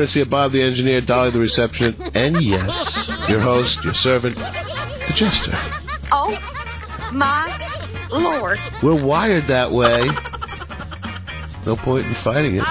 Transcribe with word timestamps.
courtesy 0.00 0.22
of 0.22 0.30
Bob 0.30 0.52
the 0.52 0.62
engineer, 0.62 1.02
Dolly 1.02 1.30
the 1.30 1.38
receptionist, 1.38 2.00
and 2.14 2.40
yes, 2.40 3.28
your 3.28 3.38
host, 3.38 3.76
your 3.84 3.92
servant, 3.92 4.34
the 4.34 5.14
jester. 5.14 5.52
Oh, 6.10 6.32
my 7.12 7.54
Lord. 8.10 8.58
We're 8.82 9.04
wired 9.04 9.46
that 9.48 9.70
way. 9.70 10.08
No 11.66 11.76
point 11.76 12.06
in 12.06 12.14
fighting 12.22 12.56
it. 12.56 12.62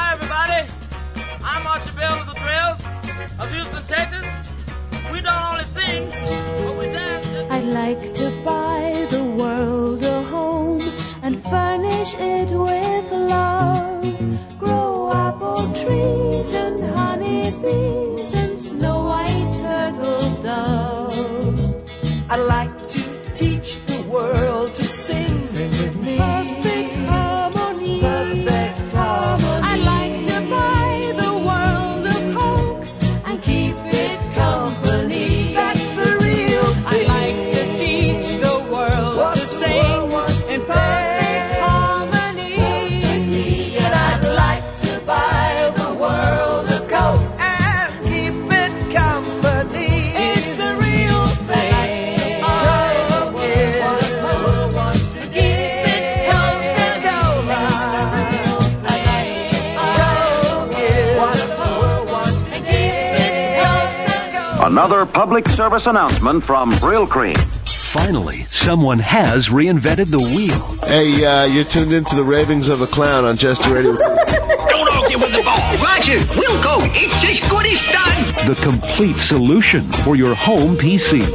Another 64.80 65.06
public 65.06 65.46
service 65.50 65.88
announcement 65.88 66.46
from 66.46 66.72
Brylcreem. 66.72 67.36
Finally, 67.68 68.46
someone 68.46 68.98
has 68.98 69.48
reinvented 69.50 70.10
the 70.10 70.18
wheel. 70.34 70.58
Hey, 70.88 71.26
uh, 71.26 71.48
you're 71.48 71.66
tuned 71.66 71.92
into 71.92 72.16
the 72.16 72.24
ravings 72.24 72.66
of 72.68 72.82
a 72.82 72.88
clown 72.88 73.26
on 73.26 73.36
Jester 73.36 73.74
Radio. 73.74 73.92
Don't 73.98 74.90
argue 74.90 75.20
with 75.20 75.34
the 75.34 75.42
ball. 75.44 75.76
Roger, 75.84 76.24
we'll 76.34 76.64
go. 76.64 76.78
It's 76.96 77.14
as 77.14 77.50
good 77.50 77.68
as 77.68 77.92
done. 77.92 78.48
The 78.48 78.62
complete 78.62 79.18
solution 79.18 79.82
for 80.06 80.16
your 80.16 80.34
home 80.34 80.78
PC. 80.78 81.28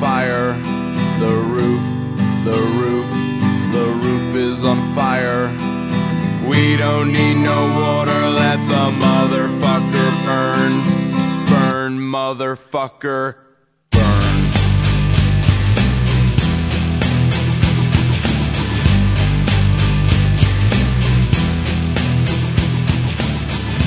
Fire. 0.00 0.54
The 1.20 1.36
roof, 1.54 1.84
the 2.44 2.58
roof, 2.80 3.10
the 3.72 3.86
roof 4.02 4.34
is 4.34 4.64
on 4.64 4.78
fire. 4.94 5.48
We 6.48 6.78
don't 6.78 7.12
need 7.12 7.34
no 7.34 7.60
water, 7.78 8.30
let 8.30 8.56
the 8.66 8.90
motherfucker 8.98 10.24
burn. 10.24 10.80
Burn, 11.50 11.98
motherfucker. 11.98 13.36
Burn. 13.90 14.36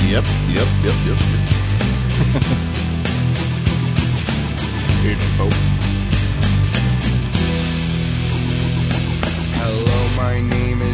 Yep, 0.08 0.24
yep, 0.48 0.68
yep, 0.84 0.96
yep, 1.06 1.18
yep. 1.18 1.40
Evening, 5.04 5.32
folks. 5.36 5.73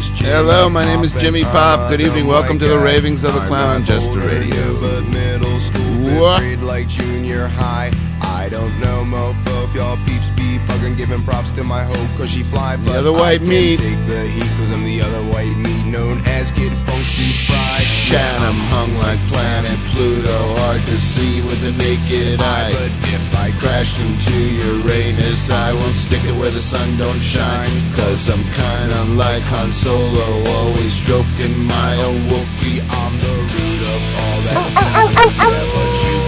Is 0.01 0.09
Jimmy 0.09 0.29
Hello, 0.31 0.69
my 0.69 0.83
name 0.83 1.03
is 1.03 1.11
Jimmy 1.13 1.43
Pop. 1.43 1.79
Oh, 1.79 1.89
Good 1.89 2.01
evening. 2.01 2.25
Welcome 2.25 2.57
to 2.59 2.67
the. 2.67 2.79
Ravings 2.79 3.23
of 3.23 3.33
the 3.33 3.39
Clown 3.41 3.69
on 3.69 3.79
not 3.81 3.87
Jester 3.87 4.11
older, 4.11 4.25
Radio. 4.25 4.79
But 4.79 5.01
middle 5.09 5.59
school, 5.59 5.81
fifth 6.03 6.19
What? 6.19 6.39
grade 6.39 6.59
like 6.59 6.87
junior 6.87 7.47
high. 7.47 7.91
I 8.21 8.49
don't 8.49 8.77
know, 8.79 9.03
mofo, 9.03 9.67
if 9.69 9.75
y'all 9.75 9.97
peeps 10.05 10.30
be 10.65 10.73
bugging, 10.73 10.97
giving 10.97 11.23
props 11.23 11.51
to 11.51 11.63
my 11.63 11.83
hoe, 11.83 12.17
cause 12.17 12.29
she 12.29 12.43
fly. 12.43 12.77
But 12.77 12.95
other 12.95 13.11
white 13.13 13.41
I 13.41 13.45
meat. 13.45 13.79
Can 13.79 13.95
take 13.95 14.07
the 14.07 14.27
heat, 14.27 14.51
cause 14.57 14.71
I'm 14.71 14.83
the 14.83 15.01
other 15.01 15.23
white 15.31 15.55
meat, 15.57 15.85
known 15.85 16.21
as 16.25 16.51
Kid 16.51 16.73
Funky 16.85 17.29
Fried. 17.47 17.85
Shannon 17.85 18.59
hung 18.73 18.97
like 18.97 19.19
planet 19.29 19.79
Pluto, 19.91 20.55
hard 20.57 20.81
to 20.87 20.99
see 20.99 21.41
with 21.41 21.61
the 21.61 21.71
naked 21.71 22.39
eye. 22.41 22.73
But 22.73 22.91
if 23.13 23.35
I 23.35 23.51
Crashed 23.61 23.99
into 23.99 24.33
Uranus, 24.33 25.51
I 25.51 25.71
won't 25.71 25.95
stick 25.95 26.23
it 26.23 26.35
where 26.35 26.49
the 26.49 26.59
sun 26.59 26.97
don't 26.97 27.19
shine. 27.19 27.93
Cause 27.93 28.27
I'm 28.27 28.43
kinda 28.43 29.03
like 29.13 29.43
Han 29.43 29.71
Solo, 29.71 30.43
always 30.49 30.91
stroking 30.91 31.65
my 31.65 31.95
own 31.97 32.21
Wookiee. 32.25 32.81
I'm 32.89 33.13
the 33.19 33.33
root 33.53 33.81
of 33.93 34.01
all 34.17 34.41
that's 34.41 34.71
oh, 34.71 34.81
oh, 34.81 35.13
oh, 35.15 35.29
bad, 35.29 35.51
yeah, 35.51 36.15
but 36.15 36.20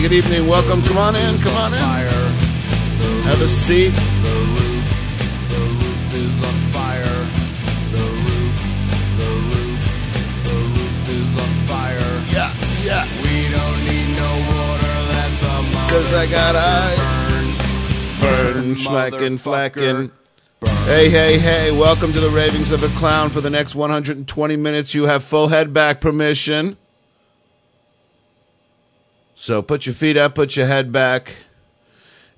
Good 0.00 0.12
evening. 0.12 0.46
Welcome. 0.46 0.82
Come 0.82 0.96
on 0.96 1.14
in. 1.14 1.36
Come 1.38 1.54
on 1.56 1.74
in. 1.74 1.78
Have 3.22 3.42
a 3.42 3.46
seat. 3.46 3.90
The 3.90 3.98
roof, 4.56 4.84
the 5.50 5.58
roof 5.58 6.14
is 6.14 6.42
on 6.42 6.54
fire. 6.72 7.04
The 7.92 8.06
roof, 8.24 8.56
the 9.18 9.28
roof, 9.50 9.78
the 10.44 10.56
roof 10.72 11.08
is 11.10 11.36
on 11.36 11.52
fire. 11.68 12.24
Yeah, 12.32 12.56
yeah. 12.82 13.04
We 13.22 13.50
don't 13.52 13.84
need 13.84 14.16
no 14.16 14.30
water, 14.48 14.94
Cause 15.90 16.14
I 16.14 16.26
got 16.26 16.56
eyes. 16.56 16.98
burn. 18.20 18.74
Schlackin', 18.76 19.38
flackin'. 19.38 20.10
Hey, 20.86 21.10
hey, 21.10 21.38
hey. 21.38 21.72
Welcome 21.72 22.14
to 22.14 22.20
the 22.20 22.30
Ravings 22.30 22.72
of 22.72 22.82
a 22.82 22.88
Clown. 22.98 23.28
For 23.28 23.42
the 23.42 23.50
next 23.50 23.74
120 23.74 24.56
minutes, 24.56 24.94
you 24.94 25.04
have 25.04 25.22
full 25.22 25.48
head 25.48 25.74
back 25.74 26.00
permission. 26.00 26.78
So 29.40 29.62
put 29.62 29.86
your 29.86 29.94
feet 29.94 30.18
up, 30.18 30.34
put 30.34 30.54
your 30.54 30.66
head 30.66 30.92
back, 30.92 31.36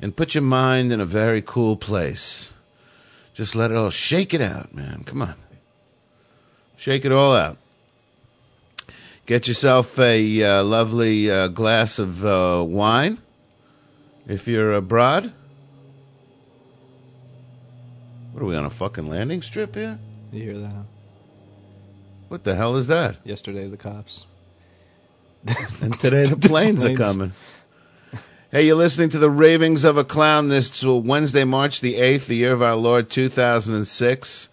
and 0.01 0.17
put 0.17 0.37
your 0.37 0.43
mind 0.43 0.93
in 0.93 1.01
a 1.01 1.05
very 1.05 1.43
cool 1.43 1.77
place. 1.77 2.53
Just 3.35 3.57
let 3.57 3.73
it 3.73 3.77
all 3.77 3.91
shake 3.91 4.33
it 4.33 4.41
out, 4.41 4.73
man. 4.73 5.03
Come 5.05 5.21
on. 5.21 5.35
Shake 6.77 7.05
it 7.05 7.11
all 7.11 7.35
out. 7.35 7.59
Get 9.27 9.49
yourself 9.49 9.99
a 9.99 10.45
uh, 10.45 10.63
lovely 10.63 11.29
uh, 11.29 11.49
glass 11.49 11.99
of 11.99 12.25
uh, 12.25 12.65
wine 12.65 13.19
if 14.29 14.47
you're 14.47 14.73
abroad. 14.73 15.33
What 18.31 18.45
are 18.45 18.47
we 18.47 18.55
on 18.55 18.65
a 18.65 18.71
fucking 18.71 19.09
landing 19.09 19.43
strip 19.43 19.75
here? 19.75 19.99
You 20.31 20.41
hear 20.41 20.59
that? 20.59 20.85
What 22.29 22.45
the 22.45 22.55
hell 22.55 22.77
is 22.77 22.87
that? 22.87 23.17
Yesterday, 23.25 23.67
the 23.67 23.77
cops. 23.77 24.27
And 25.83 25.93
today 25.99 26.27
the 26.27 26.37
planes 26.37 26.85
are 26.85 26.95
coming. 26.95 27.33
Hey, 28.53 28.67
you're 28.67 28.77
listening 28.77 29.09
to 29.11 29.19
the 29.19 29.31
Ravings 29.31 29.83
of 29.83 29.97
a 29.97 30.05
Clown 30.05 30.49
this 30.49 30.85
Wednesday, 30.85 31.43
March 31.43 31.81
the 31.81 31.95
8th, 31.95 32.27
the 32.27 32.37
year 32.37 32.53
of 32.53 32.63
our 32.63 32.77
Lord 32.77 33.11
2006. 33.11 34.49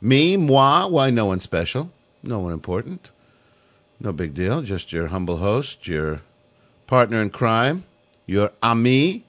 Me, 0.00 0.36
moi, 0.36 0.88
why 0.88 1.10
no 1.10 1.26
one 1.26 1.38
special, 1.38 1.92
no 2.24 2.40
one 2.40 2.52
important, 2.52 3.10
no 4.00 4.12
big 4.12 4.34
deal, 4.34 4.62
just 4.62 4.92
your 4.92 5.08
humble 5.08 5.36
host, 5.36 5.86
your 5.86 6.22
partner 6.88 7.22
in 7.22 7.30
crime, 7.30 7.84
your 8.26 8.50
ami, 8.62 9.22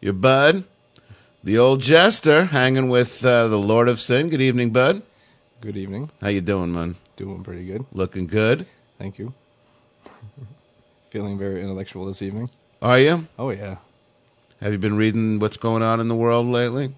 your 0.00 0.12
bud, 0.12 0.62
the 1.42 1.58
old 1.58 1.80
jester 1.80 2.44
hanging 2.44 2.88
with 2.88 3.24
uh, 3.24 3.48
the 3.48 3.58
Lord 3.58 3.88
of 3.88 3.98
Sin. 3.98 4.28
Good 4.28 4.42
evening, 4.42 4.70
bud. 4.70 5.02
Good 5.60 5.76
evening. 5.76 6.10
How 6.20 6.28
you 6.28 6.40
doing, 6.40 6.72
man? 6.72 6.94
Doing 7.16 7.42
pretty 7.42 7.64
good. 7.64 7.84
Looking 7.92 8.28
good. 8.28 8.66
Thank 8.96 9.18
you. 9.18 9.34
Feeling 11.10 11.38
very 11.38 11.60
intellectual 11.62 12.06
this 12.06 12.22
evening. 12.22 12.50
Are 12.80 12.98
you? 12.98 13.26
Oh, 13.38 13.50
yeah. 13.50 13.76
Have 14.60 14.72
you 14.72 14.78
been 14.78 14.96
reading 14.96 15.38
what's 15.38 15.56
going 15.56 15.82
on 15.82 16.00
in 16.00 16.08
the 16.08 16.14
world 16.14 16.46
lately? 16.46 16.94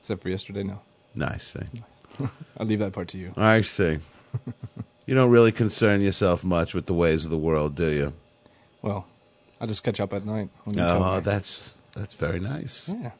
Except 0.00 0.22
for 0.22 0.28
yesterday, 0.30 0.62
no. 0.62 0.80
Nice 1.14 1.52
thing. 1.52 1.82
I'll 2.58 2.66
leave 2.66 2.78
that 2.78 2.92
part 2.92 3.08
to 3.08 3.18
you. 3.18 3.32
I 3.36 3.60
see. 3.60 3.98
you 5.06 5.14
don't 5.14 5.30
really 5.30 5.52
concern 5.52 6.00
yourself 6.00 6.42
much 6.42 6.72
with 6.72 6.86
the 6.86 6.94
ways 6.94 7.24
of 7.24 7.30
the 7.30 7.36
world, 7.36 7.74
do 7.74 7.88
you? 7.90 8.12
Well, 8.82 9.06
I 9.60 9.66
just 9.66 9.82
catch 9.82 10.00
up 10.00 10.12
at 10.12 10.24
night. 10.24 10.48
When 10.64 10.76
you 10.76 10.82
Oh, 10.82 11.20
that's 11.20 11.74
that's 11.94 12.14
very 12.14 12.40
nice. 12.40 12.88
yeah. 12.98 13.10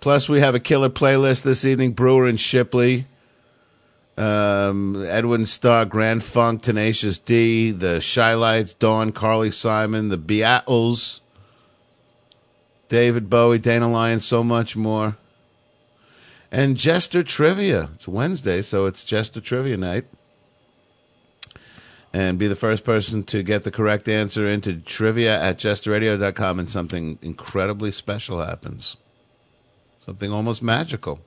Plus, 0.00 0.28
we 0.28 0.40
have 0.40 0.54
a 0.54 0.60
killer 0.60 0.88
playlist 0.88 1.42
this 1.42 1.64
evening: 1.64 1.92
Brewer 1.92 2.26
and 2.26 2.40
Shipley, 2.40 3.06
um, 4.18 5.04
Edwin 5.04 5.46
Starr, 5.46 5.84
Grand 5.84 6.22
Funk, 6.22 6.62
Tenacious 6.62 7.18
D, 7.18 7.70
the 7.70 8.04
Chi-Lites, 8.14 8.74
Dawn, 8.74 9.12
Carly 9.12 9.50
Simon, 9.50 10.08
the 10.08 10.18
Beatles, 10.18 11.20
David 12.88 13.30
Bowie, 13.30 13.58
Dana 13.58 13.90
Lyon, 13.90 14.20
so 14.20 14.42
much 14.42 14.76
more, 14.76 15.16
and 16.50 16.76
Jester 16.76 17.22
Trivia. 17.22 17.90
It's 17.94 18.08
Wednesday, 18.08 18.62
so 18.62 18.86
it's 18.86 19.04
Jester 19.04 19.40
Trivia 19.40 19.76
night. 19.76 20.06
And 22.12 22.38
be 22.38 22.48
the 22.48 22.56
first 22.56 22.84
person 22.84 23.22
to 23.24 23.42
get 23.42 23.64
the 23.64 23.70
correct 23.70 24.08
answer 24.08 24.48
into 24.48 24.78
trivia 24.78 25.40
at 25.40 25.58
jesterradio.com, 25.58 26.58
and 26.58 26.68
something 26.68 27.18
incredibly 27.20 27.92
special 27.92 28.42
happens 28.42 28.96
something 30.08 30.32
almost 30.32 30.62
magical. 30.62 31.20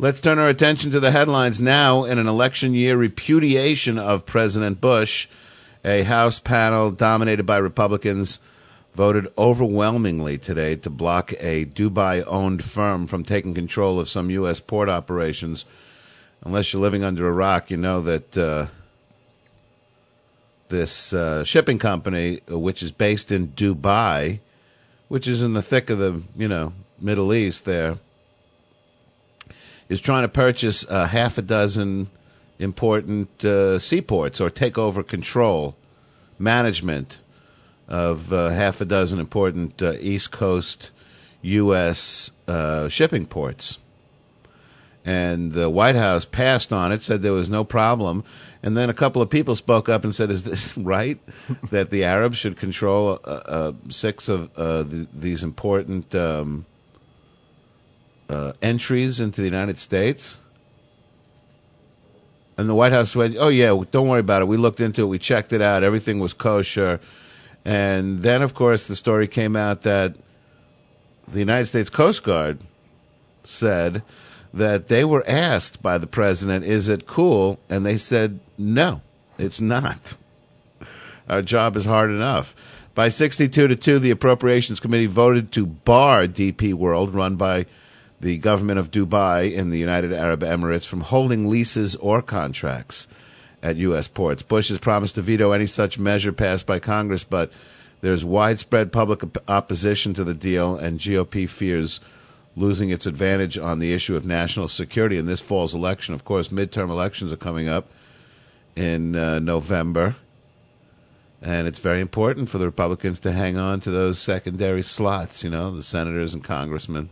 Let's 0.00 0.20
turn 0.20 0.38
our 0.38 0.46
attention 0.46 0.92
to 0.92 1.00
the 1.00 1.10
headlines 1.10 1.60
now. 1.60 2.04
In 2.04 2.20
an 2.20 2.28
election 2.28 2.72
year 2.72 2.96
repudiation 2.96 3.98
of 3.98 4.26
President 4.26 4.80
Bush, 4.80 5.26
a 5.84 6.04
House 6.04 6.38
panel 6.38 6.92
dominated 6.92 7.46
by 7.46 7.56
Republicans 7.56 8.38
voted 8.94 9.26
overwhelmingly 9.36 10.38
today 10.38 10.76
to 10.76 10.88
block 10.88 11.32
a 11.40 11.64
Dubai 11.64 12.22
owned 12.28 12.62
firm 12.62 13.08
from 13.08 13.24
taking 13.24 13.54
control 13.54 13.98
of 13.98 14.08
some 14.08 14.30
U.S. 14.30 14.60
port 14.60 14.88
operations. 14.88 15.64
Unless 16.44 16.72
you're 16.72 16.82
living 16.82 17.02
under 17.02 17.26
a 17.26 17.32
rock, 17.32 17.68
you 17.68 17.76
know 17.76 18.00
that 18.02 18.38
uh, 18.38 18.66
this 20.68 21.12
uh, 21.12 21.42
shipping 21.42 21.80
company, 21.80 22.38
uh, 22.48 22.56
which 22.56 22.84
is 22.84 22.92
based 22.92 23.32
in 23.32 23.48
Dubai, 23.48 24.38
which 25.08 25.26
is 25.26 25.42
in 25.42 25.54
the 25.54 25.62
thick 25.62 25.90
of 25.90 25.98
the 25.98 26.22
you 26.36 26.46
know 26.46 26.72
Middle 27.00 27.34
East 27.34 27.64
there, 27.64 27.96
is 29.88 30.00
trying 30.00 30.22
to 30.22 30.28
purchase 30.28 30.88
uh, 30.88 31.06
half 31.06 31.38
a 31.38 31.42
dozen 31.42 32.08
important 32.58 33.44
uh, 33.44 33.78
seaports 33.78 34.40
or 34.40 34.50
take 34.50 34.76
over 34.76 35.02
control, 35.02 35.76
management 36.38 37.20
of 37.86 38.32
uh, 38.32 38.50
half 38.50 38.80
a 38.80 38.84
dozen 38.84 39.18
important 39.18 39.80
uh, 39.82 39.92
East 40.00 40.30
Coast 40.30 40.90
U.S. 41.42 42.30
Uh, 42.46 42.88
shipping 42.88 43.26
ports. 43.26 43.78
And 45.04 45.52
the 45.52 45.70
White 45.70 45.94
House 45.94 46.26
passed 46.26 46.70
on 46.70 46.92
it, 46.92 47.00
said 47.00 47.22
there 47.22 47.32
was 47.32 47.48
no 47.48 47.64
problem. 47.64 48.24
And 48.62 48.76
then 48.76 48.90
a 48.90 48.94
couple 48.94 49.22
of 49.22 49.30
people 49.30 49.56
spoke 49.56 49.88
up 49.88 50.04
and 50.04 50.14
said, 50.14 50.30
"Is 50.30 50.44
this 50.44 50.76
right 50.78 51.18
that 51.70 51.88
the 51.88 52.04
Arabs 52.04 52.36
should 52.36 52.58
control 52.58 53.18
six 53.88 54.28
of 54.28 54.54
th- 54.54 55.08
these 55.14 55.42
important 55.42 56.14
um, 56.14 56.66
uh, 58.28 58.52
entries 58.62 59.20
into 59.20 59.40
the 59.40 59.46
United 59.46 59.78
States?" 59.78 60.40
And 62.56 62.68
the 62.68 62.74
White 62.74 62.92
House 62.92 63.14
went, 63.14 63.36
"Oh 63.38 63.48
yeah, 63.48 63.80
don't 63.92 64.08
worry 64.08 64.20
about 64.20 64.42
it. 64.42 64.48
We 64.48 64.56
looked 64.56 64.80
into 64.80 65.02
it. 65.02 65.06
We 65.06 65.18
checked 65.18 65.52
it 65.52 65.62
out. 65.62 65.84
Everything 65.84 66.18
was 66.18 66.32
kosher." 66.32 67.00
And 67.64 68.22
then, 68.22 68.42
of 68.42 68.54
course, 68.54 68.86
the 68.86 68.96
story 68.96 69.26
came 69.28 69.54
out 69.56 69.82
that 69.82 70.16
the 71.26 71.40
United 71.40 71.66
States 71.66 71.90
Coast 71.90 72.22
Guard 72.22 72.58
said 73.44 74.02
that 74.54 74.88
they 74.88 75.04
were 75.04 75.24
asked 75.28 75.82
by 75.82 75.98
the 75.98 76.06
president, 76.06 76.64
"Is 76.64 76.88
it 76.88 77.06
cool?" 77.06 77.60
And 77.70 77.86
they 77.86 77.96
said, 77.96 78.40
"No, 78.56 79.02
it's 79.38 79.60
not. 79.60 80.16
Our 81.28 81.42
job 81.42 81.76
is 81.76 81.84
hard 81.84 82.10
enough." 82.10 82.54
By 82.94 83.10
62 83.10 83.68
to 83.68 83.76
2, 83.76 84.00
the 84.00 84.10
Appropriations 84.10 84.80
Committee 84.80 85.06
voted 85.06 85.52
to 85.52 85.66
bar 85.66 86.26
DP 86.26 86.74
World, 86.74 87.14
run 87.14 87.36
by 87.36 87.66
the 88.20 88.38
government 88.38 88.78
of 88.78 88.90
Dubai 88.90 89.52
in 89.52 89.70
the 89.70 89.78
United 89.78 90.12
Arab 90.12 90.40
Emirates, 90.40 90.86
from 90.86 91.02
holding 91.02 91.48
leases 91.48 91.94
or 91.96 92.20
contracts 92.20 93.06
at 93.62 93.76
U.S. 93.76 94.08
ports. 94.08 94.42
Bush 94.42 94.68
has 94.68 94.78
promised 94.78 95.16
to 95.16 95.22
veto 95.22 95.52
any 95.52 95.66
such 95.66 95.98
measure 95.98 96.32
passed 96.32 96.66
by 96.66 96.78
Congress, 96.78 97.24
but 97.24 97.50
there's 98.00 98.24
widespread 98.24 98.92
public 98.92 99.22
op- 99.22 99.50
opposition 99.50 100.14
to 100.14 100.24
the 100.24 100.34
deal, 100.34 100.76
and 100.76 101.00
GOP 101.00 101.48
fears 101.48 102.00
losing 102.56 102.90
its 102.90 103.06
advantage 103.06 103.56
on 103.56 103.78
the 103.78 103.92
issue 103.92 104.16
of 104.16 104.26
national 104.26 104.68
security 104.68 105.16
in 105.16 105.26
this 105.26 105.40
fall's 105.40 105.74
election. 105.74 106.14
Of 106.14 106.24
course, 106.24 106.48
midterm 106.48 106.90
elections 106.90 107.32
are 107.32 107.36
coming 107.36 107.68
up 107.68 107.86
in 108.74 109.14
uh, 109.14 109.38
November, 109.38 110.16
and 111.40 111.68
it's 111.68 111.78
very 111.78 112.00
important 112.00 112.48
for 112.48 112.58
the 112.58 112.64
Republicans 112.64 113.20
to 113.20 113.32
hang 113.32 113.56
on 113.56 113.80
to 113.80 113.90
those 113.90 114.18
secondary 114.18 114.82
slots, 114.82 115.44
you 115.44 115.50
know, 115.50 115.70
the 115.74 115.82
senators 115.82 116.34
and 116.34 116.42
congressmen. 116.42 117.10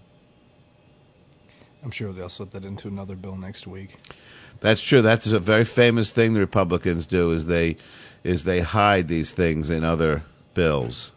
I'm 1.87 1.93
sure 1.93 2.13
they'll 2.13 2.29
slip 2.29 2.51
that 2.51 2.65
into 2.65 2.89
another 2.89 3.15
bill 3.15 3.37
next 3.37 3.65
week. 3.65 3.95
That's 4.59 4.83
true. 4.83 5.03
That's 5.03 5.29
a 5.29 5.39
very 5.39 5.65
famous 5.65 6.11
thing 6.11 6.35
the 6.35 6.41
Republicans 6.41 7.07
do 7.07 7.31
is 7.31 7.47
they 7.47 7.77
is 8.25 8.43
they 8.43 8.61
hide 8.61 9.07
these 9.07 9.31
things 9.31 9.71
in 9.71 9.85
other 9.85 10.25
bills. 10.53 11.13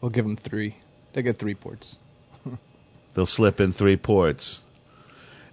We'll 0.00 0.10
give 0.10 0.24
them 0.24 0.34
three. 0.34 0.74
They 1.12 1.22
get 1.22 1.38
three 1.38 1.54
ports. 1.54 1.98
They'll 3.14 3.26
slip 3.26 3.60
in 3.60 3.70
three 3.70 3.96
ports. 3.96 4.62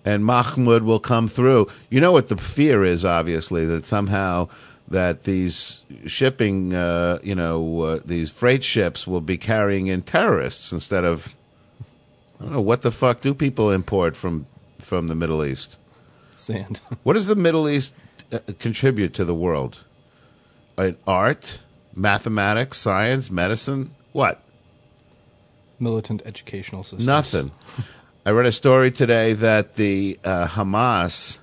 And 0.03 0.25
Mahmoud 0.25 0.81
will 0.81 0.99
come 0.99 1.27
through. 1.27 1.67
You 1.91 2.01
know 2.01 2.11
what 2.11 2.29
the 2.29 2.35
fear 2.37 2.83
is, 2.83 3.05
obviously, 3.05 3.67
that 3.67 3.85
somehow 3.85 4.49
that 4.87 5.25
these 5.25 5.83
shipping, 6.07 6.73
uh, 6.73 7.19
you 7.21 7.35
know, 7.35 7.81
uh, 7.81 7.99
these 8.03 8.31
freight 8.31 8.63
ships 8.63 9.05
will 9.05 9.21
be 9.21 9.37
carrying 9.37 9.85
in 9.85 10.01
terrorists 10.01 10.71
instead 10.71 11.05
of. 11.05 11.35
I 12.39 12.43
don't 12.43 12.53
know 12.53 12.61
what 12.61 12.81
the 12.81 12.91
fuck 12.91 13.21
do 13.21 13.33
people 13.33 13.71
import 13.71 14.15
from 14.15 14.45
from 14.79 15.07
the 15.07 15.15
Middle 15.15 15.43
East? 15.43 15.77
Sand. 16.35 16.79
What 17.03 17.13
does 17.13 17.27
the 17.27 17.35
Middle 17.35 17.67
East 17.67 17.93
uh, 18.31 18.39
contribute 18.59 19.13
to 19.15 19.25
the 19.25 19.33
world? 19.35 19.83
Uh, 20.77 20.91
art, 21.05 21.59
mathematics, 21.93 22.77
science, 22.77 23.29
medicine. 23.29 23.93
What? 24.13 24.41
Militant 25.79 26.21
educational 26.25 26.83
systems. 26.83 27.05
Nothing. 27.05 27.51
I 28.25 28.31
read 28.31 28.45
a 28.45 28.51
story 28.51 28.91
today 28.91 29.33
that 29.33 29.75
the 29.75 30.19
uh, 30.23 30.47
Hamas 30.47 31.37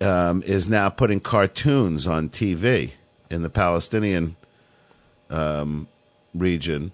um, 0.00 0.42
is 0.42 0.68
now 0.68 0.88
putting 0.88 1.20
cartoons 1.20 2.06
on 2.06 2.28
TV 2.28 2.92
in 3.30 3.42
the 3.42 3.50
Palestinian 3.50 4.36
um, 5.30 5.88
region. 6.34 6.92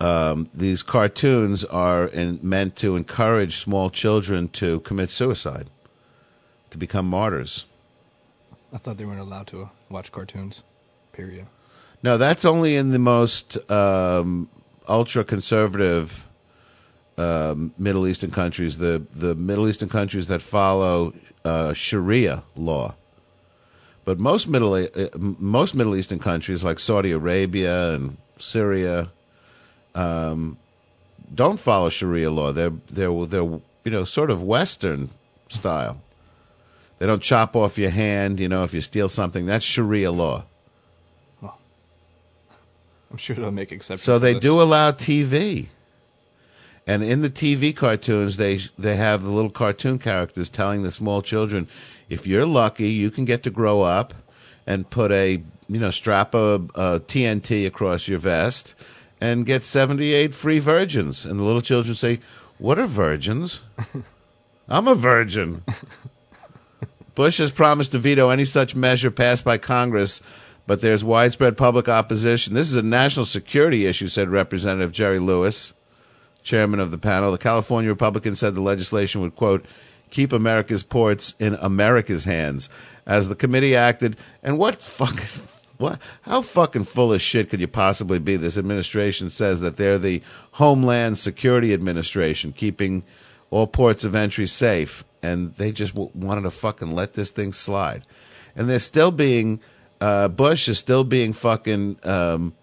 Um, 0.00 0.48
these 0.54 0.82
cartoons 0.82 1.64
are 1.64 2.06
in, 2.06 2.38
meant 2.42 2.76
to 2.76 2.94
encourage 2.94 3.58
small 3.58 3.90
children 3.90 4.48
to 4.50 4.80
commit 4.80 5.10
suicide, 5.10 5.68
to 6.70 6.78
become 6.78 7.06
martyrs. 7.06 7.64
I 8.72 8.78
thought 8.78 8.96
they 8.96 9.04
weren't 9.04 9.20
allowed 9.20 9.48
to 9.48 9.70
watch 9.88 10.12
cartoons. 10.12 10.62
Period. 11.12 11.46
No, 12.02 12.16
that's 12.16 12.44
only 12.44 12.76
in 12.76 12.90
the 12.90 12.98
most 13.00 13.58
um, 13.70 14.48
ultra 14.88 15.24
conservative 15.24 16.28
um, 17.16 17.74
Middle 17.76 18.06
Eastern 18.06 18.30
countries, 18.30 18.78
the, 18.78 19.04
the 19.14 19.34
Middle 19.34 19.68
Eastern 19.68 19.88
countries 19.88 20.28
that 20.28 20.40
follow 20.40 21.12
uh, 21.44 21.72
Sharia 21.72 22.44
law. 22.54 22.94
But 24.04 24.20
most 24.20 24.48
Middle 24.48 24.72
uh, 24.74 24.88
most 25.18 25.74
Middle 25.74 25.96
Eastern 25.96 26.18
countries 26.18 26.64
like 26.64 26.78
Saudi 26.78 27.10
Arabia 27.10 27.94
and 27.94 28.16
Syria 28.38 29.10
um, 29.94 30.56
don't 31.34 31.58
follow 31.58 31.88
Sharia 31.88 32.30
law. 32.30 32.52
They're 32.52 32.72
they're 32.90 33.26
they're 33.26 33.42
you 33.42 33.62
know 33.90 34.04
sort 34.04 34.30
of 34.30 34.42
Western 34.42 35.10
style. 35.48 36.00
They 36.98 37.06
don't 37.06 37.22
chop 37.22 37.54
off 37.54 37.78
your 37.78 37.90
hand. 37.90 38.40
You 38.40 38.48
know 38.48 38.64
if 38.64 38.74
you 38.74 38.80
steal 38.80 39.08
something, 39.08 39.46
that's 39.46 39.64
Sharia 39.64 40.10
law. 40.10 40.44
I'm 41.42 43.16
sure 43.16 43.36
they'll 43.36 43.50
make 43.50 43.72
exceptions. 43.72 44.02
So 44.02 44.18
they 44.18 44.38
do 44.38 44.60
allow 44.60 44.92
TV, 44.92 45.66
and 46.86 47.02
in 47.02 47.20
the 47.20 47.30
TV 47.30 47.74
cartoons, 47.74 48.36
they 48.36 48.60
they 48.78 48.96
have 48.96 49.22
the 49.22 49.30
little 49.30 49.50
cartoon 49.50 49.98
characters 49.98 50.48
telling 50.48 50.82
the 50.82 50.92
small 50.92 51.22
children, 51.22 51.68
if 52.08 52.26
you're 52.26 52.46
lucky, 52.46 52.88
you 52.90 53.10
can 53.10 53.24
get 53.24 53.42
to 53.42 53.50
grow 53.50 53.82
up 53.82 54.14
and 54.66 54.88
put 54.88 55.12
a 55.12 55.42
you 55.68 55.78
know 55.80 55.90
strap 55.90 56.34
a, 56.34 56.54
a 56.74 57.00
TNT 57.00 57.66
across 57.66 58.08
your 58.08 58.18
vest 58.18 58.74
and 59.20 59.46
get 59.46 59.64
78 59.64 60.34
free 60.34 60.58
virgins. 60.58 61.24
And 61.24 61.38
the 61.38 61.44
little 61.44 61.62
children 61.62 61.94
say, 61.94 62.20
"What 62.58 62.78
are 62.78 62.86
virgins? 62.86 63.62
I'm 64.68 64.88
a 64.88 64.94
virgin." 64.94 65.62
Bush 67.14 67.38
has 67.38 67.50
promised 67.50 67.92
to 67.92 67.98
veto 67.98 68.30
any 68.30 68.44
such 68.44 68.76
measure 68.76 69.10
passed 69.10 69.44
by 69.44 69.58
Congress, 69.58 70.20
but 70.68 70.80
there's 70.80 71.02
widespread 71.02 71.56
public 71.56 71.88
opposition. 71.88 72.54
This 72.54 72.70
is 72.70 72.76
a 72.76 72.82
national 72.82 73.26
security 73.26 73.86
issue, 73.86 74.06
said 74.06 74.28
Representative 74.28 74.92
Jerry 74.92 75.18
Lewis, 75.18 75.74
chairman 76.44 76.78
of 76.78 76.92
the 76.92 76.98
panel. 76.98 77.32
The 77.32 77.38
California 77.38 77.90
Republican 77.90 78.36
said 78.36 78.54
the 78.54 78.60
legislation 78.60 79.20
would, 79.20 79.34
quote, 79.34 79.66
keep 80.10 80.32
America's 80.32 80.82
ports 80.84 81.34
in 81.40 81.54
America's 81.54 82.24
hands. 82.24 82.68
As 83.04 83.28
the 83.28 83.34
committee 83.34 83.74
acted, 83.74 84.16
and 84.42 84.56
what 84.56 84.80
fucking 84.80 85.48
what? 85.78 86.00
How 86.22 86.42
fucking 86.42 86.84
full 86.84 87.12
of 87.12 87.22
shit 87.22 87.50
could 87.50 87.60
you 87.60 87.68
possibly 87.68 88.18
be? 88.18 88.36
This 88.36 88.58
administration 88.58 89.30
says 89.30 89.60
that 89.60 89.76
they're 89.76 89.98
the 89.98 90.22
Homeland 90.52 91.18
Security 91.18 91.72
Administration, 91.72 92.52
keeping 92.52 93.04
all 93.50 93.66
ports 93.66 94.04
of 94.04 94.14
entry 94.14 94.46
safe, 94.46 95.04
and 95.22 95.54
they 95.54 95.72
just 95.72 95.94
w- 95.94 96.10
wanted 96.14 96.42
to 96.42 96.50
fucking 96.50 96.92
let 96.92 97.14
this 97.14 97.30
thing 97.30 97.52
slide. 97.52 98.02
And 98.56 98.68
they're 98.68 98.80
still 98.80 99.12
being 99.12 99.60
uh, 100.00 100.28
Bush 100.28 100.68
is 100.68 100.78
still 100.78 101.04
being 101.04 101.32
fucking 101.32 101.98
um, 102.04 102.54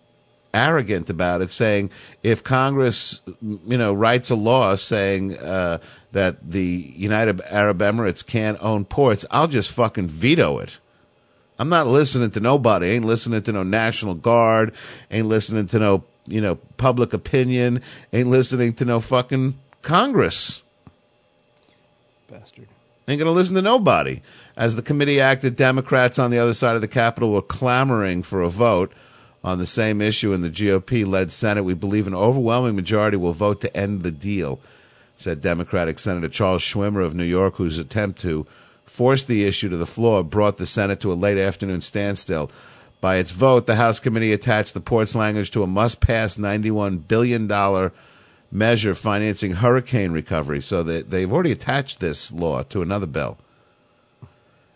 arrogant 0.54 1.10
about 1.10 1.42
it, 1.42 1.52
saying 1.52 1.90
if 2.24 2.44
Congress, 2.44 3.22
you 3.42 3.78
know, 3.78 3.94
writes 3.94 4.30
a 4.30 4.36
law 4.36 4.76
saying 4.76 5.38
uh, 5.38 5.80
that 6.14 6.50
the 6.50 6.94
United 6.96 7.42
Arab 7.50 7.80
Emirates 7.80 8.26
can't 8.26 8.58
own 8.62 8.86
ports, 8.86 9.26
I'll 9.32 9.48
just 9.48 9.72
fucking 9.72 10.08
veto 10.08 10.60
it. 10.60 10.80
I'm 11.58 11.70
not 11.70 11.88
listening 11.88 12.32
to 12.32 12.40
nobody. 12.40 12.88
ain't 12.88 13.06
listening 13.06 13.42
to 13.44 13.52
no 13.52 13.64
National 13.64 14.14
Guard. 14.14 14.74
Ain't 15.10 15.28
listening 15.28 15.68
to 15.70 15.80
no, 15.80 16.04
you 16.28 16.42
know, 16.42 16.56
public 16.78 17.14
opinion. 17.14 17.82
Ain't 18.12 18.28
listening 18.28 18.74
to 18.74 18.86
no 18.86 19.00
fucking 19.00 19.56
Congress. 19.82 20.62
Bastard. 22.30 22.68
Ain't 23.08 23.20
going 23.20 23.28
to 23.28 23.32
listen 23.32 23.56
to 23.56 23.62
nobody. 23.62 24.22
As 24.58 24.76
the 24.76 24.82
committee 24.82 25.22
acted, 25.22 25.56
Democrats 25.56 26.18
on 26.18 26.32
the 26.32 26.40
other 26.40 26.54
side 26.54 26.76
of 26.76 26.82
the 26.82 26.88
Capitol 26.88 27.32
were 27.32 27.42
clamoring 27.42 28.24
for 28.24 28.42
a 28.42 28.50
vote 28.50 28.92
on 29.44 29.60
the 29.60 29.68
same 29.68 30.02
issue 30.02 30.34
in 30.34 30.42
the 30.42 30.50
GOP 30.50 31.06
led 31.06 31.32
Senate. 31.32 31.64
We 31.64 31.76
believe 31.76 32.08
an 32.08 32.16
overwhelming 32.16 32.76
majority 32.76 33.16
will 33.16 33.34
vote 33.34 33.62
to 33.62 33.78
end 33.78 34.02
the 34.02 34.12
deal, 34.12 34.60
said 35.18 35.42
Democratic 35.42 36.00
Senator 36.00 36.30
Charles 36.30 36.64
Schumer 36.64 37.06
of 37.06 37.14
New 37.14 37.24
York, 37.24 37.56
whose 37.56 37.78
attempt 37.78 38.20
to 38.22 38.48
force 38.86 39.24
the 39.24 39.44
issue 39.44 39.70
to 39.70 39.78
the 39.78 39.86
floor 39.86 40.24
brought 40.24 40.58
the 40.58 40.68
Senate 40.68 41.00
to 41.02 41.12
a 41.12 41.16
late 41.16 41.38
afternoon 41.38 41.82
standstill. 41.82 42.52
By 43.02 43.18
its 43.18 43.32
vote, 43.32 43.66
the 43.66 43.76
House 43.76 44.00
committee 44.00 44.34
attached 44.34 44.74
the 44.74 44.80
port's 44.80 45.16
language 45.16 45.52
to 45.52 45.64
a 45.64 45.68
must 45.68 46.00
pass 46.00 46.38
$91 46.38 47.08
billion 47.08 47.92
measure 48.52 48.96
financing 48.96 49.54
hurricane 49.54 50.12
recovery. 50.12 50.62
So 50.62 50.82
they, 50.82 51.02
they've 51.02 51.32
already 51.32 51.52
attached 51.52 52.00
this 52.00 52.32
law 52.32 52.64
to 52.64 52.82
another 52.82 53.06
bill. 53.06 53.38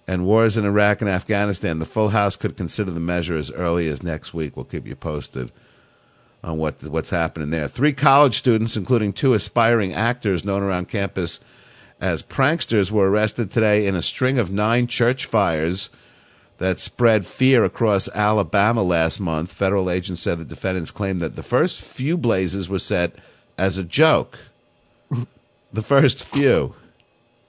And 0.07 0.25
wars 0.25 0.57
in 0.57 0.65
Iraq 0.65 1.01
and 1.01 1.09
Afghanistan. 1.09 1.79
The 1.79 1.85
full 1.85 2.09
House 2.09 2.35
could 2.35 2.57
consider 2.57 2.91
the 2.91 2.99
measure 2.99 3.37
as 3.37 3.51
early 3.51 3.87
as 3.87 4.03
next 4.03 4.33
week. 4.33 4.55
We'll 4.55 4.65
keep 4.65 4.87
you 4.87 4.95
posted 4.95 5.51
on 6.43 6.57
what 6.57 6.81
what's 6.83 7.11
happening 7.11 7.51
there. 7.51 7.67
Three 7.67 7.93
college 7.93 8.37
students, 8.37 8.75
including 8.75 9.13
two 9.13 9.33
aspiring 9.33 9.93
actors 9.93 10.45
known 10.45 10.63
around 10.63 10.89
campus 10.89 11.39
as 11.99 12.23
pranksters, 12.23 12.91
were 12.91 13.09
arrested 13.09 13.51
today 13.51 13.85
in 13.85 13.95
a 13.95 14.01
string 14.01 14.37
of 14.37 14.51
nine 14.51 14.87
church 14.87 15.25
fires 15.25 15.89
that 16.57 16.79
spread 16.79 17.25
fear 17.25 17.63
across 17.63 18.09
Alabama 18.09 18.83
last 18.83 19.19
month. 19.19 19.51
Federal 19.51 19.89
agents 19.89 20.21
said 20.21 20.37
the 20.37 20.45
defendants 20.45 20.91
claimed 20.91 21.19
that 21.21 21.35
the 21.35 21.43
first 21.43 21.81
few 21.81 22.17
blazes 22.17 22.69
were 22.69 22.79
set 22.79 23.13
as 23.57 23.77
a 23.77 23.83
joke. 23.83 24.39
the 25.73 25.81
first 25.81 26.23
few. 26.23 26.75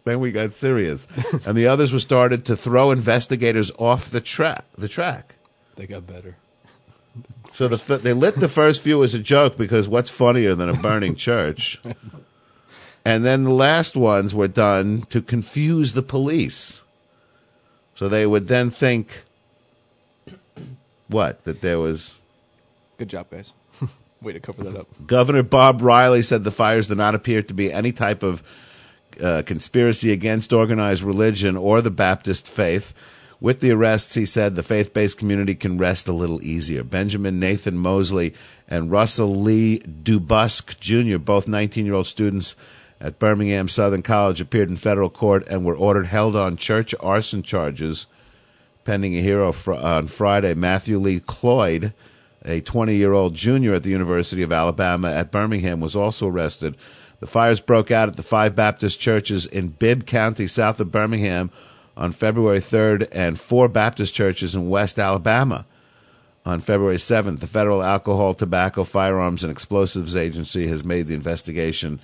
Then 0.05 0.21
we 0.21 0.33
got 0.33 0.53
serious, 0.53 1.07
and 1.47 1.57
the 1.57 1.67
others 1.67 1.93
were 1.93 2.01
started 2.01 2.45
to 2.47 2.57
throw 2.57 2.91
investigators 2.91 3.71
off 3.79 4.11
the 4.11 4.21
track. 4.21 4.65
The 4.77 4.89
track. 4.89 5.35
They 5.77 5.87
got 5.87 6.07
better. 6.07 6.37
So 7.53 7.69
the 7.69 7.99
they 7.99 8.13
lit 8.13 8.37
the 8.37 8.49
first 8.49 8.81
few 8.81 9.03
as 9.03 9.13
a 9.13 9.19
joke 9.19 9.57
because 9.57 9.89
what's 9.89 10.09
funnier 10.09 10.55
than 10.55 10.69
a 10.69 10.75
burning 10.75 11.17
church? 11.17 11.81
And 13.05 13.25
then 13.25 13.45
the 13.45 13.55
last 13.55 13.97
ones 13.97 14.35
were 14.35 14.49
done 14.49 15.03
to 15.11 15.23
confuse 15.23 15.95
the 15.95 16.03
police. 16.03 16.83
So 17.95 18.09
they 18.09 18.27
would 18.27 18.49
then 18.49 18.71
think 18.71 19.23
what? 21.09 21.45
That 21.45 21.61
there 21.61 21.79
was 21.79 22.15
Good 22.99 23.09
job, 23.09 23.31
guys. 23.31 23.53
Way 24.23 24.35
to 24.35 24.41
cover 24.41 24.63
that 24.65 24.77
up. 24.77 24.87
Governor 25.07 25.43
Bob 25.43 25.81
Riley 25.81 26.23
said 26.23 26.45
the 26.45 26.51
fires 26.51 26.89
do 26.89 26.95
not 26.95 27.15
appear 27.15 27.43
to 27.43 27.55
be 27.55 27.73
any 27.73 27.93
type 27.93 28.23
of 28.23 28.43
uh, 29.23 29.43
conspiracy 29.47 30.13
against 30.13 30.53
organized 30.53 31.03
religion 31.03 31.57
or 31.57 31.81
the 31.81 31.91
Baptist 31.91 32.47
faith. 32.47 32.95
With 33.41 33.61
the 33.61 33.71
arrests, 33.71 34.15
he 34.15 34.27
said 34.27 34.55
the 34.55 34.63
faith 34.63 34.93
based 34.93 35.17
community 35.17 35.55
can 35.55 35.79
rest 35.79 36.09
a 36.09 36.13
little 36.13 36.45
easier. 36.45 36.85
Benjamin 36.85 37.41
Nathan 37.41 37.79
Moseley 37.79 38.35
and 38.69 38.91
Russell 38.91 39.35
Lee 39.35 39.79
DeBusk 39.79 40.79
Jr., 40.79 41.17
both 41.17 41.49
19 41.49 41.87
year 41.87 41.95
old 41.95 42.07
students 42.07 42.55
at 43.01 43.19
Birmingham 43.19 43.69
Southern 43.69 44.03
College, 44.03 44.41
appeared 44.41 44.69
in 44.69 44.77
federal 44.77 45.11
court 45.11 45.47
and 45.49 45.65
were 45.65 45.77
ordered 45.77 46.07
held 46.07 46.37
on 46.37 46.57
church 46.57 46.95
arson 47.01 47.43
charges 47.43 48.07
pending 48.85 49.17
a 49.17 49.23
hero 49.23 49.53
fr- 49.53 49.75
on 49.75 50.09
Friday. 50.09 50.55
Matthew 50.55 50.99
Lee 50.99 51.21
Cloyd, 51.21 51.93
a 52.45 52.61
20 52.61 52.97
year 52.97 53.13
old 53.13 53.35
junior 53.35 53.75
at 53.75 53.83
the 53.83 53.91
University 53.91 54.43
of 54.43 54.53
Alabama 54.53 55.11
at 55.11 55.31
Birmingham, 55.31 55.81
was 55.81 55.97
also 55.97 56.27
arrested. 56.27 56.77
The 57.21 57.27
fires 57.27 57.61
broke 57.61 57.91
out 57.91 58.09
at 58.09 58.17
the 58.17 58.23
five 58.23 58.57
Baptist 58.57 58.99
churches 58.99 59.45
in 59.47 59.69
Bibb 59.69 60.07
County, 60.07 60.47
south 60.47 60.81
of 60.81 60.91
Birmingham, 60.91 61.51
on 61.97 62.13
February 62.13 62.61
3rd, 62.61 63.09
and 63.13 63.39
four 63.39 63.69
Baptist 63.69 64.15
churches 64.15 64.55
in 64.55 64.71
West 64.71 64.99
Alabama 64.99 65.67
on 66.47 66.61
February 66.61 66.97
7th. 66.97 67.41
The 67.41 67.47
Federal 67.47 67.83
Alcohol, 67.83 68.33
Tobacco, 68.35 68.85
Firearms, 68.85 69.45
and 69.45 69.51
Explosives 69.51 70.17
Agency 70.17 70.67
has 70.69 70.83
made 70.83 71.07
the 71.07 71.15
investigation 71.15 72.01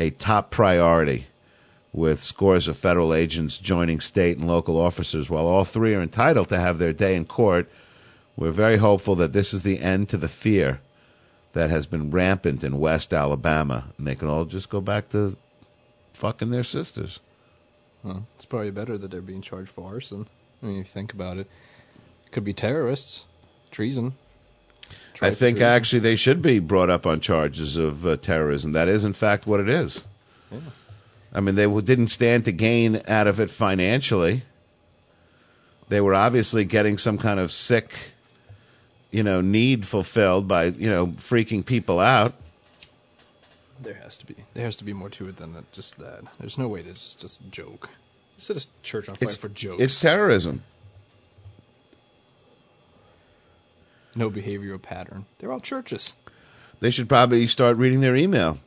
a 0.00 0.08
top 0.10 0.50
priority, 0.50 1.26
with 1.92 2.22
scores 2.22 2.66
of 2.68 2.78
federal 2.78 3.12
agents 3.12 3.58
joining 3.58 4.00
state 4.00 4.38
and 4.38 4.48
local 4.48 4.80
officers. 4.80 5.28
While 5.28 5.46
all 5.46 5.64
three 5.64 5.94
are 5.94 6.00
entitled 6.00 6.48
to 6.48 6.58
have 6.58 6.78
their 6.78 6.94
day 6.94 7.14
in 7.14 7.26
court, 7.26 7.70
we're 8.34 8.50
very 8.50 8.78
hopeful 8.78 9.14
that 9.16 9.34
this 9.34 9.52
is 9.52 9.60
the 9.60 9.80
end 9.80 10.08
to 10.08 10.16
the 10.16 10.28
fear 10.28 10.80
that 11.52 11.68
has 11.68 11.86
been 11.86 12.10
rampant 12.10 12.64
in 12.64 12.78
West 12.78 13.12
Alabama, 13.12 13.88
and 13.98 14.06
they 14.06 14.14
can 14.14 14.28
all 14.28 14.46
just 14.46 14.70
go 14.70 14.80
back 14.80 15.10
to 15.10 15.36
fucking 16.14 16.50
their 16.50 16.64
sisters. 16.64 17.20
Well, 18.02 18.26
it's 18.36 18.46
probably 18.46 18.70
better 18.70 18.96
that 18.96 19.10
they're 19.10 19.20
being 19.20 19.42
charged 19.42 19.68
for 19.68 19.86
arson. 19.86 20.28
I 20.62 20.66
mean, 20.66 20.76
you 20.76 20.84
think 20.84 21.12
about 21.12 21.36
it, 21.36 21.46
could 22.30 22.44
be 22.44 22.54
terrorists, 22.54 23.24
treason. 23.70 24.14
I 25.22 25.30
think 25.30 25.58
treason. 25.58 25.72
actually 25.72 25.98
they 26.00 26.16
should 26.16 26.42
be 26.42 26.58
brought 26.58 26.90
up 26.90 27.06
on 27.06 27.20
charges 27.20 27.76
of 27.76 28.06
uh, 28.06 28.16
terrorism. 28.16 28.72
That 28.72 28.88
is, 28.88 29.04
in 29.04 29.12
fact, 29.12 29.46
what 29.46 29.60
it 29.60 29.68
is. 29.68 30.04
Yeah. 30.50 30.58
I 31.32 31.40
mean, 31.40 31.54
they 31.54 31.64
w- 31.64 31.82
didn't 31.82 32.08
stand 32.08 32.44
to 32.46 32.52
gain 32.52 33.02
out 33.06 33.26
of 33.26 33.38
it 33.38 33.50
financially. 33.50 34.42
They 35.88 36.00
were 36.00 36.14
obviously 36.14 36.64
getting 36.64 36.98
some 36.98 37.18
kind 37.18 37.38
of 37.40 37.52
sick, 37.52 37.94
you 39.10 39.22
know, 39.22 39.40
need 39.40 39.86
fulfilled 39.86 40.48
by 40.48 40.66
you 40.66 40.88
know 40.88 41.08
freaking 41.08 41.64
people 41.64 42.00
out. 42.00 42.34
There 43.82 43.94
has 43.94 44.18
to 44.18 44.26
be. 44.26 44.36
There 44.54 44.64
has 44.64 44.76
to 44.76 44.84
be 44.84 44.92
more 44.92 45.08
to 45.10 45.28
it 45.28 45.36
than 45.36 45.54
that, 45.54 45.70
just 45.72 45.98
that. 45.98 46.22
There's 46.38 46.58
no 46.58 46.68
way 46.68 46.80
it's 46.80 47.02
just, 47.02 47.20
just 47.20 47.40
a 47.40 47.44
joke. 47.44 47.90
Set 48.36 48.56
a 48.56 48.66
church 48.82 49.08
on 49.08 49.16
fire 49.16 49.28
It's 49.28 49.36
for 49.36 49.48
jokes. 49.48 49.82
It's 49.82 50.00
terrorism. 50.00 50.62
No 54.14 54.30
behavioral 54.30 54.80
pattern. 54.80 55.26
They're 55.38 55.52
all 55.52 55.60
churches. 55.60 56.14
They 56.80 56.90
should 56.90 57.08
probably 57.08 57.46
start 57.46 57.76
reading 57.76 58.00
their 58.00 58.16
email. 58.16 58.58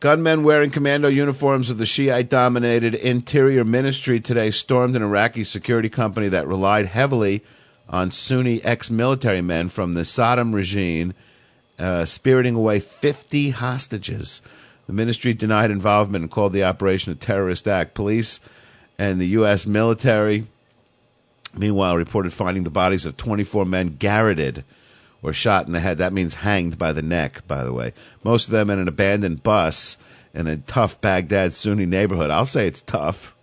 Gunmen 0.00 0.44
wearing 0.44 0.70
commando 0.70 1.08
uniforms 1.08 1.68
of 1.70 1.78
the 1.78 1.86
Shiite 1.86 2.28
dominated 2.28 2.94
Interior 2.94 3.64
Ministry 3.64 4.20
today 4.20 4.50
stormed 4.50 4.96
an 4.96 5.02
Iraqi 5.02 5.44
security 5.44 5.88
company 5.88 6.28
that 6.28 6.46
relied 6.46 6.86
heavily 6.86 7.42
on 7.88 8.10
Sunni 8.10 8.62
ex 8.62 8.90
military 8.90 9.42
men 9.42 9.68
from 9.68 9.94
the 9.94 10.02
Saddam 10.02 10.54
regime, 10.54 11.12
uh, 11.78 12.04
spiriting 12.04 12.54
away 12.54 12.80
50 12.80 13.50
hostages. 13.50 14.40
The 14.86 14.92
ministry 14.92 15.34
denied 15.34 15.70
involvement 15.70 16.22
and 16.22 16.30
called 16.30 16.52
the 16.52 16.64
operation 16.64 17.12
a 17.12 17.14
terrorist 17.14 17.68
act. 17.68 17.94
Police 17.94 18.40
and 18.98 19.20
the 19.20 19.28
U.S. 19.28 19.66
military, 19.66 20.46
meanwhile, 21.56 21.96
reported 21.96 22.32
finding 22.32 22.64
the 22.64 22.70
bodies 22.70 23.06
of 23.06 23.16
24 23.16 23.64
men 23.66 23.96
garroted 23.98 24.64
or 25.24 25.32
shot 25.32 25.66
in 25.66 25.72
the 25.72 25.80
head. 25.80 25.98
That 25.98 26.12
means 26.12 26.36
hanged 26.36 26.78
by 26.78 26.92
the 26.92 27.02
neck, 27.02 27.42
by 27.48 27.64
the 27.64 27.72
way. 27.72 27.94
Most 28.22 28.44
of 28.44 28.52
them 28.52 28.68
in 28.68 28.78
an 28.78 28.86
abandoned 28.86 29.42
bus 29.42 29.96
in 30.34 30.46
a 30.46 30.58
tough 30.58 31.00
Baghdad 31.00 31.54
Sunni 31.54 31.86
neighborhood. 31.86 32.30
I'll 32.30 32.44
say 32.44 32.66
it's 32.66 32.82
tough. 32.82 33.34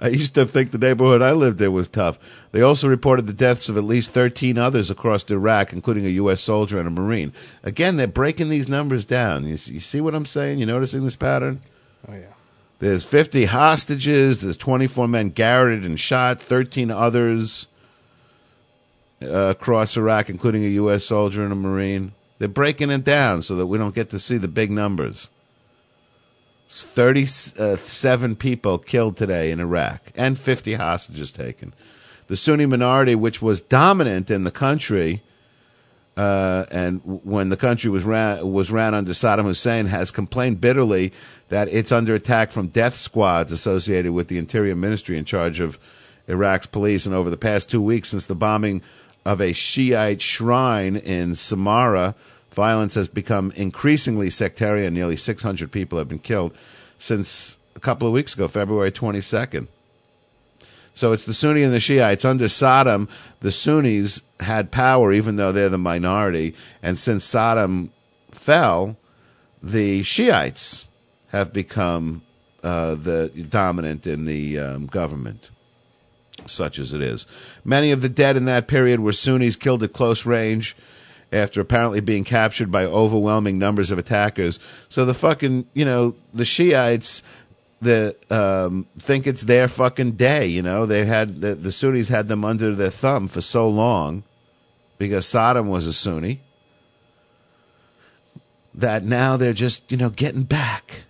I 0.00 0.08
used 0.08 0.34
to 0.34 0.44
think 0.44 0.72
the 0.72 0.78
neighborhood 0.78 1.22
I 1.22 1.30
lived 1.30 1.60
in 1.60 1.72
was 1.72 1.86
tough. 1.86 2.18
They 2.50 2.60
also 2.60 2.88
reported 2.88 3.28
the 3.28 3.32
deaths 3.32 3.68
of 3.68 3.78
at 3.78 3.84
least 3.84 4.10
13 4.10 4.58
others 4.58 4.90
across 4.90 5.30
Iraq, 5.30 5.72
including 5.72 6.04
a 6.04 6.10
U.S. 6.10 6.40
soldier 6.40 6.80
and 6.80 6.88
a 6.88 6.90
Marine. 6.90 7.32
Again, 7.62 7.96
they're 7.96 8.08
breaking 8.08 8.48
these 8.48 8.68
numbers 8.68 9.04
down. 9.04 9.44
You, 9.44 9.56
you 9.66 9.78
see 9.78 10.00
what 10.00 10.16
I'm 10.16 10.26
saying? 10.26 10.58
You 10.58 10.66
noticing 10.66 11.04
this 11.04 11.14
pattern? 11.14 11.60
Oh 12.08 12.14
yeah. 12.14 12.32
There's 12.80 13.04
50 13.04 13.44
hostages. 13.44 14.40
There's 14.40 14.56
24 14.56 15.06
men 15.06 15.30
garroted 15.30 15.84
and 15.84 16.00
shot. 16.00 16.40
13 16.42 16.90
others 16.90 17.68
uh, 19.22 19.50
across 19.50 19.96
Iraq, 19.96 20.28
including 20.28 20.64
a 20.64 20.68
U.S. 20.68 21.04
soldier 21.04 21.42
and 21.42 21.52
a 21.52 21.56
Marine. 21.56 22.12
They're 22.38 22.48
breaking 22.48 22.90
it 22.90 23.04
down 23.04 23.42
so 23.42 23.56
that 23.56 23.66
we 23.66 23.78
don't 23.78 23.94
get 23.94 24.10
to 24.10 24.18
see 24.18 24.36
the 24.36 24.48
big 24.48 24.70
numbers. 24.70 25.30
37 26.68 28.36
people 28.36 28.78
killed 28.78 29.16
today 29.16 29.50
in 29.50 29.60
Iraq 29.60 30.10
and 30.16 30.38
50 30.38 30.74
hostages 30.74 31.30
taken. 31.30 31.74
The 32.28 32.36
Sunni 32.36 32.64
minority, 32.66 33.14
which 33.14 33.42
was 33.42 33.60
dominant 33.60 34.30
in 34.30 34.44
the 34.44 34.50
country, 34.50 35.22
uh, 36.16 36.64
and 36.70 37.00
when 37.04 37.50
the 37.50 37.56
country 37.56 37.90
was 37.90 38.04
ran, 38.04 38.52
was 38.52 38.70
ran 38.70 38.94
under 38.94 39.12
Saddam 39.12 39.44
Hussein, 39.44 39.86
has 39.86 40.10
complained 40.10 40.60
bitterly 40.60 41.12
that 41.48 41.68
it's 41.68 41.92
under 41.92 42.14
attack 42.14 42.50
from 42.50 42.68
death 42.68 42.94
squads 42.94 43.52
associated 43.52 44.12
with 44.12 44.28
the 44.28 44.38
Interior 44.38 44.74
Ministry 44.74 45.18
in 45.18 45.24
charge 45.24 45.60
of 45.60 45.78
Iraq's 46.26 46.66
police. 46.66 47.04
And 47.04 47.14
over 47.14 47.28
the 47.28 47.36
past 47.36 47.70
two 47.70 47.82
weeks, 47.82 48.10
since 48.10 48.26
the 48.26 48.34
bombing 48.34 48.82
of 49.24 49.40
a 49.40 49.52
Shiite 49.52 50.20
shrine 50.20 50.96
in 50.96 51.32
Samarra, 51.32 52.14
violence 52.50 52.94
has 52.94 53.08
become 53.08 53.52
increasingly 53.52 54.30
sectarian. 54.30 54.94
Nearly 54.94 55.16
600 55.16 55.70
people 55.70 55.98
have 55.98 56.08
been 56.08 56.18
killed 56.18 56.54
since 56.98 57.56
a 57.74 57.80
couple 57.80 58.06
of 58.06 58.14
weeks 58.14 58.34
ago, 58.34 58.48
February 58.48 58.92
22nd. 58.92 59.68
So 60.94 61.12
it's 61.12 61.24
the 61.24 61.34
Sunni 61.34 61.62
and 61.62 61.72
the 61.72 61.80
Shiites. 61.80 62.24
Under 62.24 62.46
Saddam, 62.46 63.08
the 63.40 63.50
Sunnis 63.50 64.20
had 64.40 64.70
power, 64.70 65.12
even 65.12 65.36
though 65.36 65.50
they're 65.50 65.68
the 65.68 65.78
minority. 65.78 66.54
And 66.82 66.98
since 66.98 67.26
Saddam 67.26 67.88
fell, 68.30 68.96
the 69.62 70.02
Shiites 70.02 70.88
have 71.30 71.52
become 71.52 72.22
uh, 72.62 72.94
the 72.94 73.28
dominant 73.48 74.06
in 74.06 74.26
the 74.26 74.58
um, 74.58 74.86
government, 74.86 75.48
such 76.46 76.78
as 76.78 76.92
it 76.92 77.02
is. 77.02 77.26
Many 77.64 77.90
of 77.90 78.02
the 78.02 78.08
dead 78.08 78.36
in 78.36 78.44
that 78.46 78.68
period 78.68 79.00
were 79.00 79.12
Sunnis 79.12 79.56
killed 79.56 79.82
at 79.82 79.92
close 79.92 80.26
range 80.26 80.76
after 81.32 81.60
apparently 81.60 82.00
being 82.00 82.24
captured 82.24 82.70
by 82.70 82.84
overwhelming 82.84 83.58
numbers 83.58 83.90
of 83.90 83.98
attackers. 83.98 84.58
So 84.88 85.04
the 85.04 85.14
fucking, 85.14 85.66
you 85.72 85.84
know, 85.84 86.14
the 86.34 86.44
Shiites 86.44 87.22
the 87.82 88.14
um, 88.30 88.86
think 88.98 89.26
it's 89.26 89.42
their 89.42 89.66
fucking 89.66 90.12
day. 90.12 90.46
You 90.46 90.62
know, 90.62 90.86
they 90.86 91.04
had 91.04 91.40
the, 91.40 91.54
the 91.54 91.72
Sunnis 91.72 92.08
had 92.08 92.28
them 92.28 92.44
under 92.44 92.74
their 92.74 92.90
thumb 92.90 93.26
for 93.26 93.40
so 93.40 93.68
long 93.68 94.22
because 94.98 95.26
Saddam 95.26 95.68
was 95.68 95.86
a 95.86 95.92
Sunni 95.92 96.40
that 98.72 99.04
now 99.04 99.36
they're 99.36 99.52
just 99.52 99.90
you 99.90 99.98
know 99.98 100.10
getting 100.10 100.44
back. 100.44 101.02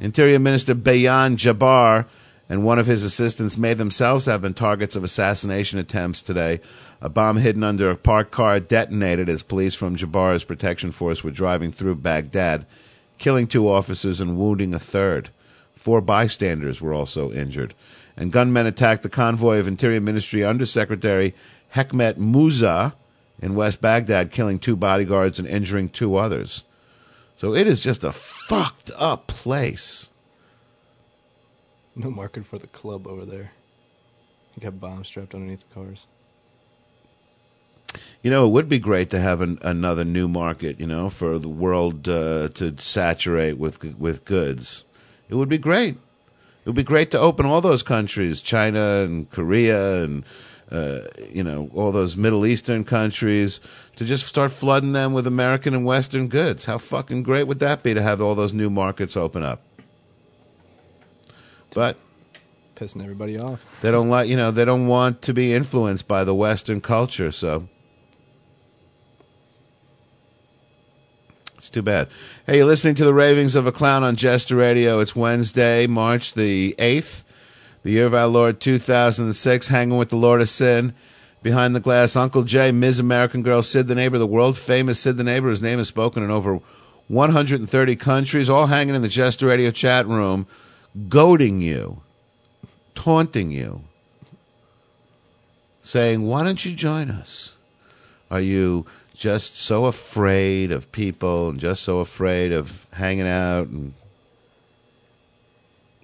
Interior 0.00 0.38
Minister 0.38 0.74
Bayan 0.74 1.36
Jabbar 1.36 2.04
and 2.48 2.64
one 2.64 2.78
of 2.78 2.86
his 2.86 3.02
assistants 3.02 3.58
may 3.58 3.74
themselves 3.74 4.26
have 4.26 4.42
been 4.42 4.54
targets 4.54 4.96
of 4.96 5.04
assassination 5.04 5.78
attempts 5.78 6.22
today. 6.22 6.60
A 7.00 7.08
bomb 7.08 7.36
hidden 7.36 7.62
under 7.62 7.90
a 7.90 7.96
parked 7.96 8.30
car 8.30 8.58
detonated 8.58 9.28
as 9.28 9.42
police 9.42 9.74
from 9.74 9.96
Jabbar's 9.96 10.44
protection 10.44 10.90
force 10.90 11.22
were 11.22 11.30
driving 11.30 11.72
through 11.72 11.96
Baghdad, 11.96 12.64
killing 13.18 13.46
two 13.46 13.68
officers 13.68 14.20
and 14.20 14.38
wounding 14.38 14.72
a 14.72 14.78
third. 14.78 15.28
Four 15.74 16.00
bystanders 16.00 16.80
were 16.80 16.94
also 16.94 17.30
injured. 17.32 17.74
And 18.16 18.32
gunmen 18.32 18.66
attacked 18.66 19.02
the 19.02 19.08
convoy 19.08 19.58
of 19.58 19.68
Interior 19.68 20.00
Ministry 20.00 20.42
Undersecretary 20.42 21.34
Hekmet 21.74 22.16
Musa 22.16 22.94
in 23.40 23.54
West 23.54 23.80
Baghdad, 23.80 24.32
killing 24.32 24.58
two 24.58 24.74
bodyguards 24.74 25.38
and 25.38 25.46
injuring 25.46 25.88
two 25.88 26.16
others. 26.16 26.64
So 27.36 27.54
it 27.54 27.68
is 27.68 27.78
just 27.78 28.02
a 28.02 28.10
fucked 28.10 28.90
up 28.96 29.28
place. 29.28 30.08
No 32.04 32.10
market 32.12 32.46
for 32.46 32.58
the 32.58 32.68
club 32.68 33.08
over 33.08 33.24
there. 33.24 33.50
You 34.54 34.62
got 34.62 34.78
bombs 34.78 35.08
strapped 35.08 35.34
underneath 35.34 35.68
the 35.68 35.74
cars. 35.74 36.06
You 38.22 38.30
know, 38.30 38.46
it 38.46 38.50
would 38.50 38.68
be 38.68 38.78
great 38.78 39.10
to 39.10 39.18
have 39.18 39.40
an, 39.40 39.58
another 39.62 40.04
new 40.04 40.28
market, 40.28 40.78
you 40.78 40.86
know, 40.86 41.10
for 41.10 41.40
the 41.40 41.48
world 41.48 42.08
uh, 42.08 42.50
to 42.50 42.76
saturate 42.78 43.58
with 43.58 43.82
with 43.98 44.24
goods. 44.24 44.84
It 45.28 45.34
would 45.34 45.48
be 45.48 45.58
great. 45.58 45.96
It 46.64 46.66
would 46.66 46.76
be 46.76 46.84
great 46.84 47.10
to 47.10 47.18
open 47.18 47.46
all 47.46 47.60
those 47.60 47.82
countries, 47.82 48.40
China 48.40 48.98
and 48.98 49.28
Korea 49.28 50.04
and 50.04 50.24
uh, 50.70 51.00
you 51.32 51.42
know 51.42 51.68
all 51.74 51.90
those 51.90 52.16
Middle 52.16 52.46
Eastern 52.46 52.84
countries, 52.84 53.60
to 53.96 54.04
just 54.04 54.26
start 54.26 54.52
flooding 54.52 54.92
them 54.92 55.14
with 55.14 55.26
American 55.26 55.74
and 55.74 55.84
Western 55.84 56.28
goods. 56.28 56.66
How 56.66 56.78
fucking 56.78 57.24
great 57.24 57.48
would 57.48 57.58
that 57.58 57.82
be 57.82 57.92
to 57.94 58.02
have 58.02 58.20
all 58.20 58.36
those 58.36 58.52
new 58.52 58.70
markets 58.70 59.16
open 59.16 59.42
up? 59.42 59.67
But 61.74 61.96
Pissing 62.76 63.02
everybody 63.02 63.38
off. 63.38 63.60
they 63.82 63.90
don't 63.90 64.08
like, 64.08 64.28
you 64.28 64.36
know, 64.36 64.50
they 64.50 64.64
don't 64.64 64.86
want 64.86 65.20
to 65.22 65.34
be 65.34 65.52
influenced 65.52 66.06
by 66.06 66.22
the 66.22 66.34
Western 66.34 66.80
culture. 66.80 67.32
So 67.32 67.68
it's 71.56 71.68
too 71.68 71.82
bad. 71.82 72.08
Hey, 72.46 72.58
you're 72.58 72.66
listening 72.66 72.94
to 72.96 73.04
the 73.04 73.12
ravings 73.12 73.56
of 73.56 73.66
a 73.66 73.72
clown 73.72 74.04
on 74.04 74.16
Jester 74.16 74.56
Radio. 74.56 75.00
It's 75.00 75.16
Wednesday, 75.16 75.86
March 75.86 76.34
the 76.34 76.74
eighth, 76.78 77.24
the 77.82 77.90
year 77.90 78.06
of 78.06 78.14
our 78.14 78.28
Lord 78.28 78.60
2006. 78.60 79.68
Hanging 79.68 79.98
with 79.98 80.10
the 80.10 80.16
Lord 80.16 80.40
of 80.40 80.48
Sin. 80.48 80.94
Behind 81.42 81.74
the 81.74 81.80
glass, 81.80 82.16
Uncle 82.16 82.42
Jay, 82.42 82.72
Ms. 82.72 82.98
American 82.98 83.42
Girl, 83.42 83.62
Sid 83.62 83.86
the 83.86 83.94
Neighbor, 83.94 84.18
the 84.18 84.26
world 84.26 84.58
famous 84.58 84.98
Sid 84.98 85.16
the 85.16 85.24
Neighbor, 85.24 85.48
whose 85.48 85.62
name 85.62 85.78
is 85.78 85.86
spoken 85.86 86.22
in 86.22 86.32
over 86.32 86.60
130 87.08 87.96
countries, 87.96 88.50
all 88.50 88.66
hanging 88.66 88.94
in 88.96 89.02
the 89.02 89.08
Jester 89.08 89.46
Radio 89.46 89.70
chat 89.70 90.06
room, 90.06 90.46
goading 91.08 91.60
you, 91.60 92.02
taunting 92.94 93.50
you, 93.50 93.82
saying, 95.82 96.26
Why 96.26 96.44
don't 96.44 96.64
you 96.64 96.72
join 96.72 97.10
us? 97.10 97.56
Are 98.30 98.40
you 98.40 98.86
just 99.14 99.56
so 99.56 99.86
afraid 99.86 100.70
of 100.70 100.92
people 100.92 101.50
and 101.50 101.60
just 101.60 101.82
so 101.82 102.00
afraid 102.00 102.52
of 102.52 102.86
hanging 102.92 103.26
out? 103.26 103.68
And 103.68 103.94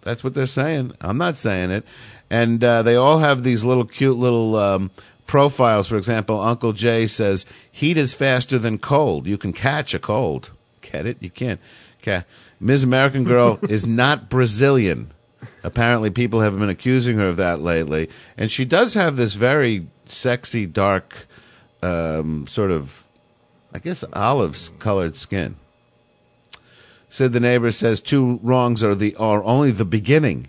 that's 0.02 0.22
what 0.22 0.34
they're 0.34 0.46
saying. 0.46 0.92
I'm 1.00 1.18
not 1.18 1.36
saying 1.36 1.70
it. 1.70 1.84
And 2.30 2.62
uh, 2.64 2.82
they 2.82 2.96
all 2.96 3.18
have 3.18 3.42
these 3.42 3.64
little 3.64 3.84
cute 3.84 4.16
little 4.16 4.56
um, 4.56 4.90
profiles. 5.26 5.88
For 5.88 5.96
example, 5.96 6.40
Uncle 6.40 6.72
Jay 6.72 7.06
says, 7.06 7.46
Heat 7.70 7.96
is 7.96 8.14
faster 8.14 8.58
than 8.58 8.78
cold. 8.78 9.26
You 9.26 9.38
can 9.38 9.52
catch 9.52 9.94
a 9.94 9.98
cold. 9.98 10.50
Get 10.80 11.06
it? 11.06 11.18
You 11.20 11.30
can't. 11.30 11.60
Ca- 12.02 12.24
Ms. 12.64 12.82
American 12.82 13.24
Girl 13.24 13.58
is 13.68 13.86
not 13.86 14.30
Brazilian. 14.30 15.12
Apparently, 15.62 16.08
people 16.08 16.40
have 16.40 16.58
been 16.58 16.70
accusing 16.70 17.18
her 17.18 17.28
of 17.28 17.36
that 17.36 17.60
lately. 17.60 18.08
And 18.38 18.50
she 18.50 18.64
does 18.64 18.94
have 18.94 19.16
this 19.16 19.34
very 19.34 19.86
sexy, 20.06 20.64
dark, 20.64 21.26
um, 21.82 22.46
sort 22.46 22.70
of, 22.70 23.06
I 23.72 23.78
guess, 23.78 24.02
olive 24.14 24.56
colored 24.78 25.14
skin. 25.14 25.56
Sid 27.10 27.34
the 27.34 27.40
neighbor 27.40 27.70
says 27.70 28.00
two 28.00 28.40
wrongs 28.42 28.82
are 28.82 28.94
the 28.94 29.14
are 29.16 29.44
only 29.44 29.70
the 29.70 29.84
beginning. 29.84 30.48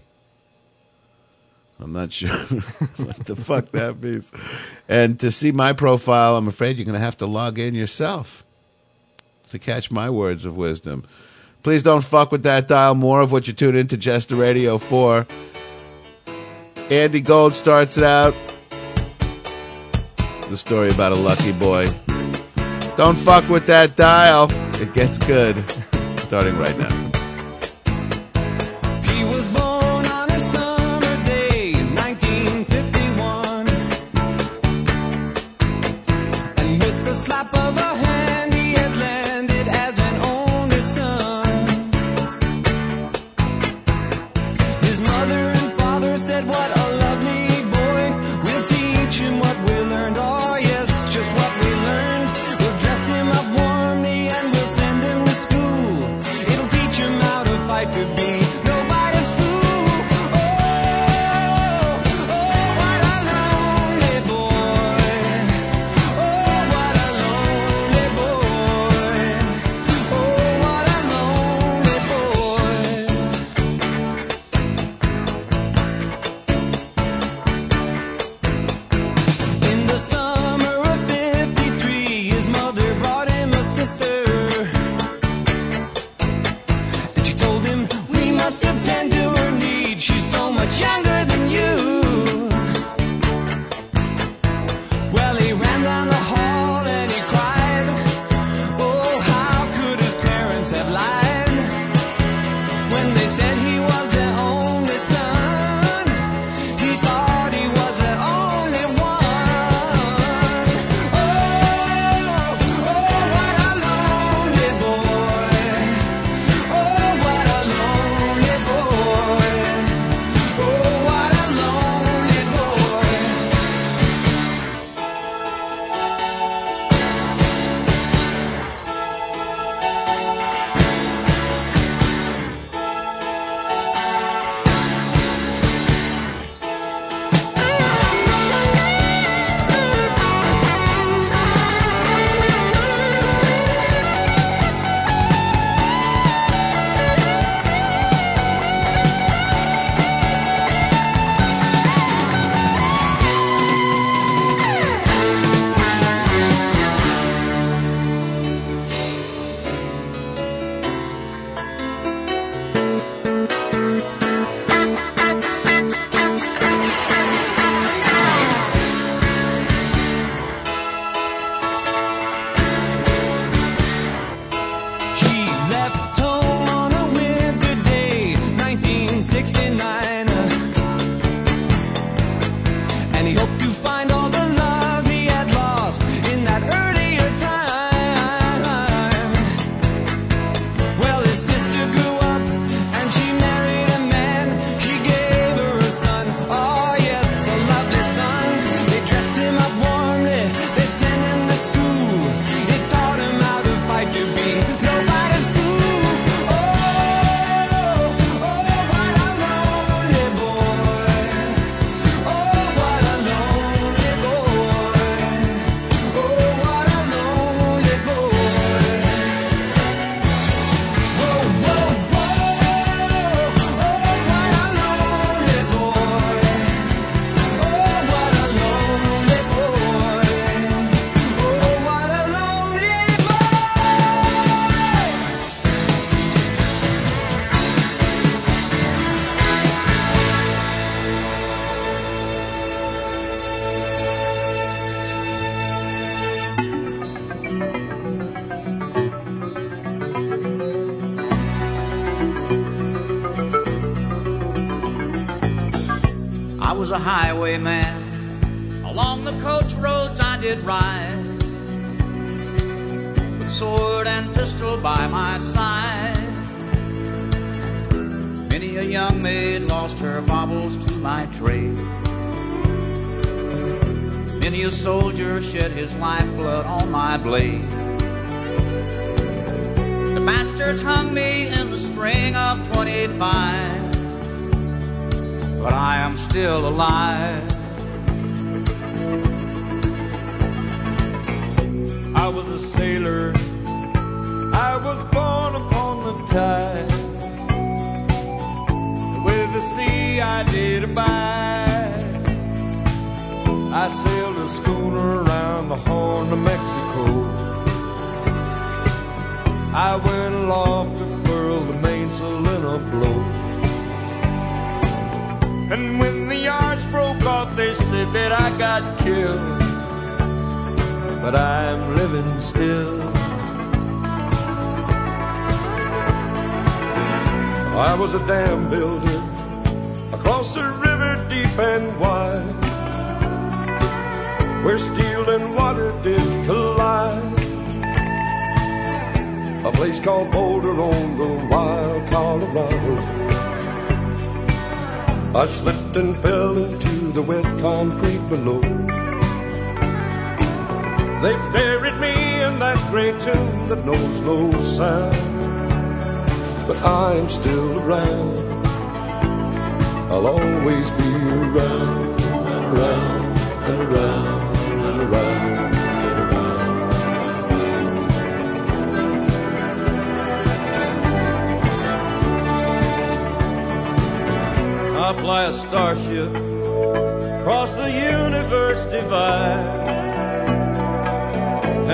I'm 1.80 1.92
not 1.92 2.14
sure 2.14 2.30
what 2.30 3.26
the 3.26 3.36
fuck 3.36 3.72
that 3.72 4.02
means. 4.02 4.32
And 4.88 5.20
to 5.20 5.32
see 5.32 5.52
my 5.52 5.74
profile, 5.74 6.38
I'm 6.38 6.48
afraid 6.48 6.78
you're 6.78 6.86
going 6.86 6.94
to 6.94 7.00
have 7.00 7.18
to 7.18 7.26
log 7.26 7.60
in 7.60 7.76
yourself 7.76 8.46
to 9.50 9.60
catch 9.60 9.92
my 9.92 10.10
words 10.10 10.46
of 10.46 10.56
wisdom. 10.56 11.06
Please 11.66 11.82
don't 11.82 12.04
fuck 12.04 12.32
with 12.32 12.44
that 12.44 12.68
dial. 12.68 12.94
More 12.94 13.22
of 13.22 13.32
what 13.32 13.48
you 13.48 13.54
tune 13.54 13.76
into 13.76 13.98
Jester 13.98 14.36
Radio 14.36 14.78
for. 14.78 15.26
Andy 16.92 17.22
Gold 17.22 17.56
starts 17.56 17.98
it 17.98 18.04
out. 18.04 18.36
The 20.48 20.58
story 20.58 20.92
about 20.92 21.12
a 21.12 21.16
lucky 21.16 21.54
boy. 21.54 21.88
Don't 22.96 23.18
fuck 23.18 23.50
with 23.50 23.66
that 23.66 23.96
dial. 23.96 24.48
It 24.80 24.94
gets 24.94 25.18
good. 25.18 25.56
Starting 26.20 26.56
right 26.56 26.78
now. 26.78 27.15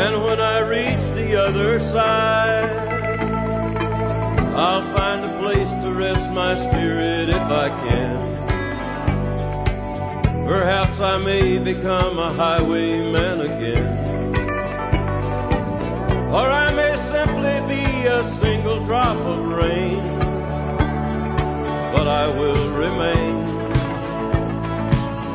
And 0.03 0.23
when 0.23 0.41
I 0.41 0.59
reach 0.61 1.03
the 1.13 1.35
other 1.35 1.79
side, 1.79 2.89
I'll 4.55 4.81
find 4.97 5.23
a 5.23 5.39
place 5.39 5.69
to 5.83 5.93
rest 5.93 6.27
my 6.31 6.55
spirit 6.55 7.29
if 7.29 7.35
I 7.35 7.69
can. 7.69 8.17
Perhaps 10.43 10.99
I 10.99 11.19
may 11.19 11.59
become 11.59 12.17
a 12.17 12.33
highwayman 12.33 13.41
again. 13.41 13.89
Or 16.33 16.47
I 16.49 16.73
may 16.73 16.97
simply 17.13 17.57
be 17.75 17.85
a 18.07 18.23
single 18.41 18.83
drop 18.85 19.17
of 19.17 19.51
rain, 19.51 20.03
but 21.93 22.07
I 22.07 22.25
will 22.39 22.65
remain. 22.73 23.35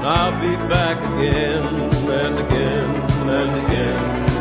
I'll 0.05 0.37
be 0.41 0.57
back 0.67 0.99
again 1.13 1.63
and 2.11 2.39
again 2.41 2.91
and 3.31 3.67
again. 3.67 4.36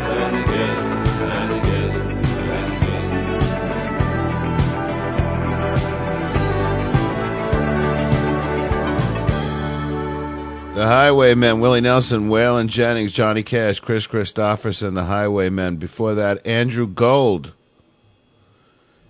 The 10.76 10.86
Highwaymen, 10.86 11.60
Willie 11.60 11.80
Nelson, 11.80 12.28
Waylon 12.28 12.68
Jennings, 12.68 13.12
Johnny 13.12 13.42
Cash, 13.42 13.80
Kris 13.80 14.06
Kristofferson, 14.06 14.92
the 14.92 15.04
Highwaymen. 15.04 15.76
Before 15.76 16.14
that, 16.14 16.46
Andrew 16.46 16.86
Gold. 16.86 17.54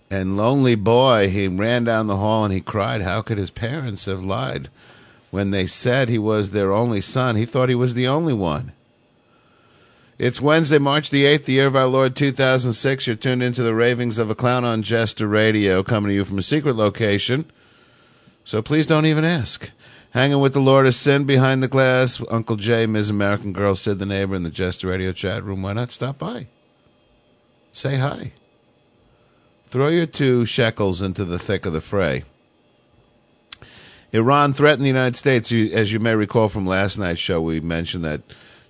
And 0.09 0.37
Lonely 0.37 0.77
Boy, 0.77 1.29
he 1.29 1.49
ran 1.49 1.83
down 1.83 2.07
the 2.07 2.19
hall 2.19 2.45
and 2.45 2.55
he 2.55 2.61
cried, 2.61 3.03
How 3.03 3.21
could 3.21 3.37
his 3.37 3.51
parents 3.51 4.05
have 4.05 4.23
lied? 4.23 4.69
When 5.33 5.51
they 5.51 5.67
said 5.67 6.09
he 6.09 6.19
was 6.19 6.51
their 6.51 6.73
only 6.73 7.01
son, 7.01 7.35
he 7.35 7.45
thought 7.45 7.69
he 7.69 7.75
was 7.75 7.95
the 7.95 8.07
only 8.07 8.33
one. 8.33 8.71
It's 10.19 10.41
Wednesday, 10.41 10.79
March 10.79 11.11
the 11.11 11.25
8th, 11.25 11.45
the 11.45 11.53
year 11.53 11.67
of 11.67 11.77
our 11.77 11.85
Lord 11.85 12.17
2006. 12.17 13.07
You're 13.07 13.17
tuned 13.17 13.43
into 13.43 13.63
the 13.63 13.75
ravings 13.75 14.19
of 14.19 14.31
a 14.31 14.35
clown 14.35 14.65
on 14.65 14.83
Jester 14.83 15.27
Radio, 15.27 15.83
coming 15.83 16.09
to 16.09 16.15
you 16.15 16.25
from 16.25 16.39
a 16.39 16.43
secret 16.43 16.75
location. 16.75 17.45
So 18.43 18.63
please 18.63 18.87
don't 18.87 19.05
even 19.05 19.27
ask. 19.27 19.71
Hanging 20.13 20.41
with 20.41 20.55
the 20.55 20.61
Lord 20.61 20.87
of 20.87 20.95
Sin 20.95 21.25
behind 21.25 21.63
the 21.63 21.69
glass, 21.69 22.23
Uncle 22.31 22.57
Jay, 22.57 22.87
Ms. 22.87 23.11
American 23.11 23.53
Girl, 23.53 23.75
Sid 23.75 23.99
the 23.99 24.07
neighbor 24.07 24.35
in 24.35 24.43
the 24.43 24.49
Jester 24.49 24.89
Radio 24.89 25.13
chat 25.13 25.45
room. 25.45 25.61
Why 25.61 25.75
not 25.75 25.93
stop 25.93 26.17
by? 26.17 26.47
Say 27.75 27.99
hi. 27.99 28.33
Throw 29.67 29.89
your 29.89 30.07
two 30.07 30.47
shekels 30.47 31.03
into 31.03 31.27
the 31.27 31.39
thick 31.39 31.67
of 31.67 31.75
the 31.75 31.83
fray. 31.83 32.25
Iran 34.13 34.55
threatened 34.55 34.85
the 34.85 34.89
United 34.89 35.17
States. 35.17 35.53
As 35.53 35.93
you 35.93 36.01
may 36.01 36.15
recall 36.15 36.49
from 36.49 36.67
last 36.67 36.97
night's 36.97 37.21
show, 37.21 37.43
we 37.43 37.61
mentioned 37.61 38.05
that 38.07 38.23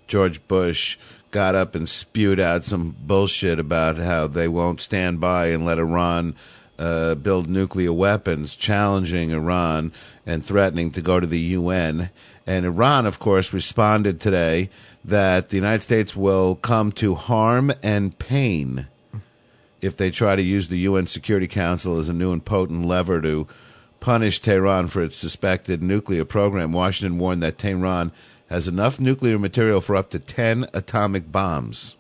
George 0.08 0.44
Bush 0.48 0.98
got 1.36 1.54
up 1.54 1.74
and 1.74 1.86
spewed 1.86 2.40
out 2.40 2.64
some 2.64 2.96
bullshit 2.98 3.58
about 3.58 3.98
how 3.98 4.26
they 4.26 4.48
won't 4.48 4.80
stand 4.80 5.20
by 5.20 5.48
and 5.48 5.66
let 5.66 5.78
Iran 5.78 6.34
uh, 6.78 7.14
build 7.14 7.46
nuclear 7.46 7.92
weapons, 7.92 8.56
challenging 8.56 9.32
Iran 9.32 9.92
and 10.24 10.42
threatening 10.42 10.90
to 10.92 11.02
go 11.02 11.20
to 11.20 11.26
the 11.26 11.38
UN. 11.38 12.08
And 12.46 12.64
Iran, 12.64 13.04
of 13.04 13.18
course, 13.18 13.52
responded 13.52 14.18
today 14.18 14.70
that 15.04 15.50
the 15.50 15.56
United 15.56 15.82
States 15.82 16.16
will 16.16 16.54
come 16.54 16.90
to 16.92 17.14
harm 17.14 17.70
and 17.82 18.18
pain 18.18 18.86
if 19.82 19.94
they 19.94 20.10
try 20.10 20.36
to 20.36 20.42
use 20.42 20.68
the 20.68 20.88
UN 20.88 21.06
Security 21.06 21.46
Council 21.46 21.98
as 21.98 22.08
a 22.08 22.14
new 22.14 22.32
and 22.32 22.46
potent 22.46 22.86
lever 22.86 23.20
to 23.20 23.46
punish 24.00 24.40
Tehran 24.40 24.88
for 24.88 25.02
its 25.02 25.18
suspected 25.18 25.82
nuclear 25.82 26.24
program. 26.24 26.72
Washington 26.72 27.18
warned 27.18 27.42
that 27.42 27.58
Tehran 27.58 28.10
has 28.48 28.68
enough 28.68 29.00
nuclear 29.00 29.38
material 29.38 29.80
for 29.80 29.96
up 29.96 30.10
to 30.10 30.18
10 30.18 30.66
atomic 30.72 31.30
bombs. 31.32 31.96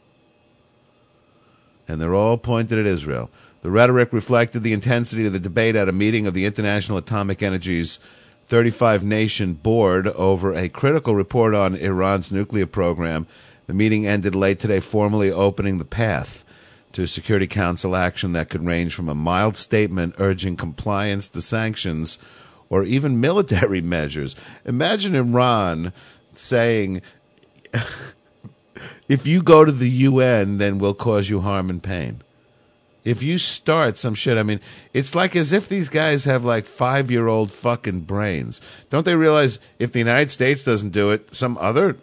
And 1.88 2.00
they're 2.00 2.14
all 2.14 2.38
pointed 2.38 2.78
at 2.78 2.86
Israel. 2.86 3.30
The 3.62 3.70
rhetoric 3.70 4.12
reflected 4.12 4.62
the 4.62 4.72
intensity 4.72 5.26
of 5.26 5.32
the 5.32 5.40
debate 5.40 5.76
at 5.76 5.88
a 5.88 5.92
meeting 5.92 6.26
of 6.26 6.34
the 6.34 6.44
International 6.44 6.98
Atomic 6.98 7.42
Energy's 7.42 7.98
35 8.46 9.02
nation 9.02 9.54
board 9.54 10.06
over 10.08 10.54
a 10.54 10.68
critical 10.68 11.16
report 11.16 11.52
on 11.52 11.74
Iran's 11.74 12.30
nuclear 12.30 12.66
program. 12.66 13.26
The 13.66 13.74
meeting 13.74 14.06
ended 14.06 14.36
late 14.36 14.60
today, 14.60 14.78
formally 14.78 15.32
opening 15.32 15.78
the 15.78 15.84
path 15.84 16.44
to 16.92 17.06
Security 17.06 17.48
Council 17.48 17.96
action 17.96 18.32
that 18.32 18.48
could 18.48 18.64
range 18.64 18.94
from 18.94 19.08
a 19.08 19.14
mild 19.14 19.56
statement 19.56 20.14
urging 20.18 20.56
compliance 20.56 21.26
to 21.28 21.42
sanctions 21.42 22.18
or 22.68 22.84
even 22.84 23.20
military 23.20 23.80
measures. 23.82 24.36
Imagine 24.64 25.16
Iran 25.16 25.92
saying, 26.38 27.02
if 29.08 29.26
you 29.26 29.42
go 29.42 29.64
to 29.64 29.72
the 29.72 29.90
UN, 29.90 30.58
then 30.58 30.78
we'll 30.78 30.94
cause 30.94 31.28
you 31.28 31.40
harm 31.40 31.70
and 31.70 31.82
pain. 31.82 32.22
If 33.04 33.22
you 33.22 33.38
start 33.38 33.96
some 33.96 34.14
shit, 34.14 34.36
I 34.36 34.42
mean, 34.42 34.60
it's 34.92 35.14
like 35.14 35.36
as 35.36 35.52
if 35.52 35.68
these 35.68 35.88
guys 35.88 36.24
have 36.24 36.44
like 36.44 36.64
five 36.64 37.08
year 37.08 37.28
old 37.28 37.52
fucking 37.52 38.00
brains. 38.00 38.60
Don't 38.90 39.04
they 39.04 39.14
realize 39.14 39.60
if 39.78 39.92
the 39.92 40.00
United 40.00 40.32
States 40.32 40.64
doesn't 40.64 40.90
do 40.90 41.10
it, 41.10 41.34
some 41.34 41.56
other 41.58 41.96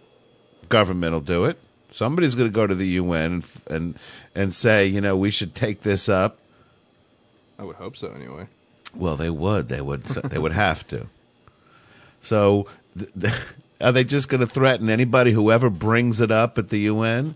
government 0.69 1.11
will 1.11 1.19
do 1.19 1.43
it? 1.43 1.59
Somebody's 1.91 2.35
going 2.35 2.49
to 2.49 2.55
go 2.55 2.65
to 2.65 2.73
the 2.73 2.87
UN 2.87 3.33
and, 3.33 3.47
and 3.67 3.99
and 4.33 4.53
say, 4.53 4.87
you 4.87 5.01
know, 5.01 5.17
we 5.17 5.29
should 5.29 5.53
take 5.53 5.81
this 5.81 6.07
up. 6.07 6.39
I 7.59 7.63
would 7.63 7.75
hope 7.75 7.97
so 7.97 8.07
anyway. 8.07 8.47
Well, 8.95 9.17
they 9.17 9.29
would. 9.29 9.69
They 9.69 9.81
would. 9.81 10.03
they 10.03 10.39
would 10.39 10.53
have 10.53 10.87
to. 10.87 11.07
So, 12.21 12.67
th- 12.97 13.11
th- 13.19 13.33
are 13.83 13.91
they 13.91 14.03
just 14.03 14.29
going 14.29 14.41
to 14.41 14.47
threaten 14.47 14.89
anybody 14.89 15.31
whoever 15.31 15.69
brings 15.69 16.21
it 16.21 16.31
up 16.31 16.57
at 16.57 16.69
the 16.69 16.79
UN 16.79 17.35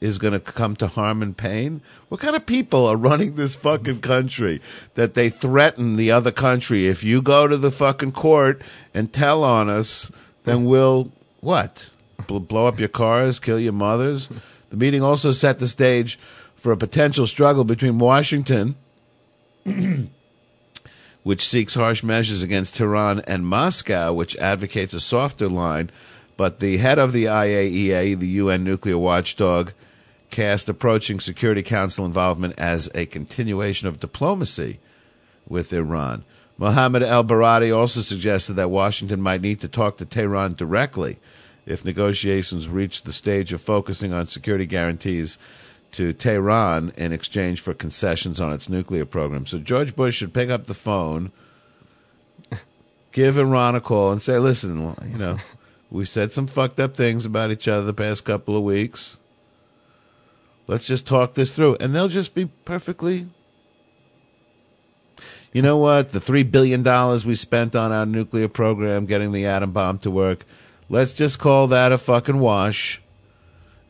is 0.00 0.18
going 0.18 0.32
to 0.32 0.40
come 0.40 0.74
to 0.76 0.88
harm 0.88 1.22
and 1.22 1.36
pain? 1.36 1.82
What 2.08 2.20
kind 2.20 2.34
of 2.34 2.46
people 2.46 2.86
are 2.86 2.96
running 2.96 3.36
this 3.36 3.54
fucking 3.54 4.00
country 4.00 4.60
that 4.94 5.14
they 5.14 5.28
threaten 5.28 5.96
the 5.96 6.10
other 6.10 6.32
country? 6.32 6.88
If 6.88 7.04
you 7.04 7.20
go 7.20 7.46
to 7.46 7.56
the 7.56 7.70
fucking 7.70 8.12
court 8.12 8.62
and 8.94 9.12
tell 9.12 9.44
on 9.44 9.68
us, 9.68 10.10
then 10.44 10.64
we'll 10.64 11.12
what? 11.40 11.90
Blow 12.26 12.66
up 12.66 12.80
your 12.80 12.88
cars, 12.88 13.38
kill 13.38 13.60
your 13.60 13.72
mothers. 13.72 14.28
The 14.70 14.76
meeting 14.76 15.02
also 15.02 15.32
set 15.32 15.58
the 15.58 15.68
stage 15.68 16.18
for 16.56 16.72
a 16.72 16.76
potential 16.76 17.26
struggle 17.26 17.64
between 17.64 17.98
Washington 17.98 18.76
which 21.22 21.46
seeks 21.46 21.74
harsh 21.74 22.02
measures 22.02 22.42
against 22.42 22.74
Tehran, 22.74 23.20
and 23.26 23.46
Moscow, 23.46 24.12
which 24.12 24.36
advocates 24.36 24.92
a 24.92 25.00
softer 25.00 25.48
line. 25.48 25.90
But 26.36 26.60
the 26.60 26.78
head 26.78 26.98
of 26.98 27.12
the 27.12 27.26
IAEA, 27.26 28.18
the 28.18 28.28
UN 28.28 28.64
nuclear 28.64 28.98
watchdog, 28.98 29.72
cast 30.30 30.68
approaching 30.68 31.20
Security 31.20 31.62
Council 31.62 32.04
involvement 32.04 32.54
as 32.58 32.90
a 32.94 33.06
continuation 33.06 33.86
of 33.86 34.00
diplomacy 34.00 34.80
with 35.46 35.72
Iran. 35.72 36.24
Mohammed 36.58 37.02
ElBaradei 37.02 37.76
also 37.76 38.00
suggested 38.00 38.54
that 38.54 38.70
Washington 38.70 39.20
might 39.20 39.42
need 39.42 39.60
to 39.60 39.68
talk 39.68 39.98
to 39.98 40.06
Tehran 40.06 40.54
directly 40.54 41.18
if 41.66 41.84
negotiations 41.84 42.68
reach 42.68 43.02
the 43.02 43.12
stage 43.12 43.52
of 43.52 43.60
focusing 43.60 44.12
on 44.12 44.26
security 44.26 44.66
guarantees 44.66 45.38
to 45.92 46.12
Tehran 46.12 46.92
in 46.96 47.12
exchange 47.12 47.60
for 47.60 47.74
concessions 47.74 48.40
on 48.40 48.52
its 48.52 48.68
nuclear 48.68 49.04
program. 49.04 49.46
So 49.46 49.58
George 49.58 49.94
Bush 49.94 50.16
should 50.16 50.34
pick 50.34 50.50
up 50.50 50.66
the 50.66 50.74
phone, 50.74 51.30
give 53.12 53.38
Iran 53.38 53.74
a 53.74 53.80
call, 53.80 54.10
and 54.10 54.20
say, 54.20 54.38
listen, 54.38 54.94
you 55.06 55.18
know, 55.18 55.36
we 55.90 56.04
said 56.06 56.32
some 56.32 56.46
fucked 56.46 56.80
up 56.80 56.96
things 56.96 57.26
about 57.26 57.50
each 57.50 57.68
other 57.68 57.84
the 57.84 57.92
past 57.92 58.24
couple 58.24 58.56
of 58.56 58.62
weeks. 58.62 59.18
Let's 60.66 60.86
just 60.86 61.06
talk 61.06 61.34
this 61.34 61.54
through. 61.54 61.76
And 61.80 61.94
they'll 61.94 62.08
just 62.08 62.34
be 62.34 62.46
perfectly. 62.64 63.26
You 65.52 65.60
know 65.60 65.76
what? 65.76 66.10
The 66.10 66.18
$3 66.18 66.50
billion 66.50 66.82
we 67.26 67.34
spent 67.34 67.76
on 67.76 67.92
our 67.92 68.06
nuclear 68.06 68.48
program 68.48 69.04
getting 69.04 69.32
the 69.32 69.44
atom 69.44 69.72
bomb 69.72 69.98
to 69.98 70.10
work, 70.10 70.46
let's 70.88 71.12
just 71.12 71.38
call 71.38 71.66
that 71.66 71.92
a 71.92 71.98
fucking 71.98 72.38
wash 72.38 73.01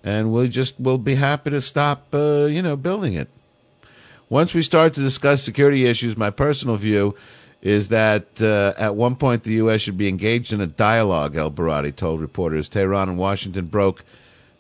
and 0.05 0.33
we'll 0.33 0.49
just 0.49 0.75
we'll 0.79 0.99
be 0.99 1.15
happy 1.15 1.51
to 1.51 1.61
stop 1.61 2.07
uh, 2.13 2.45
you 2.45 2.63
know 2.63 2.77
building 2.77 3.15
it. 3.15 3.29
Once 4.29 4.55
we 4.55 4.63
start 4.63 4.95
to 4.95 5.01
discuss 5.01 5.43
security 5.43 5.85
issues, 5.87 6.17
my 6.17 6.31
personal 6.31 6.77
view 6.77 7.15
is 7.61 7.89
that 7.89 8.41
uh, 8.41 8.73
at 8.77 8.95
one 8.95 9.15
point 9.15 9.45
the 9.45 9.55
U.S. 9.55 9.81
should 9.83 9.97
be 9.99 10.09
engaged 10.09 10.53
in 10.53 10.61
a 10.61 10.67
dialogue. 10.67 11.35
ElBaradei 11.35 11.95
told 11.95 12.21
reporters. 12.21 12.69
Tehran 12.69 13.09
and 13.09 13.19
Washington 13.19 13.67
broke 13.67 14.05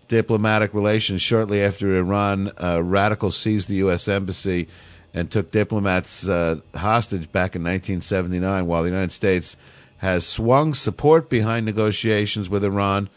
diplomatic 0.09 0.75
relations 0.75 1.23
shortly 1.23 1.63
after 1.63 1.97
Iran 1.97 2.51
uh, 2.63 2.83
radicals 2.83 3.37
seized 3.37 3.69
the 3.69 3.77
U.S. 3.77 4.07
embassy 4.09 4.69
and 5.15 5.31
took 5.31 5.51
diplomats 5.51 6.29
uh, 6.29 6.61
hostage 6.75 7.33
back 7.33 7.57
in 7.57 7.63
1979, 7.63 8.67
while 8.67 8.83
the 8.83 8.91
United 8.91 9.13
States 9.13 9.57
has 9.99 10.27
swung 10.27 10.75
support 10.75 11.29
behind 11.29 11.67
negotiations 11.67 12.49
with 12.49 12.65
Iran 12.65 13.09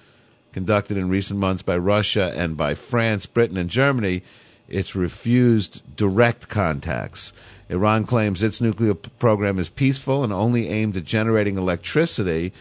conducted 0.56 0.96
in 0.96 1.10
recent 1.10 1.38
months 1.38 1.62
by 1.62 1.76
Russia 1.76 2.32
and 2.34 2.56
by 2.56 2.74
France, 2.74 3.26
Britain, 3.26 3.58
and 3.58 3.70
Germany, 3.70 4.24
it's 4.70 4.96
refused 4.96 5.82
direct 5.98 6.48
contacts. 6.48 7.34
Iran 7.68 8.06
claims 8.06 8.42
its 8.42 8.62
nuclear 8.62 8.94
program 8.94 9.60
is 9.60 9.68
peaceful 9.68 10.24
and 10.24 10.32
only 10.32 10.70
aimed 10.70 10.96
at 10.96 11.04
generating 11.04 11.58
electricity, 11.58 12.54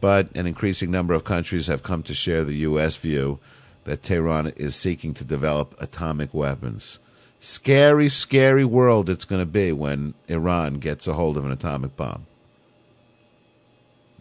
but 0.00 0.28
an 0.34 0.48
increasing 0.48 0.90
number 0.90 1.14
of 1.14 1.22
countries 1.22 1.68
have 1.68 1.84
come 1.84 2.02
to 2.02 2.14
share 2.14 2.42
the 2.42 2.66
U.S. 2.70 2.96
view 2.96 3.38
that 3.84 4.02
Tehran 4.02 4.48
is 4.56 4.74
seeking 4.74 5.14
to 5.14 5.22
develop 5.22 5.80
atomic 5.80 6.34
weapons. 6.34 6.98
Scary, 7.38 8.08
scary 8.08 8.64
world 8.64 9.08
it's 9.08 9.24
going 9.24 9.40
to 9.40 9.46
be 9.46 9.70
when 9.70 10.14
Iran 10.26 10.80
gets 10.80 11.06
a 11.06 11.14
hold 11.14 11.36
of 11.36 11.44
an 11.44 11.52
atomic 11.52 11.94
bomb. 11.94 12.26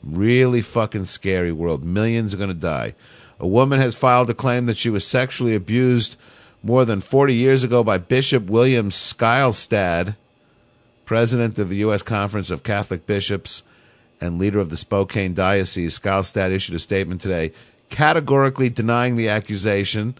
Really 0.03 0.61
fucking 0.61 1.05
scary 1.05 1.51
world. 1.51 1.83
Millions 1.83 2.31
are 2.31 2.37
going 2.37 2.49
to 2.49 2.53
die. 2.53 2.93
A 3.39 3.47
woman 3.47 3.79
has 3.79 3.95
filed 3.95 4.29
a 4.29 4.33
claim 4.33 4.65
that 4.65 4.77
she 4.77 4.89
was 4.89 5.05
sexually 5.05 5.55
abused 5.55 6.15
more 6.63 6.85
than 6.85 7.01
40 7.01 7.33
years 7.33 7.63
ago 7.63 7.83
by 7.83 7.97
Bishop 7.97 8.49
William 8.49 8.89
Skylestad. 8.89 10.15
President 11.05 11.59
of 11.59 11.69
the 11.69 11.77
U.S. 11.77 12.01
Conference 12.01 12.49
of 12.49 12.63
Catholic 12.63 13.05
Bishops 13.05 13.61
and 14.19 14.39
leader 14.39 14.59
of 14.59 14.71
the 14.71 14.77
Spokane 14.77 15.33
Diocese, 15.33 15.99
Skylestad, 15.99 16.51
issued 16.51 16.75
a 16.75 16.79
statement 16.79 17.21
today 17.21 17.51
categorically 17.89 18.69
denying 18.69 19.15
the 19.15 19.29
accusation, 19.29 20.15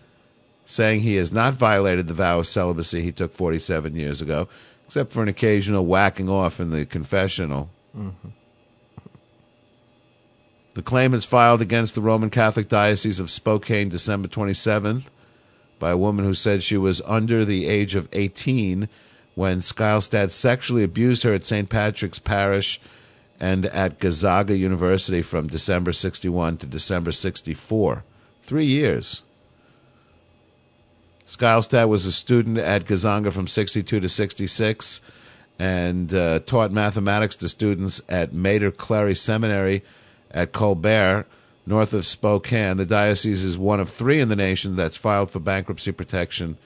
saying 0.66 1.02
he 1.02 1.16
has 1.16 1.32
not 1.32 1.54
violated 1.54 2.08
the 2.08 2.14
vow 2.14 2.40
of 2.40 2.48
celibacy 2.48 3.02
he 3.02 3.12
took 3.12 3.34
47 3.34 3.96
years 3.96 4.22
ago, 4.22 4.48
except 4.86 5.12
for 5.12 5.24
an 5.24 5.28
occasional 5.28 5.86
whacking 5.86 6.30
off 6.30 6.60
in 6.60 6.70
the 6.70 6.86
confessional. 6.86 7.70
Mm-hmm. 7.98 8.30
The 10.76 10.82
claim 10.82 11.14
is 11.14 11.24
filed 11.24 11.62
against 11.62 11.96
the 11.96 12.02
Roman 12.02 12.30
Catholic 12.30 12.68
Diocese 12.68 13.22
of 13.22 13.30
Spokane 13.30 13.88
December 13.88 14.28
27th 14.28 15.04
by 15.80 15.92
a 15.92 15.98
woman 15.98 16.26
who 16.26 16.34
said 16.34 16.64
she 16.64 16.76
was 16.76 17.02
under 17.06 17.46
the 17.46 17.66
age 17.66 17.96
of 17.96 18.10
18 18.12 18.90
when 19.36 19.60
Skylestad 19.60 20.32
sexually 20.32 20.84
abused 20.84 21.24
her 21.24 21.34
at 21.34 21.46
St. 21.46 21.70
Patrick's 21.70 22.20
Parish 22.20 22.82
and 23.40 23.66
at 23.68 24.00
Gonzaga 24.00 24.58
University 24.58 25.22
from 25.22 25.48
December 25.48 25.94
61 25.94 26.58
to 26.58 26.66
December 26.66 27.14
64. 27.14 28.04
Three 28.44 28.66
years. 28.66 29.22
Skylestad 31.26 31.88
was 31.88 32.06
a 32.06 32.12
student 32.12 32.58
at 32.58 32.86
Gonzaga 32.86 33.32
from 33.32 33.48
62 33.48 34.02
to 34.02 34.10
66 34.10 35.00
and 35.58 36.14
uh, 36.14 36.40
taught 36.40 36.74
mathematics 36.74 37.38
to 37.38 37.48
students 37.48 38.02
at 38.10 38.34
Mater 38.34 38.72
Cleri 38.72 39.18
Seminary 39.18 39.82
at 40.36 40.52
Colbert, 40.52 41.26
north 41.66 41.94
of 41.94 42.06
Spokane. 42.06 42.78
The 42.78 42.86
diocese 42.86 43.44
is 43.44 43.58
one 43.58 43.80
of 43.80 43.90
three 43.90 44.20
in 44.20 44.28
the 44.30 44.36
nation 44.36 44.76
that's 44.76 44.98
filed 44.98 45.32
for 45.32 45.40
bankruptcy 45.40 45.92
protection 45.94 46.58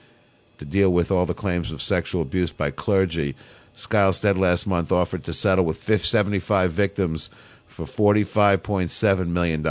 to 0.58 0.64
deal 0.66 0.92
with 0.92 1.10
all 1.10 1.24
the 1.24 1.32
claims 1.32 1.72
of 1.72 1.80
sexual 1.80 2.20
abuse 2.20 2.52
by 2.52 2.70
clergy. 2.70 3.34
Skylestad 3.74 4.36
last 4.36 4.66
month 4.66 4.92
offered 4.92 5.24
to 5.24 5.32
settle 5.32 5.64
with 5.64 5.82
75 5.82 6.72
victims 6.72 7.30
for 7.66 7.86
$45.7 7.86 9.28
million. 9.28 9.66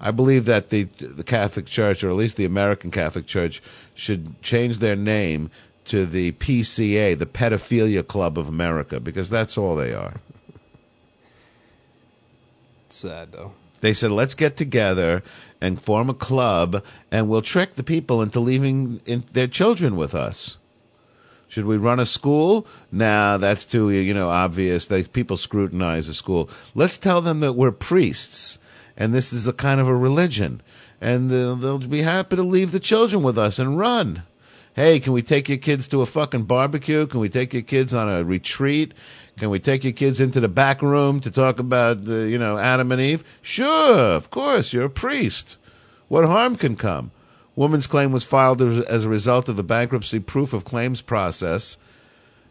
I 0.00 0.10
believe 0.10 0.44
that 0.44 0.70
the, 0.70 0.84
the 0.84 1.24
Catholic 1.24 1.66
Church, 1.66 2.04
or 2.04 2.10
at 2.10 2.16
least 2.16 2.36
the 2.36 2.44
American 2.44 2.90
Catholic 2.90 3.26
Church, 3.26 3.62
should 3.94 4.40
change 4.42 4.78
their 4.78 4.96
name 4.96 5.50
to 5.86 6.06
the 6.06 6.32
PCA, 6.32 7.18
the 7.18 7.26
Pedophilia 7.26 8.06
Club 8.06 8.38
of 8.38 8.48
America, 8.48 9.00
because 9.00 9.30
that's 9.30 9.58
all 9.58 9.76
they 9.76 9.92
are. 9.92 10.14
Sad 12.96 13.32
though. 13.32 13.52
They 13.82 13.92
said, 13.92 14.10
let's 14.10 14.34
get 14.34 14.56
together 14.56 15.22
and 15.60 15.80
form 15.80 16.08
a 16.08 16.14
club, 16.14 16.82
and 17.10 17.28
we'll 17.28 17.42
trick 17.42 17.74
the 17.74 17.82
people 17.82 18.22
into 18.22 18.40
leaving 18.40 19.02
in 19.04 19.24
their 19.32 19.46
children 19.46 19.96
with 19.96 20.14
us. 20.14 20.56
Should 21.48 21.66
we 21.66 21.76
run 21.76 22.00
a 22.00 22.06
school? 22.06 22.66
Nah, 22.90 23.36
that's 23.36 23.64
too 23.66 23.90
you 23.90 24.14
know 24.14 24.30
obvious. 24.30 24.86
They, 24.86 25.04
people 25.04 25.36
scrutinize 25.36 26.08
a 26.08 26.14
school. 26.14 26.50
Let's 26.74 26.98
tell 26.98 27.20
them 27.20 27.40
that 27.40 27.52
we're 27.52 27.70
priests, 27.70 28.58
and 28.96 29.14
this 29.14 29.32
is 29.32 29.46
a 29.46 29.52
kind 29.52 29.80
of 29.80 29.88
a 29.88 29.94
religion, 29.94 30.62
and 31.00 31.30
uh, 31.30 31.54
they'll 31.54 31.78
be 31.78 32.02
happy 32.02 32.36
to 32.36 32.42
leave 32.42 32.72
the 32.72 32.80
children 32.80 33.22
with 33.22 33.38
us 33.38 33.58
and 33.58 33.78
run. 33.78 34.22
Hey, 34.74 35.00
can 35.00 35.12
we 35.12 35.22
take 35.22 35.48
your 35.48 35.58
kids 35.58 35.88
to 35.88 36.02
a 36.02 36.06
fucking 36.06 36.44
barbecue? 36.44 37.06
Can 37.06 37.20
we 37.20 37.30
take 37.30 37.54
your 37.54 37.62
kids 37.62 37.94
on 37.94 38.08
a 38.10 38.24
retreat? 38.24 38.92
Can 39.38 39.50
we 39.50 39.58
take 39.58 39.84
your 39.84 39.92
kids 39.92 40.18
into 40.18 40.40
the 40.40 40.48
back 40.48 40.80
room 40.80 41.20
to 41.20 41.30
talk 41.30 41.58
about 41.58 42.04
you 42.04 42.38
know, 42.38 42.56
Adam 42.56 42.90
and 42.90 43.00
Eve? 43.00 43.22
Sure, 43.42 44.14
of 44.14 44.30
course, 44.30 44.72
you're 44.72 44.86
a 44.86 44.90
priest. 44.90 45.58
What 46.08 46.24
harm 46.24 46.56
can 46.56 46.74
come? 46.74 47.10
Woman's 47.54 47.86
claim 47.86 48.12
was 48.12 48.24
filed 48.24 48.62
as 48.62 48.80
as 48.86 49.04
a 49.04 49.10
result 49.10 49.50
of 49.50 49.56
the 49.56 49.62
bankruptcy 49.62 50.20
proof 50.20 50.54
of 50.54 50.64
claims 50.64 51.02
process. 51.02 51.76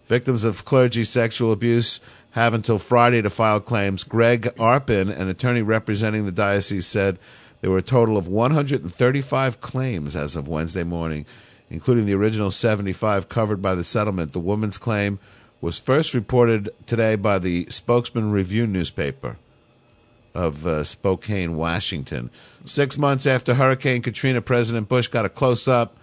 Victims 0.08 0.44
of 0.44 0.64
clergy 0.64 1.04
sexual 1.06 1.52
abuse 1.52 2.00
have 2.32 2.54
until 2.54 2.78
Friday 2.78 3.24
to 3.24 3.32
file 3.32 3.60
claims. 3.60 4.04
Greg 4.04 4.44
Arpin, 4.58 5.10
an 5.10 5.28
attorney 5.28 5.64
representing 5.64 6.26
the 6.26 6.32
diocese, 6.32 6.86
said 6.86 7.18
there 7.62 7.72
were 7.72 7.80
a 7.80 7.82
total 7.82 8.16
of 8.16 8.28
135 8.28 9.60
claims 9.60 10.16
as 10.16 10.36
of 10.36 10.48
Wednesday 10.48 10.84
morning, 10.84 11.26
including 11.68 12.06
the 12.06 12.14
original 12.14 12.52
75 12.52 13.28
covered 13.28 13.60
by 13.60 13.74
the 13.74 13.84
settlement. 13.84 14.34
The 14.34 14.40
woman's 14.40 14.78
claim 14.78 15.18
was 15.66 15.80
first 15.80 16.14
reported 16.14 16.70
today 16.86 17.16
by 17.16 17.40
the 17.40 17.66
Spokesman 17.72 18.32
Review 18.32 18.68
newspaper 18.68 19.36
of 20.36 20.64
uh, 20.64 20.84
Spokane, 20.84 21.56
Washington. 21.58 22.30
Six 22.68 23.00
months 23.00 23.26
after 23.26 23.56
Hurricane 23.56 24.04
Katrina, 24.04 24.42
President 24.42 24.88
Bush 24.88 25.08
got 25.08 25.26
a 25.26 25.30
close 25.30 25.68
up 25.68 25.98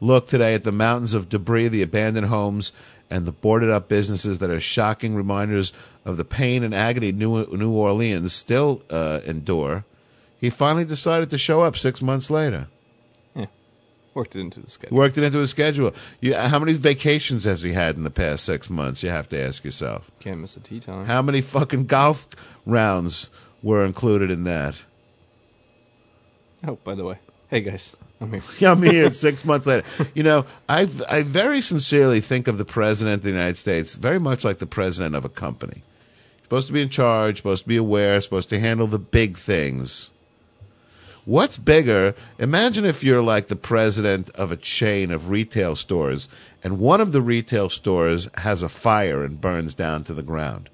look 0.00 0.28
today 0.28 0.54
at 0.54 0.64
the 0.64 0.72
mountains 0.72 1.12
of 1.12 1.28
debris, 1.28 1.68
the 1.68 1.82
abandoned 1.82 2.28
homes, 2.28 2.72
and 3.10 3.26
the 3.26 3.32
boarded 3.32 3.68
up 3.68 3.86
businesses 3.86 4.38
that 4.38 4.48
are 4.48 4.58
shocking 4.58 5.14
reminders 5.14 5.74
of 6.06 6.16
the 6.16 6.24
pain 6.24 6.62
and 6.62 6.74
agony 6.74 7.12
New, 7.12 7.44
New 7.54 7.72
Orleans 7.72 8.32
still 8.32 8.82
uh, 8.88 9.20
endure. 9.26 9.84
He 10.40 10.48
finally 10.48 10.86
decided 10.86 11.28
to 11.28 11.36
show 11.36 11.60
up 11.60 11.76
six 11.76 12.00
months 12.00 12.30
later. 12.30 12.68
Yeah. 14.14 14.18
Worked 14.18 14.36
it 14.36 14.40
into 14.40 14.60
the 14.60 14.70
schedule. 14.70 14.96
Worked 14.96 15.18
it 15.18 15.24
into 15.24 15.38
his 15.38 15.50
schedule. 15.50 15.94
You, 16.20 16.34
how 16.34 16.58
many 16.58 16.74
vacations 16.74 17.44
has 17.44 17.62
he 17.62 17.72
had 17.72 17.96
in 17.96 18.04
the 18.04 18.10
past 18.10 18.44
six 18.44 18.68
months? 18.68 19.02
You 19.02 19.10
have 19.10 19.28
to 19.30 19.40
ask 19.40 19.64
yourself. 19.64 20.10
Can't 20.20 20.40
miss 20.40 20.56
a 20.56 20.60
tea 20.60 20.80
time. 20.80 21.06
How 21.06 21.22
many 21.22 21.40
fucking 21.40 21.86
golf 21.86 22.28
rounds 22.66 23.30
were 23.62 23.84
included 23.84 24.30
in 24.30 24.44
that? 24.44 24.76
Oh, 26.66 26.76
by 26.84 26.94
the 26.94 27.04
way. 27.04 27.18
Hey 27.48 27.60
guys. 27.60 27.96
I'm 28.20 28.32
here. 28.32 28.42
I'm 28.70 28.82
here 28.82 29.12
six 29.12 29.44
months 29.44 29.66
later. 29.66 29.86
You 30.14 30.22
know, 30.22 30.46
I 30.68 30.88
I 31.08 31.22
very 31.22 31.60
sincerely 31.60 32.20
think 32.20 32.48
of 32.48 32.56
the 32.56 32.64
president 32.64 33.16
of 33.16 33.22
the 33.22 33.30
United 33.30 33.56
States 33.56 33.96
very 33.96 34.20
much 34.20 34.44
like 34.44 34.58
the 34.58 34.66
president 34.66 35.14
of 35.14 35.24
a 35.24 35.28
company. 35.28 35.82
Supposed 36.44 36.66
to 36.68 36.72
be 36.72 36.82
in 36.82 36.88
charge, 36.88 37.38
supposed 37.38 37.64
to 37.64 37.68
be 37.68 37.76
aware, 37.76 38.20
supposed 38.20 38.50
to 38.50 38.60
handle 38.60 38.86
the 38.86 38.98
big 38.98 39.36
things. 39.36 40.10
What's 41.24 41.56
bigger? 41.56 42.14
Imagine 42.38 42.84
if 42.84 43.04
you're 43.04 43.22
like 43.22 43.46
the 43.46 43.56
president 43.56 44.28
of 44.30 44.50
a 44.50 44.56
chain 44.56 45.12
of 45.12 45.30
retail 45.30 45.76
stores 45.76 46.28
and 46.64 46.80
one 46.80 47.00
of 47.00 47.12
the 47.12 47.22
retail 47.22 47.68
stores 47.68 48.28
has 48.38 48.62
a 48.62 48.68
fire 48.68 49.22
and 49.22 49.40
burns 49.40 49.74
down 49.74 50.02
to 50.04 50.14
the 50.14 50.22
ground. 50.22 50.68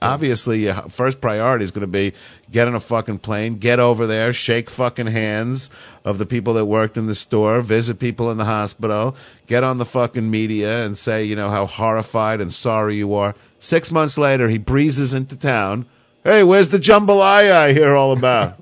Obviously, 0.00 0.60
your 0.60 0.74
first 0.88 1.20
priority 1.20 1.64
is 1.64 1.72
going 1.72 1.80
to 1.80 1.86
be 1.86 2.12
get 2.52 2.68
on 2.68 2.74
a 2.74 2.80
fucking 2.80 3.18
plane, 3.18 3.58
get 3.58 3.80
over 3.80 4.06
there, 4.06 4.32
shake 4.32 4.70
fucking 4.70 5.08
hands 5.08 5.70
of 6.04 6.18
the 6.18 6.26
people 6.26 6.54
that 6.54 6.66
worked 6.66 6.96
in 6.96 7.06
the 7.06 7.16
store, 7.16 7.62
visit 7.62 7.98
people 7.98 8.30
in 8.30 8.36
the 8.36 8.44
hospital, 8.44 9.16
get 9.48 9.64
on 9.64 9.78
the 9.78 9.84
fucking 9.84 10.30
media 10.30 10.84
and 10.84 10.96
say, 10.96 11.24
you 11.24 11.34
know, 11.34 11.50
how 11.50 11.66
horrified 11.66 12.40
and 12.40 12.52
sorry 12.52 12.96
you 12.96 13.12
are. 13.14 13.34
Six 13.58 13.90
months 13.90 14.16
later, 14.16 14.48
he 14.48 14.58
breezes 14.58 15.14
into 15.14 15.34
town. 15.36 15.86
Hey, 16.28 16.44
where's 16.44 16.68
the 16.68 16.78
jambalaya 16.78 17.52
I 17.52 17.72
hear 17.72 17.96
all 17.96 18.12
about? 18.12 18.58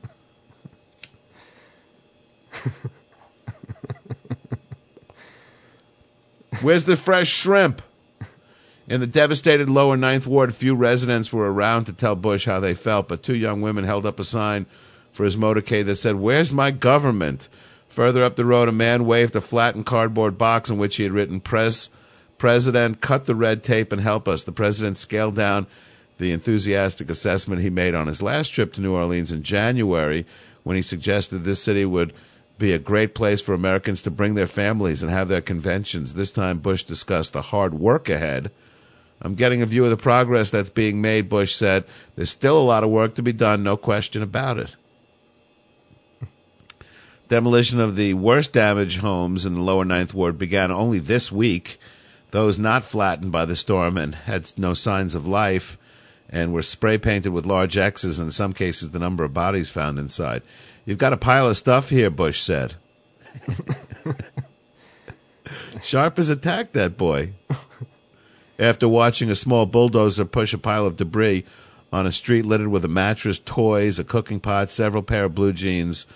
Where's 6.62 6.84
the 6.84 6.94
fresh 6.94 7.26
shrimp? 7.26 7.82
In 8.86 9.00
the 9.00 9.06
devastated 9.08 9.68
lower 9.68 9.96
ninth 9.96 10.28
ward, 10.28 10.54
few 10.54 10.76
residents 10.76 11.32
were 11.32 11.52
around 11.52 11.86
to 11.86 11.92
tell 11.92 12.14
Bush 12.14 12.46
how 12.46 12.60
they 12.60 12.72
felt, 12.74 13.08
but 13.08 13.24
two 13.24 13.34
young 13.34 13.60
women 13.62 13.82
held 13.82 14.06
up 14.06 14.20
a 14.20 14.24
sign 14.24 14.66
for 15.10 15.24
his 15.24 15.34
motorcade 15.34 15.86
that 15.86 15.96
said, 15.96 16.14
Where's 16.14 16.52
my 16.52 16.70
government? 16.70 17.48
Further 17.88 18.22
up 18.22 18.36
the 18.36 18.44
road, 18.44 18.68
a 18.68 18.72
man 18.72 19.06
waved 19.06 19.34
a 19.34 19.40
flattened 19.40 19.86
cardboard 19.86 20.38
box 20.38 20.70
on 20.70 20.78
which 20.78 20.98
he 20.98 21.02
had 21.02 21.10
written, 21.10 21.40
Press, 21.40 21.90
President, 22.38 23.00
cut 23.00 23.24
the 23.24 23.34
red 23.34 23.64
tape 23.64 23.90
and 23.90 24.02
help 24.02 24.28
us. 24.28 24.44
The 24.44 24.52
president 24.52 24.98
scaled 24.98 25.34
down 25.34 25.66
the 26.18 26.32
enthusiastic 26.32 27.10
assessment 27.10 27.62
he 27.62 27.70
made 27.70 27.94
on 27.94 28.06
his 28.06 28.22
last 28.22 28.48
trip 28.48 28.72
to 28.74 28.80
New 28.80 28.94
Orleans 28.94 29.32
in 29.32 29.42
January 29.42 30.24
when 30.62 30.76
he 30.76 30.82
suggested 30.82 31.44
this 31.44 31.62
city 31.62 31.84
would 31.84 32.12
be 32.58 32.72
a 32.72 32.78
great 32.78 33.14
place 33.14 33.42
for 33.42 33.52
Americans 33.52 34.02
to 34.02 34.10
bring 34.10 34.34
their 34.34 34.46
families 34.46 35.02
and 35.02 35.12
have 35.12 35.28
their 35.28 35.42
conventions. 35.42 36.14
This 36.14 36.30
time, 36.30 36.58
Bush 36.58 36.84
discussed 36.84 37.34
the 37.34 37.42
hard 37.42 37.74
work 37.74 38.08
ahead. 38.08 38.50
I'm 39.20 39.34
getting 39.34 39.62
a 39.62 39.66
view 39.66 39.84
of 39.84 39.90
the 39.90 39.96
progress 39.96 40.50
that's 40.50 40.70
being 40.70 41.00
made, 41.00 41.28
Bush 41.28 41.54
said. 41.54 41.84
There's 42.14 42.30
still 42.30 42.58
a 42.58 42.64
lot 42.64 42.84
of 42.84 42.90
work 42.90 43.14
to 43.16 43.22
be 43.22 43.32
done, 43.32 43.62
no 43.62 43.76
question 43.76 44.22
about 44.22 44.58
it. 44.58 44.74
Demolition 47.28 47.78
of 47.78 47.96
the 47.96 48.14
worst 48.14 48.52
damaged 48.52 49.00
homes 49.00 49.44
in 49.44 49.54
the 49.54 49.62
lower 49.62 49.84
ninth 49.84 50.14
ward 50.14 50.38
began 50.38 50.70
only 50.70 50.98
this 50.98 51.30
week. 51.30 51.78
Those 52.30 52.58
not 52.58 52.84
flattened 52.84 53.32
by 53.32 53.44
the 53.44 53.56
storm 53.56 53.96
and 53.96 54.14
had 54.14 54.50
no 54.56 54.74
signs 54.74 55.14
of 55.14 55.26
life 55.26 55.78
and 56.30 56.52
were 56.52 56.62
spray 56.62 56.98
painted 56.98 57.30
with 57.30 57.46
large 57.46 57.76
X's, 57.76 58.18
and 58.18 58.28
in 58.28 58.32
some 58.32 58.52
cases, 58.52 58.90
the 58.90 58.98
number 58.98 59.24
of 59.24 59.34
bodies 59.34 59.70
found 59.70 59.98
inside. 59.98 60.42
You've 60.84 60.98
got 60.98 61.12
a 61.12 61.16
pile 61.16 61.48
of 61.48 61.56
stuff 61.56 61.90
here, 61.90 62.10
Bush 62.10 62.40
said. 62.40 62.74
Sharp 65.82 66.16
has 66.16 66.28
attacked 66.28 66.72
that 66.72 66.96
boy. 66.96 67.30
After 68.58 68.88
watching 68.88 69.30
a 69.30 69.36
small 69.36 69.66
bulldozer 69.66 70.24
push 70.24 70.52
a 70.54 70.58
pile 70.58 70.86
of 70.86 70.96
debris 70.96 71.44
on 71.92 72.06
a 72.06 72.12
street 72.12 72.44
littered 72.44 72.68
with 72.68 72.84
a 72.84 72.88
mattress, 72.88 73.38
toys, 73.38 73.98
a 73.98 74.04
cooking 74.04 74.40
pot, 74.40 74.70
several 74.70 75.02
pair 75.02 75.24
of 75.24 75.34
blue 75.34 75.52
jeans, 75.52 76.06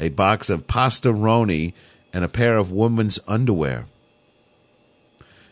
a 0.00 0.08
box 0.08 0.50
of 0.50 0.66
pasta 0.66 1.12
roni, 1.12 1.74
and 2.12 2.24
a 2.24 2.28
pair 2.28 2.56
of 2.56 2.72
women's 2.72 3.18
underwear. 3.28 3.86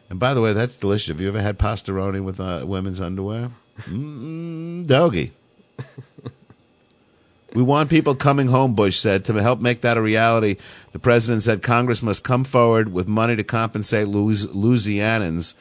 And 0.09 0.19
by 0.19 0.35
the 0.35 0.41
way, 0.41 0.53
that's 0.53 0.77
delicious. 0.77 1.09
Have 1.09 1.21
you 1.21 1.29
ever 1.29 1.41
had 1.41 1.59
pastaroni 1.59 2.23
with 2.23 2.41
uh, 2.41 2.65
women's 2.67 3.01
underwear? 3.01 3.51
Doggy. 3.87 5.33
we 7.55 7.63
want 7.63 7.91
people 7.91 8.15
coming 8.15 8.49
home, 8.49 8.75
Bush 8.75 8.99
said. 8.99 9.25
To 9.27 9.35
help 9.35 9.61
make 9.61 9.81
that 9.81 9.97
a 9.97 10.03
reality, 10.03 10.57
the 10.93 10.99
president 10.99 11.43
said 11.43 11.63
Congress 11.63 12.03
must 12.03 12.25
come 12.25 12.45
forward 12.45 12.93
with 12.93 13.09
money 13.09 13.37
to 13.37 13.45
compensate 13.45 14.09
Louis- 14.09 14.47
Louisianans 14.47 15.55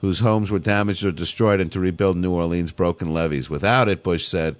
whose 0.00 0.20
homes 0.20 0.50
were 0.50 0.58
damaged 0.58 1.04
or 1.04 1.12
destroyed 1.12 1.60
and 1.60 1.72
to 1.72 1.80
rebuild 1.80 2.16
New 2.16 2.30
Orleans' 2.30 2.72
broken 2.72 3.12
levees. 3.12 3.48
Without 3.48 3.88
it, 3.88 4.02
Bush 4.02 4.26
said, 4.26 4.56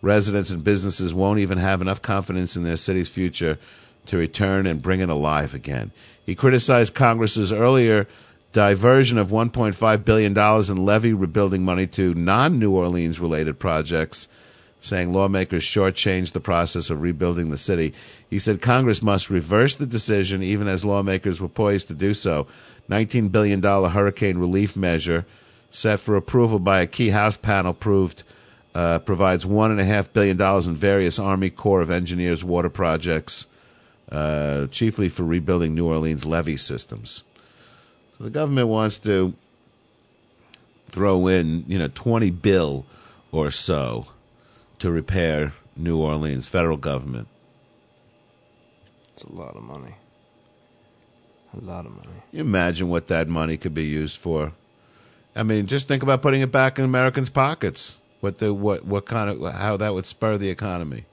residents 0.00 0.50
and 0.50 0.62
businesses 0.62 1.12
won't 1.12 1.40
even 1.40 1.58
have 1.58 1.80
enough 1.80 2.00
confidence 2.02 2.56
in 2.56 2.62
their 2.62 2.76
city's 2.76 3.08
future 3.08 3.58
to 4.06 4.16
return 4.16 4.66
and 4.66 4.82
bring 4.82 5.00
it 5.00 5.08
alive 5.08 5.54
again. 5.54 5.90
He 6.24 6.34
criticized 6.34 6.94
Congress's 6.94 7.52
earlier 7.52 8.06
diversion 8.56 9.18
of 9.18 9.28
$1.5 9.28 10.04
billion 10.06 10.32
in 10.32 10.86
levee 10.86 11.12
rebuilding 11.12 11.62
money 11.62 11.86
to 11.86 12.14
non 12.14 12.58
New 12.58 12.74
Orleans 12.74 13.20
related 13.20 13.58
projects, 13.58 14.28
saying 14.80 15.12
lawmakers 15.12 15.62
shortchanged 15.62 16.32
the 16.32 16.40
process 16.40 16.88
of 16.88 17.02
rebuilding 17.02 17.50
the 17.50 17.58
city. 17.58 17.92
He 18.30 18.38
said 18.38 18.62
Congress 18.62 19.02
must 19.02 19.28
reverse 19.28 19.74
the 19.74 19.84
decision, 19.84 20.42
even 20.42 20.68
as 20.68 20.86
lawmakers 20.86 21.38
were 21.38 21.50
poised 21.50 21.88
to 21.88 21.94
do 21.94 22.14
so. 22.14 22.46
$19 22.88 23.30
billion 23.30 23.62
hurricane 23.62 24.38
relief 24.38 24.74
measure 24.74 25.26
set 25.70 26.00
for 26.00 26.16
approval 26.16 26.58
by 26.58 26.80
a 26.80 26.86
key 26.86 27.10
House 27.10 27.36
panel 27.36 27.74
proved 27.74 28.22
uh, 28.74 29.00
provides 29.00 29.44
$1.5 29.44 30.12
billion 30.14 30.40
in 30.40 30.74
various 30.74 31.18
Army 31.18 31.50
Corps 31.50 31.82
of 31.82 31.90
Engineers 31.90 32.42
water 32.42 32.70
projects, 32.70 33.48
uh, 34.10 34.66
chiefly 34.68 35.10
for 35.10 35.24
rebuilding 35.24 35.74
New 35.74 35.86
Orleans 35.86 36.24
levee 36.24 36.56
systems. 36.56 37.22
So 38.16 38.24
the 38.24 38.30
government 38.30 38.68
wants 38.68 38.98
to 39.00 39.34
throw 40.88 41.26
in, 41.26 41.64
you 41.66 41.78
know, 41.78 41.88
20 41.94 42.30
bill 42.30 42.86
or 43.32 43.50
so 43.50 44.06
to 44.78 44.90
repair 44.90 45.52
New 45.76 45.98
Orleans, 45.98 46.48
federal 46.48 46.78
government. 46.78 47.28
It's 49.12 49.24
a 49.24 49.32
lot 49.32 49.56
of 49.56 49.62
money. 49.62 49.94
A 51.56 51.64
lot 51.64 51.86
of 51.86 51.92
money. 51.92 52.22
You 52.32 52.40
imagine 52.40 52.88
what 52.88 53.08
that 53.08 53.28
money 53.28 53.56
could 53.56 53.74
be 53.74 53.84
used 53.84 54.16
for. 54.16 54.52
I 55.34 55.42
mean, 55.42 55.66
just 55.66 55.88
think 55.88 56.02
about 56.02 56.22
putting 56.22 56.40
it 56.40 56.52
back 56.52 56.78
in 56.78 56.84
Americans' 56.84 57.30
pockets. 57.30 57.98
What 58.20 58.38
the 58.38 58.52
what 58.52 58.84
what 58.84 59.04
kind 59.04 59.30
of 59.30 59.54
how 59.54 59.76
that 59.76 59.94
would 59.94 60.06
spur 60.06 60.38
the 60.38 60.48
economy. 60.48 61.04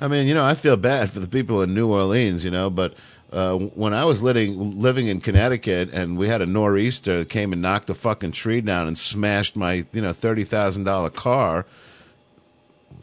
I 0.00 0.08
mean, 0.08 0.26
you 0.26 0.34
know, 0.34 0.44
I 0.44 0.54
feel 0.54 0.76
bad 0.76 1.10
for 1.10 1.20
the 1.20 1.26
people 1.28 1.62
in 1.62 1.74
New 1.74 1.90
Orleans, 1.90 2.44
you 2.44 2.50
know, 2.50 2.70
but 2.70 2.94
uh, 3.32 3.56
when 3.56 3.92
I 3.92 4.04
was 4.04 4.22
living 4.22 4.80
living 4.80 5.06
in 5.08 5.20
Connecticut 5.20 5.90
and 5.92 6.16
we 6.16 6.28
had 6.28 6.40
a 6.40 6.46
nor'easter 6.46 7.18
that 7.18 7.28
came 7.28 7.52
and 7.52 7.60
knocked 7.60 7.90
a 7.90 7.94
fucking 7.94 8.32
tree 8.32 8.60
down 8.60 8.86
and 8.86 8.96
smashed 8.96 9.54
my 9.54 9.84
you 9.92 10.00
know 10.00 10.12
thirty 10.12 10.44
thousand 10.44 10.84
dollar 10.84 11.10
car, 11.10 11.66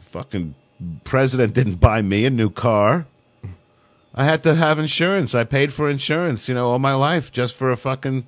fucking 0.00 0.54
president 1.04 1.54
didn't 1.54 1.76
buy 1.76 2.02
me 2.02 2.26
a 2.26 2.30
new 2.30 2.50
car. 2.50 3.06
I 4.14 4.24
had 4.24 4.42
to 4.44 4.54
have 4.54 4.78
insurance. 4.78 5.34
I 5.34 5.44
paid 5.44 5.72
for 5.72 5.90
insurance, 5.90 6.48
you 6.48 6.54
know, 6.54 6.70
all 6.70 6.78
my 6.78 6.94
life 6.94 7.30
just 7.30 7.54
for 7.54 7.70
a 7.70 7.76
fucking 7.76 8.26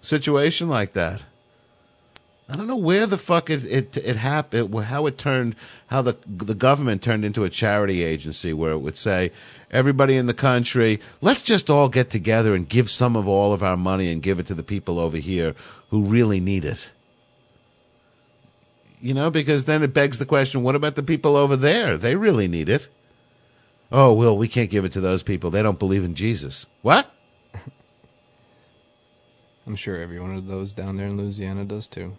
situation 0.00 0.68
like 0.68 0.94
that. 0.94 1.20
I 2.48 2.54
don't 2.54 2.68
know 2.68 2.76
where 2.76 3.06
the 3.06 3.16
fuck 3.16 3.50
it 3.50 3.64
it, 3.64 3.96
it 3.96 4.16
happened, 4.16 4.72
how 4.84 5.06
it 5.06 5.18
turned, 5.18 5.56
how 5.88 6.02
the 6.02 6.16
the 6.26 6.54
government 6.54 7.02
turned 7.02 7.24
into 7.24 7.42
a 7.42 7.50
charity 7.50 8.04
agency 8.04 8.52
where 8.52 8.70
it 8.70 8.78
would 8.78 8.96
say 8.96 9.32
everybody 9.70 10.16
in 10.16 10.26
the 10.26 10.34
country, 10.34 11.00
let's 11.20 11.42
just 11.42 11.68
all 11.68 11.88
get 11.88 12.08
together 12.08 12.54
and 12.54 12.68
give 12.68 12.88
some 12.88 13.16
of 13.16 13.26
all 13.26 13.52
of 13.52 13.64
our 13.64 13.76
money 13.76 14.12
and 14.12 14.22
give 14.22 14.38
it 14.38 14.46
to 14.46 14.54
the 14.54 14.62
people 14.62 15.00
over 15.00 15.16
here 15.16 15.56
who 15.90 16.02
really 16.02 16.38
need 16.38 16.64
it. 16.64 16.90
You 19.00 19.12
know, 19.12 19.30
because 19.30 19.64
then 19.64 19.82
it 19.82 19.92
begs 19.92 20.18
the 20.18 20.26
question, 20.26 20.62
what 20.62 20.76
about 20.76 20.94
the 20.94 21.02
people 21.02 21.36
over 21.36 21.56
there? 21.56 21.98
They 21.98 22.14
really 22.14 22.48
need 22.48 22.68
it. 22.68 22.88
Oh, 23.92 24.12
well, 24.12 24.36
we 24.36 24.48
can't 24.48 24.70
give 24.70 24.84
it 24.84 24.92
to 24.92 25.00
those 25.00 25.22
people. 25.22 25.50
They 25.50 25.62
don't 25.62 25.78
believe 25.78 26.04
in 26.04 26.14
Jesus. 26.14 26.66
What? 26.82 27.10
I'm 29.66 29.76
sure 29.76 29.96
every 29.96 30.18
one 30.18 30.34
of 30.34 30.46
those 30.46 30.72
down 30.72 30.96
there 30.96 31.06
in 31.06 31.16
Louisiana 31.16 31.64
does 31.64 31.86
too. 31.86 32.16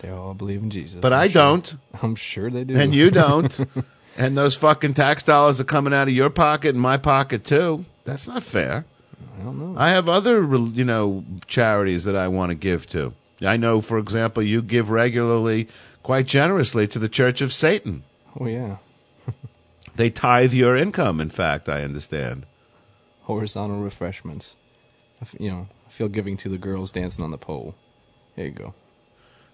They 0.00 0.10
all 0.10 0.34
believe 0.34 0.62
in 0.62 0.70
Jesus. 0.70 1.00
But 1.00 1.12
I'm 1.12 1.20
I 1.20 1.28
sure- 1.28 1.42
don't. 1.42 1.74
I'm 2.02 2.14
sure 2.14 2.50
they 2.50 2.64
do. 2.64 2.76
And 2.76 2.94
you 2.94 3.10
don't. 3.10 3.58
and 4.16 4.36
those 4.36 4.54
fucking 4.56 4.94
tax 4.94 5.22
dollars 5.22 5.60
are 5.60 5.64
coming 5.64 5.94
out 5.94 6.08
of 6.08 6.14
your 6.14 6.30
pocket 6.30 6.70
and 6.70 6.80
my 6.80 6.96
pocket 6.96 7.44
too. 7.44 7.84
That's 8.04 8.28
not 8.28 8.42
fair. 8.42 8.84
I 9.40 9.42
don't 9.44 9.58
know. 9.58 9.80
I 9.80 9.90
have 9.90 10.08
other, 10.08 10.42
you 10.44 10.84
know, 10.84 11.24
charities 11.46 12.04
that 12.04 12.14
I 12.16 12.28
want 12.28 12.50
to 12.50 12.54
give 12.54 12.86
to. 12.88 13.12
I 13.42 13.56
know, 13.56 13.80
for 13.80 13.98
example, 13.98 14.42
you 14.42 14.62
give 14.62 14.90
regularly, 14.90 15.68
quite 16.02 16.26
generously, 16.26 16.86
to 16.88 16.98
the 16.98 17.08
Church 17.08 17.40
of 17.40 17.52
Satan. 17.52 18.02
Oh 18.38 18.46
yeah. 18.46 18.76
They 19.96 20.10
tithe 20.10 20.52
your 20.52 20.76
income. 20.76 21.20
In 21.20 21.30
fact, 21.30 21.68
I 21.68 21.82
understand. 21.82 22.46
Horizontal 23.22 23.78
refreshments. 23.80 24.56
You 25.38 25.50
know, 25.50 25.68
I 25.86 25.90
feel 25.90 26.08
giving 26.08 26.36
to 26.38 26.48
the 26.48 26.58
girls 26.58 26.90
dancing 26.90 27.24
on 27.24 27.30
the 27.30 27.38
pole. 27.38 27.74
There 28.36 28.44
you 28.46 28.50
go. 28.50 28.74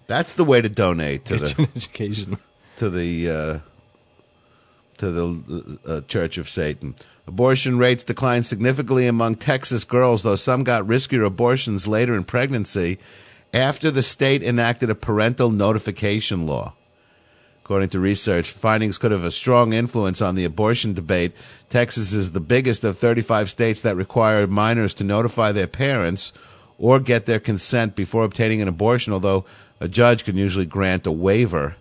That's 0.07 0.33
the 0.33 0.43
way 0.43 0.61
to 0.61 0.69
donate 0.69 1.25
to 1.25 1.37
Get 1.37 1.57
the 1.57 1.69
education. 1.75 2.37
to 2.77 2.89
the 2.89 3.29
uh, 3.29 3.59
to 4.97 5.11
the 5.11 5.79
uh, 5.87 6.01
Church 6.07 6.37
of 6.37 6.49
Satan. 6.49 6.95
Abortion 7.27 7.77
rates 7.77 8.03
declined 8.03 8.45
significantly 8.45 9.07
among 9.07 9.35
Texas 9.35 9.83
girls, 9.83 10.23
though 10.23 10.35
some 10.35 10.63
got 10.63 10.85
riskier 10.85 11.25
abortions 11.25 11.87
later 11.87 12.15
in 12.15 12.23
pregnancy 12.23 12.97
after 13.53 13.91
the 13.91 14.01
state 14.03 14.43
enacted 14.43 14.89
a 14.89 14.95
parental 14.95 15.49
notification 15.49 16.45
law. 16.45 16.73
According 17.63 17.89
to 17.89 17.99
research, 17.99 18.51
findings 18.51 18.97
could 18.97 19.11
have 19.11 19.23
a 19.23 19.31
strong 19.31 19.71
influence 19.71 20.21
on 20.21 20.35
the 20.35 20.43
abortion 20.45 20.93
debate. 20.93 21.31
Texas 21.69 22.11
is 22.11 22.31
the 22.31 22.39
biggest 22.39 22.83
of 22.83 22.97
35 22.97 23.49
states 23.49 23.81
that 23.83 23.95
require 23.95 24.45
minors 24.47 24.93
to 24.95 25.03
notify 25.03 25.51
their 25.51 25.67
parents 25.67 26.33
or 26.77 26.99
get 26.99 27.27
their 27.27 27.39
consent 27.39 27.95
before 27.95 28.23
obtaining 28.25 28.61
an 28.61 28.67
abortion, 28.67 29.13
although 29.13 29.45
a 29.81 29.87
judge 29.87 30.23
can 30.23 30.37
usually 30.37 30.65
grant 30.65 31.07
a 31.07 31.11
waiver. 31.11 31.75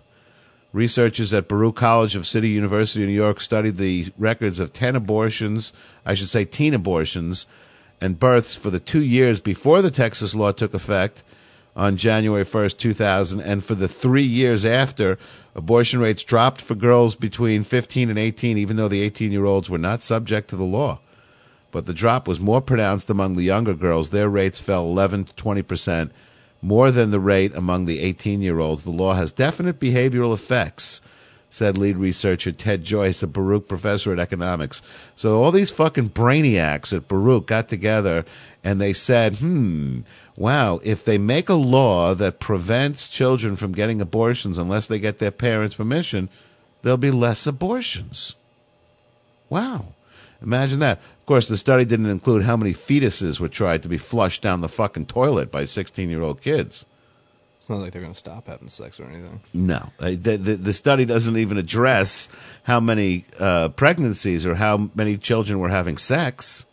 Researchers 0.72 1.34
at 1.34 1.48
Baruch 1.48 1.76
College 1.76 2.16
of 2.16 2.26
City 2.26 2.48
University 2.48 3.02
of 3.02 3.10
New 3.10 3.14
York 3.14 3.42
studied 3.42 3.76
the 3.76 4.08
records 4.16 4.58
of 4.58 4.72
10 4.72 4.96
abortions, 4.96 5.74
I 6.06 6.14
should 6.14 6.30
say 6.30 6.46
teen 6.46 6.72
abortions, 6.72 7.44
and 8.00 8.18
births 8.18 8.56
for 8.56 8.70
the 8.70 8.80
two 8.80 9.04
years 9.04 9.38
before 9.38 9.82
the 9.82 9.90
Texas 9.90 10.34
law 10.34 10.50
took 10.50 10.72
effect 10.72 11.22
on 11.76 11.98
January 11.98 12.44
1st, 12.44 12.78
2000, 12.78 13.40
and 13.40 13.62
for 13.62 13.74
the 13.74 13.88
three 13.88 14.22
years 14.22 14.64
after, 14.64 15.18
abortion 15.54 16.00
rates 16.00 16.22
dropped 16.22 16.62
for 16.62 16.74
girls 16.74 17.14
between 17.14 17.64
15 17.64 18.08
and 18.08 18.18
18, 18.18 18.56
even 18.56 18.76
though 18.76 18.88
the 18.88 19.02
18 19.02 19.30
year 19.30 19.44
olds 19.44 19.68
were 19.68 19.78
not 19.78 20.02
subject 20.02 20.48
to 20.48 20.56
the 20.56 20.64
law. 20.64 21.00
But 21.70 21.84
the 21.84 21.92
drop 21.92 22.26
was 22.26 22.40
more 22.40 22.62
pronounced 22.62 23.10
among 23.10 23.36
the 23.36 23.44
younger 23.44 23.74
girls. 23.74 24.08
Their 24.08 24.30
rates 24.30 24.58
fell 24.58 24.84
11 24.84 25.24
to 25.24 25.34
20 25.34 25.62
percent, 25.62 26.12
more 26.62 26.90
than 26.90 27.10
the 27.10 27.20
rate 27.20 27.54
among 27.54 27.86
the 27.86 28.00
18 28.00 28.42
year 28.42 28.58
olds. 28.58 28.84
The 28.84 28.90
law 28.90 29.14
has 29.14 29.32
definite 29.32 29.80
behavioral 29.80 30.34
effects, 30.34 31.00
said 31.48 31.78
lead 31.78 31.96
researcher 31.96 32.52
Ted 32.52 32.84
Joyce, 32.84 33.22
a 33.22 33.26
Baruch 33.26 33.68
professor 33.68 34.12
at 34.12 34.18
economics. 34.18 34.82
So 35.16 35.42
all 35.42 35.52
these 35.52 35.70
fucking 35.70 36.10
brainiacs 36.10 36.94
at 36.94 37.08
Baruch 37.08 37.46
got 37.46 37.68
together 37.68 38.24
and 38.62 38.80
they 38.80 38.92
said, 38.92 39.36
hmm, 39.36 40.00
wow, 40.36 40.80
if 40.84 41.04
they 41.04 41.18
make 41.18 41.48
a 41.48 41.54
law 41.54 42.14
that 42.14 42.40
prevents 42.40 43.08
children 43.08 43.56
from 43.56 43.72
getting 43.72 44.00
abortions 44.00 44.58
unless 44.58 44.86
they 44.86 44.98
get 44.98 45.18
their 45.18 45.30
parents' 45.30 45.74
permission, 45.74 46.28
there'll 46.82 46.98
be 46.98 47.10
less 47.10 47.46
abortions. 47.46 48.34
Wow. 49.48 49.94
Imagine 50.42 50.78
that. 50.78 51.00
Of 51.30 51.34
course, 51.34 51.46
the 51.46 51.56
study 51.56 51.84
didn't 51.84 52.06
include 52.06 52.42
how 52.42 52.56
many 52.56 52.72
fetuses 52.72 53.38
were 53.38 53.46
tried 53.46 53.84
to 53.84 53.88
be 53.88 53.98
flushed 53.98 54.42
down 54.42 54.62
the 54.62 54.68
fucking 54.68 55.06
toilet 55.06 55.52
by 55.52 55.64
16 55.64 56.10
year 56.10 56.22
old 56.22 56.42
kids. 56.42 56.86
It's 57.56 57.70
not 57.70 57.76
like 57.78 57.92
they're 57.92 58.02
going 58.02 58.14
to 58.14 58.18
stop 58.18 58.48
having 58.48 58.68
sex 58.68 58.98
or 58.98 59.04
anything. 59.04 59.40
No. 59.54 59.92
Uh, 60.00 60.10
The, 60.20 60.36
the, 60.36 60.56
the 60.56 60.72
study 60.72 61.04
doesn't 61.04 61.36
even 61.36 61.56
address 61.56 62.28
how 62.64 62.80
many 62.80 63.26
uh, 63.38 63.68
pregnancies 63.68 64.44
or 64.44 64.56
how 64.56 64.90
many 64.96 65.16
children 65.16 65.60
were 65.60 65.68
having 65.68 65.98
sex. 65.98 66.66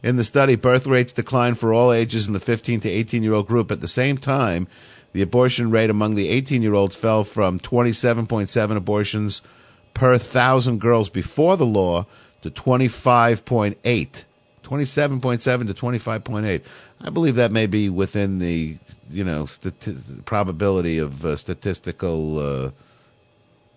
In 0.00 0.14
the 0.14 0.22
study, 0.22 0.54
birth 0.54 0.86
rates 0.86 1.12
declined 1.12 1.58
for 1.58 1.74
all 1.74 1.92
ages 1.92 2.28
in 2.28 2.34
the 2.34 2.38
15 2.38 2.78
to 2.82 2.88
18 2.88 3.24
year 3.24 3.34
old 3.34 3.48
group. 3.48 3.72
At 3.72 3.80
the 3.80 3.88
same 3.88 4.16
time, 4.16 4.68
the 5.12 5.22
abortion 5.22 5.72
rate 5.72 5.90
among 5.90 6.14
the 6.14 6.28
18 6.28 6.62
year 6.62 6.74
olds 6.74 6.94
fell 6.94 7.24
from 7.24 7.58
27.7 7.58 8.76
abortions 8.76 9.42
per 9.92 10.18
thousand 10.18 10.80
girls 10.80 11.08
before 11.08 11.56
the 11.56 11.66
law 11.66 12.06
to 12.44 12.50
25.8. 12.50 14.24
27.7 14.62 15.66
to 15.66 15.74
25.8. 15.74 16.62
I 17.00 17.10
believe 17.10 17.36
that 17.36 17.50
may 17.50 17.66
be 17.66 17.88
within 17.88 18.38
the, 18.38 18.76
you 19.10 19.24
know, 19.24 19.44
stati- 19.44 20.24
probability 20.26 20.98
of 20.98 21.24
uh, 21.24 21.36
statistical, 21.36 22.38
uh, 22.38 22.70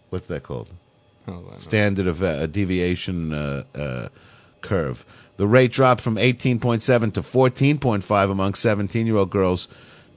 what's 0.09 0.28
that 0.28 0.43
called? 0.43 0.68
Oh, 1.30 1.45
Standard 1.57 2.07
of 2.07 2.22
uh, 2.22 2.47
deviation 2.47 3.34
uh, 3.34 3.63
uh, 3.74 4.09
curve. 4.59 5.05
The 5.38 5.47
rate 5.47 5.72
dropped 5.72 6.01
from 6.01 6.15
18.7 6.15 7.13
to 7.13 7.22
14.5 7.22 8.32
among 8.32 8.53
17 8.53 9.07
year 9.07 9.15
old 9.15 9.30
girls, 9.30 9.70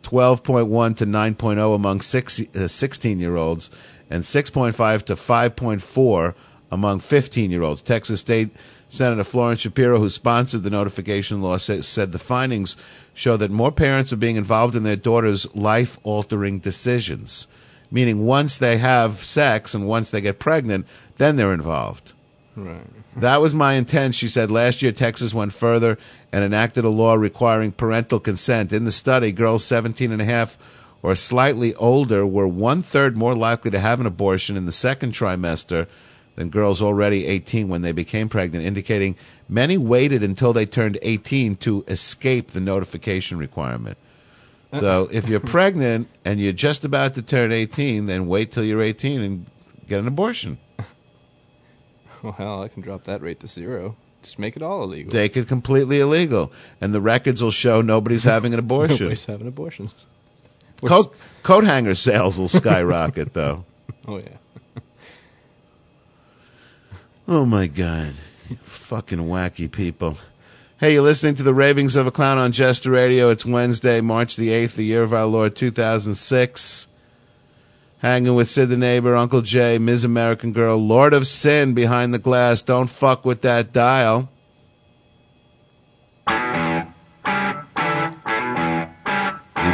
12.1 0.03 0.97
to 0.97 1.07
9.0 1.07 1.75
among 1.75 2.01
16 2.01 3.21
year 3.21 3.37
olds, 3.37 3.71
and 4.11 4.25
6.5 4.25 5.03
to 5.05 5.15
5.4 5.15 6.35
among 6.71 7.01
15 7.01 7.51
year 7.51 7.63
olds. 7.63 7.83
Texas 7.83 8.21
State 8.21 8.51
Senator 8.89 9.23
Florence 9.23 9.61
Shapiro, 9.61 10.01
who 10.01 10.11
sponsored 10.11 10.65
the 10.65 10.71
notification 10.71 11.41
law, 11.41 11.57
sa- 11.57 11.81
said 11.81 12.11
the 12.13 12.19
findings 12.19 12.77
show 13.15 13.37
that 13.37 13.51
more 13.51 13.71
parents 13.71 14.13
are 14.13 14.17
being 14.17 14.37
involved 14.37 14.75
in 14.75 14.83
their 14.83 14.97
daughters' 14.97 15.47
life 15.55 15.97
altering 16.03 16.59
decisions. 16.59 17.47
Meaning, 17.93 18.25
once 18.27 18.59
they 18.59 18.79
have 18.79 19.19
sex 19.19 19.75
and 19.75 19.87
once 19.87 20.11
they 20.11 20.21
get 20.21 20.39
pregnant, 20.39 20.87
then 21.19 21.37
they're 21.37 21.53
involved. 21.53 22.13
Right. 22.57 22.83
That 23.17 23.41
was 23.41 23.55
my 23.55 23.75
intent, 23.75 24.15
she 24.15 24.29
said. 24.29 24.51
Last 24.51 24.83
year, 24.83 24.93
Texas 24.93 25.35
went 25.35 25.53
further 25.53 25.99
and 26.33 26.45
enacted 26.45 26.85
a 26.85 26.89
law 26.89 27.15
requiring 27.15 27.73
parental 27.73 28.21
consent. 28.21 28.73
In 28.73 28.85
the 28.85 28.93
study, 28.93 29.33
girls 29.33 29.65
17 29.65 30.13
and 30.13 30.23
a 30.23 30.25
half 30.25 30.59
or 31.03 31.15
slightly 31.15 31.75
older 31.77 32.27
were 32.27 32.47
one 32.47 32.83
third 32.83 33.17
more 33.17 33.35
likely 33.35 33.71
to 33.71 33.81
have 33.81 34.01
an 34.01 34.07
abortion 34.07 34.57
in 34.57 34.67
the 34.67 34.73
second 34.73 35.13
trimester 35.13 35.87
than 36.41 36.49
girls 36.49 36.81
already 36.81 37.27
18 37.27 37.69
when 37.69 37.83
they 37.83 37.93
became 37.93 38.31
pregnant, 38.31 38.65
indicating 38.65 39.15
many 39.47 39.77
waited 39.77 40.23
until 40.23 40.55
they 40.55 40.65
turned 40.65 40.99
18 41.03 41.57
to 41.57 41.85
escape 41.87 42.53
the 42.53 42.61
notification 42.61 43.37
requirement. 43.39 43.99
So 44.73 45.03
uh-uh. 45.03 45.09
if 45.13 45.29
you're 45.29 45.39
pregnant 45.39 46.09
and 46.25 46.41
you're 46.41 46.55
just 46.55 46.83
about 46.83 47.13
to 47.17 47.23
turn 47.23 47.53
18, 47.53 48.07
then 48.07 48.27
wait 48.27 48.53
till 48.53 48.65
you're 48.65 48.81
18 48.81 49.21
and 49.21 49.47
get 49.87 50.01
an 50.01 50.09
abortion. 50.09 50.59
Well, 52.23 52.63
I 52.63 52.69
can 52.69 52.83
drop 52.83 53.05
that 53.05 53.23
rate 53.23 53.41
to 53.41 53.47
zero. 53.47 53.97
Just 54.23 54.39
make 54.39 54.55
it 54.55 54.61
all 54.61 54.83
illegal. 54.83 55.15
Make 55.15 55.39
it 55.39 55.49
completely 55.49 56.01
illegal, 56.01 56.53
and 56.79 56.93
the 56.93 57.01
records 57.01 57.43
will 57.43 57.51
show 57.51 57.81
nobody's 57.81 58.25
having 58.25 58.53
an 58.53 58.59
abortion. 58.67 58.99
Nobody's 58.99 59.25
having 59.25 59.47
abortions. 59.47 59.95
coat, 60.85 61.17
coat 61.43 61.65
hanger 61.65 61.95
sales 61.95 62.39
will 62.39 62.49
skyrocket, 62.49 63.33
though. 63.33 63.65
Oh 64.07 64.19
yeah. 64.19 64.37
Oh 67.33 67.47
my 67.47 67.69
God. 67.69 68.15
You 68.49 68.57
Fucking 68.57 69.21
wacky 69.21 69.71
people. 69.71 70.17
Hey, 70.81 70.95
you're 70.95 71.03
listening 71.03 71.37
to 71.37 71.45
the 71.45 71.55
Ravings 71.55 71.95
of 71.95 72.09
a 72.09 72.11
Clown 72.11 72.39
on 72.39 72.51
Jester 72.51 72.91
Radio. 72.91 73.29
It's 73.29 73.47
Wednesday, 73.47 74.01
March 74.01 74.35
the 74.35 74.49
8th, 74.49 74.75
the 74.75 74.83
year 74.83 75.05
of 75.05 75.13
our 75.13 75.27
Lord 75.27 75.55
2006. 75.55 76.89
Hanging 77.99 78.35
with 78.35 78.51
Sid 78.51 78.69
the 78.69 78.77
Neighbor, 78.77 79.15
Uncle 79.15 79.43
Jay, 79.43 79.79
Ms. 79.79 80.05
American 80.05 80.51
Girl, 80.51 80.77
Lord 80.77 81.13
of 81.13 81.29
Sin 81.29 81.73
behind 81.73 82.13
the 82.13 82.19
glass. 82.19 82.63
Don't 82.63 82.91
fuck 82.91 83.25
with 83.25 83.43
that 83.43 83.73
dial. 83.73 84.29
Leave 86.27 86.37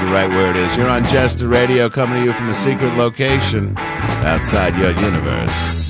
it 0.02 0.12
right 0.12 0.28
where 0.28 0.50
it 0.50 0.56
is. 0.56 0.76
You're 0.76 0.90
on 0.90 1.06
Jester 1.06 1.48
Radio, 1.48 1.88
coming 1.88 2.20
to 2.20 2.26
you 2.26 2.34
from 2.34 2.50
a 2.50 2.54
secret 2.54 2.92
location 2.98 3.72
outside 3.78 4.76
your 4.76 4.90
universe. 4.90 5.85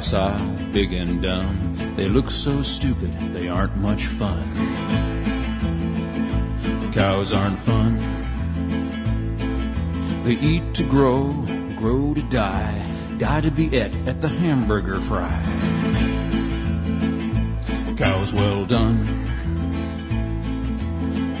Docile, 0.00 0.56
big 0.72 0.94
and 0.94 1.20
dumb. 1.20 1.74
They 1.94 2.08
look 2.08 2.30
so 2.30 2.62
stupid, 2.62 3.12
they 3.34 3.50
aren't 3.50 3.76
much 3.76 4.06
fun. 4.06 4.50
Cows 6.90 7.34
aren't 7.34 7.58
fun. 7.58 7.98
They 10.24 10.36
eat 10.36 10.72
to 10.76 10.84
grow, 10.84 11.34
grow 11.76 12.14
to 12.14 12.22
die, 12.30 12.82
die 13.18 13.42
to 13.42 13.50
be 13.50 13.76
et 13.76 13.92
at 14.06 14.22
the 14.22 14.28
hamburger 14.28 15.02
fry. 15.02 15.36
Cows 17.98 18.32
well 18.32 18.64
done. 18.64 19.04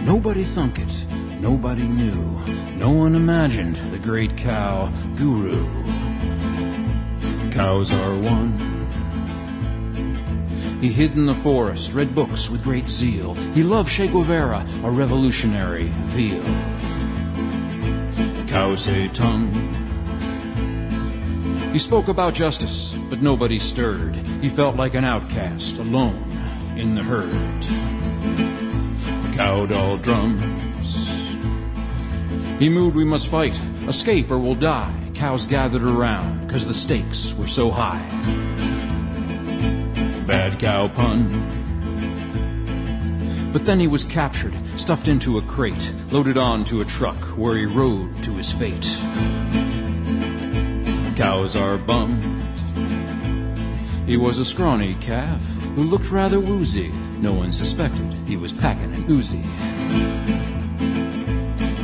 Nobody 0.04 0.44
thunk 0.44 0.80
it, 0.80 1.06
nobody 1.40 1.84
knew, 1.84 2.44
no 2.76 2.90
one 2.90 3.14
imagined 3.14 3.76
the 3.90 3.98
great 3.98 4.36
cow 4.36 4.92
guru. 5.16 5.66
Cows 7.60 7.92
are 7.92 8.14
one. 8.14 8.56
He 10.80 10.90
hid 10.90 11.12
in 11.12 11.26
the 11.26 11.34
forest, 11.34 11.92
read 11.92 12.14
books 12.14 12.48
with 12.48 12.64
great 12.64 12.88
zeal. 12.88 13.34
He 13.52 13.62
loved 13.62 13.90
Che 13.90 14.08
Guevara, 14.08 14.64
a 14.82 14.90
revolutionary 14.90 15.88
veal. 16.06 16.42
Cow 18.48 18.74
say 18.76 19.08
tongue. 19.08 19.52
He 21.74 21.78
spoke 21.78 22.08
about 22.08 22.32
justice, 22.32 22.96
but 23.10 23.20
nobody 23.20 23.58
stirred. 23.58 24.16
He 24.40 24.48
felt 24.48 24.76
like 24.76 24.94
an 24.94 25.04
outcast, 25.04 25.76
alone 25.76 26.24
in 26.78 26.94
the 26.94 27.02
herd. 27.02 27.30
Cow 29.36 29.66
doll 29.66 29.98
drums. 29.98 31.36
He 32.58 32.70
moved, 32.70 32.96
we 32.96 33.04
must 33.04 33.28
fight, 33.28 33.60
escape 33.86 34.30
or 34.30 34.38
we'll 34.38 34.54
die. 34.54 34.99
Cows 35.20 35.44
gathered 35.44 35.82
around, 35.82 36.48
cause 36.48 36.66
the 36.66 36.72
stakes 36.72 37.34
were 37.34 37.46
so 37.46 37.70
high. 37.70 38.00
Bad 40.26 40.58
cow 40.58 40.88
pun. 40.88 41.28
But 43.52 43.66
then 43.66 43.78
he 43.78 43.86
was 43.86 44.02
captured, 44.02 44.54
stuffed 44.78 45.08
into 45.08 45.36
a 45.36 45.42
crate, 45.42 45.92
loaded 46.10 46.38
onto 46.38 46.80
a 46.80 46.86
truck 46.86 47.22
where 47.36 47.54
he 47.54 47.66
rode 47.66 48.22
to 48.22 48.32
his 48.32 48.50
fate. 48.50 48.96
Cows 51.16 51.54
are 51.54 51.76
bummed. 51.76 52.24
He 54.06 54.16
was 54.16 54.38
a 54.38 54.44
scrawny 54.46 54.94
calf 55.02 55.42
who 55.74 55.84
looked 55.84 56.10
rather 56.10 56.40
woozy. 56.40 56.88
No 57.18 57.34
one 57.34 57.52
suspected 57.52 58.10
he 58.26 58.38
was 58.38 58.54
packing 58.54 58.94
an 58.94 59.04
Uzi. 59.04 59.44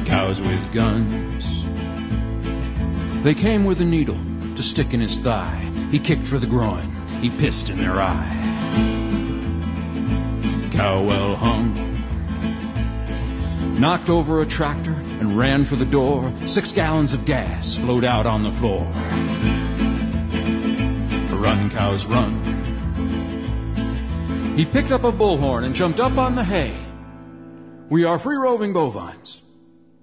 Cows 0.06 0.40
with 0.40 0.72
guns. 0.72 1.65
They 3.26 3.34
came 3.34 3.64
with 3.64 3.80
a 3.80 3.84
needle 3.84 4.20
to 4.54 4.62
stick 4.62 4.94
in 4.94 5.00
his 5.00 5.18
thigh. 5.18 5.58
He 5.90 5.98
kicked 5.98 6.24
for 6.24 6.38
the 6.38 6.46
groin. 6.46 6.92
He 7.20 7.28
pissed 7.28 7.70
in 7.70 7.76
their 7.76 7.94
eye. 7.94 8.30
Cow 10.70 11.02
well 11.02 11.34
hung. 11.34 11.74
Knocked 13.80 14.10
over 14.10 14.42
a 14.42 14.46
tractor 14.46 14.92
and 15.18 15.36
ran 15.36 15.64
for 15.64 15.74
the 15.74 15.84
door. 15.84 16.32
Six 16.46 16.72
gallons 16.72 17.14
of 17.14 17.24
gas 17.24 17.76
flowed 17.76 18.04
out 18.04 18.26
on 18.26 18.44
the 18.44 18.52
floor. 18.52 18.84
Run, 21.36 21.68
cows, 21.68 22.06
run. 22.06 22.40
He 24.56 24.64
picked 24.64 24.92
up 24.92 25.02
a 25.02 25.10
bullhorn 25.10 25.64
and 25.64 25.74
jumped 25.74 25.98
up 25.98 26.16
on 26.16 26.36
the 26.36 26.44
hay. 26.44 26.78
We 27.88 28.04
are 28.04 28.20
free 28.20 28.36
roving 28.36 28.72
bovines. 28.72 29.42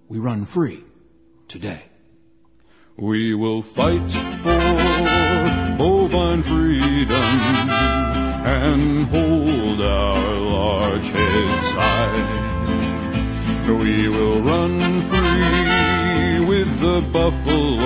We 0.09 0.19
run 0.19 0.43
free 0.43 0.83
today. 1.47 1.83
We 2.97 3.33
will 3.33 3.63
fight 3.63 4.11
for 4.11 4.59
bovine 5.77 6.43
freedom 6.43 7.39
and 8.45 9.07
hold 9.07 9.81
our 9.81 10.35
large 10.37 11.09
heads 11.09 11.71
high. 11.71 12.13
We 13.67 14.07
will 14.09 14.41
run 14.41 15.01
free 15.01 16.39
with 16.47 16.79
the 16.81 17.01
buffalo 17.11 17.81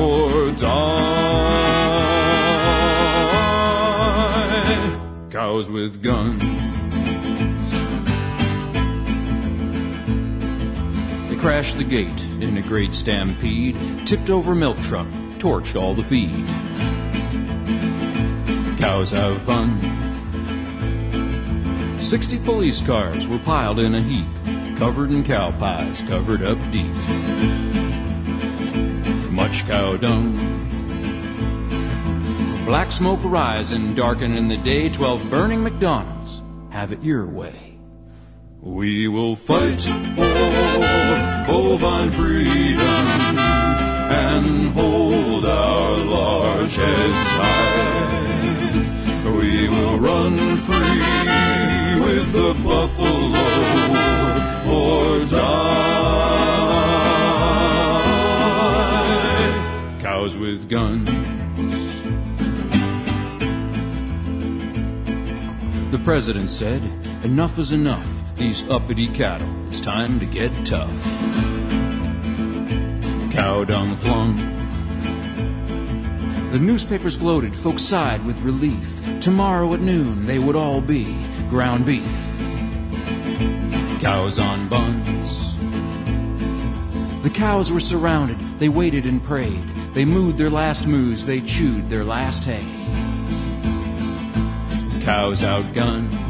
or 0.00 0.52
die. 0.52 1.74
Cows 5.30 5.68
with 5.68 6.00
guns. 6.00 6.53
Crashed 11.44 11.76
the 11.76 11.84
gate 11.84 12.24
in 12.40 12.56
a 12.56 12.62
great 12.62 12.94
stampede, 12.94 13.76
tipped 14.06 14.30
over 14.30 14.54
milk 14.54 14.80
truck, 14.80 15.06
torched 15.36 15.78
all 15.78 15.94
the 15.94 16.02
feed. 16.02 16.42
Cows 18.78 19.10
have 19.12 19.42
fun. 19.42 19.78
Sixty 22.00 22.38
police 22.38 22.80
cars 22.80 23.28
were 23.28 23.38
piled 23.40 23.78
in 23.78 23.94
a 23.94 24.00
heap, 24.00 24.26
covered 24.78 25.10
in 25.10 25.22
cow 25.22 25.50
pies, 25.50 26.00
covered 26.04 26.40
up 26.40 26.56
deep. 26.70 26.94
Much 29.30 29.66
cow 29.66 29.98
dung. 29.98 30.32
Black 32.64 32.90
smoke 32.90 33.20
rising, 33.22 33.94
darkening 33.94 34.48
the 34.48 34.56
day. 34.56 34.88
Twelve 34.88 35.28
burning 35.28 35.62
McDonald's. 35.62 36.42
Have 36.70 36.90
it 36.90 37.02
your 37.02 37.26
way. 37.26 37.63
We 38.64 39.08
will 39.08 39.36
fight 39.36 39.82
for 39.82 40.24
bovine 41.46 42.10
freedom 42.10 42.80
and 44.08 44.72
hold 44.72 45.44
our 45.44 45.98
large 45.98 46.74
heads 46.74 47.28
high. 47.36 48.22
We 49.36 49.68
will 49.68 49.98
run 49.98 50.38
free 50.56 52.00
with 52.06 52.32
the 52.32 52.54
buffalo 52.64 53.36
or 54.72 55.26
die. 55.26 55.74
Cows 60.00 60.38
with 60.38 60.70
guns. 60.70 61.10
The 65.90 65.98
president 66.02 66.48
said, 66.48 66.82
Enough 67.24 67.58
is 67.58 67.70
enough. 67.72 68.13
These 68.36 68.68
uppity 68.68 69.06
cattle, 69.08 69.48
it's 69.68 69.78
time 69.80 70.18
to 70.18 70.26
get 70.26 70.52
tough. 70.66 70.90
Cow 73.30 73.64
dung 73.64 73.94
flung. 73.94 74.34
The 76.50 76.58
newspapers 76.58 77.16
gloated, 77.16 77.56
folks 77.56 77.82
sighed 77.82 78.24
with 78.24 78.40
relief. 78.42 79.00
Tomorrow 79.20 79.74
at 79.74 79.80
noon 79.80 80.26
they 80.26 80.38
would 80.38 80.56
all 80.56 80.80
be 80.80 81.16
ground 81.48 81.86
beef. 81.86 82.04
Cows 84.00 84.40
on 84.40 84.68
buns. 84.68 85.54
The 87.22 87.30
cows 87.30 87.72
were 87.72 87.80
surrounded, 87.80 88.38
they 88.58 88.68
waited 88.68 89.06
and 89.06 89.22
prayed. 89.22 89.62
They 89.94 90.04
mooed 90.04 90.36
their 90.36 90.50
last 90.50 90.88
moos, 90.88 91.24
they 91.24 91.40
chewed 91.40 91.88
their 91.88 92.04
last 92.04 92.44
hay. 92.44 92.66
Cows 95.00 95.42
outgunned. 95.42 96.23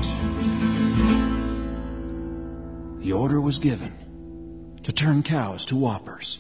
The 3.05 3.12
order 3.12 3.38
was 3.38 3.59
given 3.59 4.80
to 4.82 4.90
turn 4.90 5.22
cows 5.22 5.66
to 5.66 5.76
whoppers, 5.76 6.38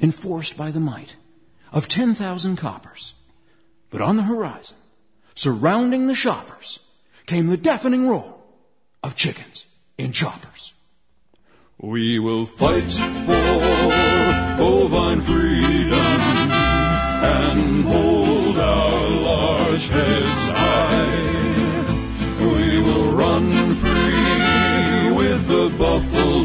enforced 0.00 0.56
by 0.56 0.70
the 0.70 0.78
might 0.78 1.16
of 1.72 1.88
10,000 1.88 2.54
coppers. 2.54 3.14
But 3.90 4.00
on 4.02 4.16
the 4.16 4.22
horizon, 4.22 4.76
surrounding 5.34 6.06
the 6.06 6.14
shoppers, 6.14 6.78
came 7.26 7.48
the 7.48 7.56
deafening 7.56 8.08
roar 8.08 8.36
of 9.02 9.16
chickens 9.16 9.66
in 9.98 10.12
choppers. 10.12 10.74
We 11.76 12.20
will 12.20 12.46
fight 12.46 12.92
for 12.92 14.56
bovine 14.58 15.22
freedom 15.22 16.20
and 17.26 17.84
hold 17.84 18.58
our 18.58 19.10
large 19.10 19.88
heads 19.88 20.50
high. 20.54 21.16
We 22.42 22.80
will 22.80 23.10
run 23.10 23.74
buffalo 25.78 26.40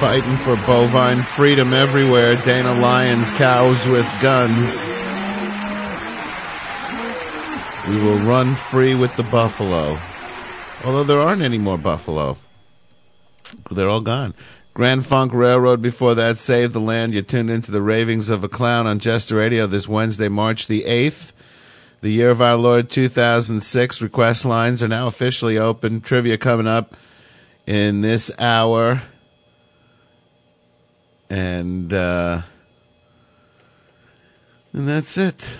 Fighting 0.00 0.36
for 0.38 0.56
bovine 0.66 1.20
freedom 1.20 1.74
everywhere. 1.74 2.36
Dana 2.36 2.72
Lyons, 2.80 3.30
cows 3.32 3.86
with 3.86 4.08
guns. 4.22 4.82
We 7.90 7.96
will 7.96 8.18
run 8.18 8.54
free 8.54 8.94
with 8.94 9.16
the 9.16 9.24
buffalo. 9.24 9.98
Although 10.84 11.02
there 11.02 11.20
aren't 11.20 11.42
any 11.42 11.58
more 11.58 11.76
buffalo. 11.76 12.36
They're 13.68 13.88
all 13.88 14.00
gone. 14.00 14.32
Grand 14.74 15.04
Funk 15.04 15.34
Railroad 15.34 15.82
before 15.82 16.14
that, 16.14 16.38
Save 16.38 16.72
the 16.72 16.78
Land. 16.78 17.14
You 17.14 17.22
tuned 17.22 17.50
into 17.50 17.72
the 17.72 17.82
ravings 17.82 18.30
of 18.30 18.44
a 18.44 18.48
clown 18.48 18.86
on 18.86 19.00
Jester 19.00 19.34
Radio 19.34 19.66
this 19.66 19.88
Wednesday, 19.88 20.28
March 20.28 20.68
the 20.68 20.84
8th. 20.84 21.32
The 22.00 22.10
year 22.10 22.30
of 22.30 22.40
our 22.40 22.54
Lord 22.54 22.90
2006. 22.90 24.00
Request 24.00 24.44
lines 24.44 24.84
are 24.84 24.88
now 24.88 25.08
officially 25.08 25.58
open. 25.58 26.00
Trivia 26.00 26.38
coming 26.38 26.68
up 26.68 26.94
in 27.66 28.02
this 28.02 28.30
hour. 28.38 29.02
And, 31.28 31.92
uh, 31.92 32.42
and 34.72 34.88
that's 34.88 35.18
it. 35.18 35.52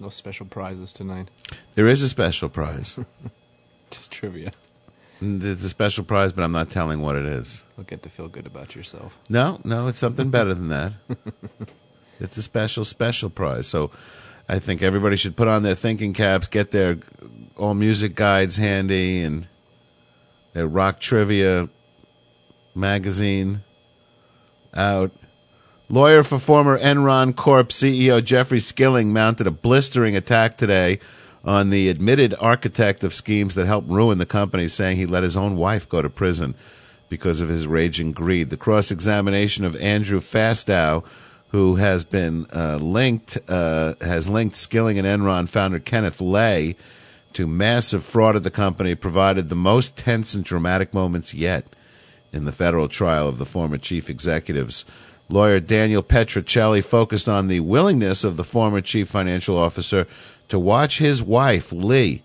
No 0.00 0.08
special 0.08 0.46
prizes 0.46 0.92
tonight. 0.92 1.28
There 1.74 1.86
is 1.86 2.02
a 2.02 2.08
special 2.08 2.48
prize. 2.48 2.98
Just 3.90 4.12
trivia. 4.12 4.52
It's 5.20 5.64
a 5.64 5.68
special 5.68 6.04
prize, 6.04 6.32
but 6.32 6.44
I'm 6.44 6.52
not 6.52 6.70
telling 6.70 7.00
what 7.00 7.16
it 7.16 7.26
is. 7.26 7.64
You'll 7.76 7.84
get 7.84 8.02
to 8.04 8.08
feel 8.08 8.28
good 8.28 8.46
about 8.46 8.76
yourself. 8.76 9.16
No, 9.28 9.60
no, 9.64 9.88
it's 9.88 9.98
something 9.98 10.30
better 10.30 10.54
than 10.54 10.68
that. 10.68 10.92
It's 12.20 12.36
a 12.36 12.42
special, 12.42 12.84
special 12.84 13.30
prize. 13.30 13.66
So 13.66 13.90
I 14.48 14.58
think 14.58 14.82
everybody 14.82 15.16
should 15.16 15.36
put 15.36 15.48
on 15.48 15.62
their 15.62 15.74
thinking 15.74 16.12
caps, 16.12 16.48
get 16.48 16.70
their 16.70 16.98
all 17.56 17.74
music 17.74 18.14
guides 18.14 18.56
handy, 18.56 19.22
and 19.22 19.46
their 20.52 20.66
rock 20.66 21.00
trivia 21.00 21.68
magazine 22.74 23.60
out. 24.74 25.12
Lawyer 25.90 26.22
for 26.22 26.38
former 26.38 26.78
Enron 26.78 27.34
Corp 27.34 27.70
CEO 27.70 28.22
Jeffrey 28.22 28.60
Skilling 28.60 29.10
mounted 29.10 29.46
a 29.46 29.50
blistering 29.50 30.14
attack 30.14 30.58
today 30.58 31.00
on 31.42 31.70
the 31.70 31.88
admitted 31.88 32.34
architect 32.38 33.02
of 33.02 33.14
schemes 33.14 33.54
that 33.54 33.64
helped 33.64 33.88
ruin 33.88 34.18
the 34.18 34.26
company, 34.26 34.68
saying 34.68 34.98
he 34.98 35.06
let 35.06 35.22
his 35.22 35.34
own 35.34 35.56
wife 35.56 35.88
go 35.88 36.02
to 36.02 36.10
prison 36.10 36.54
because 37.08 37.40
of 37.40 37.48
his 37.48 37.66
raging 37.66 38.12
greed. 38.12 38.50
The 38.50 38.58
cross 38.58 38.90
examination 38.90 39.64
of 39.64 39.76
Andrew 39.76 40.20
Fastow, 40.20 41.04
who 41.52 41.76
has 41.76 42.04
been 42.04 42.46
uh, 42.54 42.76
linked, 42.76 43.38
uh, 43.48 43.94
has 44.02 44.28
linked 44.28 44.56
Skilling 44.56 44.98
and 44.98 45.06
Enron 45.06 45.48
founder 45.48 45.78
Kenneth 45.78 46.20
Lay 46.20 46.76
to 47.32 47.46
massive 47.46 48.04
fraud 48.04 48.36
at 48.36 48.42
the 48.42 48.50
company, 48.50 48.94
provided 48.94 49.48
the 49.48 49.56
most 49.56 49.96
tense 49.96 50.34
and 50.34 50.44
dramatic 50.44 50.92
moments 50.92 51.32
yet 51.32 51.64
in 52.30 52.44
the 52.44 52.52
federal 52.52 52.88
trial 52.88 53.26
of 53.26 53.38
the 53.38 53.46
former 53.46 53.78
chief 53.78 54.10
executives. 54.10 54.84
Lawyer 55.30 55.60
Daniel 55.60 56.02
Petrocelli 56.02 56.82
focused 56.82 57.28
on 57.28 57.48
the 57.48 57.60
willingness 57.60 58.24
of 58.24 58.36
the 58.36 58.44
former 58.44 58.80
chief 58.80 59.08
financial 59.08 59.58
officer 59.58 60.06
to 60.48 60.58
watch 60.58 60.98
his 60.98 61.22
wife, 61.22 61.70
Lee, 61.70 62.22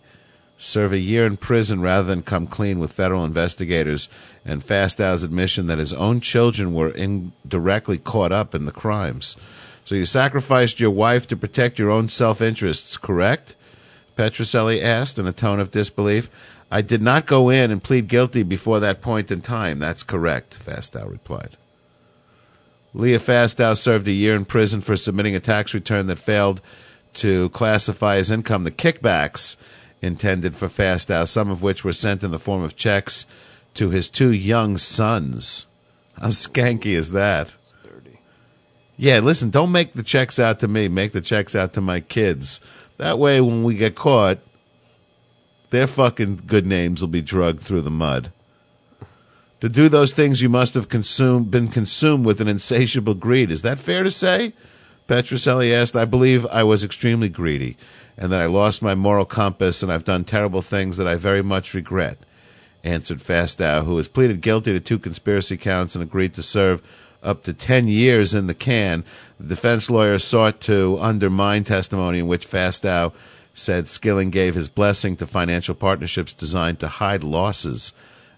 serve 0.57 0.93
a 0.93 0.99
year 0.99 1.25
in 1.25 1.35
prison 1.35 1.81
rather 1.81 2.07
than 2.07 2.23
come 2.23 2.47
clean 2.47 2.79
with 2.79 2.93
federal 2.93 3.25
investigators, 3.25 4.07
and 4.45 4.63
Fastow's 4.63 5.23
admission 5.23 5.67
that 5.67 5.79
his 5.79 5.91
own 5.93 6.21
children 6.21 6.73
were 6.73 6.91
indirectly 6.91 7.97
caught 7.97 8.31
up 8.31 8.55
in 8.55 8.65
the 8.65 8.71
crimes. 8.71 9.35
So 9.83 9.95
you 9.95 10.05
sacrificed 10.05 10.79
your 10.79 10.91
wife 10.91 11.27
to 11.27 11.35
protect 11.35 11.77
your 11.77 11.91
own 11.91 12.07
self 12.07 12.41
interests, 12.41 12.95
correct? 12.95 13.55
Petrocelli 14.17 14.81
asked 14.81 15.19
in 15.19 15.27
a 15.27 15.33
tone 15.33 15.59
of 15.59 15.71
disbelief. 15.71 16.29
I 16.71 16.81
did 16.81 17.01
not 17.01 17.25
go 17.25 17.49
in 17.49 17.69
and 17.69 17.83
plead 17.83 18.07
guilty 18.07 18.43
before 18.43 18.79
that 18.79 19.01
point 19.01 19.29
in 19.29 19.41
time. 19.41 19.79
That's 19.79 20.03
correct, 20.03 20.57
Fastow 20.57 21.11
replied. 21.11 21.57
Lea 22.93 23.15
Fastow 23.15 23.75
served 23.75 24.07
a 24.07 24.11
year 24.11 24.35
in 24.35 24.45
prison 24.45 24.81
for 24.81 24.95
submitting 24.95 25.35
a 25.35 25.39
tax 25.39 25.73
return 25.73 26.07
that 26.07 26.19
failed 26.19 26.61
to 27.13 27.49
classify 27.49 28.15
as 28.15 28.31
income 28.31 28.63
the 28.63 28.71
kickbacks 28.71 29.55
intended 30.01 30.55
for 30.55 30.67
Fastow, 30.67 31.27
some 31.27 31.49
of 31.49 31.63
which 31.63 31.83
were 31.83 31.93
sent 31.93 32.23
in 32.23 32.31
the 32.31 32.39
form 32.39 32.63
of 32.63 32.75
checks 32.75 33.25
to 33.73 33.89
his 33.89 34.09
two 34.09 34.31
young 34.31 34.77
sons. 34.77 35.67
How 36.19 36.27
skanky 36.27 36.87
is 36.87 37.11
that? 37.11 37.53
Yeah, 38.95 39.19
listen, 39.19 39.49
don't 39.49 39.71
make 39.71 39.93
the 39.93 40.03
checks 40.03 40.37
out 40.37 40.59
to 40.59 40.67
me. 40.67 40.87
Make 40.87 41.13
the 41.13 41.21
checks 41.21 41.55
out 41.55 41.73
to 41.73 41.81
my 41.81 41.99
kids. 41.99 42.61
That 42.97 43.17
way, 43.17 43.41
when 43.41 43.63
we 43.63 43.75
get 43.75 43.95
caught, 43.95 44.37
their 45.71 45.87
fucking 45.87 46.43
good 46.45 46.67
names 46.67 47.01
will 47.01 47.07
be 47.07 47.21
drugged 47.21 47.61
through 47.61 47.81
the 47.81 47.89
mud. 47.89 48.31
To 49.63 49.69
do 49.69 49.87
those 49.87 50.11
things, 50.11 50.41
you 50.41 50.49
must 50.49 50.73
have 50.73 50.89
consumed, 50.89 51.49
been 51.49 51.69
consumed 51.69 52.25
with 52.25 52.41
an 52.41 52.49
insatiable 52.49 53.13
greed. 53.13 53.49
Is 53.49 53.61
that 53.61 53.79
fair 53.79 54.03
to 54.03 54.11
say? 54.11 54.51
Petrocelli 55.07 55.73
asked. 55.73 55.95
I 55.95 56.03
believe 56.03 56.45
I 56.47 56.63
was 56.63 56.83
extremely 56.83 57.29
greedy 57.29 57.77
and 58.17 58.29
that 58.29 58.41
I 58.41 58.47
lost 58.47 58.81
my 58.81 58.93
moral 58.93 59.23
compass 59.23 59.81
and 59.81 59.89
I've 59.89 60.03
done 60.03 60.25
terrible 60.25 60.61
things 60.61 60.97
that 60.97 61.07
I 61.07 61.15
very 61.15 61.41
much 61.41 61.73
regret, 61.73 62.17
answered 62.83 63.19
Fastow, 63.19 63.85
who 63.85 63.95
has 63.95 64.09
pleaded 64.09 64.41
guilty 64.41 64.73
to 64.73 64.81
two 64.81 64.99
conspiracy 64.99 65.55
counts 65.55 65.95
and 65.95 66.03
agreed 66.03 66.33
to 66.33 66.43
serve 66.43 66.81
up 67.23 67.43
to 67.43 67.53
10 67.53 67.87
years 67.87 68.33
in 68.33 68.47
the 68.47 68.53
can. 68.53 69.05
The 69.39 69.55
defense 69.55 69.89
lawyer 69.89 70.19
sought 70.19 70.59
to 70.63 70.97
undermine 70.99 71.63
testimony 71.63 72.19
in 72.19 72.27
which 72.27 72.45
Fastow 72.51 73.13
said 73.53 73.87
Skilling 73.87 74.29
gave 74.29 74.55
his 74.55 74.67
blessing 74.67 75.15
to 75.15 75.25
financial 75.25 75.73
partnerships 75.73 76.33
designed 76.33 76.81
to 76.81 76.89
hide 76.89 77.23
losses 77.23 77.93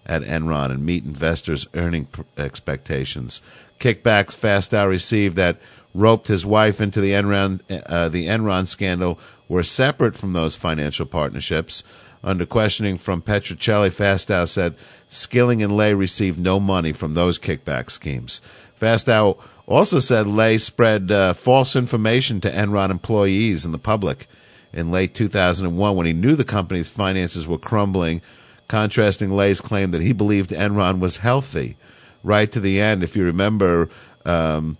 at 0.06 0.22
Enron 0.22 0.70
and 0.70 0.86
meet 0.86 1.04
investors' 1.04 1.66
earning 1.74 2.08
expectations. 2.38 3.42
Kickbacks 3.78 4.34
Fastow 4.34 4.88
received 4.88 5.36
that 5.36 5.58
roped 5.94 6.28
his 6.28 6.46
wife 6.46 6.80
into 6.80 7.00
the 7.00 7.12
Enron, 7.12 7.60
uh, 7.86 8.08
the 8.08 8.26
Enron 8.26 8.66
scandal 8.66 9.18
were 9.48 9.62
separate 9.62 10.16
from 10.16 10.32
those 10.32 10.56
financial 10.56 11.06
partnerships. 11.06 11.82
Under 12.22 12.46
questioning 12.46 12.98
from 12.98 13.22
Petrocelli, 13.22 13.90
Fastow 13.90 14.48
said 14.48 14.74
Skilling 15.08 15.62
and 15.62 15.76
Lay 15.76 15.94
received 15.94 16.38
no 16.38 16.58
money 16.58 16.92
from 16.92 17.14
those 17.14 17.38
kickback 17.38 17.90
schemes. 17.90 18.40
Fastow 18.80 19.38
also 19.66 19.98
said 19.98 20.26
Lay 20.26 20.58
spread 20.58 21.10
uh, 21.10 21.32
false 21.32 21.76
information 21.76 22.40
to 22.40 22.50
Enron 22.50 22.90
employees 22.90 23.64
and 23.64 23.72
the 23.72 23.78
public 23.78 24.28
in 24.72 24.90
late 24.90 25.14
2001 25.14 25.96
when 25.96 26.06
he 26.06 26.12
knew 26.12 26.36
the 26.36 26.44
company's 26.44 26.90
finances 26.90 27.46
were 27.46 27.58
crumbling, 27.58 28.20
contrasting 28.68 29.30
Lay's 29.30 29.60
claim 29.60 29.90
that 29.92 30.02
he 30.02 30.12
believed 30.12 30.50
Enron 30.50 30.98
was 30.98 31.18
healthy. 31.18 31.76
Right 32.22 32.50
to 32.52 32.60
the 32.60 32.80
end, 32.80 33.04
if 33.04 33.14
you 33.14 33.24
remember, 33.24 33.88
um, 34.24 34.78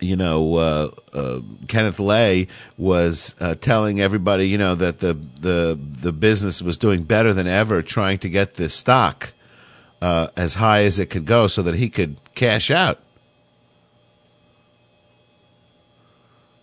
you 0.00 0.16
know, 0.16 0.54
uh, 0.56 0.90
uh, 1.12 1.40
Kenneth 1.66 1.98
Lay 1.98 2.48
was 2.78 3.34
uh, 3.40 3.54
telling 3.56 4.00
everybody, 4.00 4.48
you 4.48 4.58
know, 4.58 4.74
that 4.76 5.00
the 5.00 5.14
the 5.14 5.78
the 5.80 6.12
business 6.12 6.62
was 6.62 6.76
doing 6.76 7.02
better 7.02 7.32
than 7.32 7.46
ever, 7.46 7.82
trying 7.82 8.18
to 8.18 8.28
get 8.28 8.54
the 8.54 8.68
stock 8.68 9.32
uh, 10.00 10.28
as 10.36 10.54
high 10.54 10.84
as 10.84 10.98
it 10.98 11.06
could 11.06 11.26
go, 11.26 11.46
so 11.46 11.62
that 11.62 11.74
he 11.74 11.88
could 11.88 12.16
cash 12.34 12.70
out. 12.70 13.00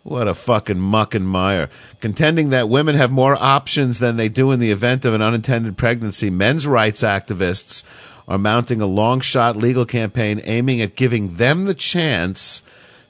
What 0.04 0.28
a 0.28 0.34
fucking 0.34 0.80
muck 0.80 1.14
and 1.14 1.28
mire. 1.28 1.70
Contending 2.00 2.50
that 2.50 2.70
women 2.70 2.96
have 2.96 3.12
more 3.12 3.36
options 3.36 4.00
than 4.00 4.18
they 4.18 4.30
do 4.30 4.52
in 4.52 4.60
the 4.60 4.72
event 4.72 5.06
of 5.06 5.14
an 5.14 5.22
unintended 5.22 5.78
pregnancy, 5.78 6.32
men's 6.32 6.66
rights 6.66 7.04
activists 7.04 7.84
are 8.28 8.40
mounting 8.40 8.82
a 8.82 8.88
long 8.88 9.20
shot 9.20 9.56
legal 9.56 9.86
campaign 9.86 10.42
aiming 10.44 10.82
at 10.82 10.96
giving 10.96 11.36
them 11.36 11.66
the 11.66 11.76
chance 11.76 12.64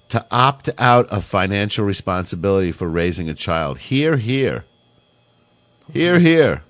to 0.10 0.26
opt 0.30 0.70
out 0.78 1.08
of 1.08 1.24
financial 1.24 1.86
responsibility 1.86 2.74
for 2.74 2.90
raising 2.90 3.30
a 3.30 3.34
child. 3.34 3.78
Here, 3.78 4.18
here. 4.18 4.66
Here, 5.94 6.20
here. 6.20 6.64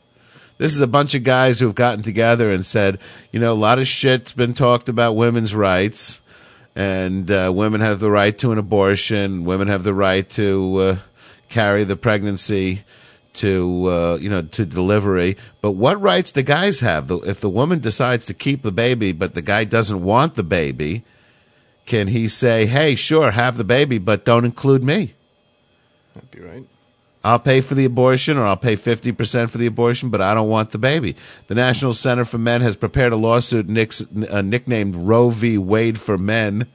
This 0.59 0.75
is 0.75 0.81
a 0.81 0.87
bunch 0.87 1.15
of 1.15 1.23
guys 1.23 1.59
who've 1.59 1.73
gotten 1.73 2.03
together 2.03 2.51
and 2.51 2.63
said, 2.63 2.99
you 3.31 3.39
know, 3.39 3.51
a 3.51 3.55
lot 3.55 3.79
of 3.79 3.87
shit's 3.87 4.33
been 4.33 4.53
talked 4.53 4.87
about 4.89 5.15
women's 5.15 5.55
rights, 5.55 6.20
and 6.75 7.29
uh, 7.29 7.51
women 7.53 7.81
have 7.81 7.99
the 7.99 8.11
right 8.11 8.37
to 8.39 8.51
an 8.51 8.57
abortion, 8.57 9.43
women 9.43 9.67
have 9.67 9.83
the 9.83 9.93
right 9.93 10.27
to 10.31 10.75
uh, 10.77 10.97
carry 11.49 11.83
the 11.83 11.95
pregnancy 11.95 12.83
to 13.33 13.87
uh, 13.87 14.17
you 14.19 14.29
know 14.29 14.41
to 14.41 14.65
delivery. 14.65 15.37
But 15.61 15.71
what 15.71 16.01
rights 16.01 16.31
do 16.31 16.41
guys 16.41 16.79
have? 16.81 17.11
If 17.11 17.39
the 17.39 17.49
woman 17.49 17.79
decides 17.79 18.25
to 18.27 18.33
keep 18.33 18.61
the 18.61 18.71
baby, 18.71 19.11
but 19.11 19.33
the 19.33 19.41
guy 19.41 19.63
doesn't 19.63 20.03
want 20.03 20.35
the 20.35 20.43
baby, 20.43 21.03
can 21.85 22.07
he 22.07 22.27
say, 22.27 22.65
"Hey, 22.65 22.95
sure, 22.95 23.31
have 23.31 23.57
the 23.57 23.63
baby, 23.63 23.97
but 23.97 24.25
don't 24.25 24.45
include 24.45 24.83
me"? 24.83 25.13
That'd 26.13 26.31
be 26.31 26.39
right. 26.39 26.65
I'll 27.23 27.39
pay 27.39 27.61
for 27.61 27.75
the 27.75 27.85
abortion 27.85 28.37
or 28.37 28.45
I'll 28.45 28.57
pay 28.57 28.75
50% 28.75 29.49
for 29.49 29.57
the 29.57 29.67
abortion, 29.67 30.09
but 30.09 30.21
I 30.21 30.33
don't 30.33 30.49
want 30.49 30.71
the 30.71 30.79
baby. 30.79 31.15
The 31.47 31.55
National 31.55 31.93
Center 31.93 32.25
for 32.25 32.39
Men 32.39 32.61
has 32.61 32.75
prepared 32.75 33.13
a 33.13 33.17
lawsuit 33.17 33.67
uh, 33.69 34.41
nicknamed 34.41 34.95
Roe 34.95 35.29
v. 35.29 35.57
Wade 35.57 35.99
for 35.99 36.17
Men 36.17 36.65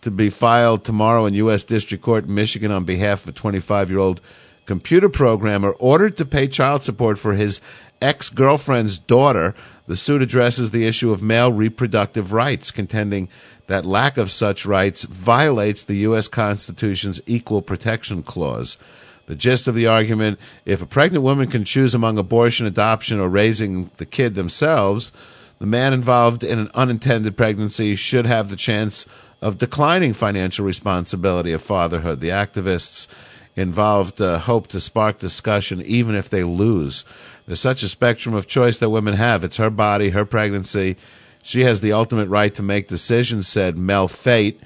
to 0.00 0.10
be 0.10 0.30
filed 0.30 0.84
tomorrow 0.84 1.26
in 1.26 1.34
U.S. 1.34 1.64
District 1.64 2.02
Court 2.02 2.24
in 2.24 2.34
Michigan 2.34 2.70
on 2.70 2.84
behalf 2.84 3.24
of 3.24 3.30
a 3.30 3.32
25 3.32 3.90
year 3.90 3.98
old 3.98 4.20
computer 4.64 5.08
programmer 5.08 5.70
ordered 5.72 6.16
to 6.16 6.24
pay 6.24 6.48
child 6.48 6.82
support 6.82 7.18
for 7.18 7.34
his 7.34 7.60
ex 8.00 8.30
girlfriend's 8.30 8.98
daughter. 8.98 9.54
The 9.86 9.96
suit 9.96 10.22
addresses 10.22 10.70
the 10.70 10.86
issue 10.86 11.12
of 11.12 11.22
male 11.22 11.52
reproductive 11.52 12.32
rights, 12.32 12.70
contending 12.70 13.28
that 13.66 13.84
lack 13.84 14.16
of 14.16 14.30
such 14.30 14.64
rights 14.64 15.04
violates 15.04 15.84
the 15.84 15.96
U.S. 15.96 16.28
Constitution's 16.28 17.20
Equal 17.26 17.62
Protection 17.62 18.22
Clause. 18.22 18.78
The 19.26 19.36
gist 19.36 19.68
of 19.68 19.74
the 19.74 19.86
argument 19.86 20.38
if 20.64 20.80
a 20.80 20.86
pregnant 20.86 21.24
woman 21.24 21.48
can 21.48 21.64
choose 21.64 21.94
among 21.94 22.16
abortion, 22.18 22.66
adoption, 22.66 23.20
or 23.20 23.28
raising 23.28 23.90
the 23.96 24.06
kid 24.06 24.34
themselves, 24.34 25.12
The 25.58 25.66
man 25.66 25.94
involved 25.94 26.44
in 26.44 26.58
an 26.58 26.70
unintended 26.74 27.36
pregnancy 27.36 27.96
should 27.96 28.26
have 28.26 28.50
the 28.50 28.56
chance 28.56 29.06
of 29.40 29.58
declining 29.58 30.12
financial 30.12 30.66
responsibility 30.66 31.52
of 31.52 31.62
fatherhood. 31.62 32.20
The 32.20 32.28
activists 32.28 33.06
involved 33.54 34.20
uh, 34.20 34.38
hope 34.38 34.66
to 34.68 34.80
spark 34.80 35.18
discussion 35.18 35.80
even 35.82 36.14
if 36.14 36.28
they 36.28 36.44
lose. 36.44 37.04
There's 37.46 37.60
such 37.60 37.82
a 37.82 37.88
spectrum 37.88 38.34
of 38.34 38.46
choice 38.46 38.78
that 38.78 38.90
women 38.90 39.14
have. 39.14 39.44
It's 39.44 39.56
her 39.56 39.70
body, 39.70 40.10
her 40.10 40.26
pregnancy. 40.26 40.96
She 41.42 41.62
has 41.62 41.80
the 41.80 41.92
ultimate 41.92 42.28
right 42.28 42.54
to 42.54 42.62
make 42.62 42.88
decisions, 42.88 43.48
said 43.48 43.78
Mel 43.78 44.08
Feit, 44.08 44.58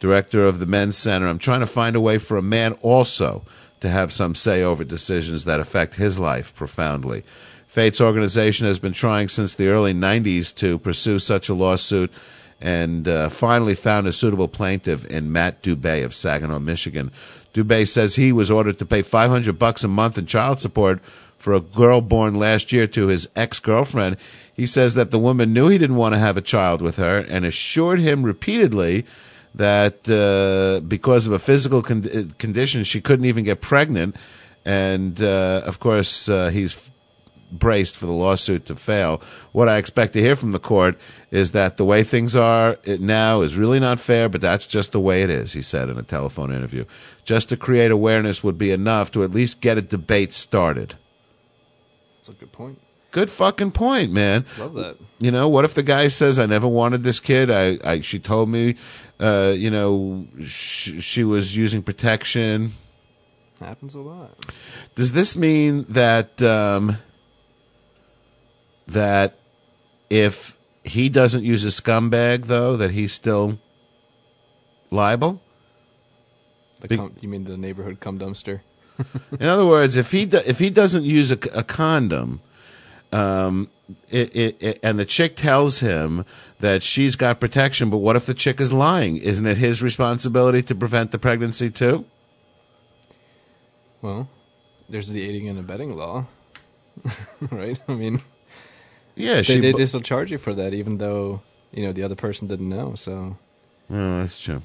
director 0.00 0.44
of 0.44 0.58
the 0.58 0.66
Men's 0.66 0.96
Center. 0.96 1.28
I'm 1.28 1.38
trying 1.38 1.60
to 1.60 1.66
find 1.66 1.94
a 1.94 2.00
way 2.00 2.18
for 2.18 2.36
a 2.36 2.42
man 2.42 2.72
also 2.82 3.44
to 3.80 3.88
have 3.88 4.12
some 4.12 4.34
say 4.34 4.62
over 4.62 4.84
decisions 4.84 5.44
that 5.44 5.60
affect 5.60 5.94
his 5.94 6.18
life 6.18 6.54
profoundly. 6.54 7.24
Feit's 7.66 8.00
organization 8.00 8.66
has 8.66 8.78
been 8.78 8.92
trying 8.92 9.28
since 9.28 9.54
the 9.54 9.68
early 9.68 9.92
90s 9.92 10.54
to 10.56 10.78
pursue 10.78 11.18
such 11.18 11.48
a 11.48 11.54
lawsuit 11.54 12.10
and 12.60 13.06
uh, 13.06 13.28
finally 13.28 13.74
found 13.74 14.06
a 14.06 14.12
suitable 14.12 14.48
plaintiff 14.48 15.04
in 15.04 15.30
Matt 15.30 15.62
Dubay 15.62 16.04
of 16.04 16.14
Saginaw, 16.14 16.58
Michigan. 16.58 17.10
Dubay 17.52 17.86
says 17.86 18.14
he 18.14 18.32
was 18.32 18.50
ordered 18.50 18.78
to 18.78 18.86
pay 18.86 19.02
500 19.02 19.58
bucks 19.58 19.84
a 19.84 19.88
month 19.88 20.16
in 20.16 20.26
child 20.26 20.60
support 20.60 21.00
for 21.36 21.52
a 21.52 21.60
girl 21.60 22.00
born 22.00 22.34
last 22.34 22.72
year 22.72 22.86
to 22.86 23.08
his 23.08 23.28
ex-girlfriend. 23.36 24.16
He 24.54 24.64
says 24.66 24.94
that 24.94 25.10
the 25.10 25.18
woman 25.18 25.52
knew 25.52 25.68
he 25.68 25.78
didn't 25.78 25.96
want 25.96 26.14
to 26.14 26.18
have 26.18 26.36
a 26.36 26.42
child 26.42 26.80
with 26.80 26.96
her 26.96 27.18
and 27.18 27.44
assured 27.44 27.98
him 27.98 28.22
repeatedly 28.22 29.04
that 29.56 30.08
uh, 30.08 30.80
because 30.86 31.26
of 31.26 31.32
a 31.32 31.38
physical 31.38 31.82
con- 31.82 32.34
condition 32.38 32.84
she 32.84 33.00
couldn't 33.00 33.26
even 33.26 33.44
get 33.44 33.60
pregnant. 33.60 34.16
And 34.64 35.20
uh, 35.22 35.62
of 35.64 35.78
course, 35.78 36.28
uh, 36.28 36.50
he's 36.50 36.90
braced 37.52 37.96
for 37.96 38.06
the 38.06 38.12
lawsuit 38.12 38.66
to 38.66 38.76
fail. 38.76 39.22
What 39.52 39.68
I 39.68 39.78
expect 39.78 40.12
to 40.14 40.20
hear 40.20 40.36
from 40.36 40.52
the 40.52 40.58
court 40.58 40.98
is 41.30 41.52
that 41.52 41.76
the 41.76 41.84
way 41.84 42.02
things 42.02 42.34
are 42.34 42.76
now 42.86 43.42
is 43.42 43.56
really 43.56 43.80
not 43.80 44.00
fair, 44.00 44.28
but 44.28 44.40
that's 44.40 44.66
just 44.66 44.92
the 44.92 45.00
way 45.00 45.22
it 45.22 45.30
is, 45.30 45.52
he 45.52 45.62
said 45.62 45.88
in 45.88 45.98
a 45.98 46.02
telephone 46.02 46.52
interview. 46.52 46.84
Just 47.24 47.48
to 47.50 47.56
create 47.56 47.90
awareness 47.90 48.42
would 48.42 48.58
be 48.58 48.72
enough 48.72 49.10
to 49.12 49.22
at 49.22 49.30
least 49.30 49.60
get 49.60 49.78
a 49.78 49.82
debate 49.82 50.32
started. 50.32 50.94
That's 52.16 52.28
a 52.30 52.32
good 52.32 52.52
point. 52.52 52.80
Good 53.12 53.30
fucking 53.30 53.72
point, 53.72 54.12
man. 54.12 54.44
Love 54.58 54.74
that. 54.74 54.96
You 55.18 55.30
know, 55.30 55.48
what 55.48 55.64
if 55.64 55.74
the 55.74 55.82
guy 55.82 56.08
says, 56.08 56.38
"I 56.38 56.46
never 56.46 56.68
wanted 56.68 57.02
this 57.02 57.18
kid. 57.18 57.50
I, 57.50 57.78
I 57.82 58.00
she 58.02 58.18
told 58.18 58.50
me, 58.50 58.76
uh, 59.20 59.54
you 59.56 59.70
know, 59.70 60.26
sh- 60.44 61.00
she 61.00 61.24
was 61.24 61.56
using 61.56 61.82
protection." 61.82 62.72
Happens 63.60 63.94
a 63.94 64.00
lot. 64.00 64.32
Does 64.94 65.12
this 65.12 65.34
mean 65.34 65.86
that 65.88 66.42
um, 66.42 66.98
that 68.86 69.38
if 70.10 70.58
he 70.84 71.08
doesn't 71.08 71.42
use 71.42 71.64
a 71.64 71.68
scumbag, 71.68 72.46
though, 72.46 72.76
that 72.76 72.90
he's 72.92 73.12
still 73.12 73.58
liable? 74.90 75.40
The 76.80 76.88
Be- 76.88 77.00
you 77.20 77.28
mean 77.28 77.44
the 77.44 77.56
neighborhood 77.56 78.00
cum 78.00 78.18
dumpster? 78.18 78.60
In 79.40 79.46
other 79.46 79.66
words, 79.66 79.96
if 79.96 80.12
he 80.12 80.24
do, 80.26 80.40
if 80.46 80.58
he 80.58 80.70
doesn't 80.70 81.04
use 81.04 81.32
a, 81.32 81.38
a 81.54 81.62
condom, 81.62 82.40
um, 83.12 83.68
it, 84.10 84.34
it, 84.34 84.62
it, 84.62 84.80
and 84.82 84.98
the 84.98 85.04
chick 85.04 85.36
tells 85.36 85.80
him 85.80 86.24
that 86.60 86.82
she's 86.82 87.16
got 87.16 87.38
protection, 87.40 87.90
but 87.90 87.98
what 87.98 88.16
if 88.16 88.26
the 88.26 88.34
chick 88.34 88.60
is 88.60 88.72
lying? 88.72 89.16
Isn't 89.18 89.46
it 89.46 89.56
his 89.58 89.82
responsibility 89.82 90.62
to 90.62 90.74
prevent 90.74 91.10
the 91.10 91.18
pregnancy 91.18 91.70
too? 91.70 92.04
Well, 94.02 94.28
there's 94.88 95.08
the 95.08 95.26
aiding 95.28 95.48
and 95.48 95.58
abetting 95.58 95.96
law, 95.96 96.26
right? 97.50 97.78
I 97.88 97.92
mean, 97.94 98.20
Yeah, 99.14 99.36
they, 99.36 99.42
she. 99.42 99.60
they, 99.60 99.72
they 99.72 99.86
still 99.86 100.00
charge 100.00 100.30
you 100.30 100.38
for 100.38 100.54
that, 100.54 100.74
even 100.74 100.98
though 100.98 101.42
you 101.72 101.84
know 101.84 101.92
the 101.92 102.02
other 102.02 102.14
person 102.14 102.48
didn't 102.48 102.68
know. 102.68 102.94
So 102.94 103.36
Oh, 103.90 104.20
that's 104.20 104.40
true. 104.40 104.62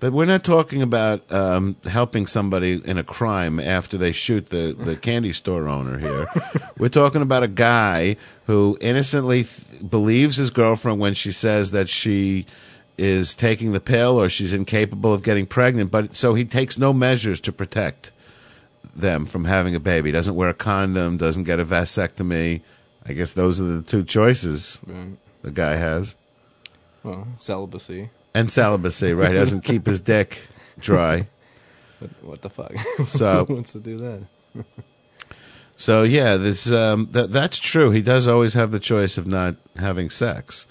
But 0.00 0.12
we're 0.12 0.26
not 0.26 0.44
talking 0.44 0.80
about 0.80 1.30
um, 1.32 1.74
helping 1.84 2.26
somebody 2.28 2.80
in 2.84 2.98
a 2.98 3.02
crime 3.04 3.58
after 3.58 3.98
they 3.98 4.12
shoot 4.12 4.48
the, 4.50 4.72
the 4.78 4.94
candy 4.94 5.32
store 5.32 5.66
owner 5.66 5.98
here. 5.98 6.26
we're 6.78 6.88
talking 6.88 7.20
about 7.22 7.42
a 7.42 7.48
guy 7.48 8.16
who 8.46 8.78
innocently 8.80 9.42
th- 9.42 9.88
believes 9.90 10.36
his 10.36 10.50
girlfriend 10.50 11.00
when 11.00 11.14
she 11.14 11.32
says 11.32 11.72
that 11.72 11.88
she 11.88 12.46
is 12.96 13.34
taking 13.34 13.72
the 13.72 13.80
pill 13.80 14.20
or 14.20 14.28
she's 14.28 14.52
incapable 14.52 15.12
of 15.12 15.22
getting 15.24 15.46
pregnant, 15.46 15.90
but 15.90 16.14
so 16.14 16.34
he 16.34 16.44
takes 16.44 16.78
no 16.78 16.92
measures 16.92 17.40
to 17.40 17.52
protect 17.52 18.12
them 18.94 19.26
from 19.26 19.44
having 19.46 19.74
a 19.74 19.80
baby. 19.80 20.12
Doesn't 20.12 20.34
wear 20.36 20.48
a 20.48 20.54
condom, 20.54 21.16
doesn't 21.16 21.44
get 21.44 21.58
a 21.60 21.64
vasectomy. 21.64 22.60
I 23.04 23.12
guess 23.14 23.32
those 23.32 23.60
are 23.60 23.64
the 23.64 23.82
two 23.82 24.04
choices 24.04 24.78
Right. 24.86 25.16
the 25.42 25.50
guy 25.50 25.74
has. 25.76 26.14
well, 27.02 27.26
celibacy. 27.36 28.10
And 28.34 28.50
celibacy, 28.52 29.12
right? 29.12 29.30
He 29.30 29.34
doesn't 29.36 29.62
keep 29.62 29.86
his 29.86 30.00
dick 30.00 30.38
dry. 30.80 31.26
What, 32.22 32.42
the 32.42 32.50
fuck? 32.50 32.72
So- 33.06 33.44
Who 33.48 33.54
wants 33.54 33.72
to 33.72 33.80
do 33.80 33.98
that? 33.98 34.64
So 35.76 36.02
yeah, 36.02 36.36
this 36.36 36.70
um, 36.72 37.08
that 37.12 37.32
that's 37.32 37.58
true. 37.58 37.90
He 37.92 38.02
does 38.02 38.26
always 38.26 38.54
have 38.54 38.72
the 38.72 38.80
choice 38.80 39.16
of 39.16 39.26
not 39.28 39.54
having 39.76 40.10
sex. 40.10 40.66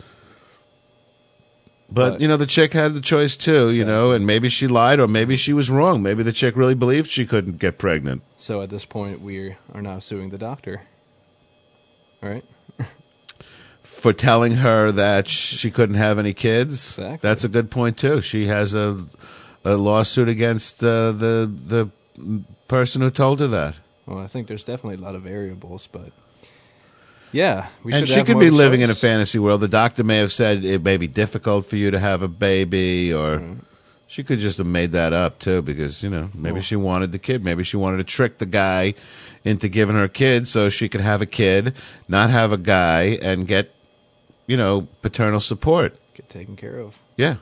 But, 1.89 2.11
But- 2.11 2.21
you 2.21 2.27
know, 2.27 2.35
the 2.37 2.45
chick 2.45 2.73
had 2.73 2.93
the 2.93 2.99
choice 3.01 3.37
too, 3.37 3.69
you 3.69 3.85
know, 3.85 4.11
and 4.11 4.25
maybe 4.27 4.49
she 4.49 4.67
lied 4.67 4.99
or 4.99 5.07
maybe 5.07 5.37
she 5.37 5.53
was 5.53 5.69
wrong. 5.69 6.03
Maybe 6.03 6.23
the 6.23 6.33
chick 6.33 6.57
really 6.57 6.75
believed 6.75 7.09
she 7.09 7.25
couldn't 7.25 7.59
get 7.59 7.77
pregnant. 7.77 8.21
So 8.37 8.61
at 8.61 8.69
this 8.69 8.83
point, 8.83 9.21
we 9.21 9.55
are 9.73 9.81
now 9.81 9.99
suing 9.99 10.29
the 10.29 10.37
doctor. 10.37 10.81
All 12.21 12.29
right. 12.29 12.43
For 13.87 14.13
telling 14.13 14.53
her 14.57 14.91
that 14.91 15.27
she 15.27 15.71
couldn't 15.71 15.95
have 15.95 16.19
any 16.19 16.33
kids. 16.33 16.97
Exactly. 16.97 17.17
That's 17.21 17.43
a 17.43 17.49
good 17.49 17.71
point 17.71 17.97
too. 17.97 18.21
She 18.21 18.45
has 18.47 18.73
a 18.75 19.03
a 19.65 19.75
lawsuit 19.75 20.29
against 20.29 20.83
uh, 20.83 21.11
the 21.11 21.51
the 21.67 21.89
person 22.67 23.01
who 23.01 23.09
told 23.09 23.39
her 23.39 23.47
that. 23.47 23.75
Well, 24.05 24.19
I 24.19 24.27
think 24.27 24.47
there's 24.47 24.63
definitely 24.63 24.95
a 25.03 25.05
lot 25.05 25.15
of 25.15 25.23
variables, 25.23 25.87
but 25.87 26.11
yeah, 27.31 27.67
we 27.83 27.91
and 27.93 28.07
she 28.07 28.23
could 28.23 28.39
be 28.39 28.49
living 28.49 28.81
in 28.81 28.89
a 28.89 28.95
fantasy 28.95 29.39
world. 29.39 29.61
The 29.61 29.67
doctor 29.67 30.03
may 30.03 30.17
have 30.17 30.31
said 30.31 30.63
it 30.63 30.83
may 30.83 30.97
be 30.97 31.07
difficult 31.07 31.65
for 31.65 31.75
you 31.75 31.91
to 31.91 31.99
have 31.99 32.21
a 32.21 32.27
baby, 32.27 33.13
or 33.13 33.39
Mm-hmm. 33.39 33.59
she 34.07 34.23
could 34.23 34.39
just 34.39 34.59
have 34.59 34.67
made 34.67 34.91
that 34.93 35.11
up 35.11 35.39
too, 35.39 35.61
because 35.61 36.03
you 36.03 36.09
know 36.09 36.29
maybe 36.33 36.61
she 36.61 36.75
wanted 36.75 37.11
the 37.11 37.19
kid. 37.19 37.43
Maybe 37.43 37.63
she 37.63 37.77
wanted 37.77 37.97
to 37.97 38.03
trick 38.05 38.37
the 38.37 38.45
guy 38.45 38.93
into 39.43 39.67
giving 39.69 39.95
her 39.95 40.03
a 40.05 40.09
kid 40.09 40.47
so 40.47 40.69
she 40.69 40.87
could 40.87 41.01
have 41.01 41.21
a 41.21 41.25
kid, 41.25 41.73
not 42.07 42.29
have 42.29 42.51
a 42.53 42.57
guy, 42.57 43.17
and 43.21 43.47
get 43.47 43.71
you 44.47 44.57
know 44.57 44.87
paternal 45.01 45.39
support. 45.39 45.95
get 46.15 46.29
taken 46.29 46.55
care 46.55 46.79
of. 46.79 46.97
Yeah, 47.17 47.35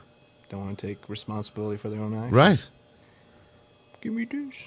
Don't 0.50 0.64
want 0.66 0.78
to 0.78 0.86
take 0.86 1.08
responsibility 1.08 1.76
for 1.78 1.88
their 1.88 2.00
own 2.00 2.14
actions. 2.14 2.32
right. 2.32 2.64
Give 4.00 4.12
me 4.12 4.24
this. 4.24 4.62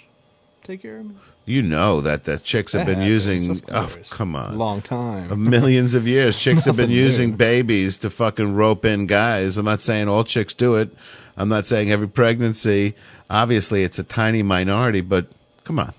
Take 0.63 0.81
care 0.81 0.97
of 0.99 1.05
me. 1.05 1.15
You 1.45 1.61
know 1.63 2.01
that 2.01 2.25
that 2.25 2.43
chicks 2.43 2.73
have 2.73 2.85
been 2.85 3.01
using. 3.01 3.63
Oh, 3.71 3.89
come 4.09 4.35
on. 4.35 4.57
Long 4.57 4.81
time. 4.81 5.49
millions 5.49 5.95
of 5.95 6.07
years. 6.07 6.37
Chicks 6.45 6.65
have 6.65 6.75
been 6.77 6.89
Nothing 6.89 6.97
using 7.05 7.29
new. 7.31 7.35
babies 7.37 7.97
to 7.99 8.09
fucking 8.11 8.53
rope 8.53 8.85
in 8.85 9.07
guys. 9.07 9.57
I'm 9.57 9.65
not 9.65 9.81
saying 9.81 10.07
all 10.07 10.23
chicks 10.23 10.53
do 10.53 10.75
it. 10.75 10.89
I'm 11.37 11.49
not 11.49 11.65
saying 11.65 11.89
every 11.91 12.07
pregnancy. 12.07 12.93
Obviously, 13.31 13.83
it's 13.83 13.97
a 13.97 14.03
tiny 14.03 14.43
minority, 14.43 15.01
but 15.01 15.27
come 15.63 15.79
on. 15.79 15.93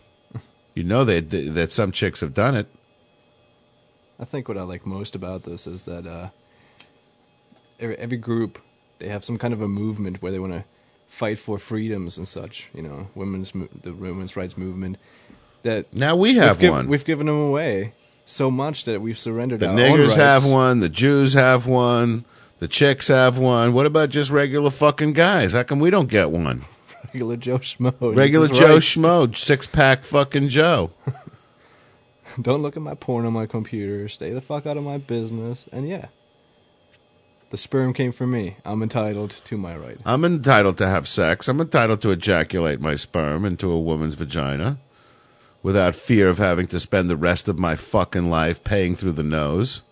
You 0.74 0.84
know 0.84 1.04
that 1.04 1.30
that 1.30 1.72
some 1.72 1.90
chicks 1.90 2.20
have 2.20 2.34
done 2.34 2.54
it. 2.54 2.68
I 4.20 4.24
think 4.24 4.48
what 4.48 4.58
I 4.58 4.62
like 4.62 4.84
most 4.86 5.14
about 5.14 5.44
this 5.44 5.66
is 5.66 5.84
that 5.84 6.06
uh, 6.06 6.28
every, 7.80 7.96
every 7.96 8.18
group 8.18 8.60
they 8.98 9.08
have 9.08 9.24
some 9.24 9.38
kind 9.38 9.54
of 9.54 9.62
a 9.62 9.68
movement 9.68 10.20
where 10.20 10.30
they 10.30 10.38
want 10.38 10.52
to 10.52 10.64
fight 11.08 11.38
for 11.38 11.58
freedoms 11.58 12.18
and 12.18 12.28
such. 12.28 12.68
You 12.74 12.82
know, 12.82 13.08
women's 13.14 13.52
the 13.52 13.92
women's 13.92 14.36
rights 14.36 14.58
movement. 14.58 14.98
That 15.62 15.92
Now 15.94 16.16
we 16.16 16.34
we've 16.34 16.42
have 16.42 16.58
giv- 16.58 16.70
one. 16.70 16.88
We've 16.88 17.04
given 17.04 17.26
them 17.26 17.36
away 17.40 17.94
so 18.26 18.50
much 18.50 18.84
that 18.84 19.00
we've 19.00 19.18
surrendered 19.18 19.60
The 19.60 19.68
our 19.68 19.72
own 19.72 19.78
niggers 19.78 20.16
have 20.16 20.44
one. 20.44 20.80
The 20.80 20.88
Jews 20.88 21.34
have 21.34 21.66
one. 21.66 22.24
The 22.60 22.68
chicks 22.68 23.08
have 23.08 23.38
one. 23.38 23.72
What 23.72 23.86
about 23.86 24.10
just 24.10 24.30
regular 24.30 24.70
fucking 24.70 25.14
guys? 25.14 25.54
How 25.54 25.62
come 25.62 25.80
we 25.80 25.90
don't 25.90 26.08
get 26.10 26.30
one? 26.30 26.62
Regular 27.12 27.36
Joe 27.38 27.58
Schmo. 27.58 28.14
Regular 28.14 28.46
Joe 28.46 28.74
rights. 28.74 28.94
Schmo, 28.94 29.36
six 29.36 29.66
pack 29.66 30.04
fucking 30.04 30.48
Joe. 30.50 30.92
Don't 32.40 32.62
look 32.62 32.76
at 32.76 32.82
my 32.82 32.94
porn 32.94 33.26
on 33.26 33.32
my 33.32 33.46
computer. 33.46 34.08
Stay 34.08 34.32
the 34.32 34.40
fuck 34.40 34.66
out 34.66 34.76
of 34.76 34.84
my 34.84 34.98
business. 34.98 35.68
And 35.72 35.88
yeah, 35.88 36.06
the 37.50 37.56
sperm 37.56 37.92
came 37.92 38.12
from 38.12 38.30
me. 38.30 38.56
I'm 38.64 38.82
entitled 38.82 39.30
to 39.44 39.56
my 39.56 39.76
right. 39.76 39.98
I'm 40.04 40.24
entitled 40.24 40.78
to 40.78 40.88
have 40.88 41.08
sex. 41.08 41.48
I'm 41.48 41.60
entitled 41.60 42.02
to 42.02 42.10
ejaculate 42.10 42.80
my 42.80 42.96
sperm 42.96 43.44
into 43.44 43.70
a 43.70 43.80
woman's 43.80 44.14
vagina 44.14 44.78
without 45.62 45.94
fear 45.94 46.28
of 46.28 46.38
having 46.38 46.66
to 46.68 46.80
spend 46.80 47.08
the 47.08 47.16
rest 47.16 47.48
of 47.48 47.58
my 47.58 47.76
fucking 47.76 48.30
life 48.30 48.62
paying 48.64 48.94
through 48.94 49.12
the 49.12 49.22
nose. 49.22 49.82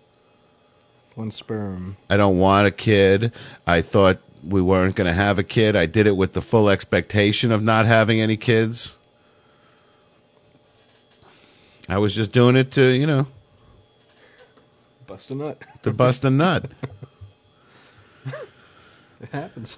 One 1.14 1.30
sperm. 1.30 1.96
I 2.08 2.16
don't 2.16 2.38
want 2.38 2.68
a 2.68 2.70
kid. 2.70 3.32
I 3.66 3.82
thought 3.82 4.18
we 4.46 4.62
weren't 4.62 4.94
going 4.94 5.08
to 5.08 5.12
have 5.12 5.38
a 5.38 5.42
kid. 5.42 5.74
I 5.74 5.86
did 5.86 6.06
it 6.06 6.16
with 6.16 6.32
the 6.32 6.40
full 6.40 6.70
expectation 6.70 7.50
of 7.50 7.62
not 7.62 7.86
having 7.86 8.20
any 8.20 8.36
kids. 8.36 8.97
I 11.88 11.98
was 11.98 12.14
just 12.14 12.32
doing 12.32 12.56
it 12.56 12.70
to, 12.72 12.82
you 12.90 13.06
know, 13.06 13.26
Bust 15.06 15.30
a 15.30 15.34
nut. 15.34 15.62
to 15.82 15.92
bust 15.92 16.24
a 16.24 16.30
nut. 16.30 16.70
It 19.20 19.30
happens. 19.30 19.76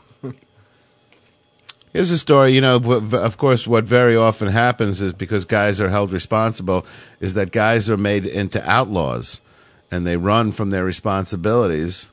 Here's 1.95 2.11
a 2.11 2.19
story. 2.19 2.51
You 2.53 2.61
know, 2.61 2.77
of 2.77 3.39
course, 3.39 3.67
what 3.67 3.85
very 3.85 4.15
often 4.15 4.49
happens 4.49 5.01
is 5.01 5.15
because 5.15 5.47
guys 5.47 5.81
are 5.81 5.89
held 5.89 6.13
responsible, 6.13 6.85
is 7.21 7.33
that 7.35 7.51
guys 7.51 7.89
are 7.89 7.97
made 7.97 8.27
into 8.27 8.63
outlaws, 8.71 9.41
and 9.91 10.07
they 10.07 10.19
run 10.19 10.53
from 10.53 10.69
their 10.69 10.85
responsibilities. 10.85 12.11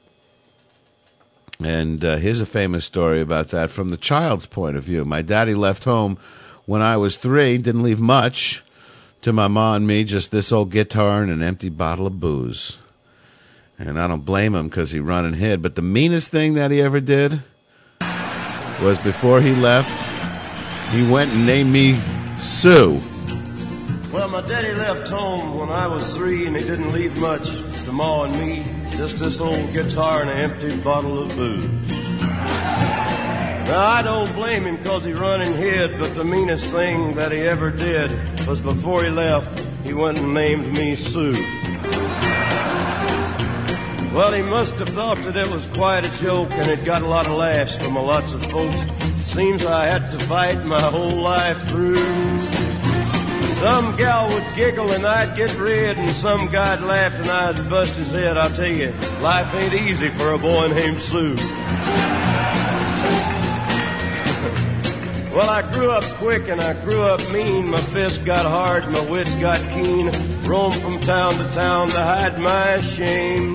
And 1.59 2.05
uh, 2.05 2.15
here's 2.15 2.39
a 2.39 2.45
famous 2.45 2.85
story 2.85 3.19
about 3.19 3.49
that 3.49 3.71
from 3.71 3.89
the 3.89 3.97
child's 3.97 4.45
point 4.45 4.77
of 4.77 4.85
view. 4.85 5.03
My 5.03 5.21
daddy 5.21 5.53
left 5.53 5.83
home 5.83 6.17
when 6.65 6.81
I 6.81 6.95
was 6.95 7.17
three, 7.17 7.57
didn't 7.57 7.83
leave 7.83 7.99
much 7.99 8.63
to 9.27 9.33
my 9.33 9.49
ma 9.49 9.75
and 9.75 9.85
me, 9.85 10.05
just 10.05 10.31
this 10.31 10.53
old 10.53 10.71
guitar 10.71 11.21
and 11.21 11.29
an 11.29 11.43
empty 11.43 11.67
bottle 11.67 12.07
of 12.07 12.17
booze. 12.17 12.77
And 13.77 13.99
I 13.99 14.07
don't 14.07 14.23
blame 14.23 14.55
him 14.55 14.69
because 14.69 14.91
he 14.91 15.01
run 15.01 15.25
and 15.25 15.35
hid. 15.35 15.61
But 15.61 15.75
the 15.75 15.81
meanest 15.81 16.31
thing 16.31 16.53
that 16.53 16.71
he 16.71 16.81
ever 16.81 17.01
did 17.01 17.41
was 18.81 18.97
before 18.99 19.41
he 19.41 19.53
left, 19.53 19.91
he 20.93 21.05
went 21.05 21.33
and 21.33 21.45
named 21.45 21.73
me 21.73 21.99
Sue. 22.37 23.01
Well, 24.13 24.29
my 24.29 24.47
daddy 24.47 24.73
left 24.73 25.09
home 25.09 25.59
when 25.59 25.71
I 25.71 25.87
was 25.87 26.15
three, 26.15 26.45
and 26.45 26.55
he 26.55 26.63
didn't 26.63 26.93
leave 26.93 27.19
much 27.19 27.49
to 27.83 27.91
Ma 27.91 28.23
and 28.23 28.39
me. 28.39 28.63
Just 28.95 29.19
this 29.19 29.41
old 29.41 29.73
guitar 29.73 30.21
and 30.21 30.29
an 30.29 30.37
empty 30.37 30.73
bottle 30.77 31.19
of 31.19 31.35
booze. 31.35 31.65
Now, 33.67 33.85
I 33.85 34.01
don't 34.01 34.33
blame 34.33 34.63
him 34.63 34.77
because 34.77 35.03
he 35.03 35.11
run 35.11 35.41
and 35.41 35.53
hid, 35.53 35.99
but 35.99 36.15
the 36.15 36.23
meanest 36.23 36.67
thing 36.67 37.15
that 37.15 37.33
he 37.33 37.39
ever 37.39 37.69
did 37.69 38.09
was 38.47 38.61
before 38.61 39.03
he 39.03 39.09
left, 39.09 39.59
he 39.83 39.93
went 39.93 40.17
and 40.19 40.33
named 40.33 40.71
me 40.77 40.95
Sue. 40.95 41.33
Well, 44.13 44.31
he 44.31 44.41
must 44.41 44.75
have 44.75 44.87
thought 44.89 45.17
that 45.23 45.35
it 45.35 45.51
was 45.51 45.65
quite 45.73 46.05
a 46.05 46.17
joke, 46.17 46.49
and 46.51 46.71
it 46.71 46.85
got 46.85 47.01
a 47.01 47.07
lot 47.07 47.27
of 47.27 47.33
laughs 47.33 47.75
from 47.75 47.97
a 47.97 48.01
lots 48.01 48.31
of 48.31 48.41
folks. 48.45 48.73
Seems 49.25 49.65
I 49.65 49.85
had 49.85 50.09
to 50.11 50.19
fight 50.25 50.65
my 50.65 50.81
whole 50.81 51.21
life 51.21 51.61
through. 51.67 51.97
Some 53.59 53.97
gal 53.97 54.29
would 54.29 54.45
giggle 54.55 54.91
and 54.93 55.05
I'd 55.05 55.35
get 55.35 55.53
red, 55.59 55.97
and 55.97 56.09
some 56.11 56.47
guy'd 56.47 56.81
laugh 56.81 57.13
and 57.15 57.29
I'd 57.29 57.69
bust 57.69 57.91
his 57.95 58.07
head. 58.11 58.37
I'll 58.37 58.49
tell 58.49 58.65
you, 58.65 58.93
life 59.21 59.53
ain't 59.55 59.73
easy 59.73 60.09
for 60.09 60.31
a 60.31 60.37
boy 60.37 60.69
named 60.69 60.99
Sue. 60.99 61.35
Well, 65.37 65.51
I 65.51 65.61
grew 65.71 65.91
up 65.91 66.03
quick 66.15 66.47
and 66.47 66.59
I 66.59 66.73
grew 66.83 67.03
up 67.03 67.21
mean. 67.31 67.69
My 67.69 67.77
fists 67.77 68.17
got 68.17 68.43
hard, 68.43 68.89
my 68.89 69.01
wits 69.01 69.35
got 69.35 69.59
keen. 69.69 70.09
Roamed 70.41 70.73
from 70.77 70.99
town 71.01 71.35
to 71.35 71.47
town 71.53 71.89
to 71.89 72.03
hide 72.03 72.39
my 72.39 72.81
shame. 72.81 73.53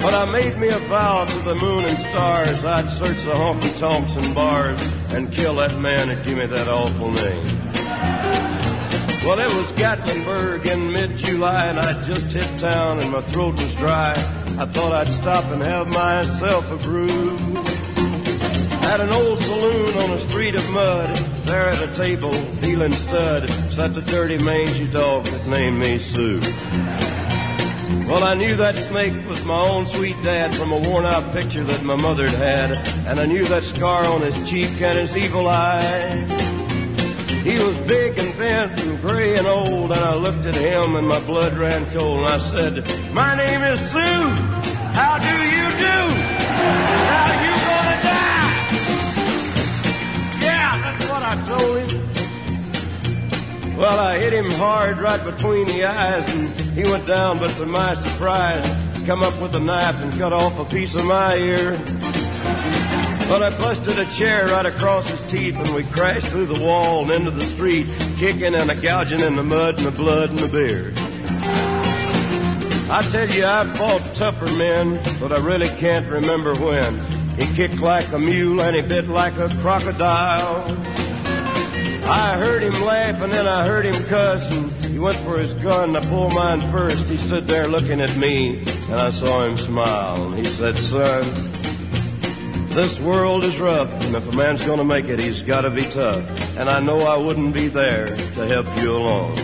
But 0.00 0.14
I 0.14 0.24
made 0.24 0.56
me 0.56 0.68
a 0.68 0.78
vow 0.88 1.26
to 1.26 1.38
the 1.40 1.54
moon 1.54 1.84
and 1.84 1.98
stars 1.98 2.64
I'd 2.64 2.90
search 2.92 3.24
the 3.24 3.32
honky 3.32 3.78
tonks 3.78 4.16
and 4.16 4.34
bars 4.34 4.80
and 5.10 5.30
kill 5.30 5.56
that 5.56 5.78
man 5.78 6.08
that 6.08 6.24
gave 6.24 6.38
me 6.38 6.46
that 6.46 6.66
awful 6.66 7.10
name. 7.10 7.44
Well, 9.26 9.38
it 9.40 9.54
was 9.54 9.70
Gatlinburg 9.72 10.64
in 10.64 10.90
mid-July 10.90 11.66
and 11.66 11.78
I'd 11.78 12.06
just 12.06 12.28
hit 12.28 12.58
town 12.58 13.00
and 13.00 13.12
my 13.12 13.20
throat 13.20 13.52
was 13.52 13.74
dry. 13.74 14.12
I 14.58 14.64
thought 14.64 14.92
I'd 14.92 15.08
stop 15.08 15.44
and 15.52 15.60
have 15.60 15.88
myself 15.88 16.72
a 16.72 16.76
brew. 16.78 17.73
At 18.92 19.00
an 19.00 19.10
old 19.10 19.40
saloon 19.40 19.98
on 19.98 20.10
a 20.10 20.18
street 20.18 20.54
of 20.54 20.70
mud, 20.70 21.16
there 21.44 21.68
at 21.68 21.82
a 21.82 21.94
table, 21.96 22.32
dealing 22.60 22.92
stud, 22.92 23.50
sat 23.72 23.94
the 23.94 24.02
dirty 24.02 24.38
mangy 24.38 24.86
dog 24.86 25.24
that 25.24 25.46
named 25.46 25.78
me 25.78 25.98
Sue. 25.98 26.40
Well, 28.06 28.22
I 28.22 28.34
knew 28.34 28.54
that 28.56 28.76
snake 28.76 29.26
was 29.26 29.44
my 29.44 29.58
own 29.58 29.86
sweet 29.86 30.22
dad 30.22 30.54
from 30.54 30.72
a 30.72 30.78
worn 30.78 31.06
out 31.06 31.32
picture 31.32 31.64
that 31.64 31.82
my 31.82 31.96
mother'd 31.96 32.30
had, 32.30 32.72
and 33.06 33.18
I 33.18 33.26
knew 33.26 33.44
that 33.46 33.64
scar 33.64 34.04
on 34.04 34.20
his 34.20 34.36
cheek 34.48 34.80
and 34.80 34.98
his 34.98 35.16
evil 35.16 35.48
eye. 35.48 36.26
He 37.42 37.58
was 37.58 37.76
big 37.88 38.18
and 38.18 38.36
bent 38.38 38.82
and 38.82 39.00
gray 39.00 39.36
and 39.36 39.46
old, 39.46 39.92
and 39.92 40.00
I 40.00 40.14
looked 40.14 40.46
at 40.46 40.54
him 40.54 40.96
and 40.96 41.08
my 41.08 41.20
blood 41.20 41.56
ran 41.56 41.84
cold, 41.92 42.20
and 42.20 42.28
I 42.28 42.38
said, 42.50 43.14
My 43.14 43.34
name 43.34 43.62
is 43.62 43.80
Sue. 43.90 44.63
Well, 53.84 54.00
I 54.00 54.18
hit 54.18 54.32
him 54.32 54.50
hard 54.52 54.96
right 54.96 55.22
between 55.22 55.66
the 55.66 55.84
eyes, 55.84 56.34
and 56.34 56.48
he 56.70 56.84
went 56.84 57.06
down, 57.06 57.38
but 57.38 57.50
to 57.56 57.66
my 57.66 57.94
surprise, 57.94 58.64
come 59.04 59.22
up 59.22 59.38
with 59.42 59.54
a 59.56 59.60
knife 59.60 60.02
and 60.02 60.10
cut 60.14 60.32
off 60.32 60.58
a 60.58 60.64
piece 60.64 60.94
of 60.94 61.04
my 61.04 61.36
ear. 61.36 61.72
But 63.28 63.42
I 63.42 63.54
busted 63.58 63.98
a 63.98 64.06
chair 64.06 64.46
right 64.46 64.64
across 64.64 65.10
his 65.10 65.20
teeth, 65.30 65.56
and 65.56 65.74
we 65.74 65.84
crashed 65.84 66.28
through 66.28 66.46
the 66.46 66.64
wall 66.64 67.02
and 67.02 67.10
into 67.10 67.30
the 67.30 67.44
street, 67.44 67.86
kicking 68.16 68.54
and 68.54 68.70
a 68.70 68.74
gouging 68.74 69.20
in 69.20 69.36
the 69.36 69.42
mud 69.42 69.76
and 69.76 69.86
the 69.86 69.90
blood 69.90 70.30
and 70.30 70.38
the 70.38 70.48
beer. 70.48 70.94
I 72.90 73.02
tell 73.12 73.28
you, 73.28 73.44
I've 73.44 73.76
fought 73.76 74.14
tougher 74.14 74.50
men, 74.56 74.98
but 75.20 75.30
I 75.30 75.36
really 75.40 75.68
can't 75.68 76.10
remember 76.10 76.54
when. 76.54 77.00
He 77.36 77.54
kicked 77.54 77.80
like 77.80 78.10
a 78.12 78.18
mule 78.18 78.62
and 78.62 78.76
he 78.76 78.80
bit 78.80 79.08
like 79.08 79.36
a 79.36 79.50
crocodile. 79.60 81.03
I 82.06 82.36
heard 82.36 82.62
him 82.62 82.84
laugh 82.84 83.22
and 83.22 83.32
then 83.32 83.46
I 83.46 83.66
heard 83.66 83.86
him 83.86 84.04
cuss 84.04 84.54
and 84.54 84.70
he 84.84 84.98
went 84.98 85.16
for 85.18 85.38
his 85.38 85.54
gun. 85.54 85.96
I 85.96 86.04
pulled 86.04 86.34
mine 86.34 86.60
first. 86.70 87.04
He 87.04 87.16
stood 87.16 87.48
there 87.48 87.66
looking 87.66 88.00
at 88.00 88.14
me 88.16 88.58
and 88.58 88.94
I 88.94 89.10
saw 89.10 89.44
him 89.44 89.56
smile. 89.56 90.26
And 90.26 90.36
he 90.36 90.44
said, 90.44 90.76
son, 90.76 91.22
this 92.70 93.00
world 93.00 93.44
is 93.44 93.58
rough 93.58 93.90
and 94.04 94.14
if 94.14 94.30
a 94.30 94.36
man's 94.36 94.64
gonna 94.64 94.84
make 94.84 95.06
it, 95.06 95.18
he's 95.18 95.42
gotta 95.42 95.70
be 95.70 95.84
tough. 95.84 96.28
And 96.58 96.68
I 96.68 96.80
know 96.80 96.98
I 96.98 97.16
wouldn't 97.16 97.54
be 97.54 97.68
there 97.68 98.06
to 98.06 98.46
help 98.46 98.66
you 98.80 98.96
along. 98.96 99.36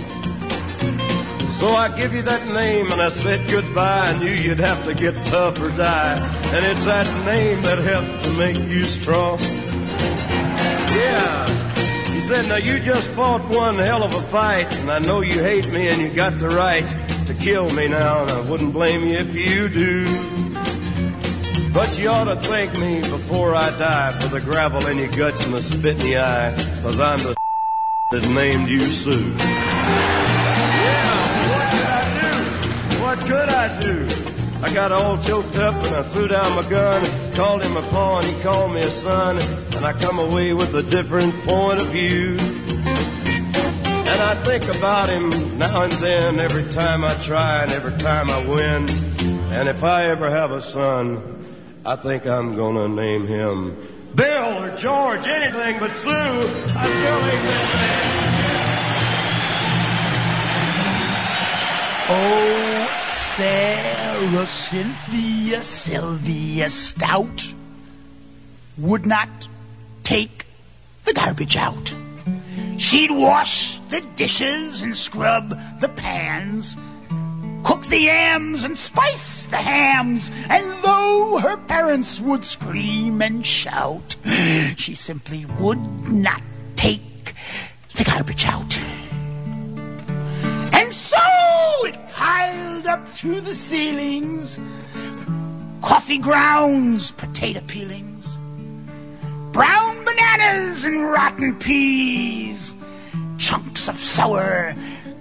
So 1.61 1.69
I 1.69 1.95
give 1.95 2.15
you 2.15 2.23
that 2.23 2.47
name 2.49 2.91
and 2.91 3.01
I 3.03 3.11
said 3.11 3.49
goodbye. 3.51 4.09
I 4.09 4.19
knew 4.19 4.31
you'd 4.31 4.61
have 4.61 4.85
to 4.87 4.95
get 4.95 5.15
tough 5.27 5.61
or 5.61 5.69
die. 5.71 6.17
And 6.55 6.65
it's 6.65 6.85
that 6.85 7.07
name 7.27 7.61
that 7.63 7.79
helped 7.79 8.25
to 8.25 8.33
make 8.33 8.57
you 8.57 8.85
strong. 8.85 9.39
Said, 12.31 12.49
now 12.49 12.57
you 12.59 12.79
just 12.79 13.09
fought 13.09 13.43
one 13.53 13.77
hell 13.77 14.05
of 14.05 14.15
a 14.15 14.23
fight. 14.29 14.73
And 14.77 14.89
I 14.89 15.01
know 15.01 15.21
you 15.21 15.43
hate 15.43 15.69
me 15.69 15.89
and 15.89 16.01
you 16.01 16.11
got 16.11 16.39
the 16.39 16.49
right 16.49 16.87
to 17.27 17.35
kill 17.35 17.69
me 17.71 17.89
now. 17.89 18.23
And 18.23 18.31
I 18.31 18.41
wouldn't 18.49 18.73
blame 18.73 19.05
you 19.05 19.15
if 19.17 19.35
you 19.35 19.69
do. 19.69 20.05
But 21.73 21.99
you 21.99 22.09
ought 22.09 22.33
to 22.33 22.37
thank 22.37 22.79
me 22.79 23.01
before 23.01 23.57
I 23.57 23.71
die 23.71 24.17
for 24.21 24.29
the 24.29 24.41
gravel 24.41 24.87
in 24.87 24.99
your 24.99 25.09
guts 25.09 25.43
and 25.45 25.53
the 25.53 25.61
spit 25.61 26.01
in 26.05 26.11
your 26.13 26.21
eye. 26.21 26.55
Cause 26.83 27.01
I'm 27.01 27.19
the 27.19 27.35
that 28.13 28.29
named 28.29 28.69
you 28.69 28.79
Sue. 28.79 29.11
Yeah, 29.11 29.41
what 31.51 31.67
could 31.75 31.89
I 31.91 32.05
do? 32.21 33.03
What 33.03 33.19
could 33.27 33.49
I 33.49 33.81
do? 33.81 34.07
I 34.63 34.73
got 34.73 34.93
all 34.93 35.19
choked 35.19 35.57
up 35.57 35.75
and 35.75 35.97
I 35.97 36.05
threw 36.05 36.29
down 36.29 36.55
my 36.55 36.71
gun, 36.71 37.03
called 37.41 37.63
him 37.63 37.75
a 37.75 37.83
paw 37.89 38.19
and 38.19 38.27
he 38.27 38.43
called 38.43 38.71
me 38.71 38.83
a 38.83 38.91
son, 38.91 39.39
and 39.75 39.87
I 39.87 39.95
come 39.95 40.19
away 40.19 40.53
with 40.53 40.75
a 40.75 40.83
different 40.83 41.35
point 41.37 41.81
of 41.81 41.89
view. 41.89 42.37
And 44.11 44.21
I 44.21 44.35
think 44.45 44.65
about 44.65 45.09
him 45.09 45.57
now 45.57 45.85
and 45.85 45.93
then, 46.05 46.39
every 46.39 46.71
time 46.75 47.03
I 47.03 47.15
try 47.23 47.63
and 47.63 47.73
every 47.73 47.97
time 47.97 48.29
I 48.29 48.45
win. 48.45 48.91
And 49.57 49.71
if 49.71 49.83
I 49.83 50.09
ever 50.09 50.29
have 50.29 50.51
a 50.51 50.61
son, 50.61 51.47
I 51.83 51.97
think 51.97 52.27
I'm 52.27 52.57
gonna 52.57 52.89
name 52.89 53.27
him 53.27 53.89
Bill 54.15 54.65
or 54.65 54.77
George, 54.77 55.27
anything 55.27 55.79
but 55.81 55.97
Sue. 55.97 56.11
I 56.11 56.87
still 56.99 57.25
ain't 57.31 57.49
Oh, 62.13 62.70
Sarah 63.37 64.45
Cynthia 64.45 65.63
Sylvia 65.63 66.69
Stout 66.69 67.55
would 68.77 69.07
not 69.07 69.29
take 70.03 70.47
the 71.05 71.13
garbage 71.13 71.57
out. 71.57 71.95
She'd 72.77 73.13
wash 73.13 73.79
the 73.89 74.01
dishes 74.17 74.83
and 74.83 74.97
scrub 74.97 75.51
the 75.81 75.89
pans, 75.91 76.77
cook 77.63 77.83
the 77.83 78.01
yams 78.01 78.65
and 78.65 78.77
spice 78.77 79.47
the 79.47 79.59
hams, 79.59 80.33
and 80.49 80.65
though 80.83 81.39
her 81.41 81.57
parents 81.57 82.21
would 82.21 82.45
scream 82.45 83.23
and 83.23 83.47
shout, 83.47 84.17
she 84.77 84.97
simply 84.97 85.47
would 85.61 85.79
not 86.11 86.43
take 86.75 87.35
the 87.95 88.03
garbage 88.03 88.45
out. 88.45 88.77
And 90.73 90.93
so 90.93 91.17
it 91.85 92.00
piled 92.21 92.87
up 92.87 93.11
to 93.15 93.41
the 93.41 93.55
ceilings 93.55 94.61
coffee 95.81 96.19
grounds, 96.19 97.13
potato 97.13 97.61
peelings, 97.67 98.39
brown 99.53 100.05
bananas 100.05 100.85
and 100.85 101.03
rotten 101.05 101.59
peas, 101.59 102.77
chunks 103.39 103.89
of 103.89 103.99
sour 103.99 104.75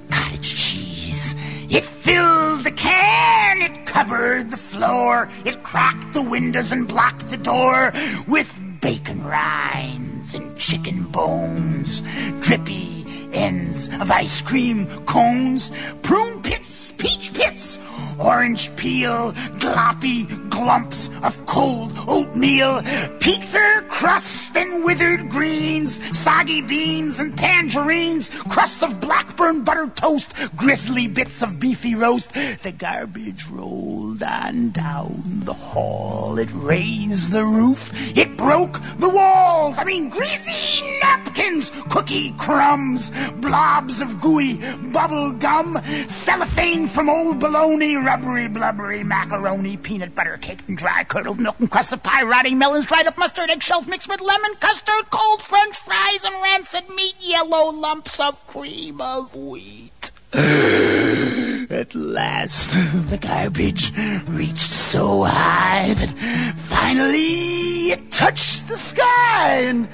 cottage 0.10 0.54
cheese. 0.54 1.36
It 1.70 1.86
filled 1.86 2.66
the 2.66 2.72
can, 2.72 3.62
it 3.62 3.86
covered 3.86 4.52
the 4.52 4.58
floor. 4.58 5.30
It 5.46 5.64
cracked 5.64 6.12
the 6.12 6.22
windows 6.22 6.74
and 6.74 6.86
blocked 6.86 7.30
the 7.30 7.38
door 7.38 7.94
with 8.28 8.52
bacon 8.82 9.24
rinds 9.24 10.36
and 10.36 10.58
chicken 10.58 11.04
bones, 11.04 12.02
drippy 12.42 12.99
ends 13.34 13.90
of 14.00 14.12
ice 14.12 14.42
cream 14.42 14.88
cones, 15.06 15.72
prune 16.02 16.42
pits, 16.42 16.92
peach 16.98 17.34
pits, 17.34 17.78
orange 18.20 18.76
peel, 18.76 19.32
gloppy 19.60 20.28
glumps 20.50 21.10
of 21.24 21.46
cold 21.46 21.94
oatmeal, 22.08 22.82
pizza 23.20 23.84
crust 23.88 24.56
and 24.58 24.84
withered 24.84 25.30
greens, 25.30 26.02
soggy 26.18 26.62
beans 26.62 27.20
and 27.20 27.38
tangerines, 27.38 28.30
crusts 28.30 28.84
of 28.84 29.00
blackburn 29.00 29.64
butter 29.64 29.88
toast, 29.88 30.34
grisly 30.56 31.08
bits 31.08 31.42
of 31.42 31.60
beefy 31.60 31.96
roast. 31.96 32.34
The 32.64 32.72
garbage 32.72 33.48
rolled 33.50 34.24
on 34.24 34.72
down 34.72 35.22
the 35.46 35.54
hall. 35.54 36.38
It 36.38 36.50
raised 36.54 37.32
the 37.32 37.44
roof. 37.44 38.18
It 38.18 38.38
broke 38.38 38.80
the 38.98 39.10
walls. 39.10 39.78
I 39.78 39.84
mean, 39.84 40.10
greasy 40.10 40.82
napkins, 41.02 41.72
cookie 41.90 42.32
crumbs, 42.38 43.12
blobs 43.38 44.02
of 44.02 44.20
gooey 44.22 44.58
bubble 44.92 45.32
gum, 45.34 45.80
cellophane 46.08 46.88
from 46.88 47.10
old 47.10 47.40
bologna, 47.40 47.89
rubbery, 47.96 48.48
blubbery 48.48 49.04
macaroni, 49.04 49.78
peanut 49.78 50.16
butter 50.16 50.38
cake 50.38 50.60
and 50.68 50.78
dry, 50.78 51.04
curdled 51.04 51.40
milk 51.40 51.60
and 51.60 51.70
crusts 51.70 51.94
of 51.94 52.04
pie, 52.04 52.24
rotting 52.24 52.58
melons, 52.58 52.86
dried 52.86 53.08
up 53.08 53.18
mustard, 53.18 53.50
eggshells 53.50 53.88
mixed 53.88 54.10
with 54.10 54.22
lemon 54.22 54.54
custard, 54.60 55.10
cold 55.10 55.42
French 55.42 55.78
fries, 55.78 56.24
and 56.24 56.36
rancid 56.42 56.90
meat, 56.90 57.16
yellow 57.20 57.72
lumps 57.72 58.20
of 58.20 58.46
cream 58.48 59.02
of 59.02 59.36
wheat. 59.36 60.12
At 60.34 61.94
last, 61.96 62.70
the 63.10 63.18
garbage 63.18 63.92
reached 64.28 64.60
so 64.60 65.24
high 65.24 65.94
that 65.94 66.10
finally 66.58 67.92
it 67.92 68.12
touched 68.12 68.68
the 68.68 68.76
sky, 68.76 69.64
and 69.66 69.88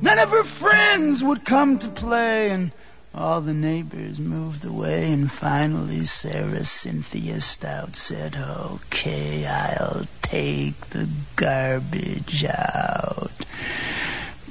none 0.00 0.18
of 0.18 0.30
her 0.30 0.44
friends 0.44 1.22
would 1.22 1.44
come 1.44 1.78
to 1.78 1.88
play, 1.88 2.50
and 2.50 2.72
all 3.14 3.40
the 3.40 3.54
neighbors 3.54 4.18
moved 4.18 4.64
away, 4.64 5.12
and 5.12 5.30
finally 5.30 6.04
Sarah 6.04 6.64
Cynthia 6.64 7.40
Stout 7.40 7.94
said, 7.94 8.36
Okay, 8.36 9.46
I'll 9.46 10.06
take 10.22 10.80
the 10.90 11.08
garbage 11.36 12.44
out. 12.44 13.31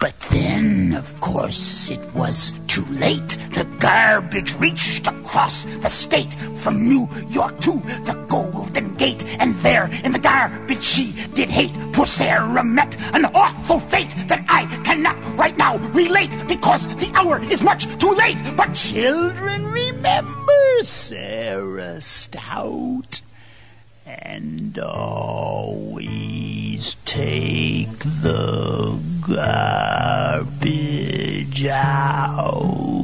But 0.02 0.20
then, 0.32 0.96
of 0.96 1.22
course, 1.22 1.92
it 1.92 2.00
was 2.16 2.54
too 2.66 2.84
late. 2.86 3.38
The 3.54 3.66
garbage 3.78 4.56
reached 4.56 5.06
across 5.06 5.66
the 5.66 5.90
state 5.90 6.34
from 6.58 6.90
New 6.90 7.08
York 7.30 7.60
to 7.60 7.74
the 8.04 8.16
Golden 8.28 8.96
Gate. 8.96 9.24
And 9.40 9.54
there 9.62 9.92
in 10.04 10.12
the 10.12 10.18
garbage 10.18 10.82
she 10.82 11.14
did 11.36 11.52
hate. 11.52 11.76
Poor 11.94 12.08
Sarah 12.08 12.64
met 12.64 12.98
an 13.14 13.26
awful 13.26 13.78
fate 13.78 14.16
that 14.26 14.44
I 14.50 14.66
cannot 14.84 15.18
right 15.38 15.56
now 15.56 15.78
relate 15.94 16.32
because 16.48 16.88
the 16.96 17.12
hour 17.14 17.40
is 17.44 17.62
much 17.62 17.86
too 18.00 18.14
late. 18.14 18.40
But 18.58 18.74
children, 18.74 19.68
remember 19.68 20.82
Sarah 20.82 22.02
Stout. 22.02 23.22
And 24.08 24.80
always 24.80 26.02
take 27.06 28.00
the 28.00 29.00
garbage 29.22 30.66
out. 31.68 32.42
Don't 32.42 33.01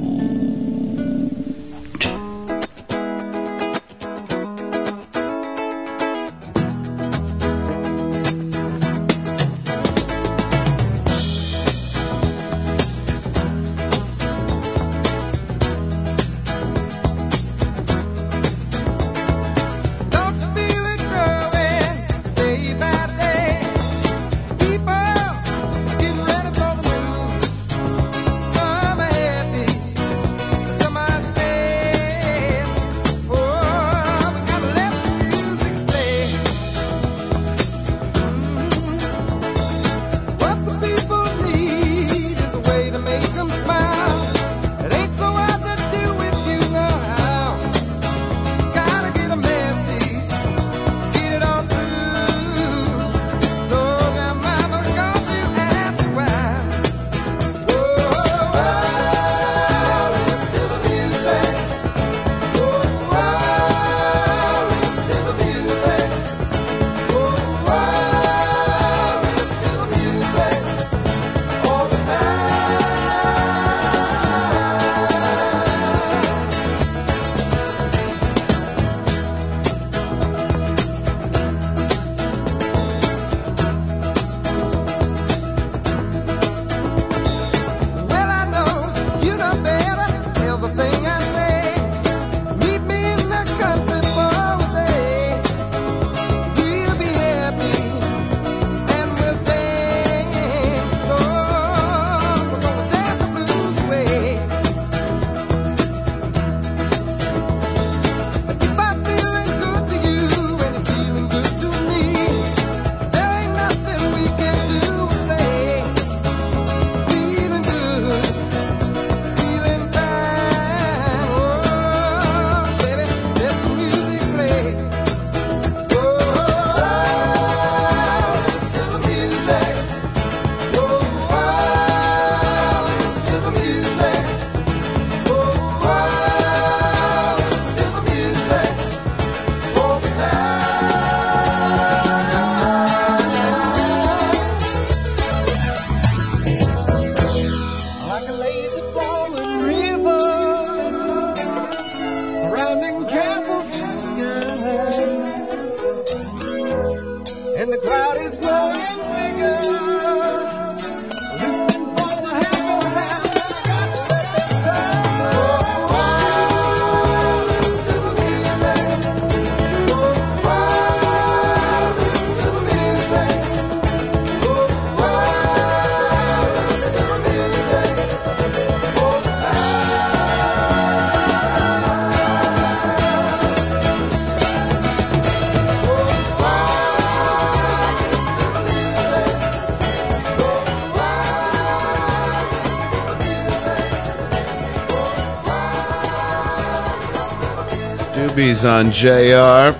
Doobies 198.47 198.69
on 198.69 198.91
JR. 198.93 199.77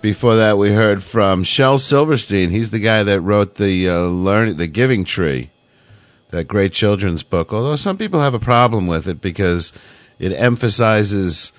Before 0.00 0.36
that, 0.36 0.56
we 0.56 0.72
heard 0.72 1.02
from 1.02 1.44
Shel 1.44 1.78
Silverstein. 1.78 2.48
He's 2.48 2.70
the 2.70 2.78
guy 2.78 3.02
that 3.02 3.20
wrote 3.20 3.56
the 3.56 3.88
uh, 3.88 4.00
learn 4.04 4.56
the 4.56 4.66
Giving 4.66 5.04
Tree, 5.04 5.50
that 6.30 6.48
great 6.48 6.72
children's 6.72 7.22
book. 7.22 7.52
Although 7.52 7.76
some 7.76 7.98
people 7.98 8.20
have 8.20 8.32
a 8.32 8.38
problem 8.38 8.86
with 8.86 9.06
it 9.06 9.20
because 9.20 9.74
it 10.18 10.32
emphasizes 10.32 11.52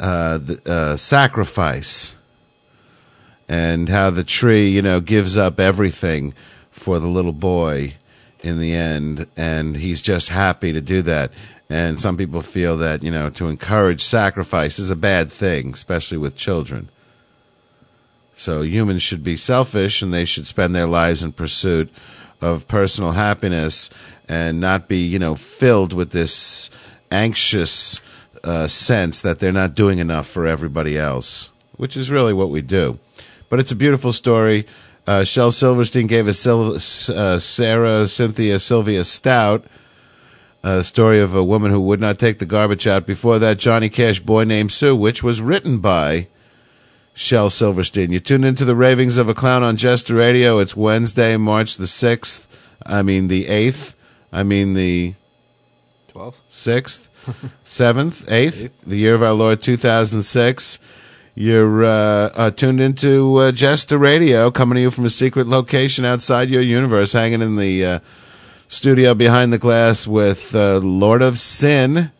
uh, 0.00 0.38
the, 0.38 0.60
uh, 0.66 0.96
sacrifice 0.96 2.16
and 3.48 3.88
how 3.88 4.10
the 4.10 4.24
tree, 4.24 4.68
you 4.68 4.82
know, 4.82 5.00
gives 5.00 5.36
up 5.36 5.60
everything 5.60 6.34
for 6.70 6.98
the 6.98 7.06
little 7.06 7.32
boy 7.32 7.94
in 8.42 8.58
the 8.58 8.74
end, 8.74 9.28
and 9.36 9.76
he's 9.76 10.02
just 10.02 10.28
happy 10.30 10.72
to 10.72 10.80
do 10.80 11.02
that. 11.02 11.30
And 11.72 11.98
some 11.98 12.18
people 12.18 12.42
feel 12.42 12.76
that, 12.76 13.02
you 13.02 13.10
know, 13.10 13.30
to 13.30 13.48
encourage 13.48 14.04
sacrifice 14.04 14.78
is 14.78 14.90
a 14.90 14.94
bad 14.94 15.32
thing, 15.32 15.72
especially 15.72 16.18
with 16.18 16.36
children. 16.36 16.90
So 18.34 18.60
humans 18.60 19.02
should 19.02 19.24
be 19.24 19.38
selfish 19.38 20.02
and 20.02 20.12
they 20.12 20.26
should 20.26 20.46
spend 20.46 20.74
their 20.74 20.86
lives 20.86 21.22
in 21.22 21.32
pursuit 21.32 21.90
of 22.42 22.68
personal 22.68 23.12
happiness 23.12 23.88
and 24.28 24.60
not 24.60 24.86
be, 24.86 24.98
you 24.98 25.18
know, 25.18 25.34
filled 25.34 25.94
with 25.94 26.10
this 26.10 26.68
anxious 27.10 28.02
uh, 28.44 28.66
sense 28.68 29.22
that 29.22 29.38
they're 29.38 29.50
not 29.50 29.74
doing 29.74 29.98
enough 29.98 30.26
for 30.26 30.46
everybody 30.46 30.98
else, 30.98 31.52
which 31.78 31.96
is 31.96 32.10
really 32.10 32.34
what 32.34 32.50
we 32.50 32.60
do. 32.60 32.98
But 33.48 33.60
it's 33.60 33.72
a 33.72 33.76
beautiful 33.76 34.12
story. 34.12 34.66
Uh, 35.06 35.24
Shel 35.24 35.50
Silverstein 35.50 36.06
gave 36.06 36.28
us 36.28 36.38
Sil- 36.44 36.76
uh, 37.16 37.38
Sarah 37.38 38.06
Cynthia 38.08 38.58
Sylvia 38.58 39.04
Stout 39.04 39.64
a 40.62 40.84
story 40.84 41.20
of 41.20 41.34
a 41.34 41.44
woman 41.44 41.70
who 41.70 41.80
would 41.80 42.00
not 42.00 42.18
take 42.18 42.38
the 42.38 42.46
garbage 42.46 42.86
out. 42.86 43.06
Before 43.06 43.38
that, 43.38 43.58
Johnny 43.58 43.88
Cash, 43.88 44.20
Boy 44.20 44.44
Named 44.44 44.70
Sue, 44.70 44.94
which 44.94 45.22
was 45.22 45.40
written 45.40 45.78
by 45.78 46.28
Shel 47.14 47.50
Silverstein. 47.50 48.12
You 48.12 48.20
tuned 48.20 48.44
into 48.44 48.64
the 48.64 48.76
ravings 48.76 49.18
of 49.18 49.28
a 49.28 49.34
clown 49.34 49.62
on 49.62 49.76
Jester 49.76 50.14
Radio. 50.14 50.58
It's 50.58 50.76
Wednesday, 50.76 51.36
March 51.36 51.76
the 51.76 51.84
6th. 51.84 52.46
I 52.86 53.02
mean, 53.02 53.28
the 53.28 53.46
8th. 53.46 53.94
I 54.32 54.42
mean, 54.44 54.74
the 54.74 55.14
12th? 56.12 56.36
6th, 56.50 57.08
7th, 57.66 58.26
8th, 58.26 58.70
the 58.86 58.96
year 58.96 59.14
of 59.14 59.22
our 59.22 59.32
Lord 59.32 59.62
2006. 59.62 60.78
You're 61.34 61.84
uh, 61.84 61.88
uh, 61.88 62.50
tuned 62.50 62.80
into 62.80 63.36
uh, 63.36 63.52
Jester 63.52 63.96
Radio, 63.96 64.50
coming 64.50 64.76
to 64.76 64.82
you 64.82 64.90
from 64.90 65.06
a 65.06 65.10
secret 65.10 65.46
location 65.46 66.04
outside 66.04 66.50
your 66.50 66.62
universe, 66.62 67.14
hanging 67.14 67.40
in 67.40 67.56
the 67.56 67.84
uh, 67.84 67.98
studio 68.72 69.12
behind 69.12 69.52
the 69.52 69.58
glass 69.58 70.06
with 70.06 70.54
uh, 70.54 70.78
Lord 70.78 71.20
of 71.20 71.38
Sin. 71.38 72.10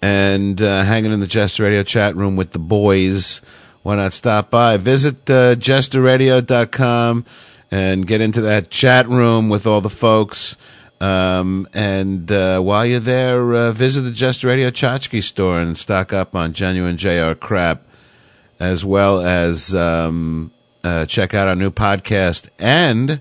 and 0.00 0.62
uh, 0.62 0.84
hanging 0.84 1.12
in 1.12 1.20
the 1.20 1.26
Jester 1.26 1.64
Radio 1.64 1.82
chat 1.82 2.16
room 2.16 2.34
with 2.34 2.52
the 2.52 2.58
boys. 2.58 3.42
Why 3.82 3.96
not 3.96 4.14
stop 4.14 4.50
by? 4.50 4.78
Visit 4.78 5.28
uh, 5.28 5.54
jesterradio.com 5.56 7.26
and 7.70 8.06
get 8.06 8.22
into 8.22 8.40
that 8.40 8.70
chat 8.70 9.06
room 9.06 9.50
with 9.50 9.66
all 9.66 9.82
the 9.82 9.90
folks. 9.90 10.56
Um, 10.98 11.68
and 11.74 12.32
uh, 12.32 12.60
while 12.60 12.86
you're 12.86 13.00
there, 13.00 13.54
uh, 13.54 13.72
visit 13.72 14.00
the 14.00 14.12
Jester 14.12 14.48
Radio 14.48 14.70
Tchotchke 14.70 15.22
store 15.22 15.60
and 15.60 15.76
stock 15.76 16.14
up 16.14 16.34
on 16.34 16.54
genuine 16.54 16.96
JR 16.96 17.34
crap, 17.34 17.82
as 18.58 18.82
well 18.82 19.20
as 19.20 19.74
um, 19.74 20.52
uh, 20.82 21.04
check 21.04 21.34
out 21.34 21.48
our 21.48 21.54
new 21.54 21.70
podcast. 21.70 22.48
And 22.58 23.20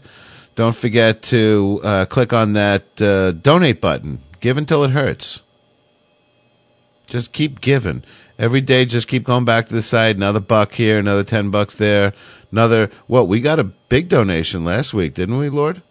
don't 0.57 0.75
forget 0.75 1.21
to 1.21 1.79
uh, 1.83 2.05
click 2.05 2.33
on 2.33 2.53
that 2.53 2.99
uh, 3.01 3.31
donate 3.31 3.79
button. 3.79 4.19
Give 4.41 4.57
until 4.57 4.83
it 4.83 4.89
hurts. 4.91 5.43
Just 7.09 7.31
keep 7.31 7.61
giving. 7.61 8.03
Every 8.39 8.59
day, 8.61 8.85
just 8.85 9.07
keep 9.07 9.23
going 9.23 9.45
back 9.45 9.67
to 9.67 9.73
the 9.73 9.81
site. 9.81 10.15
Another 10.15 10.39
buck 10.39 10.73
here, 10.73 10.99
another 10.99 11.23
10 11.23 11.51
bucks 11.51 11.75
there. 11.75 12.13
Another, 12.51 12.89
what, 13.07 13.27
we 13.27 13.39
got 13.39 13.59
a 13.59 13.63
big 13.63 14.09
donation 14.09 14.65
last 14.65 14.93
week, 14.93 15.13
didn't 15.13 15.37
we, 15.37 15.47
Lord? 15.49 15.81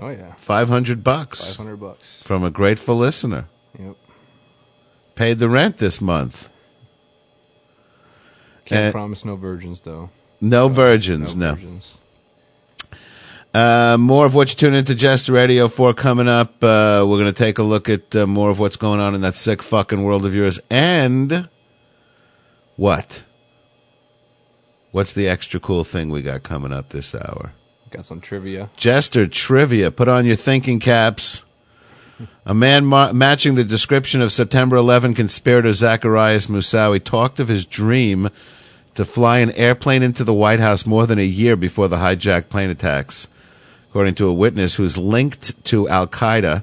Oh 0.00 0.08
yeah, 0.08 0.32
500 0.34 1.04
bucks. 1.04 1.54
500 1.54 1.76
bucks. 1.76 2.20
From 2.22 2.44
a 2.44 2.50
grateful 2.50 2.96
listener. 2.96 3.46
Yep. 3.78 3.96
Paid 5.14 5.38
the 5.38 5.48
rent 5.48 5.76
this 5.78 6.00
month. 6.00 6.48
Can't 8.64 8.88
Uh, 8.88 8.92
promise 8.92 9.24
no 9.24 9.36
virgins 9.36 9.80
though. 9.82 10.10
No 10.40 10.68
virgins, 10.68 11.36
no. 11.36 11.54
virgins. 11.54 11.96
Uh, 13.54 13.98
more 14.00 14.24
of 14.24 14.34
what 14.34 14.48
you 14.48 14.56
tune 14.56 14.72
into 14.72 14.94
Jester 14.94 15.32
Radio 15.32 15.68
for 15.68 15.92
coming 15.92 16.26
up. 16.26 16.54
Uh, 16.64 17.04
we're 17.06 17.18
going 17.18 17.26
to 17.26 17.32
take 17.32 17.58
a 17.58 17.62
look 17.62 17.88
at 17.90 18.16
uh, 18.16 18.26
more 18.26 18.48
of 18.50 18.58
what's 18.58 18.76
going 18.76 18.98
on 18.98 19.14
in 19.14 19.20
that 19.20 19.34
sick 19.34 19.62
fucking 19.62 20.02
world 20.02 20.24
of 20.24 20.34
yours. 20.34 20.58
And 20.70 21.48
what? 22.76 23.24
What's 24.90 25.12
the 25.12 25.28
extra 25.28 25.60
cool 25.60 25.84
thing 25.84 26.08
we 26.08 26.22
got 26.22 26.42
coming 26.42 26.72
up 26.72 26.90
this 26.90 27.14
hour? 27.14 27.52
Got 27.90 28.06
some 28.06 28.22
trivia. 28.22 28.70
Jester 28.76 29.26
trivia. 29.26 29.90
Put 29.90 30.08
on 30.08 30.24
your 30.24 30.36
thinking 30.36 30.80
caps. 30.80 31.44
A 32.46 32.54
man 32.54 32.86
ma- 32.86 33.12
matching 33.12 33.54
the 33.54 33.64
description 33.64 34.22
of 34.22 34.32
September 34.32 34.76
11 34.76 35.14
conspirator 35.14 35.72
Zacharias 35.74 36.46
Moussaoui 36.46 37.04
talked 37.04 37.38
of 37.38 37.48
his 37.48 37.66
dream 37.66 38.30
to 38.94 39.04
fly 39.04 39.38
an 39.38 39.50
airplane 39.52 40.02
into 40.02 40.24
the 40.24 40.34
White 40.34 40.60
House 40.60 40.86
more 40.86 41.06
than 41.06 41.18
a 41.18 41.24
year 41.24 41.56
before 41.56 41.88
the 41.88 41.96
hijacked 41.96 42.48
plane 42.48 42.70
attacks. 42.70 43.28
According 43.92 44.14
to 44.14 44.26
a 44.26 44.32
witness 44.32 44.76
who's 44.76 44.96
linked 44.96 45.62
to 45.66 45.86
Al 45.86 46.06
Qaeda, 46.06 46.62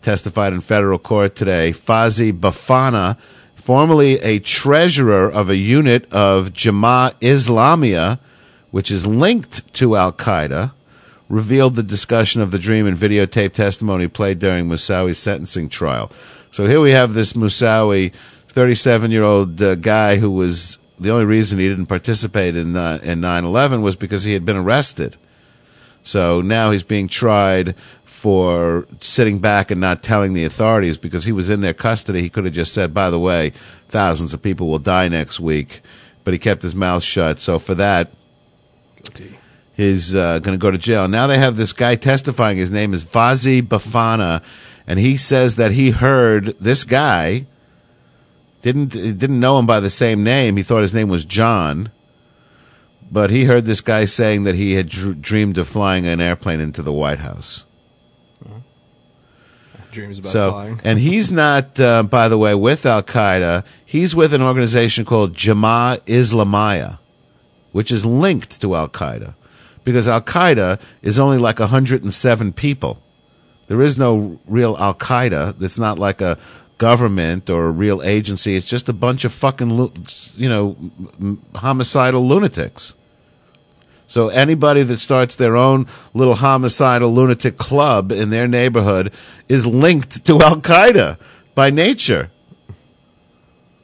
testified 0.00 0.52
in 0.52 0.60
federal 0.60 1.00
court 1.00 1.34
today, 1.34 1.72
Fazi 1.72 2.32
Bafana, 2.32 3.18
formerly 3.56 4.20
a 4.20 4.38
treasurer 4.38 5.28
of 5.28 5.50
a 5.50 5.56
unit 5.56 6.06
of 6.12 6.52
Jama 6.52 7.14
Islamia, 7.20 8.20
which 8.70 8.92
is 8.92 9.04
linked 9.04 9.74
to 9.74 9.96
Al 9.96 10.12
Qaeda, 10.12 10.70
revealed 11.28 11.74
the 11.74 11.82
discussion 11.82 12.40
of 12.42 12.52
the 12.52 12.60
dream 12.60 12.86
in 12.86 12.96
videotape 12.96 13.54
testimony 13.54 14.06
played 14.06 14.38
during 14.38 14.68
Moussaoui's 14.68 15.18
sentencing 15.18 15.68
trial. 15.68 16.12
So 16.52 16.68
here 16.68 16.80
we 16.80 16.92
have 16.92 17.12
this 17.12 17.32
Musawi, 17.32 18.12
37 18.50 19.10
year 19.10 19.24
old 19.24 19.60
uh, 19.60 19.74
guy 19.74 20.18
who 20.18 20.30
was 20.30 20.78
the 20.96 21.10
only 21.10 21.24
reason 21.24 21.58
he 21.58 21.68
didn't 21.68 21.86
participate 21.86 22.54
in 22.54 22.76
uh, 22.76 23.00
in 23.02 23.20
9/11 23.20 23.82
was 23.82 23.96
because 23.96 24.22
he 24.22 24.34
had 24.34 24.44
been 24.44 24.56
arrested. 24.56 25.16
So 26.08 26.40
now 26.40 26.70
he's 26.70 26.82
being 26.82 27.06
tried 27.06 27.74
for 28.04 28.86
sitting 29.00 29.40
back 29.40 29.70
and 29.70 29.78
not 29.80 30.02
telling 30.02 30.32
the 30.32 30.44
authorities 30.44 30.96
because 30.96 31.26
he 31.26 31.32
was 31.32 31.50
in 31.50 31.60
their 31.60 31.74
custody. 31.74 32.22
He 32.22 32.30
could 32.30 32.46
have 32.46 32.54
just 32.54 32.72
said, 32.72 32.94
"By 32.94 33.10
the 33.10 33.18
way, 33.18 33.52
thousands 33.90 34.32
of 34.32 34.42
people 34.42 34.68
will 34.68 34.78
die 34.78 35.08
next 35.08 35.38
week," 35.38 35.82
but 36.24 36.32
he 36.32 36.38
kept 36.38 36.62
his 36.62 36.74
mouth 36.74 37.02
shut. 37.02 37.38
So 37.38 37.58
for 37.58 37.74
that, 37.74 38.10
he's 39.76 40.14
uh, 40.14 40.38
going 40.38 40.58
to 40.58 40.60
go 40.60 40.70
to 40.70 40.78
jail. 40.78 41.08
Now 41.08 41.26
they 41.26 41.38
have 41.38 41.56
this 41.56 41.74
guy 41.74 41.94
testifying. 41.94 42.56
His 42.56 42.70
name 42.70 42.94
is 42.94 43.04
Fazi 43.04 43.60
Bafana, 43.60 44.42
and 44.86 44.98
he 44.98 45.18
says 45.18 45.56
that 45.56 45.72
he 45.72 45.90
heard 45.90 46.56
this 46.58 46.84
guy 46.84 47.44
didn't 48.62 48.90
didn't 48.94 49.40
know 49.40 49.58
him 49.58 49.66
by 49.66 49.80
the 49.80 49.90
same 49.90 50.24
name. 50.24 50.56
He 50.56 50.62
thought 50.62 50.80
his 50.82 50.94
name 50.94 51.10
was 51.10 51.26
John, 51.26 51.90
but 53.10 53.30
he 53.30 53.44
heard 53.44 53.64
this 53.64 53.80
guy 53.80 54.04
saying 54.04 54.44
that 54.44 54.54
he 54.54 54.74
had 54.74 54.88
dr- 54.88 55.20
dreamed 55.20 55.58
of 55.58 55.68
flying 55.68 56.06
an 56.06 56.20
airplane 56.20 56.60
into 56.60 56.82
the 56.82 56.92
White 56.92 57.20
House. 57.20 57.64
Dreams 59.90 60.18
about 60.18 60.32
so, 60.32 60.50
flying. 60.50 60.80
and 60.84 60.98
he's 60.98 61.32
not, 61.44 61.80
uh, 61.80 62.02
by 62.02 62.28
the 62.28 62.36
way, 62.36 62.54
with 62.54 62.84
Al 62.84 63.02
Qaeda. 63.02 63.64
He's 63.84 64.14
with 64.14 64.34
an 64.34 64.42
organization 64.42 65.04
called 65.04 65.34
Jama 65.34 65.98
Islamiyah, 66.04 66.98
which 67.72 67.90
is 67.90 68.04
linked 68.04 68.60
to 68.60 68.76
Al 68.76 68.88
Qaeda, 68.88 69.34
because 69.84 70.06
Al 70.06 70.20
Qaeda 70.20 70.78
is 71.00 71.18
only 71.18 71.38
like 71.38 71.58
107 71.58 72.52
people. 72.52 73.02
There 73.68 73.80
is 73.80 73.96
no 73.96 74.38
real 74.46 74.76
Al 74.78 74.94
Qaeda. 74.94 75.60
It's 75.62 75.78
not 75.78 75.98
like 75.98 76.20
a 76.20 76.38
government 76.76 77.50
or 77.50 77.66
a 77.66 77.70
real 77.70 78.02
agency. 78.02 78.56
It's 78.56 78.66
just 78.66 78.88
a 78.88 78.92
bunch 78.92 79.24
of 79.24 79.32
fucking, 79.32 79.70
you 80.36 80.48
know, 80.48 80.76
homicidal 81.54 82.26
lunatics. 82.26 82.94
So 84.08 84.28
anybody 84.28 84.82
that 84.82 84.96
starts 84.96 85.36
their 85.36 85.54
own 85.56 85.86
little 86.14 86.34
homicidal 86.36 87.12
lunatic 87.14 87.58
club 87.58 88.10
in 88.10 88.30
their 88.30 88.48
neighborhood 88.48 89.12
is 89.48 89.66
linked 89.66 90.24
to 90.26 90.40
Al 90.40 90.60
Qaeda 90.60 91.18
by 91.54 91.68
nature. 91.70 92.30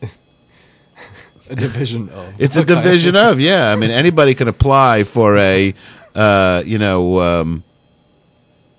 A 1.51 1.55
division 1.57 2.09
of. 2.09 2.41
It's 2.41 2.57
a 2.57 2.65
division 2.65 3.17
of, 3.17 3.39
yeah. 3.39 3.71
I 3.71 3.77
mean, 3.77 3.91
anybody 3.91 4.35
can 4.35 4.49
apply 4.49 5.05
for 5.05 5.37
a, 5.37 5.75
uh, 6.15 6.63
you 6.65 6.79
know, 6.79 7.21
um, 7.21 7.63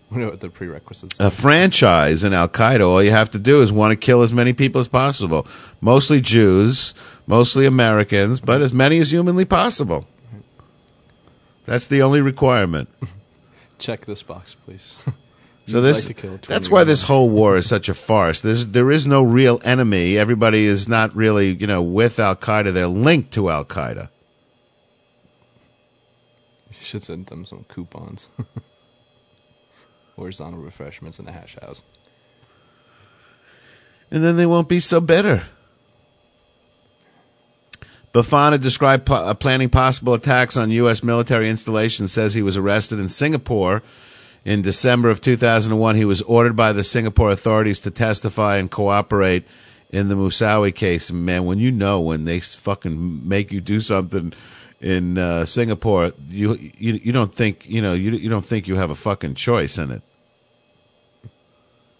We 0.10 0.18
know 0.22 0.30
what 0.30 0.40
the 0.40 0.50
prerequisites. 0.50 1.20
a 1.20 1.30
franchise 1.30 2.24
in 2.24 2.34
Al 2.34 2.48
Qaeda. 2.50 2.82
All 2.82 3.04
you 3.04 3.12
have 3.12 3.30
to 3.32 3.40
do 3.40 3.62
is 3.62 3.72
want 3.72 3.92
to 3.92 3.96
kill 3.96 4.24
as 4.24 4.34
many 4.34 4.52
people 4.52 4.82
as 4.82 4.88
possible. 4.88 5.46
Mostly 5.80 6.22
Jews, 6.22 6.96
mostly 7.28 7.68
Americans, 7.68 8.40
but 8.40 8.62
as 8.64 8.74
many 8.74 8.98
as 8.98 9.12
humanly 9.12 9.46
possible. 9.46 10.08
That's 11.66 11.88
the 11.88 12.02
only 12.02 12.22
requirement. 12.22 12.90
Check 13.80 14.06
this 14.06 14.24
box, 14.24 14.56
please. 14.56 14.98
So 15.68 15.78
You'd 15.78 15.82
this 15.82 16.08
like 16.08 16.42
that's 16.44 16.70
why 16.70 16.84
this 16.84 17.04
whole 17.04 17.28
war 17.30 17.58
is 17.58 17.68
such 17.68 17.90
a 17.90 17.96
farce. 17.96 18.40
There's 18.40 18.68
there 18.68 18.92
is 18.92 19.08
no 19.08 19.24
real 19.24 19.60
enemy. 19.64 20.16
Everybody 20.16 20.66
is 20.66 20.88
not 20.88 21.16
really, 21.16 21.54
you 21.54 21.66
know, 21.66 21.82
with 21.82 22.20
Al 22.20 22.36
Qaeda. 22.36 22.72
They're 22.72 22.88
linked 22.88 23.34
to 23.34 23.50
Al 23.50 23.66
Qaeda. 23.66 24.10
You 26.70 26.78
should 26.82 27.04
send 27.04 27.26
them 27.28 27.46
some 27.46 27.66
coupons. 27.68 28.28
Horizontal 30.16 30.60
refreshments 30.60 31.18
in 31.18 31.26
the 31.26 31.32
hash 31.32 31.58
house. 31.60 31.82
and 34.12 34.24
then 34.24 34.38
they 34.38 34.46
won't 34.46 34.70
be 34.70 34.80
so 34.80 35.02
bitter. 35.02 35.44
Bafana 38.16 38.62
described 38.62 39.06
po- 39.06 39.16
uh, 39.16 39.34
planning 39.34 39.68
possible 39.68 40.14
attacks 40.14 40.56
on 40.56 40.72
U.S. 40.72 41.04
military 41.04 41.50
installations. 41.50 42.14
Says 42.14 42.34
he 42.34 42.42
was 42.42 42.56
arrested 42.56 42.98
in 42.98 43.10
Singapore 43.10 43.84
in 44.46 44.62
December 44.62 45.10
of 45.10 45.20
2001. 45.20 45.98
He 45.98 46.06
was 46.06 46.22
ordered 46.22 46.56
by 46.56 46.72
the 46.72 46.86
Singapore 46.86 47.30
authorities 47.30 47.78
to 47.82 47.92
testify 47.92 48.56
and 48.56 48.72
cooperate 48.72 49.44
in 49.90 50.08
the 50.08 50.16
Moussaoui 50.16 50.74
case. 50.74 51.12
Man, 51.12 51.44
when 51.44 51.60
you 51.60 51.72
know 51.72 52.00
when 52.00 52.24
they 52.24 52.40
fucking 52.40 53.28
make 53.28 53.52
you 53.52 53.60
do 53.60 53.82
something 53.82 54.32
in 54.80 55.18
uh, 55.18 55.44
Singapore, 55.44 56.14
you, 56.30 56.54
you 56.78 56.94
you 56.94 57.12
don't 57.12 57.34
think 57.34 57.68
you 57.68 57.82
know 57.82 57.94
you 57.94 58.12
you 58.12 58.30
don't 58.30 58.46
think 58.46 58.66
you 58.66 58.76
have 58.76 58.92
a 58.92 58.96
fucking 58.96 59.36
choice 59.36 59.78
in 59.78 59.92
it 59.92 60.02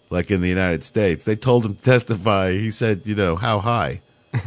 like 0.08 0.30
in 0.30 0.40
the 0.40 0.48
United 0.48 0.82
States. 0.82 1.26
They 1.26 1.36
told 1.36 1.66
him 1.66 1.74
to 1.74 1.82
testify. 1.82 2.52
He 2.52 2.70
said, 2.70 3.02
you 3.04 3.14
know, 3.14 3.36
how 3.36 3.58
high? 3.60 4.00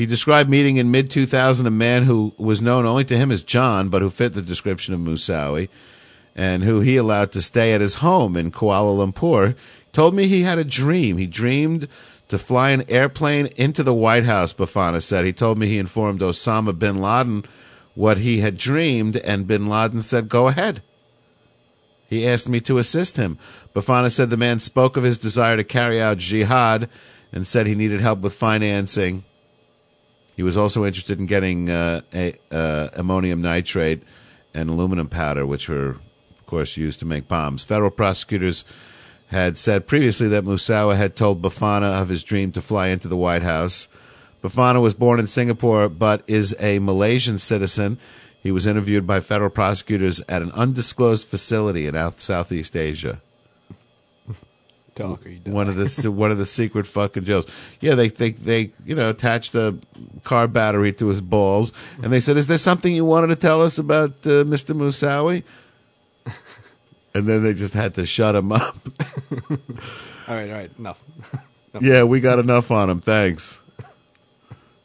he 0.00 0.06
described 0.06 0.48
meeting 0.48 0.78
in 0.78 0.90
mid 0.90 1.10
2000 1.10 1.66
a 1.66 1.70
man 1.70 2.04
who 2.04 2.32
was 2.38 2.62
known 2.62 2.86
only 2.86 3.04
to 3.04 3.18
him 3.18 3.30
as 3.30 3.42
John, 3.42 3.90
but 3.90 4.00
who 4.00 4.08
fit 4.08 4.32
the 4.32 4.40
description 4.40 4.94
of 4.94 5.00
Moussaoui, 5.00 5.68
and 6.34 6.64
who 6.64 6.80
he 6.80 6.96
allowed 6.96 7.32
to 7.32 7.42
stay 7.42 7.74
at 7.74 7.82
his 7.82 7.96
home 7.96 8.34
in 8.34 8.50
Kuala 8.50 8.96
Lumpur. 8.96 9.54
Told 9.92 10.14
me 10.14 10.26
he 10.26 10.40
had 10.40 10.56
a 10.56 10.64
dream. 10.64 11.18
He 11.18 11.26
dreamed 11.26 11.86
to 12.28 12.38
fly 12.38 12.70
an 12.70 12.84
airplane 12.88 13.50
into 13.58 13.82
the 13.82 13.92
White 13.92 14.24
House, 14.24 14.54
Bafana 14.54 15.02
said. 15.02 15.26
He 15.26 15.34
told 15.34 15.58
me 15.58 15.66
he 15.66 15.76
informed 15.76 16.22
Osama 16.22 16.78
bin 16.78 17.02
Laden 17.02 17.44
what 17.94 18.16
he 18.16 18.40
had 18.40 18.56
dreamed, 18.56 19.16
and 19.18 19.46
bin 19.46 19.68
Laden 19.68 20.00
said, 20.00 20.30
go 20.30 20.48
ahead. 20.48 20.80
He 22.08 22.26
asked 22.26 22.48
me 22.48 22.60
to 22.62 22.78
assist 22.78 23.18
him. 23.18 23.36
Bafana 23.74 24.10
said 24.10 24.30
the 24.30 24.38
man 24.38 24.60
spoke 24.60 24.96
of 24.96 25.04
his 25.04 25.18
desire 25.18 25.58
to 25.58 25.64
carry 25.64 26.00
out 26.00 26.16
jihad 26.16 26.88
and 27.34 27.46
said 27.46 27.66
he 27.66 27.74
needed 27.74 28.00
help 28.00 28.20
with 28.20 28.32
financing. 28.32 29.24
He 30.40 30.42
was 30.42 30.56
also 30.56 30.86
interested 30.86 31.20
in 31.20 31.26
getting 31.26 31.68
uh, 31.68 32.00
a, 32.14 32.32
uh, 32.50 32.88
ammonium 32.94 33.42
nitrate 33.42 34.02
and 34.54 34.70
aluminum 34.70 35.06
powder, 35.06 35.44
which 35.44 35.68
were, 35.68 35.90
of 35.90 36.46
course, 36.46 36.78
used 36.78 37.00
to 37.00 37.04
make 37.04 37.28
bombs. 37.28 37.62
Federal 37.62 37.90
prosecutors 37.90 38.64
had 39.26 39.58
said 39.58 39.86
previously 39.86 40.28
that 40.28 40.46
Moussaoui 40.46 40.96
had 40.96 41.14
told 41.14 41.42
Bafana 41.42 42.00
of 42.00 42.08
his 42.08 42.22
dream 42.22 42.52
to 42.52 42.62
fly 42.62 42.88
into 42.88 43.06
the 43.06 43.18
White 43.18 43.42
House. 43.42 43.86
Bafana 44.42 44.80
was 44.80 44.94
born 44.94 45.20
in 45.20 45.26
Singapore 45.26 45.90
but 45.90 46.22
is 46.26 46.56
a 46.58 46.78
Malaysian 46.78 47.36
citizen. 47.36 47.98
He 48.42 48.50
was 48.50 48.66
interviewed 48.66 49.06
by 49.06 49.20
federal 49.20 49.50
prosecutors 49.50 50.22
at 50.26 50.40
an 50.40 50.52
undisclosed 50.52 51.28
facility 51.28 51.86
in 51.86 51.92
South- 51.92 52.22
Southeast 52.22 52.74
Asia. 52.74 53.20
Talk 54.94 55.24
or 55.24 55.28
you 55.28 55.38
die. 55.38 55.50
One 55.50 55.68
of 55.68 55.76
the 55.76 56.10
one 56.10 56.30
of 56.30 56.38
the 56.38 56.46
secret 56.46 56.86
fucking 56.86 57.24
jails. 57.24 57.46
Yeah, 57.80 57.94
they 57.94 58.08
they 58.08 58.30
they 58.30 58.70
you 58.84 58.94
know 58.94 59.10
attached 59.10 59.54
a 59.54 59.76
car 60.24 60.48
battery 60.48 60.92
to 60.94 61.08
his 61.08 61.20
balls, 61.20 61.72
and 62.02 62.12
they 62.12 62.20
said, 62.20 62.36
"Is 62.36 62.46
there 62.46 62.58
something 62.58 62.94
you 62.94 63.04
wanted 63.04 63.28
to 63.28 63.36
tell 63.36 63.62
us 63.62 63.78
about 63.78 64.10
uh, 64.24 64.44
Mr. 64.44 64.74
Moussaoui?" 64.74 65.42
And 67.12 67.26
then 67.26 67.42
they 67.42 67.54
just 67.54 67.74
had 67.74 67.94
to 67.94 68.06
shut 68.06 68.36
him 68.36 68.52
up. 68.52 68.76
All 70.30 70.36
right, 70.36 70.48
all 70.48 70.56
right, 70.56 70.70
enough. 70.78 71.02
Enough. 71.72 71.82
Yeah, 71.84 72.02
we 72.02 72.20
got 72.20 72.40
enough 72.40 72.72
on 72.72 72.90
him. 72.90 73.00
Thanks. 73.00 73.62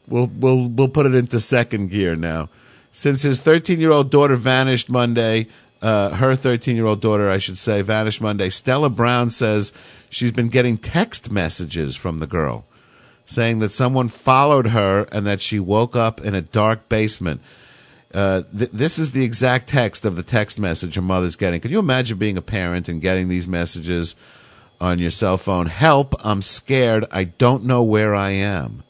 We'll 0.07 0.27
we'll 0.27 0.69
we'll 0.69 0.88
put 0.88 1.07
it 1.07 1.15
into 1.15 1.40
second 1.40 1.90
gear 1.90 2.15
now. 2.15 2.49
Since 2.91 3.23
his 3.23 3.40
13 3.40 3.80
year 3.80 3.91
old 3.91 4.11
daughter 4.11 4.36
vanished 4.36 4.90
Monday, 4.90 5.48
uh, 5.81 6.15
her 6.15 6.35
13 6.35 6.76
year 6.76 6.85
old 6.85 7.02
daughter, 7.02 7.30
I 7.30 7.38
should 7.38 7.57
say, 7.57 7.81
vanished 7.81 8.22
Monday. 8.22 8.49
Stella 8.49 8.89
Brown 8.89 9.30
says 9.30 9.73
she's 10.10 10.31
been 10.31 10.49
getting 10.49 10.77
text 10.77 11.31
messages 11.31 11.95
from 11.95 12.19
the 12.19 12.27
girl 12.27 12.65
saying 13.26 13.60
that 13.60 13.73
someone 13.73 14.07
followed 14.07 14.68
her 14.68 15.07
and 15.11 15.26
that 15.26 15.41
she 15.41 15.60
woke 15.60 15.95
up 15.95 16.22
in 16.22 16.35
a 16.35 16.41
dark 16.41 16.88
basement. 16.88 17.41
Uh, 18.14 18.43
th- 18.57 18.72
this 18.72 18.97
is 18.97 19.11
the 19.11 19.23
exact 19.23 19.68
text 19.68 20.06
of 20.06 20.15
the 20.15 20.23
text 20.23 20.57
message 20.57 20.95
her 20.95 21.02
mother's 21.02 21.35
getting. 21.35 21.60
Can 21.60 21.72
you 21.72 21.80
imagine 21.80 22.18
being 22.18 22.38
a 22.38 22.41
parent 22.41 22.88
and 22.88 23.02
getting 23.02 23.27
these 23.27 23.47
messages 23.47 24.15
on 24.80 24.99
your 24.99 25.11
cell 25.11 25.38
phone? 25.38 25.65
Help, 25.65 26.14
I'm 26.23 26.41
scared. 26.41 27.06
I 27.11 27.26
don't 27.26 27.65
know 27.65 27.84
where 27.84 28.15
I 28.15 28.31
am. 28.31 28.84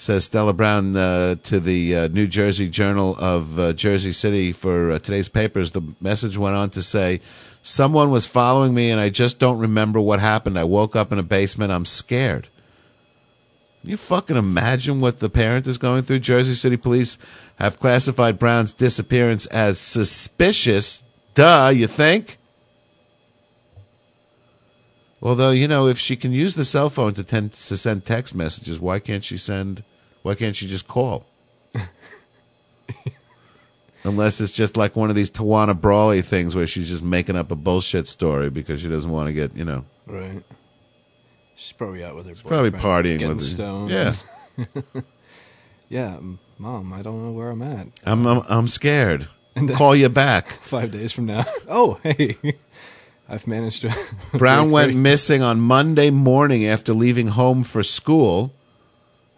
Says 0.00 0.26
Stella 0.26 0.52
Brown 0.52 0.94
uh, 0.94 1.34
to 1.42 1.58
the 1.58 1.96
uh, 1.96 2.06
New 2.06 2.28
Jersey 2.28 2.68
Journal 2.68 3.16
of 3.18 3.58
uh, 3.58 3.72
Jersey 3.72 4.12
City 4.12 4.52
for 4.52 4.92
uh, 4.92 5.00
today's 5.00 5.28
papers. 5.28 5.72
The 5.72 5.82
message 6.00 6.36
went 6.36 6.54
on 6.54 6.70
to 6.70 6.84
say, 6.84 7.20
Someone 7.62 8.12
was 8.12 8.24
following 8.24 8.74
me 8.74 8.92
and 8.92 9.00
I 9.00 9.08
just 9.08 9.40
don't 9.40 9.58
remember 9.58 10.00
what 10.00 10.20
happened. 10.20 10.56
I 10.56 10.62
woke 10.62 10.94
up 10.94 11.10
in 11.10 11.18
a 11.18 11.24
basement. 11.24 11.72
I'm 11.72 11.84
scared. 11.84 12.46
Can 13.80 13.90
you 13.90 13.96
fucking 13.96 14.36
imagine 14.36 15.00
what 15.00 15.18
the 15.18 15.28
parent 15.28 15.66
is 15.66 15.78
going 15.78 16.04
through? 16.04 16.20
Jersey 16.20 16.54
City 16.54 16.76
police 16.76 17.18
have 17.56 17.80
classified 17.80 18.38
Brown's 18.38 18.72
disappearance 18.72 19.46
as 19.46 19.80
suspicious. 19.80 21.02
Duh, 21.34 21.72
you 21.74 21.88
think? 21.88 22.38
Although, 25.20 25.50
you 25.50 25.66
know, 25.66 25.88
if 25.88 25.98
she 25.98 26.14
can 26.14 26.30
use 26.30 26.54
the 26.54 26.64
cell 26.64 26.88
phone 26.88 27.14
to, 27.14 27.24
tend, 27.24 27.52
to 27.52 27.76
send 27.76 28.04
text 28.04 28.32
messages, 28.32 28.78
why 28.78 29.00
can't 29.00 29.24
she 29.24 29.36
send, 29.36 29.82
why 30.28 30.34
can't 30.34 30.54
she 30.54 30.66
just 30.68 30.86
call? 30.86 31.24
Unless 34.04 34.42
it's 34.42 34.52
just 34.52 34.76
like 34.76 34.94
one 34.94 35.08
of 35.08 35.16
these 35.16 35.30
Tawana 35.30 35.78
Brawley 35.80 36.20
things 36.20 36.54
where 36.54 36.66
she's 36.66 36.86
just 36.86 37.02
making 37.02 37.34
up 37.34 37.50
a 37.50 37.54
bullshit 37.56 38.06
story 38.08 38.50
because 38.50 38.82
she 38.82 38.90
doesn't 38.90 39.10
want 39.10 39.28
to 39.28 39.32
get, 39.32 39.56
you 39.56 39.64
know. 39.64 39.86
Right. 40.06 40.42
She's 41.56 41.72
probably 41.72 42.04
out 42.04 42.14
with 42.14 42.26
her. 42.26 42.34
probably 42.46 42.68
boyfriend, 42.68 42.84
partying 43.06 43.18
getting 43.20 43.36
with 43.36 43.40
her. 43.40 43.54
stoned. 43.54 43.90
Yeah. 43.90 44.14
yeah, 45.88 46.18
mom, 46.58 46.92
I 46.92 47.00
don't 47.00 47.24
know 47.24 47.32
where 47.32 47.48
I'm 47.48 47.62
at. 47.62 47.86
I'm, 48.04 48.26
I'm, 48.26 48.42
I'm 48.50 48.68
scared. 48.68 49.28
And 49.56 49.66
then- 49.70 49.76
Call 49.78 49.96
you 49.96 50.10
back. 50.10 50.48
Five 50.60 50.90
days 50.90 51.10
from 51.10 51.24
now. 51.24 51.46
Oh, 51.70 51.98
hey, 52.02 52.36
I've 53.30 53.46
managed 53.46 53.80
to. 53.80 53.96
Brown 54.34 54.70
went 54.72 54.94
missing 54.94 55.40
on 55.40 55.58
Monday 55.58 56.10
morning 56.10 56.66
after 56.66 56.92
leaving 56.92 57.28
home 57.28 57.64
for 57.64 57.82
school. 57.82 58.52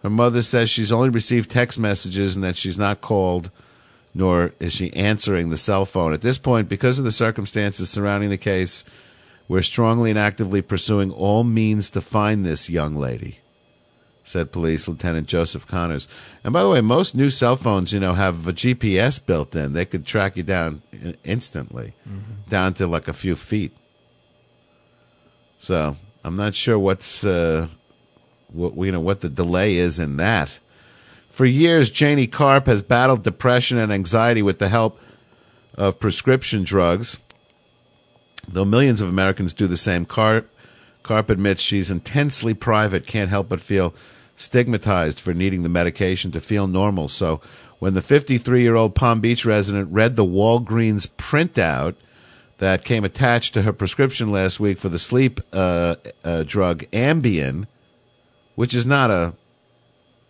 Her 0.03 0.09
mother 0.09 0.41
says 0.41 0.69
she's 0.69 0.91
only 0.91 1.09
received 1.09 1.51
text 1.51 1.77
messages 1.77 2.35
and 2.35 2.43
that 2.43 2.55
she's 2.55 2.77
not 2.77 3.01
called, 3.01 3.51
nor 4.13 4.53
is 4.59 4.73
she 4.73 4.91
answering 4.93 5.49
the 5.49 5.57
cell 5.57 5.85
phone. 5.85 6.13
At 6.13 6.21
this 6.21 6.37
point, 6.37 6.69
because 6.69 6.97
of 6.97 7.05
the 7.05 7.11
circumstances 7.11 7.89
surrounding 7.89 8.29
the 8.29 8.37
case, 8.37 8.83
we're 9.47 9.61
strongly 9.61 10.09
and 10.09 10.17
actively 10.19 10.61
pursuing 10.61 11.11
all 11.11 11.43
means 11.43 11.89
to 11.91 12.01
find 12.01 12.43
this 12.43 12.69
young 12.69 12.95
lady, 12.95 13.39
said 14.23 14.51
Police 14.51 14.87
Lieutenant 14.87 15.27
Joseph 15.27 15.67
Connors. 15.67 16.07
And 16.43 16.51
by 16.53 16.63
the 16.63 16.69
way, 16.69 16.81
most 16.81 17.13
new 17.13 17.29
cell 17.29 17.55
phones, 17.55 17.93
you 17.93 17.99
know, 17.99 18.13
have 18.13 18.47
a 18.47 18.53
GPS 18.53 19.23
built 19.23 19.55
in. 19.55 19.73
They 19.73 19.85
could 19.85 20.05
track 20.05 20.35
you 20.35 20.43
down 20.43 20.81
in- 20.91 21.17
instantly, 21.23 21.93
down 22.49 22.73
to 22.75 22.87
like 22.87 23.07
a 23.07 23.13
few 23.13 23.35
feet. 23.35 23.75
So 25.59 25.95
I'm 26.23 26.35
not 26.35 26.55
sure 26.55 26.79
what's 26.79 27.23
uh, 27.23 27.67
what 28.51 28.75
you 28.85 28.91
know 28.91 28.99
what 28.99 29.21
the 29.21 29.29
delay 29.29 29.75
is 29.75 29.99
in 29.99 30.17
that. 30.17 30.59
For 31.29 31.45
years, 31.45 31.89
Janie 31.89 32.27
Karp 32.27 32.65
has 32.65 32.81
battled 32.81 33.23
depression 33.23 33.77
and 33.77 33.91
anxiety 33.91 34.41
with 34.41 34.59
the 34.59 34.69
help 34.69 34.99
of 35.75 35.99
prescription 35.99 36.63
drugs. 36.63 37.17
Though 38.47 38.65
millions 38.65 39.01
of 39.01 39.07
Americans 39.07 39.53
do 39.53 39.67
the 39.67 39.77
same, 39.77 40.05
Karp 40.05 40.49
admits 41.07 41.61
she's 41.61 41.91
intensely 41.91 42.53
private, 42.53 43.07
can't 43.07 43.29
help 43.29 43.47
but 43.49 43.61
feel 43.61 43.93
stigmatized 44.35 45.19
for 45.19 45.33
needing 45.33 45.63
the 45.63 45.69
medication 45.69 46.31
to 46.31 46.39
feel 46.39 46.67
normal. 46.67 47.07
So 47.07 47.39
when 47.79 47.93
the 47.93 48.01
53 48.01 48.61
year 48.61 48.75
old 48.75 48.95
Palm 48.95 49.21
Beach 49.21 49.45
resident 49.45 49.91
read 49.91 50.15
the 50.15 50.25
Walgreens 50.25 51.07
printout 51.07 51.95
that 52.57 52.85
came 52.85 53.03
attached 53.03 53.53
to 53.53 53.63
her 53.63 53.73
prescription 53.73 54.31
last 54.31 54.59
week 54.59 54.77
for 54.77 54.89
the 54.89 54.99
sleep 54.99 55.39
uh, 55.53 55.95
uh, 56.23 56.43
drug 56.43 56.83
Ambien, 56.91 57.65
which 58.55 58.73
is 58.73 58.85
not 58.85 59.09
a 59.09 59.33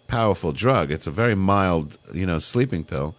powerful 0.08 0.52
drug, 0.52 0.92
it's 0.92 1.08
a 1.08 1.12
very 1.12 1.36
mild, 1.36 1.98
you 2.14 2.26
know, 2.26 2.40
sleeping 2.40 2.84
pill. 2.84 3.16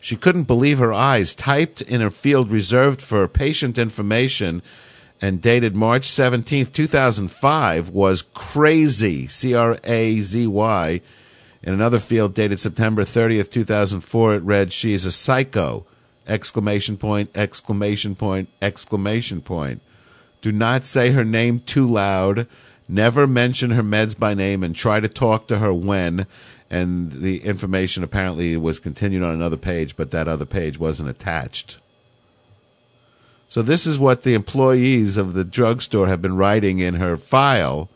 She 0.00 0.16
couldn't 0.16 0.44
believe 0.44 0.78
her 0.78 0.92
eyes. 0.92 1.34
Typed 1.34 1.82
in 1.82 2.00
a 2.00 2.10
field 2.10 2.50
reserved 2.50 3.02
for 3.02 3.26
patient 3.26 3.78
information 3.78 4.62
and 5.20 5.42
dated 5.42 5.74
March 5.74 6.06
17th, 6.08 6.72
2005 6.72 7.88
was 7.88 8.22
crazy. 8.22 9.26
C 9.26 9.54
R 9.54 9.78
A 9.84 10.20
Z 10.20 10.46
Y. 10.46 11.00
In 11.62 11.72
another 11.72 11.98
field 11.98 12.34
dated 12.34 12.60
September 12.60 13.02
30th, 13.02 13.50
2004, 13.50 14.34
it 14.34 14.42
read, 14.42 14.72
She 14.72 14.92
is 14.92 15.04
a 15.04 15.10
psycho. 15.10 15.84
Exclamation 16.28 16.96
point, 16.96 17.30
exclamation 17.34 18.14
point, 18.14 18.48
exclamation 18.60 19.40
point. 19.40 19.80
Do 20.42 20.52
not 20.52 20.84
say 20.84 21.10
her 21.10 21.24
name 21.24 21.60
too 21.66 21.86
loud. 21.86 22.46
Never 22.88 23.26
mention 23.26 23.70
her 23.70 23.82
meds 23.82 24.18
by 24.18 24.34
name 24.34 24.62
and 24.62 24.74
try 24.74 25.00
to 25.00 25.08
talk 25.08 25.48
to 25.48 25.58
her 25.58 25.72
when. 25.72 26.26
And 26.70 27.12
the 27.12 27.44
information 27.44 28.02
apparently 28.02 28.56
was 28.56 28.78
continued 28.78 29.22
on 29.22 29.34
another 29.34 29.56
page, 29.56 29.96
but 29.96 30.10
that 30.10 30.28
other 30.28 30.44
page 30.44 30.78
wasn't 30.78 31.10
attached. 31.10 31.78
So 33.48 33.62
this 33.62 33.86
is 33.86 33.98
what 33.98 34.22
the 34.22 34.34
employees 34.34 35.16
of 35.16 35.34
the 35.34 35.44
drugstore 35.44 36.08
have 36.08 36.20
been 36.20 36.36
writing 36.36 36.80
in 36.80 36.94
her 36.94 37.16
file 37.16 37.88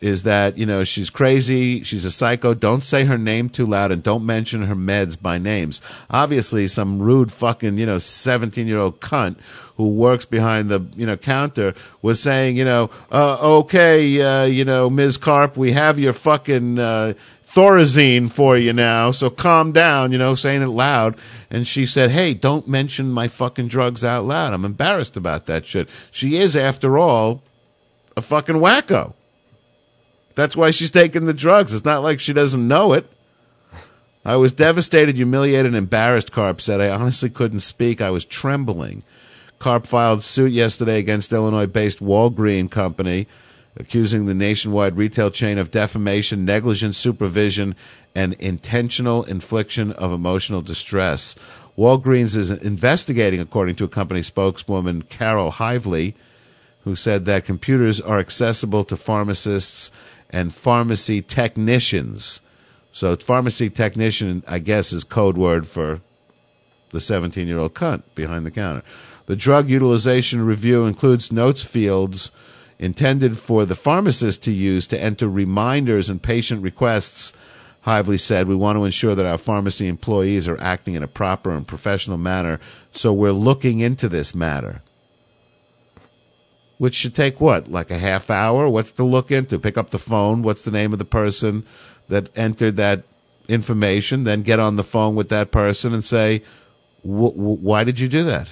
is 0.00 0.22
that, 0.22 0.56
you 0.56 0.66
know, 0.66 0.84
she's 0.84 1.10
crazy, 1.10 1.82
she's 1.82 2.04
a 2.04 2.10
psycho, 2.10 2.54
don't 2.54 2.84
say 2.84 3.04
her 3.04 3.18
name 3.18 3.48
too 3.48 3.66
loud 3.66 3.90
and 3.90 4.02
don't 4.02 4.24
mention 4.24 4.66
her 4.66 4.76
meds 4.76 5.20
by 5.20 5.38
names. 5.38 5.80
Obviously 6.10 6.68
some 6.68 7.00
rude 7.00 7.32
fucking, 7.32 7.78
you 7.78 7.86
know, 7.86 7.96
17-year-old 7.96 9.00
cunt 9.00 9.36
who 9.78 9.88
works 9.88 10.26
behind 10.26 10.68
the, 10.68 10.80
you 10.94 11.06
know, 11.06 11.16
counter 11.16 11.74
was 12.02 12.20
saying, 12.20 12.56
you 12.58 12.64
know, 12.64 12.90
uh, 13.10 13.38
okay, 13.60 14.20
uh, 14.20 14.44
you 14.44 14.64
know, 14.64 14.90
Ms. 14.90 15.16
Carp, 15.16 15.56
we 15.56 15.72
have 15.72 15.98
your 15.98 16.12
fucking 16.12 16.78
uh 16.78 17.14
Thorazine 17.48 18.30
for 18.30 18.58
you 18.58 18.74
now, 18.74 19.10
so 19.10 19.30
calm 19.30 19.72
down, 19.72 20.12
you 20.12 20.18
know, 20.18 20.34
saying 20.34 20.60
it 20.60 20.66
loud. 20.66 21.16
And 21.50 21.66
she 21.66 21.86
said, 21.86 22.10
Hey, 22.10 22.34
don't 22.34 22.68
mention 22.68 23.10
my 23.10 23.26
fucking 23.26 23.68
drugs 23.68 24.04
out 24.04 24.26
loud. 24.26 24.52
I'm 24.52 24.66
embarrassed 24.66 25.16
about 25.16 25.46
that 25.46 25.66
shit. 25.66 25.88
She 26.10 26.36
is, 26.36 26.54
after 26.54 26.98
all, 26.98 27.42
a 28.18 28.20
fucking 28.20 28.56
wacko. 28.56 29.14
That's 30.34 30.56
why 30.56 30.70
she's 30.72 30.90
taking 30.90 31.24
the 31.24 31.32
drugs. 31.32 31.72
It's 31.72 31.86
not 31.86 32.02
like 32.02 32.20
she 32.20 32.34
doesn't 32.34 32.68
know 32.68 32.92
it. 32.92 33.10
I 34.26 34.36
was 34.36 34.52
devastated, 34.52 35.16
humiliated, 35.16 35.66
and 35.66 35.76
embarrassed, 35.76 36.30
Carp 36.30 36.60
said. 36.60 36.82
I 36.82 36.90
honestly 36.90 37.30
couldn't 37.30 37.60
speak. 37.60 38.02
I 38.02 38.10
was 38.10 38.26
trembling. 38.26 39.04
Carp 39.58 39.86
filed 39.86 40.22
suit 40.22 40.52
yesterday 40.52 40.98
against 40.98 41.32
Illinois 41.32 41.66
based 41.66 42.00
Walgreen 42.00 42.70
Company 42.70 43.26
accusing 43.78 44.26
the 44.26 44.34
nationwide 44.34 44.96
retail 44.96 45.30
chain 45.30 45.56
of 45.56 45.70
defamation, 45.70 46.44
negligent 46.44 46.96
supervision, 46.96 47.74
and 48.14 48.34
intentional 48.34 49.22
infliction 49.24 49.92
of 49.92 50.12
emotional 50.12 50.60
distress. 50.60 51.36
Walgreens 51.76 52.36
is 52.36 52.50
investigating, 52.50 53.40
according 53.40 53.76
to 53.76 53.84
a 53.84 53.88
company 53.88 54.22
spokeswoman, 54.22 55.02
Carol 55.02 55.52
Hively, 55.52 56.14
who 56.82 56.96
said 56.96 57.24
that 57.26 57.44
computers 57.44 58.00
are 58.00 58.18
accessible 58.18 58.84
to 58.84 58.96
pharmacists 58.96 59.92
and 60.30 60.52
pharmacy 60.52 61.22
technicians. 61.22 62.40
So, 62.92 63.14
pharmacy 63.14 63.70
technician, 63.70 64.42
I 64.48 64.58
guess, 64.58 64.92
is 64.92 65.04
code 65.04 65.38
word 65.38 65.68
for 65.68 66.00
the 66.90 67.00
17 67.00 67.46
year 67.46 67.58
old 67.58 67.74
cunt 67.74 68.02
behind 68.16 68.44
the 68.44 68.50
counter. 68.50 68.82
The 69.28 69.36
drug 69.36 69.68
utilization 69.68 70.46
review 70.46 70.86
includes 70.86 71.30
notes 71.30 71.62
fields 71.62 72.30
intended 72.78 73.36
for 73.36 73.66
the 73.66 73.74
pharmacist 73.74 74.42
to 74.44 74.50
use 74.50 74.86
to 74.86 74.98
enter 74.98 75.28
reminders 75.28 76.08
and 76.08 76.22
patient 76.22 76.62
requests. 76.62 77.34
Hively 77.82 78.16
said, 78.16 78.48
We 78.48 78.54
want 78.54 78.78
to 78.78 78.86
ensure 78.86 79.14
that 79.14 79.26
our 79.26 79.36
pharmacy 79.36 79.86
employees 79.86 80.48
are 80.48 80.58
acting 80.58 80.94
in 80.94 81.02
a 81.02 81.06
proper 81.06 81.50
and 81.50 81.68
professional 81.68 82.16
manner, 82.16 82.58
so 82.94 83.12
we're 83.12 83.32
looking 83.32 83.80
into 83.80 84.08
this 84.08 84.34
matter. 84.34 84.80
Which 86.78 86.94
should 86.94 87.14
take 87.14 87.38
what? 87.38 87.68
Like 87.70 87.90
a 87.90 87.98
half 87.98 88.30
hour? 88.30 88.66
What's 88.66 88.92
to 88.92 89.04
look 89.04 89.30
into? 89.30 89.58
Pick 89.58 89.76
up 89.76 89.90
the 89.90 89.98
phone. 89.98 90.40
What's 90.40 90.62
the 90.62 90.70
name 90.70 90.94
of 90.94 90.98
the 90.98 91.04
person 91.04 91.66
that 92.08 92.36
entered 92.38 92.76
that 92.76 93.02
information? 93.46 94.24
Then 94.24 94.40
get 94.40 94.58
on 94.58 94.76
the 94.76 94.82
phone 94.84 95.14
with 95.16 95.28
that 95.28 95.50
person 95.50 95.92
and 95.92 96.02
say, 96.02 96.42
"Wh- 97.02 97.36
wh- 97.36 97.62
Why 97.62 97.84
did 97.84 98.00
you 98.00 98.08
do 98.08 98.24
that? 98.24 98.48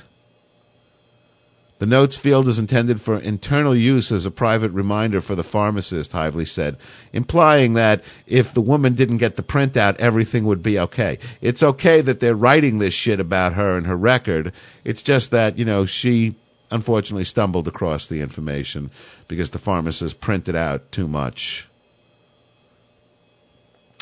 The 1.78 1.86
notes 1.86 2.16
field 2.16 2.48
is 2.48 2.59
intended 2.59 3.03
for 3.03 3.19
internal 3.19 3.77
use 3.77 4.11
as 4.11 4.24
a 4.24 4.31
private 4.31 4.73
reminder 4.73 5.20
for 5.20 5.35
the 5.35 5.44
pharmacist, 5.44 6.12
Hively 6.12 6.47
said, 6.47 6.78
implying 7.12 7.74
that 7.74 8.03
if 8.27 8.55
the 8.55 8.62
woman 8.62 8.94
didn't 8.94 9.19
get 9.19 9.36
the 9.36 9.43
printout, 9.43 9.97
everything 9.98 10.44
would 10.47 10.62
be 10.62 10.78
okay. 10.78 11.19
It's 11.43 11.62
okay 11.62 12.01
that 12.01 12.20
they're 12.20 12.35
writing 12.35 12.78
this 12.78 12.94
shit 12.94 13.20
about 13.20 13.53
her 13.55 13.77
and 13.77 13.86
her 13.86 13.97
record. 13.97 14.53
It's 14.85 15.03
just 15.03 15.31
that, 15.32 15.59
you 15.59 15.66
know, 15.66 15.85
she 15.85 16.36
unfortunately 16.70 17.24
stumbled 17.24 17.69
across 17.69 18.07
the 18.07 18.23
information 18.23 18.90
because 19.28 19.51
the 19.51 19.59
pharmacist 19.59 20.20
printed 20.20 20.57
out 20.57 20.90
too 20.93 21.07
much. 21.07 21.69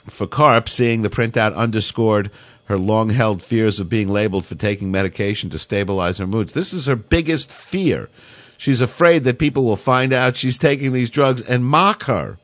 For 0.09 0.27
Carp, 0.27 0.69
seeing 0.69 1.03
the 1.03 1.11
printout 1.11 1.57
underscored 1.57 2.31
her 2.67 2.79
long 2.79 3.11
held 3.11 3.43
fears 3.43 3.79
of 3.79 3.89
being 3.89 4.09
labeled 4.09 4.47
for 4.47 4.55
taking 4.55 4.91
medication 4.91 5.51
to 5.51 5.59
stabilize 5.59 6.19
her 6.19 6.27
moods. 6.27 6.53
This 6.53 6.73
is 6.73 6.87
her 6.87 6.97
biggest 6.97 7.53
fear. 7.53 8.09
She's 8.57 8.81
afraid 8.81 9.25
that 9.25 9.39
people 9.39 9.65
will 9.65 9.77
find 9.77 10.13
out 10.13 10.37
she's 10.37 10.57
taking 10.57 10.93
these 10.93 11.11
drugs 11.11 11.43
and 11.43 11.65
mock 11.65 12.05
her. 12.05 12.39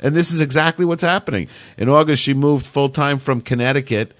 And 0.00 0.14
this 0.14 0.32
is 0.32 0.40
exactly 0.40 0.84
what's 0.84 1.02
happening. 1.02 1.48
In 1.76 1.88
August, 1.88 2.22
she 2.22 2.34
moved 2.34 2.66
full 2.66 2.88
time 2.88 3.18
from 3.18 3.40
Connecticut 3.40 4.12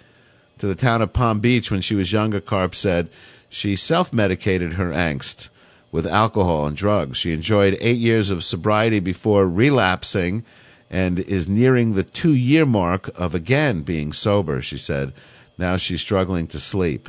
to 0.58 0.66
the 0.66 0.74
town 0.74 1.02
of 1.02 1.12
Palm 1.12 1.40
Beach 1.40 1.70
when 1.70 1.80
she 1.80 1.94
was 1.94 2.12
younger, 2.12 2.40
Carp 2.40 2.74
said. 2.74 3.08
She 3.48 3.74
self 3.74 4.12
medicated 4.12 4.74
her 4.74 4.90
angst 4.90 5.48
with 5.90 6.06
alcohol 6.06 6.66
and 6.66 6.76
drugs. 6.76 7.18
She 7.18 7.32
enjoyed 7.32 7.76
eight 7.80 7.98
years 7.98 8.30
of 8.30 8.44
sobriety 8.44 9.00
before 9.00 9.46
relapsing 9.46 10.44
and 10.92 11.18
is 11.20 11.48
nearing 11.48 11.94
the 11.94 12.02
two 12.04 12.34
year 12.34 12.66
mark 12.66 13.08
of 13.18 13.34
again 13.34 13.82
being 13.82 14.12
sober, 14.12 14.60
she 14.60 14.76
said. 14.76 15.12
Now 15.56 15.76
she's 15.76 16.02
struggling 16.02 16.46
to 16.48 16.60
sleep 16.60 17.08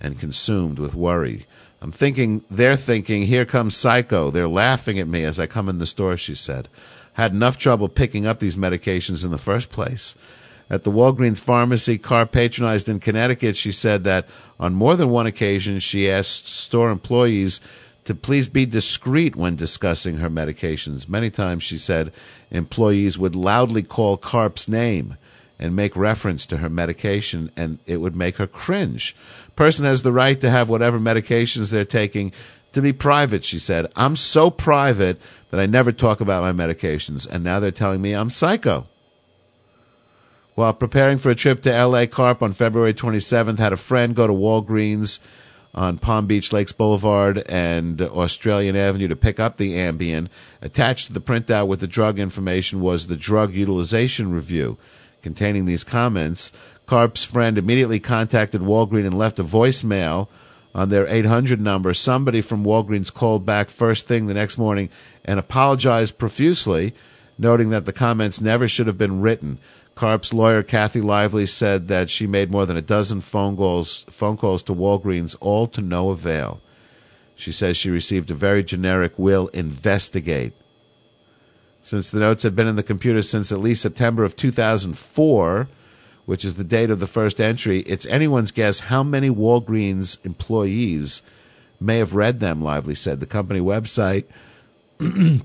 and 0.00 0.18
consumed 0.18 0.80
with 0.80 0.94
worry. 0.94 1.46
I'm 1.80 1.92
thinking, 1.92 2.44
they're 2.50 2.76
thinking, 2.76 3.22
here 3.22 3.46
comes 3.46 3.76
Psycho. 3.76 4.30
They're 4.30 4.48
laughing 4.48 4.98
at 4.98 5.08
me 5.08 5.24
as 5.24 5.38
I 5.38 5.46
come 5.46 5.68
in 5.68 5.78
the 5.78 5.86
store, 5.86 6.16
she 6.16 6.34
said. 6.34 6.68
Had 7.14 7.32
enough 7.32 7.56
trouble 7.56 7.88
picking 7.88 8.26
up 8.26 8.40
these 8.40 8.56
medications 8.56 9.24
in 9.24 9.30
the 9.30 9.38
first 9.38 9.70
place. 9.70 10.14
At 10.68 10.84
the 10.84 10.90
Walgreens 10.90 11.40
pharmacy 11.40 11.98
car 11.98 12.26
patronized 12.26 12.88
in 12.88 13.00
Connecticut, 13.00 13.56
she 13.56 13.72
said 13.72 14.04
that 14.04 14.28
on 14.58 14.74
more 14.74 14.94
than 14.96 15.10
one 15.10 15.26
occasion 15.26 15.80
she 15.80 16.10
asked 16.10 16.48
store 16.48 16.90
employees 16.90 17.60
to 18.04 18.14
please 18.14 18.48
be 18.48 18.66
discreet 18.66 19.36
when 19.36 19.56
discussing 19.56 20.18
her 20.18 20.30
medications. 20.30 21.08
Many 21.08 21.30
times, 21.30 21.62
she 21.62 21.78
said, 21.78 22.12
employees 22.50 23.18
would 23.18 23.36
loudly 23.36 23.82
call 23.82 24.16
Carp's 24.16 24.68
name 24.68 25.16
and 25.58 25.76
make 25.76 25.94
reference 25.94 26.46
to 26.46 26.56
her 26.58 26.70
medication, 26.70 27.50
and 27.56 27.78
it 27.86 27.98
would 27.98 28.16
make 28.16 28.36
her 28.36 28.46
cringe. 28.46 29.14
Person 29.54 29.84
has 29.84 30.02
the 30.02 30.12
right 30.12 30.40
to 30.40 30.50
have 30.50 30.70
whatever 30.70 30.98
medications 30.98 31.70
they're 31.70 31.84
taking 31.84 32.32
to 32.72 32.80
be 32.80 32.92
private, 32.92 33.44
she 33.44 33.58
said. 33.58 33.86
I'm 33.94 34.16
so 34.16 34.50
private 34.50 35.20
that 35.50 35.60
I 35.60 35.66
never 35.66 35.92
talk 35.92 36.20
about 36.20 36.42
my 36.42 36.66
medications, 36.66 37.28
and 37.28 37.44
now 37.44 37.60
they're 37.60 37.70
telling 37.70 38.00
me 38.00 38.14
I'm 38.14 38.30
psycho. 38.30 38.86
While 40.54 40.72
preparing 40.72 41.18
for 41.18 41.30
a 41.30 41.34
trip 41.34 41.62
to 41.62 41.86
LA, 41.86 42.06
Carp 42.06 42.42
on 42.42 42.52
February 42.52 42.94
27th 42.94 43.58
had 43.58 43.72
a 43.72 43.76
friend 43.76 44.14
go 44.14 44.26
to 44.26 44.32
Walgreens 44.32 45.20
on 45.74 45.98
Palm 45.98 46.26
Beach 46.26 46.52
Lakes 46.52 46.72
Boulevard 46.72 47.38
and 47.48 48.00
Australian 48.02 48.76
Avenue 48.76 49.08
to 49.08 49.16
pick 49.16 49.38
up 49.38 49.56
the 49.56 49.74
Ambien. 49.74 50.28
Attached 50.60 51.06
to 51.06 51.12
the 51.12 51.20
printout 51.20 51.68
with 51.68 51.80
the 51.80 51.86
drug 51.86 52.18
information 52.18 52.80
was 52.80 53.06
the 53.06 53.16
drug 53.16 53.54
utilization 53.54 54.32
review 54.32 54.78
containing 55.22 55.64
these 55.64 55.84
comments. 55.84 56.52
Carp's 56.86 57.24
friend 57.24 57.56
immediately 57.56 58.00
contacted 58.00 58.62
Walgreens 58.62 59.06
and 59.06 59.18
left 59.18 59.38
a 59.38 59.44
voicemail 59.44 60.28
on 60.74 60.88
their 60.88 61.06
800 61.06 61.60
number. 61.60 61.94
Somebody 61.94 62.40
from 62.40 62.64
Walgreens 62.64 63.12
called 63.12 63.46
back 63.46 63.68
first 63.68 64.06
thing 64.06 64.26
the 64.26 64.34
next 64.34 64.58
morning 64.58 64.88
and 65.24 65.38
apologized 65.38 66.18
profusely, 66.18 66.94
noting 67.38 67.70
that 67.70 67.86
the 67.86 67.92
comments 67.92 68.40
never 68.40 68.66
should 68.66 68.86
have 68.86 68.98
been 68.98 69.20
written. 69.20 69.58
Carp's 69.94 70.32
lawyer, 70.32 70.62
Kathy 70.62 71.00
Lively, 71.00 71.46
said 71.46 71.88
that 71.88 72.10
she 72.10 72.26
made 72.26 72.50
more 72.50 72.64
than 72.66 72.76
a 72.76 72.82
dozen 72.82 73.20
phone 73.20 73.56
calls, 73.56 74.04
phone 74.08 74.36
calls 74.36 74.62
to 74.64 74.74
Walgreens, 74.74 75.36
all 75.40 75.66
to 75.68 75.80
no 75.80 76.10
avail. 76.10 76.60
She 77.36 77.52
says 77.52 77.76
she 77.76 77.90
received 77.90 78.30
a 78.30 78.34
very 78.34 78.62
generic 78.62 79.18
will 79.18 79.48
investigate. 79.48 80.52
Since 81.82 82.10
the 82.10 82.20
notes 82.20 82.42
had 82.42 82.54
been 82.54 82.66
in 82.66 82.76
the 82.76 82.82
computer 82.82 83.22
since 83.22 83.50
at 83.50 83.60
least 83.60 83.82
September 83.82 84.24
of 84.24 84.36
2004, 84.36 85.68
which 86.26 86.44
is 86.44 86.54
the 86.54 86.64
date 86.64 86.90
of 86.90 87.00
the 87.00 87.06
first 87.06 87.40
entry, 87.40 87.80
it's 87.80 88.06
anyone's 88.06 88.50
guess 88.50 88.80
how 88.80 89.02
many 89.02 89.30
Walgreens 89.30 90.24
employees 90.24 91.22
may 91.80 91.98
have 91.98 92.14
read 92.14 92.40
them, 92.40 92.62
Lively 92.62 92.94
said. 92.94 93.20
The 93.20 93.26
company 93.26 93.60
website 93.60 94.24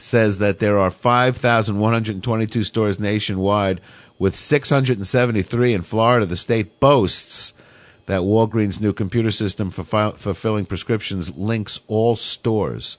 says 0.00 0.38
that 0.38 0.58
there 0.58 0.78
are 0.78 0.90
5,122 0.90 2.64
stores 2.64 2.98
nationwide, 2.98 3.80
with 4.18 4.36
673 4.36 5.72
in 5.74 5.82
Florida. 5.82 6.26
The 6.26 6.36
state 6.36 6.78
boasts 6.78 7.54
that 8.06 8.20
Walgreens' 8.20 8.80
new 8.80 8.92
computer 8.92 9.30
system 9.30 9.70
for 9.70 9.82
fi- 9.82 10.12
fulfilling 10.12 10.66
prescriptions 10.66 11.36
links 11.36 11.80
all 11.88 12.16
stores 12.16 12.98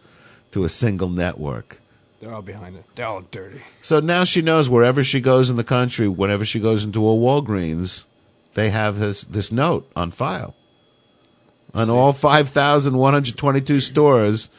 to 0.52 0.64
a 0.64 0.70
single 0.70 1.10
network. 1.10 1.80
They're 2.20 2.34
all 2.34 2.42
behind 2.42 2.76
it. 2.76 2.86
They're 2.96 3.08
all 3.08 3.22
dirty. 3.22 3.62
So 3.82 4.00
now 4.00 4.24
she 4.24 4.42
knows 4.42 4.70
wherever 4.70 5.04
she 5.04 5.22
goes 5.22 5.50
in 5.50 5.56
the 5.58 5.64
country, 5.64 6.08
whenever 6.08 6.46
she 6.46 6.60
goes 6.60 6.84
into 6.84 7.08
a 7.08 7.14
Walgreens, 7.14 8.06
they 8.54 8.70
have 8.70 8.98
this, 9.00 9.24
this 9.24 9.52
note 9.52 9.90
on 9.96 10.12
file. 10.12 10.56
on 11.74 11.90
all 11.90 12.14
5,122 12.14 13.80
stores. 13.80 14.50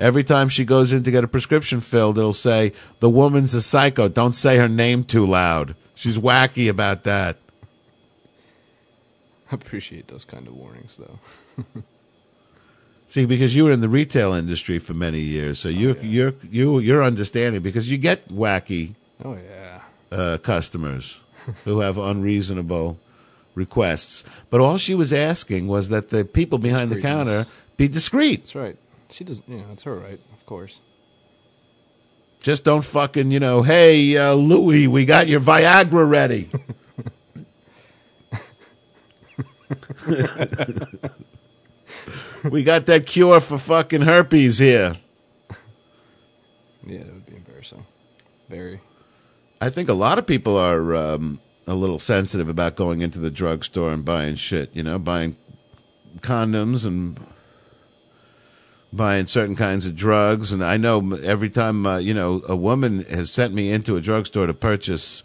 Every 0.00 0.24
time 0.24 0.48
she 0.48 0.64
goes 0.64 0.92
in 0.94 1.04
to 1.04 1.10
get 1.10 1.24
a 1.24 1.28
prescription 1.28 1.82
filled, 1.82 2.16
it'll 2.16 2.32
say, 2.32 2.72
The 3.00 3.10
woman's 3.10 3.52
a 3.52 3.60
psycho. 3.60 4.08
Don't 4.08 4.32
say 4.32 4.56
her 4.56 4.68
name 4.68 5.04
too 5.04 5.26
loud. 5.26 5.74
She's 5.94 6.16
wacky 6.16 6.70
about 6.70 7.04
that. 7.04 7.36
I 9.52 9.54
appreciate 9.54 10.08
those 10.08 10.24
kind 10.24 10.46
of 10.46 10.56
warnings, 10.56 10.96
though. 10.96 11.18
See, 13.08 13.26
because 13.26 13.54
you 13.54 13.64
were 13.64 13.72
in 13.72 13.80
the 13.80 13.88
retail 13.88 14.32
industry 14.32 14.78
for 14.78 14.94
many 14.94 15.18
years, 15.18 15.58
so 15.58 15.68
you 15.68 15.98
you're 16.00 16.32
you 16.48 16.78
you're 16.78 17.02
understanding 17.02 17.60
because 17.60 17.90
you 17.90 17.98
get 17.98 18.28
wacky 18.28 18.94
oh 19.24 19.36
yeah. 19.36 19.80
uh, 20.12 20.38
customers 20.38 21.18
who 21.64 21.80
have 21.80 21.98
unreasonable 21.98 22.98
requests. 23.56 24.22
But 24.48 24.60
all 24.60 24.78
she 24.78 24.94
was 24.94 25.12
asking 25.12 25.66
was 25.66 25.88
that 25.88 26.10
the 26.10 26.24
people 26.24 26.58
behind 26.58 26.92
the 26.92 27.00
counter 27.00 27.46
be 27.76 27.88
discreet. 27.88 28.42
That's 28.42 28.54
right. 28.54 28.76
She 29.10 29.24
doesn't. 29.24 29.48
You 29.48 29.58
know, 29.58 29.66
it's 29.72 29.84
her 29.84 29.94
right, 29.94 30.20
of 30.32 30.46
course. 30.46 30.78
Just 32.42 32.64
don't 32.64 32.84
fucking, 32.84 33.30
you 33.30 33.40
know, 33.40 33.62
hey, 33.62 34.16
uh, 34.16 34.32
Louis, 34.32 34.88
we 34.88 35.04
got 35.04 35.28
your 35.28 35.40
Viagra 35.40 36.08
ready. 36.08 36.48
we 42.50 42.62
got 42.62 42.86
that 42.86 43.04
cure 43.04 43.40
for 43.40 43.58
fucking 43.58 44.02
herpes 44.02 44.58
here. 44.58 44.94
Yeah, 46.86 47.00
that 47.00 47.12
would 47.12 47.26
be 47.26 47.36
embarrassing. 47.36 47.84
Very. 48.48 48.80
I 49.60 49.68
think 49.68 49.90
a 49.90 49.94
lot 49.94 50.18
of 50.18 50.26
people 50.26 50.56
are 50.56 50.96
um, 50.96 51.40
a 51.66 51.74
little 51.74 51.98
sensitive 51.98 52.48
about 52.48 52.74
going 52.74 53.02
into 53.02 53.18
the 53.18 53.30
drugstore 53.30 53.92
and 53.92 54.02
buying 54.02 54.36
shit, 54.36 54.74
you 54.74 54.82
know, 54.82 54.98
buying 54.98 55.36
condoms 56.20 56.86
and 56.86 57.20
buying 58.92 59.26
certain 59.26 59.56
kinds 59.56 59.86
of 59.86 59.96
drugs. 59.96 60.52
And 60.52 60.64
I 60.64 60.76
know 60.76 61.14
every 61.22 61.50
time, 61.50 61.86
uh, 61.86 61.98
you 61.98 62.14
know, 62.14 62.42
a 62.48 62.56
woman 62.56 63.04
has 63.04 63.30
sent 63.30 63.54
me 63.54 63.70
into 63.70 63.96
a 63.96 64.00
drugstore 64.00 64.46
to 64.46 64.54
purchase, 64.54 65.22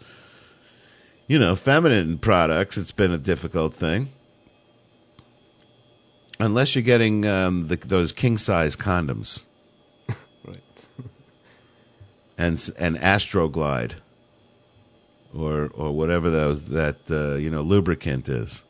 you 1.26 1.38
know, 1.38 1.56
feminine 1.56 2.18
products, 2.18 2.76
it's 2.76 2.92
been 2.92 3.12
a 3.12 3.18
difficult 3.18 3.74
thing. 3.74 4.10
Unless 6.38 6.74
you're 6.74 6.82
getting 6.82 7.26
um, 7.26 7.68
the, 7.68 7.76
those 7.76 8.12
king 8.12 8.38
size 8.38 8.76
condoms. 8.76 9.44
Right. 10.44 10.60
and 12.38 12.70
and 12.78 12.96
Astroglide, 12.98 13.94
or 15.34 15.72
or 15.74 15.90
whatever 15.92 16.30
those 16.30 16.66
that 16.66 16.98
uh, 17.10 17.34
you 17.36 17.50
know 17.50 17.62
lubricant 17.62 18.28
is. 18.28 18.62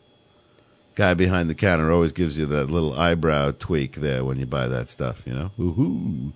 Guy 0.96 1.12
behind 1.12 1.50
the 1.50 1.54
counter 1.54 1.92
always 1.92 2.12
gives 2.12 2.38
you 2.38 2.46
that 2.46 2.70
little 2.70 2.98
eyebrow 2.98 3.52
tweak 3.58 3.96
there 3.96 4.24
when 4.24 4.38
you 4.38 4.46
buy 4.46 4.66
that 4.66 4.88
stuff. 4.88 5.24
You 5.26 5.34
know, 5.34 5.50
woohoo, 5.58 6.32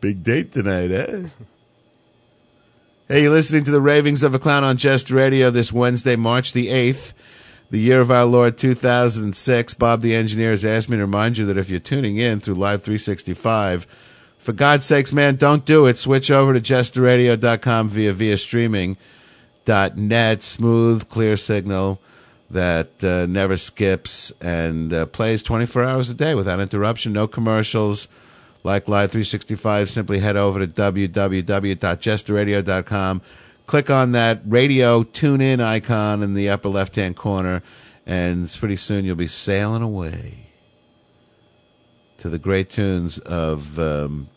big 0.00 0.22
date 0.22 0.52
tonight, 0.52 0.92
eh? 0.92 1.26
Hey, 3.08 3.22
you're 3.22 3.32
listening 3.32 3.64
to 3.64 3.72
the 3.72 3.80
Ravings 3.80 4.22
of 4.22 4.32
a 4.32 4.38
Clown 4.38 4.62
on 4.62 4.76
Jest 4.76 5.10
Radio 5.10 5.50
this 5.50 5.72
Wednesday, 5.72 6.14
March 6.14 6.52
the 6.52 6.68
8th, 6.68 7.14
the 7.68 7.80
year 7.80 8.00
of 8.00 8.12
our 8.12 8.24
Lord 8.24 8.56
2006. 8.56 9.74
Bob 9.74 10.02
the 10.02 10.14
engineer 10.14 10.50
has 10.50 10.64
asked 10.64 10.88
me 10.88 10.98
to 10.98 11.02
remind 11.02 11.36
you 11.36 11.44
that 11.46 11.58
if 11.58 11.68
you're 11.68 11.80
tuning 11.80 12.16
in 12.16 12.38
through 12.38 12.54
Live 12.54 12.84
365, 12.84 13.88
for 14.38 14.52
God's 14.52 14.86
sakes, 14.86 15.12
man, 15.12 15.34
don't 15.34 15.64
do 15.64 15.86
it. 15.86 15.98
Switch 15.98 16.30
over 16.30 16.54
to 16.54 16.60
jesterradio.com 16.60 17.88
via 17.88 18.12
via 18.12 18.38
streaming 18.38 18.98
dot 19.64 19.96
net. 19.96 20.42
Smooth, 20.42 21.08
clear 21.08 21.36
signal 21.36 22.00
that 22.50 23.02
uh, 23.02 23.24
never 23.26 23.56
skips 23.56 24.30
and 24.40 24.92
uh, 24.92 25.06
plays 25.06 25.42
24 25.42 25.84
hours 25.84 26.10
a 26.10 26.14
day 26.14 26.34
without 26.34 26.60
interruption. 26.60 27.12
No 27.12 27.26
commercials. 27.26 28.06
Like 28.62 28.88
Live 28.88 29.10
365, 29.12 29.88
simply 29.88 30.18
head 30.18 30.36
over 30.36 30.58
to 30.58 30.66
www.jesterradio.com. 30.66 33.22
Click 33.66 33.90
on 33.90 34.12
that 34.12 34.40
radio 34.44 35.02
tune 35.04 35.40
in 35.40 35.60
icon 35.60 36.22
in 36.22 36.34
the 36.34 36.48
upper 36.48 36.68
left 36.68 36.96
hand 36.96 37.16
corner, 37.16 37.62
and 38.04 38.52
pretty 38.58 38.76
soon 38.76 39.04
you'll 39.04 39.14
be 39.14 39.28
sailing 39.28 39.82
away 39.82 40.48
to 42.18 42.28
the 42.28 42.38
great 42.38 42.68
tunes 42.68 43.20
of 43.20 43.78
um, 43.78 44.28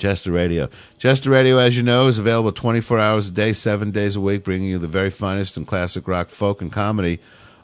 Jester 0.00 0.32
Radio. 0.32 0.70
Jester 0.98 1.30
Radio, 1.30 1.58
as 1.58 1.76
you 1.76 1.82
know, 1.82 2.06
is 2.06 2.18
available 2.18 2.52
24 2.52 2.98
hours 2.98 3.28
a 3.28 3.30
day, 3.30 3.52
seven 3.52 3.90
days 3.90 4.16
a 4.16 4.20
week, 4.20 4.42
bringing 4.42 4.70
you 4.70 4.78
the 4.78 4.88
very 4.88 5.10
finest 5.10 5.58
in 5.58 5.66
classic 5.66 6.08
rock, 6.08 6.30
folk, 6.30 6.62
and 6.62 6.72
comedy 6.72 7.20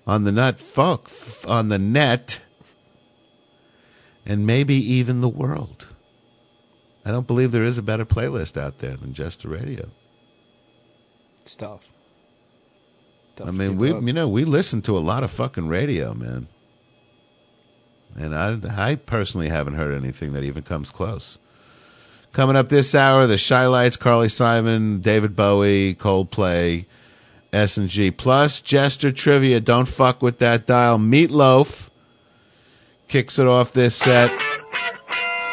on 0.07 0.25
the 0.25 0.31
nut, 0.31 0.61
folk, 0.61 1.11
on 1.49 1.69
the 1.71 1.79
net, 1.79 2.41
and 4.27 4.47
maybe 4.47 4.75
even 4.75 5.23
the 5.23 5.29
world. 5.29 5.89
I 7.07 7.11
don't 7.11 7.27
believe 7.27 7.53
there 7.53 7.65
is 7.65 7.79
a 7.79 7.83
better 7.83 8.05
playlist 8.05 8.61
out 8.61 8.79
there 8.79 8.97
than 8.97 9.15
Jester 9.15 9.49
Radio. 9.49 9.89
It's 11.41 11.55
tough. 11.55 11.89
Tough 13.37 13.49
I 13.49 13.51
mean, 13.51 13.79
we 13.79 13.93
up. 13.93 14.03
you 14.03 14.13
know 14.13 14.29
we 14.29 14.45
listen 14.45 14.83
to 14.83 14.97
a 14.97 15.01
lot 15.01 15.25
of 15.25 15.31
fucking 15.31 15.69
radio, 15.69 16.13
man. 16.13 16.49
And 18.15 18.35
I 18.35 18.91
I 18.91 18.95
personally 18.97 19.49
haven't 19.49 19.75
heard 19.75 19.97
anything 19.97 20.35
that 20.35 20.45
even 20.45 20.63
comes 20.63 20.91
close. 20.91 21.39
Coming 22.37 22.57
up 22.57 22.69
this 22.69 22.95
hour, 22.95 23.27
the 23.27 23.39
Chi-Lites, 23.39 23.97
Carly 23.97 24.29
Simon, 24.29 25.01
David 25.01 25.35
Bowie, 25.35 25.95
Coldplay, 25.95 26.85
S 27.51 27.79
and 27.79 27.89
G, 27.89 28.11
plus 28.11 28.61
Jester 28.61 29.11
trivia. 29.11 29.59
Don't 29.59 29.89
fuck 29.89 30.21
with 30.21 30.39
that 30.41 30.67
dial. 30.67 30.99
Meatloaf 30.99 31.89
kicks 33.09 33.39
it 33.39 33.47
off 33.47 33.73
this 33.73 33.97
set. 33.97 34.31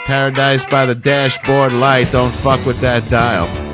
Paradise 0.04 0.66
by 0.66 0.86
the 0.86 0.94
dashboard 0.94 1.72
light. 1.72 2.12
Don't 2.12 2.34
fuck 2.34 2.66
with 2.66 2.82
that 2.82 3.10
dial. 3.10 3.73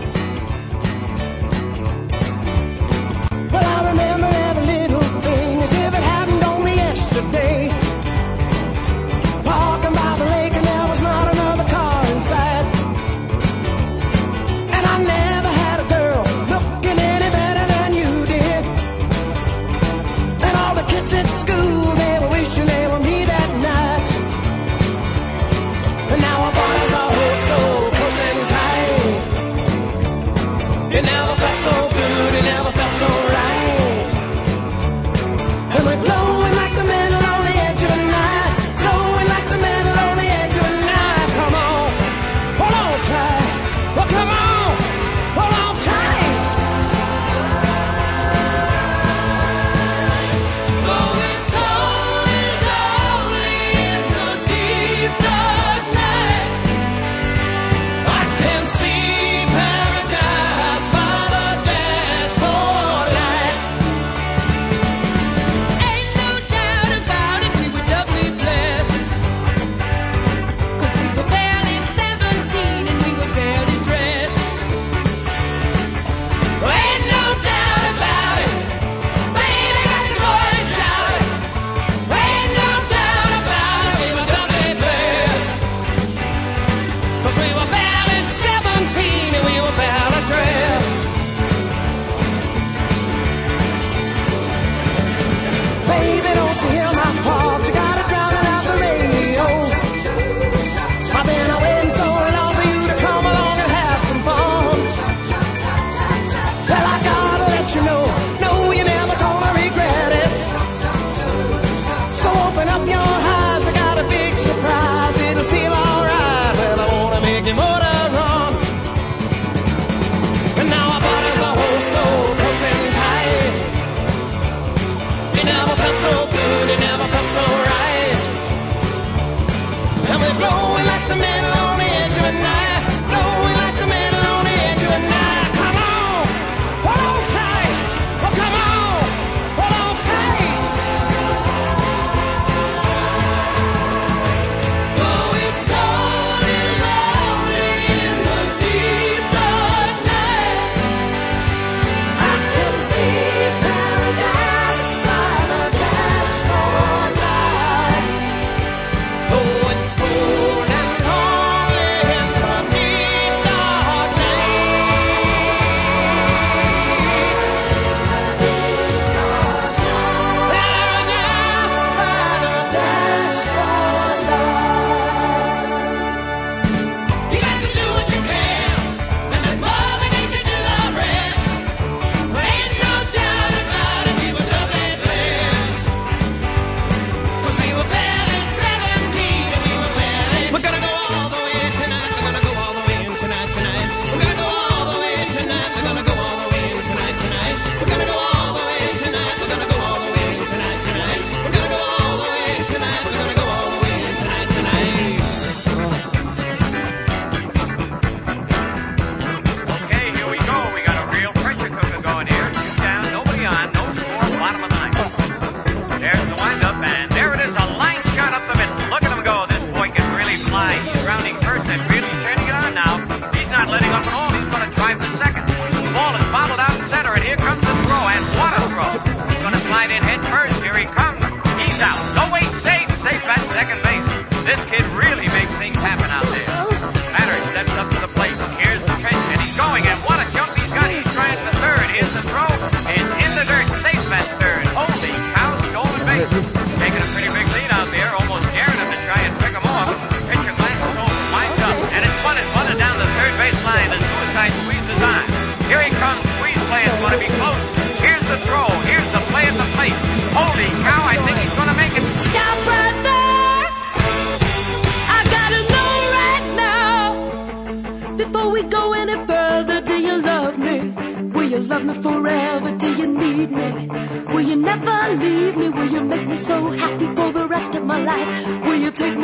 so 276.50 276.72
happy 276.72 277.06
for 277.06 277.32
the 277.32 277.48
rest 277.48 277.76
of 277.76 277.86
my 277.86 278.00
life. 278.02 278.66
Will 278.66 278.82
you 278.86 278.92
take 278.92 279.16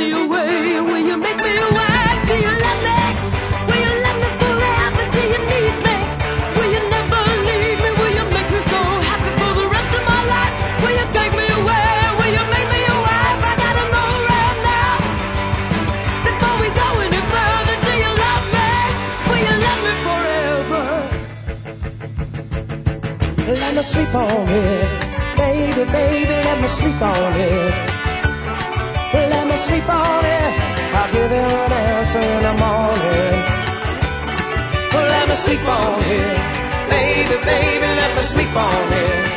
on 38.56 38.94
it. 38.94 39.36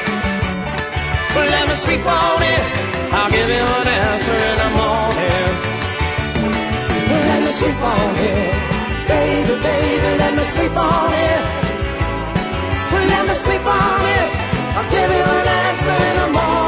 Let 1.34 1.68
me 1.68 1.74
sleep 1.74 2.04
on 2.06 2.42
it. 2.42 2.64
I'll 3.12 3.30
give 3.30 3.48
you 3.48 3.64
an 3.80 3.88
answer 3.88 4.38
in 4.50 4.56
the 4.62 4.70
morning. 4.80 5.52
Let 7.28 7.40
me 7.44 7.50
sleep 7.60 7.80
on 7.94 8.16
it. 8.16 8.50
Baby, 9.08 9.54
baby, 9.62 10.10
let 10.22 10.32
me 10.36 10.42
sleep 10.42 10.76
on 10.76 11.12
it. 11.12 11.42
Well, 12.90 13.06
let 13.14 13.28
me 13.28 13.34
sleep 13.34 13.66
on 13.66 14.00
it. 14.18 14.28
I'll 14.76 14.90
give 14.90 15.10
you 15.18 15.26
an 15.38 15.48
answer 15.64 15.96
in 16.08 16.16
the 16.20 16.28
morning. 16.38 16.67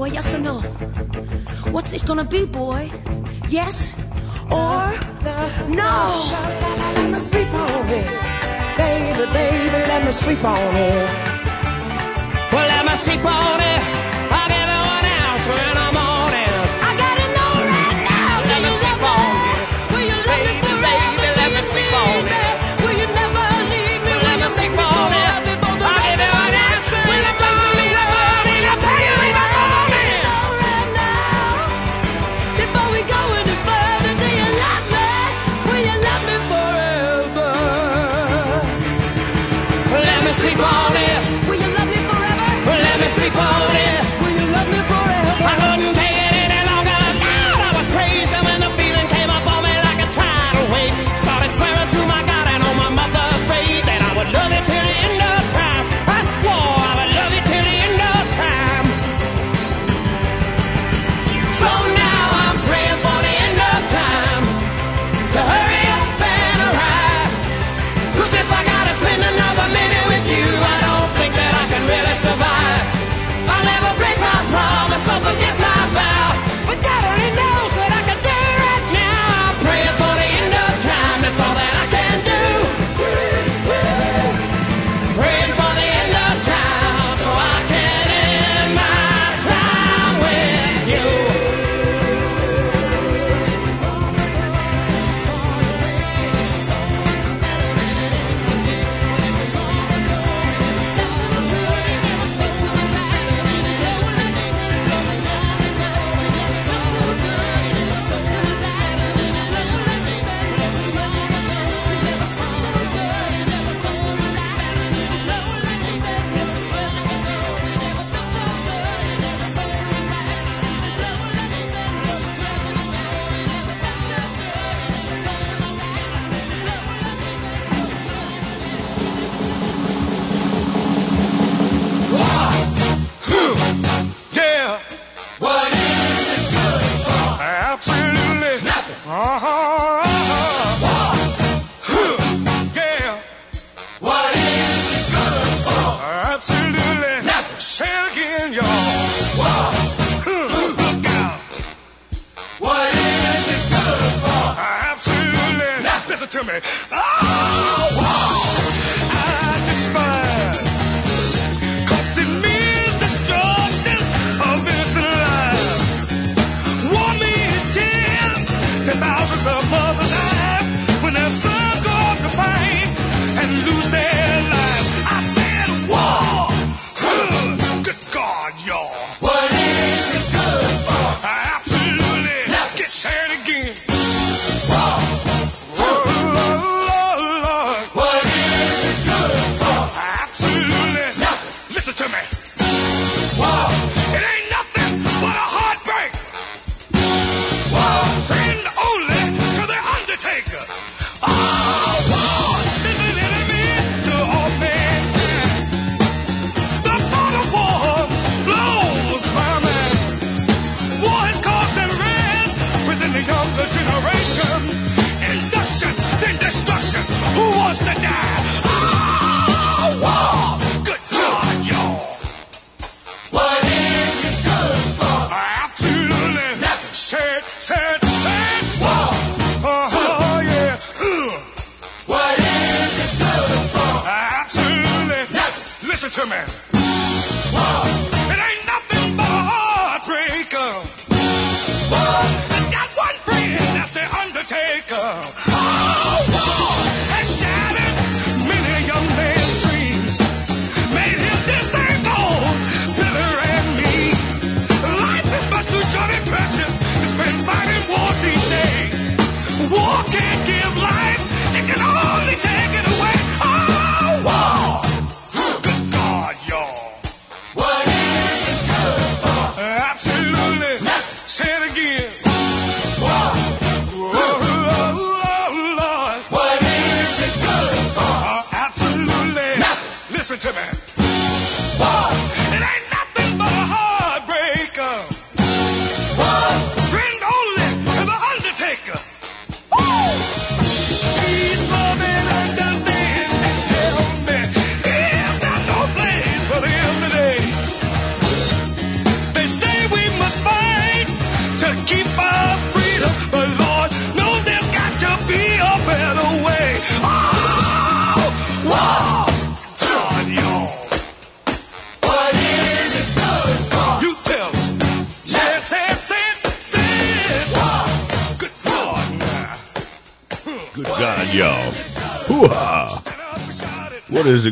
boy? 0.00 0.08
Yes 0.08 0.34
or 0.34 0.38
no? 0.38 0.60
What's 1.74 1.92
it 1.92 2.06
gonna 2.06 2.24
be, 2.24 2.46
boy? 2.46 2.90
Yes 3.48 3.94
or 4.50 4.96
no? 5.68 5.94
Let 6.96 7.10
me 7.12 7.18
sleep 7.18 7.52
on 7.52 7.86
it. 7.98 8.08
Baby, 8.78 9.24
baby, 9.38 9.78
let 9.92 10.04
me 10.06 10.12
sleep 10.12 10.42
on 10.42 10.74
it. 10.88 11.08
Well, 12.52 12.66
let 12.72 12.82
me 12.86 12.96
sleep 12.96 13.24
on 13.26 13.60
it. 13.60 13.89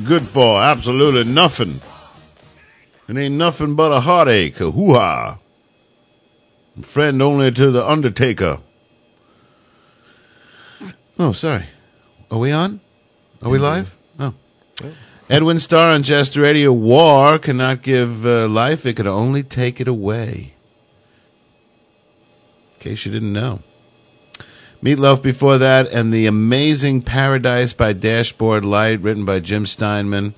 Good 0.08 0.26
for? 0.26 0.62
Absolutely 0.62 1.24
nothing. 1.24 1.82
It 3.08 3.16
ain't 3.16 3.34
nothing 3.34 3.74
but 3.74 3.92
a 3.92 4.00
heartache. 4.00 4.58
a 4.58 4.70
Hoo-ha. 4.70 5.38
Friend 6.80 7.20
only 7.20 7.52
to 7.52 7.70
the 7.70 7.86
Undertaker. 7.86 8.60
Oh, 11.18 11.32
sorry. 11.32 11.66
Are 12.30 12.38
we 12.38 12.52
on? 12.52 12.80
Are 13.42 13.50
we 13.50 13.58
live? 13.58 13.94
Oh. 14.18 14.32
Edwin 15.28 15.60
Starr 15.60 15.92
on 15.92 16.02
Jester 16.02 16.40
Radio. 16.40 16.72
War 16.72 17.38
cannot 17.38 17.82
give 17.82 18.24
uh, 18.24 18.48
life, 18.48 18.86
it 18.86 18.96
can 18.96 19.06
only 19.06 19.42
take 19.42 19.78
it 19.78 19.88
away. 19.88 20.54
In 22.76 22.80
case 22.80 23.04
you 23.04 23.12
didn't 23.12 23.34
know. 23.34 23.60
Meatloaf 24.80 25.20
before 25.20 25.58
that, 25.58 25.90
and 25.90 26.12
The 26.12 26.26
Amazing 26.26 27.02
Paradise 27.02 27.72
by 27.72 27.92
Dashboard 27.92 28.64
Light, 28.64 29.00
written 29.00 29.24
by 29.24 29.40
Jim 29.40 29.66
Steinman. 29.66 30.34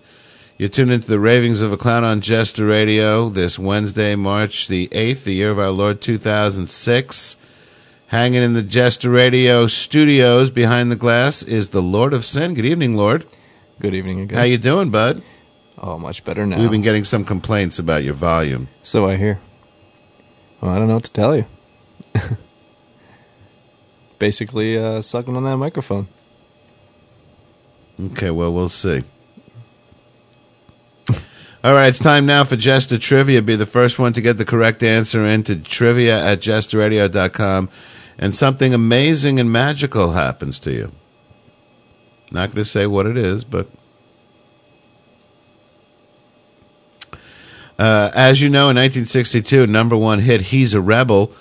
You're 0.56 0.70
tuned 0.70 0.92
into 0.92 1.08
the 1.08 1.20
Ravings 1.20 1.60
of 1.60 1.72
a 1.72 1.76
Clown 1.76 2.04
on 2.04 2.22
Jester 2.22 2.64
Radio 2.64 3.28
this 3.28 3.58
Wednesday, 3.58 4.16
March 4.16 4.66
the 4.66 4.88
8th, 4.88 5.24
the 5.24 5.34
year 5.34 5.50
of 5.50 5.58
our 5.58 5.70
Lord 5.70 6.00
2006. 6.00 7.36
Hanging 8.06 8.42
in 8.42 8.54
the 8.54 8.62
Jester 8.62 9.10
Radio 9.10 9.66
studios 9.66 10.48
behind 10.48 10.90
the 10.90 10.96
glass 10.96 11.42
is 11.42 11.68
the 11.68 11.82
Lord 11.82 12.14
of 12.14 12.24
Sin. 12.24 12.54
Good 12.54 12.64
evening, 12.64 12.96
Lord. 12.96 13.26
Good 13.78 13.94
evening 13.94 14.20
again. 14.20 14.38
How 14.38 14.44
you 14.44 14.56
doing, 14.56 14.88
bud? 14.88 15.22
Oh, 15.76 15.98
much 15.98 16.24
better 16.24 16.46
now. 16.46 16.58
We've 16.58 16.70
been 16.70 16.80
getting 16.80 17.04
some 17.04 17.26
complaints 17.26 17.78
about 17.78 18.04
your 18.04 18.14
volume. 18.14 18.68
So 18.82 19.06
I 19.06 19.16
hear. 19.16 19.38
Well, 20.62 20.72
I 20.72 20.78
don't 20.78 20.88
know 20.88 20.94
what 20.94 21.04
to 21.04 21.12
tell 21.12 21.36
you. 21.36 21.44
Basically, 24.20 24.78
uh, 24.78 25.00
sucking 25.00 25.34
on 25.34 25.44
that 25.44 25.56
microphone. 25.56 26.06
Okay, 27.98 28.30
well, 28.30 28.52
we'll 28.52 28.68
see. 28.68 29.02
All 31.64 31.72
right, 31.74 31.88
it's 31.88 31.98
time 31.98 32.26
now 32.26 32.44
for 32.44 32.56
Jester 32.56 32.98
Trivia. 32.98 33.40
Be 33.40 33.56
the 33.56 33.66
first 33.66 33.98
one 33.98 34.12
to 34.12 34.20
get 34.20 34.36
the 34.36 34.44
correct 34.44 34.82
answer 34.82 35.26
into 35.26 35.56
trivia 35.56 36.22
at 36.22 36.40
jesterradio.com, 36.40 37.68
and 38.18 38.34
something 38.34 38.72
amazing 38.72 39.40
and 39.40 39.50
magical 39.50 40.12
happens 40.12 40.58
to 40.60 40.72
you. 40.72 40.92
Not 42.30 42.48
going 42.48 42.56
to 42.56 42.64
say 42.64 42.86
what 42.86 43.06
it 43.06 43.16
is, 43.16 43.44
but. 43.44 43.68
Uh, 47.78 48.10
as 48.14 48.42
you 48.42 48.50
know, 48.50 48.68
in 48.68 48.76
1962, 48.76 49.66
number 49.66 49.96
one 49.96 50.20
hit, 50.20 50.42
He's 50.42 50.74
a 50.74 50.80
Rebel, 50.82 51.32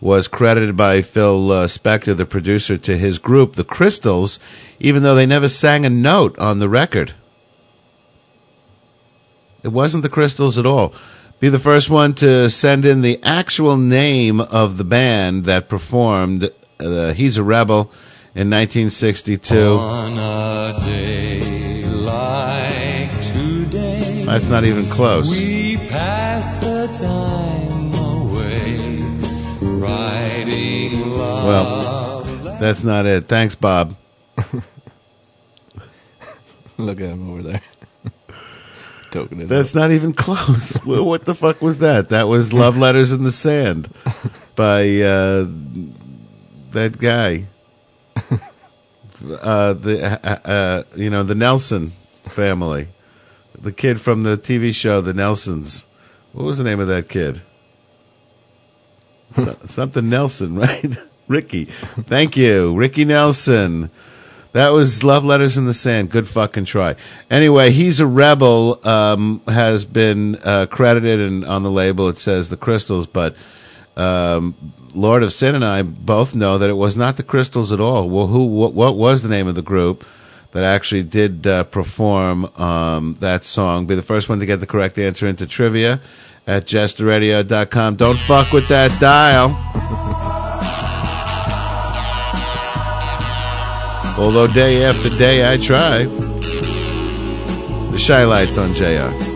was 0.00 0.28
credited 0.28 0.76
by 0.76 1.02
Phil 1.02 1.50
uh, 1.50 1.66
Spector, 1.66 2.16
the 2.16 2.26
producer, 2.26 2.76
to 2.78 2.98
his 2.98 3.18
group, 3.18 3.54
the 3.54 3.64
Crystals, 3.64 4.38
even 4.78 5.02
though 5.02 5.14
they 5.14 5.26
never 5.26 5.48
sang 5.48 5.86
a 5.86 5.90
note 5.90 6.38
on 6.38 6.58
the 6.58 6.68
record. 6.68 7.14
It 9.62 9.68
wasn't 9.68 10.02
the 10.02 10.08
Crystals 10.08 10.58
at 10.58 10.66
all. 10.66 10.94
Be 11.40 11.48
the 11.48 11.58
first 11.58 11.90
one 11.90 12.14
to 12.14 12.48
send 12.48 12.86
in 12.86 13.00
the 13.02 13.20
actual 13.22 13.76
name 13.76 14.40
of 14.40 14.78
the 14.78 14.84
band 14.84 15.44
that 15.44 15.68
performed 15.68 16.50
uh, 16.80 17.12
He's 17.12 17.36
a 17.36 17.42
Rebel 17.42 17.92
in 18.34 18.50
1962. 18.50 19.78
On 19.78 20.18
a 20.18 20.78
day 20.80 21.84
like 21.84 23.10
today, 23.32 24.24
That's 24.24 24.48
not 24.48 24.64
even 24.64 24.86
close. 24.86 25.38
Well, 31.46 32.22
that's 32.58 32.84
not 32.84 33.06
it. 33.06 33.24
Thanks, 33.26 33.54
Bob. 33.54 33.96
Look 36.78 37.00
at 37.00 37.10
him 37.10 37.30
over 37.30 37.42
there. 37.42 37.62
Token 39.10 39.40
it 39.40 39.48
That's 39.48 39.74
not 39.74 39.92
even 39.92 40.12
close. 40.12 40.78
Well, 40.86 41.04
what 41.04 41.24
the 41.24 41.34
fuck 41.34 41.62
was 41.62 41.78
that? 41.78 42.10
That 42.10 42.28
was 42.28 42.52
Love 42.52 42.76
Letters 42.76 43.12
in 43.12 43.22
the 43.22 43.32
Sand 43.32 43.88
by 44.56 44.82
uh, 45.00 45.46
that 46.72 46.96
guy. 46.98 47.44
Uh, 49.40 49.72
the 49.72 50.20
uh, 50.22 50.48
uh, 50.48 50.82
you 50.94 51.08
know 51.08 51.22
the 51.22 51.34
Nelson 51.34 51.90
family, 52.24 52.88
the 53.58 53.72
kid 53.72 54.00
from 54.00 54.22
the 54.22 54.36
TV 54.36 54.74
show 54.74 55.00
The 55.00 55.14
Nelsons. 55.14 55.86
What 56.32 56.44
was 56.44 56.58
the 56.58 56.64
name 56.64 56.80
of 56.80 56.88
that 56.88 57.08
kid? 57.08 57.40
So, 59.32 59.56
something 59.66 60.08
Nelson, 60.08 60.56
right? 60.58 60.96
Ricky. 61.28 61.64
Thank 61.64 62.36
you, 62.36 62.74
Ricky 62.74 63.04
Nelson. 63.04 63.90
That 64.52 64.70
was 64.70 65.04
Love 65.04 65.24
Letters 65.24 65.58
in 65.58 65.66
the 65.66 65.74
Sand. 65.74 66.10
Good 66.10 66.26
fucking 66.26 66.64
try. 66.64 66.96
Anyway, 67.30 67.72
he's 67.72 68.00
a 68.00 68.06
rebel. 68.06 68.80
Um, 68.88 69.42
has 69.46 69.84
been 69.84 70.36
uh, 70.44 70.66
credited 70.70 71.20
and 71.20 71.44
on 71.44 71.62
the 71.62 71.70
label 71.70 72.08
it 72.08 72.18
says 72.18 72.48
the 72.48 72.56
Crystals, 72.56 73.06
but 73.06 73.36
um, 73.98 74.54
Lord 74.94 75.22
of 75.22 75.32
Sin 75.32 75.54
and 75.54 75.64
I 75.64 75.82
both 75.82 76.34
know 76.34 76.56
that 76.56 76.70
it 76.70 76.74
was 76.74 76.96
not 76.96 77.18
the 77.18 77.22
Crystals 77.22 77.70
at 77.70 77.80
all. 77.80 78.08
Well, 78.08 78.28
who? 78.28 78.46
What, 78.46 78.72
what 78.72 78.96
was 78.96 79.22
the 79.22 79.28
name 79.28 79.46
of 79.46 79.56
the 79.56 79.62
group 79.62 80.06
that 80.52 80.64
actually 80.64 81.02
did 81.02 81.46
uh, 81.46 81.64
perform 81.64 82.46
um, 82.56 83.16
that 83.20 83.44
song? 83.44 83.84
Be 83.84 83.94
the 83.94 84.02
first 84.02 84.30
one 84.30 84.40
to 84.40 84.46
get 84.46 84.60
the 84.60 84.66
correct 84.66 84.98
answer 84.98 85.26
into 85.26 85.46
trivia 85.46 86.00
at 86.46 86.66
jesterradio.com. 86.66 87.96
Don't 87.96 88.18
fuck 88.18 88.52
with 88.52 88.68
that 88.68 88.98
dial. 89.00 89.50
Although 94.18 94.46
day 94.46 94.84
after 94.84 95.10
day 95.10 95.52
I 95.52 95.58
try. 95.58 96.04
The 97.90 98.04
Chi-Lites 98.06 98.58
on 98.58 98.74
JR. 98.74 99.35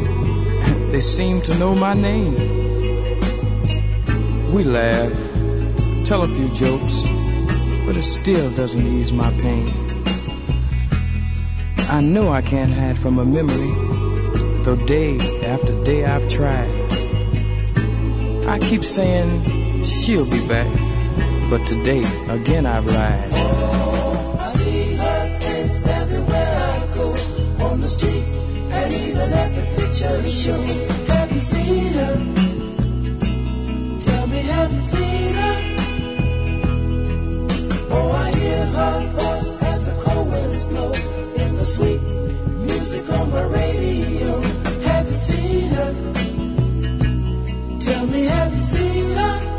They 0.91 0.99
seem 0.99 1.41
to 1.41 1.57
know 1.57 1.73
my 1.73 1.93
name. 1.93 2.33
We 4.53 4.63
laugh, 4.63 5.13
tell 6.05 6.23
a 6.23 6.27
few 6.27 6.49
jokes, 6.49 7.05
but 7.85 7.95
it 7.95 8.03
still 8.03 8.51
doesn't 8.51 8.85
ease 8.85 9.13
my 9.13 9.31
pain. 9.39 9.73
I 11.89 12.01
know 12.01 12.33
I 12.33 12.41
can't 12.41 12.73
hide 12.73 12.99
from 12.99 13.19
a 13.19 13.25
memory, 13.25 13.71
though 14.63 14.75
day 14.85 15.17
after 15.45 15.81
day 15.85 16.03
I've 16.03 16.27
tried. 16.27 16.69
I 18.47 18.59
keep 18.59 18.83
saying 18.83 19.85
she'll 19.85 20.29
be 20.29 20.45
back, 20.45 20.67
but 21.49 21.65
today 21.65 22.03
again 22.29 22.65
I've 22.65 22.85
lied. 22.85 23.29
Oh, 23.31 24.37
I 24.41 24.49
see 24.49 24.95
her 24.95 25.39
face 25.39 25.87
everywhere 25.87 26.55
I 26.57 26.93
go 26.93 27.15
on 27.63 27.79
the 27.79 27.87
street 27.87 28.23
and 28.71 28.93
even 28.93 29.33
at 29.33 29.55
the 29.55 29.70
Have 29.93 31.31
you 31.33 31.41
seen 31.41 31.93
her? 31.93 32.15
Tell 33.99 34.27
me, 34.27 34.37
have 34.37 34.71
you 34.73 34.81
seen 34.81 35.33
her? 35.33 35.57
Oh, 37.91 38.11
I 38.13 38.31
hear 38.31 38.65
her 38.67 39.07
voice 39.09 39.61
as 39.61 39.85
the 39.87 40.01
cold 40.01 40.29
winds 40.29 40.65
blow 40.65 40.93
in 41.35 41.55
the 41.57 41.65
sweet 41.65 42.01
music 42.01 43.09
on 43.11 43.31
my 43.31 43.43
radio. 43.43 44.39
Have 44.87 45.09
you 45.09 45.17
seen 45.17 45.69
her? 45.71 45.93
Tell 47.81 48.07
me, 48.07 48.23
have 48.23 48.55
you 48.55 48.61
seen 48.61 49.17
her? 49.17 49.50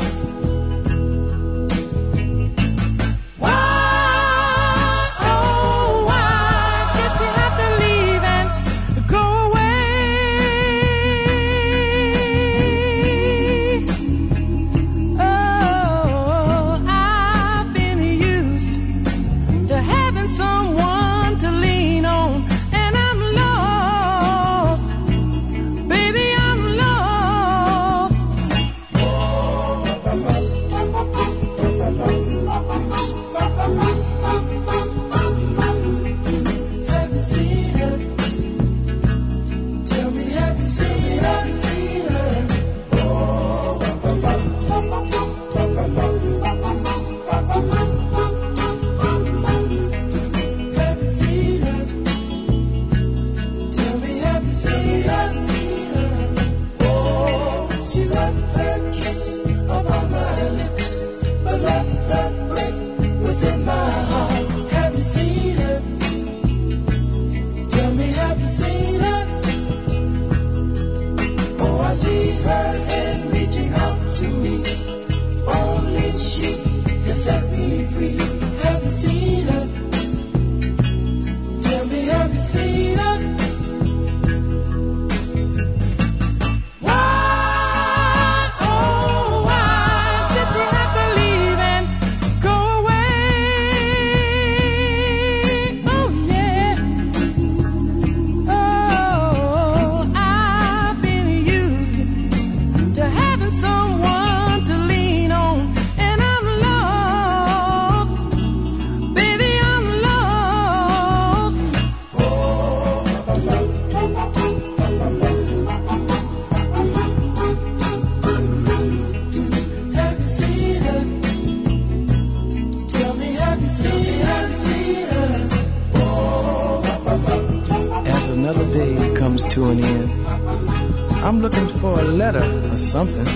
I'm 129.55 131.39
looking 131.39 131.67
for 131.67 131.99
a 131.99 132.03
letter 132.03 132.43
or 132.71 132.75
something, 132.75 133.27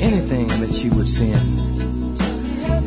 anything 0.00 0.48
that 0.48 0.72
she 0.72 0.88
would 0.88 1.06
send. 1.06 1.44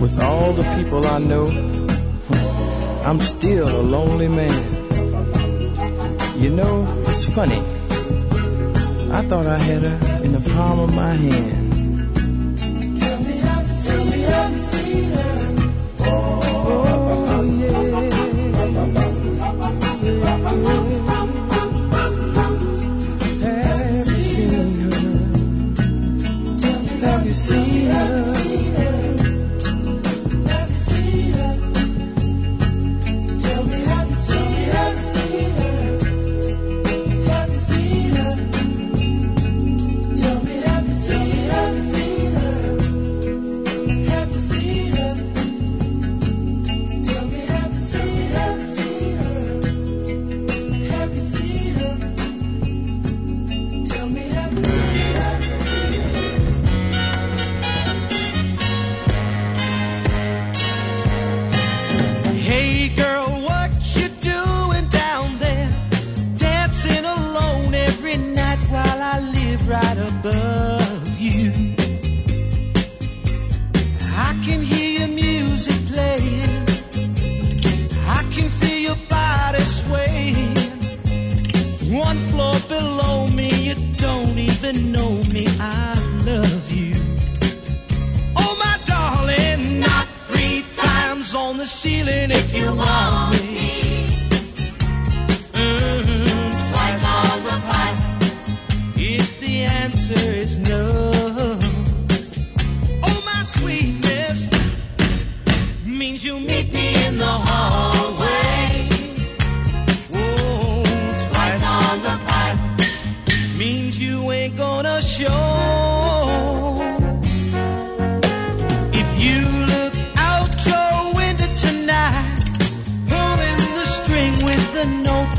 With 0.01 0.19
all 0.19 0.51
the 0.53 0.63
people 0.75 1.05
I 1.05 1.19
know, 1.19 1.45
I'm 3.05 3.21
still 3.21 3.69
a 3.69 3.83
lonely 3.83 4.29
man. 4.29 4.49
You 6.41 6.49
know, 6.49 6.87
it's 7.07 7.31
funny. 7.35 7.59
I 9.11 9.21
thought 9.29 9.45
I 9.45 9.59
had 9.59 9.83
her 9.83 10.23
in 10.23 10.31
the 10.31 10.51
palm 10.55 10.79
of 10.79 10.95
my 10.95 11.13
hand. 11.13 11.56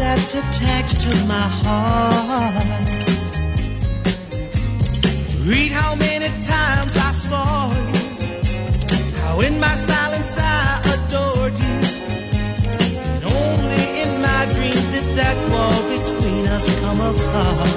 That's 0.08 0.34
attached 0.42 1.00
to 1.02 1.12
my 1.26 1.46
heart. 1.62 2.88
Read 5.50 5.70
how 5.70 5.94
many 5.94 6.28
times 6.40 6.94
I 7.08 7.12
saw 7.28 7.68
you, 7.92 8.00
how 9.20 9.40
in 9.40 9.60
my 9.60 9.74
silence 9.74 10.32
I 10.40 10.80
adored 10.94 11.56
you. 11.66 11.78
And 13.12 13.22
only 13.40 13.84
in 14.04 14.12
my 14.28 14.42
dreams 14.54 14.84
did 14.94 15.08
that 15.20 15.36
wall 15.52 15.78
between 15.94 16.44
us 16.56 16.66
come 16.80 17.00
apart. 17.12 17.74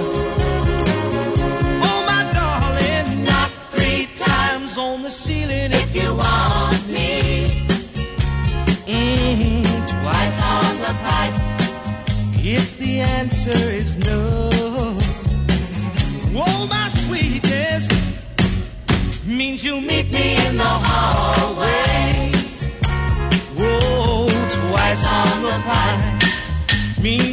Oh, 1.89 2.01
my 2.11 2.21
darling, 2.39 3.25
knock 3.25 3.51
three 3.73 4.07
times 4.15 4.77
on 4.77 5.01
the 5.01 5.09
ceiling 5.09 5.71
if 5.83 5.89
you 5.93 6.09
want 6.15 6.81
me. 6.95 7.11
hmm 8.87 9.63
twice 9.99 10.39
on 10.55 10.73
the 10.85 10.93
pipe. 11.05 11.40
If 12.43 12.79
the 12.79 13.01
answer 13.01 13.51
is 13.51 13.97
no. 13.97 14.39
Oh, 16.33 16.67
my 16.69 16.87
sweetness 16.89 17.87
means 19.27 19.63
you 19.63 19.79
meet 19.79 20.11
me 20.11 20.35
in 20.47 20.57
the 20.57 20.63
hallway. 20.63 22.31
Whoa, 23.55 24.27
twice 24.49 25.05
on 25.05 25.43
the 25.43 25.61
pipe 25.63 26.21
means 27.03 27.30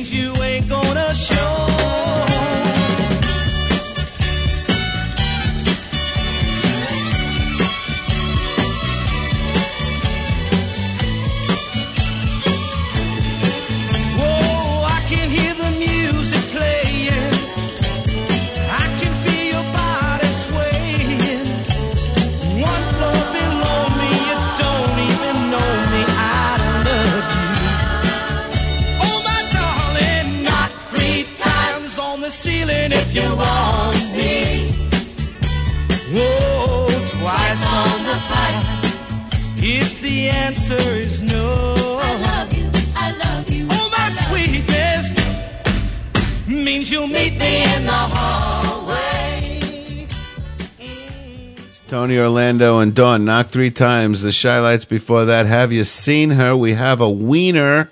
Tony 51.88 52.18
Orlando 52.18 52.80
and 52.80 52.94
Dawn 52.94 53.24
knocked 53.24 53.48
three 53.48 53.70
times. 53.70 54.20
The 54.20 54.30
Chi-Lites 54.30 54.84
before 54.84 55.24
that. 55.24 55.46
Have 55.46 55.72
you 55.72 55.84
seen 55.84 56.30
her? 56.30 56.54
We 56.54 56.74
have 56.74 57.00
a 57.00 57.08
wiener. 57.08 57.90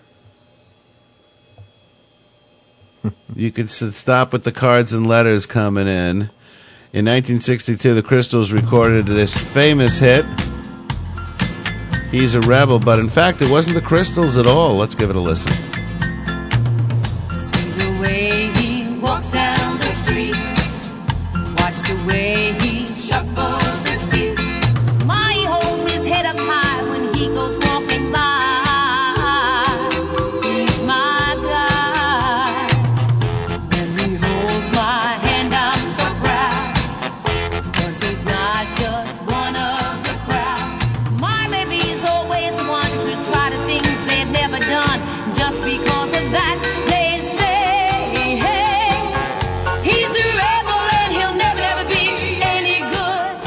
you 3.34 3.50
could 3.50 3.70
stop 3.70 4.34
with 4.34 4.44
the 4.44 4.52
cards 4.52 4.92
and 4.92 5.06
letters 5.06 5.46
coming 5.46 5.86
in. 5.86 6.30
In 6.92 7.06
1962, 7.06 7.94
the 7.94 8.02
Crystals 8.02 8.52
recorded 8.52 9.06
this 9.06 9.36
famous 9.38 9.98
hit. 9.98 10.26
He's 12.10 12.34
a 12.34 12.40
rebel, 12.40 12.78
but 12.78 12.98
in 12.98 13.08
fact, 13.08 13.42
it 13.42 13.50
wasn't 13.50 13.74
the 13.74 13.82
Crystals 13.82 14.38
at 14.38 14.46
all. 14.46 14.76
Let's 14.76 14.94
give 14.94 15.10
it 15.10 15.16
a 15.16 15.20
listen. 15.20 15.75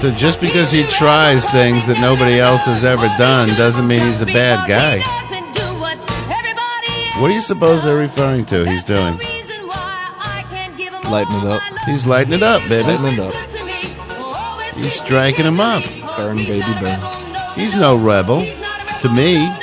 So 0.02 0.12
just 0.12 0.40
because 0.40 0.72
he 0.72 0.84
tries 0.84 1.50
things 1.50 1.88
that 1.88 2.00
nobody 2.00 2.40
else 2.40 2.66
has 2.66 2.84
ever 2.86 3.08
done 3.18 3.50
doesn't 3.50 3.86
mean 3.86 4.00
he's 4.00 4.22
a 4.22 4.26
bad 4.26 4.68
guy. 4.68 5.00
What 7.20 7.28
do 7.28 7.34
you 7.34 7.42
suppose 7.42 7.84
they're 7.84 7.98
referring 7.98 8.46
to? 8.46 8.64
He's 8.64 8.86
doing. 8.86 9.18
Lighten 11.10 11.36
it 11.36 11.46
up. 11.46 11.62
He's 11.86 12.08
lighting 12.08 12.34
it 12.34 12.44
up, 12.44 12.62
baby. 12.70 12.88
Lighten 12.88 13.20
it 13.20 13.20
up. 13.20 14.76
He's 14.76 14.94
striking 14.94 15.46
him 15.46 15.60
up. 15.60 15.84
Burn, 16.16 16.38
baby, 16.38 16.74
burn. 16.80 17.00
He's 17.56 17.76
no 17.76 17.98
rebel 17.98 18.46
to 19.02 19.10
me. 19.10 19.54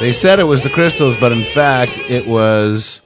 They 0.00 0.12
said 0.12 0.40
it 0.40 0.44
was 0.44 0.62
the 0.62 0.68
Crystals, 0.68 1.16
but 1.16 1.30
in 1.30 1.44
fact, 1.44 1.96
it 1.96 2.26
was 2.26 3.00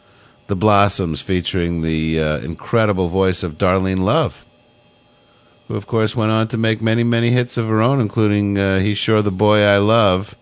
the 0.46 0.56
Blossoms 0.56 1.20
featuring 1.20 1.82
the 1.82 2.20
uh, 2.20 2.38
incredible 2.38 3.08
voice 3.08 3.42
of 3.42 3.58
Darlene 3.58 4.00
Love, 4.00 4.45
who, 5.68 5.74
of 5.74 5.86
course, 5.86 6.14
went 6.14 6.30
on 6.30 6.48
to 6.48 6.56
make 6.56 6.80
many, 6.80 7.02
many 7.02 7.30
hits 7.30 7.56
of 7.56 7.66
her 7.66 7.82
own, 7.82 8.00
including 8.00 8.58
uh, 8.58 8.80
He's 8.80 8.98
Sure 8.98 9.22
the 9.22 9.30
Boy 9.30 9.62
I 9.62 9.78
Love. 9.78 10.36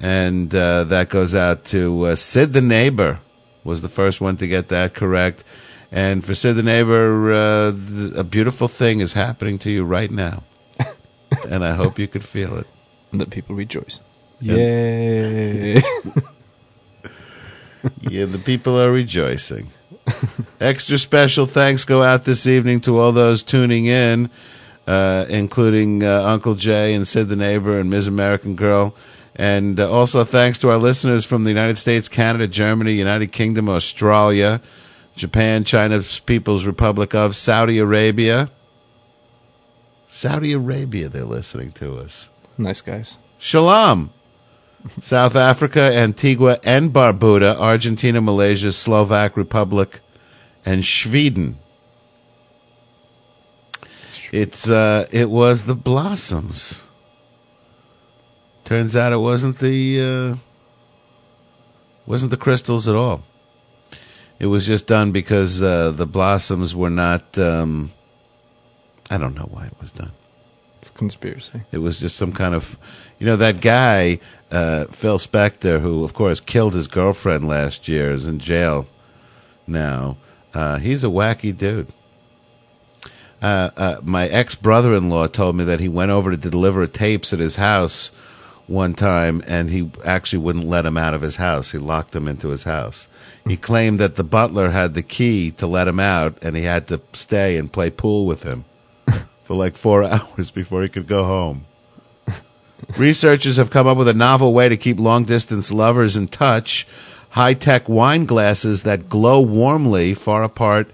And 0.00 0.54
uh, 0.54 0.84
that 0.84 1.08
goes 1.08 1.34
out 1.34 1.64
to 1.66 2.06
uh, 2.06 2.14
Sid 2.14 2.52
the 2.52 2.60
Neighbor, 2.60 3.18
was 3.64 3.82
the 3.82 3.88
first 3.88 4.20
one 4.20 4.36
to 4.36 4.46
get 4.46 4.68
that 4.68 4.94
correct. 4.94 5.42
And 5.90 6.24
for 6.24 6.34
Sid 6.34 6.56
the 6.56 6.62
Neighbor, 6.62 7.32
uh, 7.32 7.72
th- 7.72 8.12
a 8.14 8.24
beautiful 8.24 8.68
thing 8.68 9.00
is 9.00 9.14
happening 9.14 9.58
to 9.58 9.70
you 9.70 9.84
right 9.84 10.10
now. 10.10 10.42
and 11.48 11.64
I 11.64 11.74
hope 11.74 11.98
you 11.98 12.06
could 12.06 12.24
feel 12.24 12.56
it. 12.58 12.66
And 13.10 13.20
that 13.20 13.30
people 13.30 13.56
rejoice. 13.56 13.98
Yeah. 14.40 14.54
Yay. 14.54 15.74
yeah, 18.02 18.26
the 18.26 18.38
people 18.38 18.78
are 18.78 18.92
rejoicing. 18.92 19.68
Extra 20.60 20.98
special 20.98 21.46
thanks 21.46 21.84
go 21.84 22.02
out 22.02 22.24
this 22.24 22.46
evening 22.46 22.80
to 22.82 22.98
all 22.98 23.12
those 23.12 23.42
tuning 23.42 23.86
in, 23.86 24.30
uh, 24.86 25.26
including 25.28 26.02
uh, 26.02 26.22
Uncle 26.24 26.54
Jay 26.54 26.94
and 26.94 27.06
Sid 27.06 27.28
the 27.28 27.36
Neighbor 27.36 27.78
and 27.78 27.90
Ms. 27.90 28.06
American 28.06 28.56
Girl. 28.56 28.94
And 29.36 29.78
uh, 29.78 29.90
also 29.90 30.24
thanks 30.24 30.58
to 30.58 30.70
our 30.70 30.78
listeners 30.78 31.24
from 31.24 31.44
the 31.44 31.50
United 31.50 31.78
States, 31.78 32.08
Canada, 32.08 32.48
Germany, 32.48 32.92
United 32.92 33.30
Kingdom, 33.30 33.68
Australia, 33.68 34.60
Japan, 35.14 35.64
China's 35.64 36.20
People's 36.20 36.66
Republic 36.66 37.14
of, 37.14 37.36
Saudi 37.36 37.78
Arabia. 37.78 38.50
Saudi 40.08 40.52
Arabia, 40.52 41.08
they're 41.08 41.24
listening 41.24 41.70
to 41.72 41.98
us. 41.98 42.28
nice 42.56 42.80
guys. 42.80 43.16
Shalom. 43.38 44.10
South 45.00 45.36
Africa, 45.36 45.80
Antigua 45.80 46.58
and 46.64 46.92
Barbuda, 46.92 47.56
Argentina, 47.56 48.20
Malaysia, 48.20 48.72
Slovak 48.72 49.36
Republic, 49.36 50.00
and 50.64 50.84
Sweden. 50.84 51.58
It's 54.32 54.68
uh, 54.68 55.06
it 55.10 55.30
was 55.30 55.64
the 55.64 55.74
Blossoms. 55.74 56.84
Turns 58.64 58.94
out 58.94 59.12
it 59.12 59.18
wasn't 59.18 59.58
the 59.58 60.00
uh, 60.00 60.36
wasn't 62.06 62.30
the 62.30 62.36
Crystals 62.36 62.86
at 62.86 62.94
all. 62.94 63.22
It 64.38 64.46
was 64.46 64.66
just 64.66 64.86
done 64.86 65.10
because 65.10 65.62
uh, 65.62 65.92
the 65.92 66.06
Blossoms 66.06 66.74
were 66.74 66.90
not. 66.90 67.38
Um, 67.38 67.90
I 69.10 69.16
don't 69.16 69.34
know 69.34 69.48
why 69.50 69.66
it 69.66 69.74
was 69.80 69.90
done. 69.90 70.12
It's 70.78 70.90
conspiracy. 70.90 71.62
It 71.72 71.78
was 71.78 71.98
just 71.98 72.16
some 72.16 72.32
kind 72.32 72.54
of, 72.54 72.78
you 73.18 73.26
know, 73.26 73.36
that 73.36 73.60
guy 73.60 74.20
uh, 74.50 74.84
Phil 74.86 75.18
Spector, 75.18 75.80
who 75.80 76.04
of 76.04 76.14
course 76.14 76.40
killed 76.40 76.74
his 76.74 76.86
girlfriend 76.86 77.48
last 77.48 77.88
year, 77.88 78.12
is 78.12 78.26
in 78.26 78.38
jail 78.38 78.86
now. 79.66 80.16
Uh, 80.54 80.78
he's 80.78 81.02
a 81.02 81.08
wacky 81.08 81.56
dude. 81.56 81.88
Uh, 83.42 83.70
uh, 83.76 83.96
my 84.02 84.26
ex 84.28 84.54
brother 84.54 84.94
in 84.94 85.08
law 85.08 85.26
told 85.26 85.56
me 85.56 85.64
that 85.64 85.80
he 85.80 85.88
went 85.88 86.10
over 86.10 86.30
to 86.30 86.36
deliver 86.36 86.86
tapes 86.86 87.32
at 87.32 87.38
his 87.38 87.56
house 87.56 88.10
one 88.66 88.94
time, 88.94 89.42
and 89.46 89.70
he 89.70 89.90
actually 90.04 90.40
wouldn't 90.40 90.66
let 90.66 90.86
him 90.86 90.96
out 90.96 91.14
of 91.14 91.22
his 91.22 91.36
house. 91.36 91.72
He 91.72 91.78
locked 91.78 92.14
him 92.14 92.28
into 92.28 92.48
his 92.48 92.64
house. 92.64 93.08
He 93.46 93.56
claimed 93.56 93.98
that 93.98 94.16
the 94.16 94.24
butler 94.24 94.70
had 94.70 94.94
the 94.94 95.02
key 95.02 95.50
to 95.52 95.66
let 95.66 95.88
him 95.88 95.98
out, 95.98 96.42
and 96.42 96.54
he 96.54 96.64
had 96.64 96.86
to 96.88 97.00
stay 97.14 97.56
and 97.56 97.72
play 97.72 97.90
pool 97.90 98.26
with 98.26 98.44
him 98.44 98.64
for 99.48 99.54
like 99.54 99.76
four 99.76 100.04
hours 100.12 100.50
before 100.50 100.82
he 100.82 100.90
could 100.90 101.06
go 101.06 101.24
home. 101.24 101.64
Researchers 102.98 103.56
have 103.56 103.70
come 103.70 103.86
up 103.86 103.96
with 103.96 104.06
a 104.06 104.14
novel 104.14 104.52
way 104.52 104.68
to 104.68 104.76
keep 104.76 105.00
long 105.00 105.24
distance 105.24 105.72
lovers 105.72 106.18
in 106.18 106.28
touch. 106.28 106.86
High 107.30 107.54
tech 107.54 107.88
wine 107.88 108.26
glasses 108.26 108.82
that 108.82 109.08
glow 109.08 109.40
warmly 109.40 110.12
far 110.12 110.44
apart, 110.44 110.90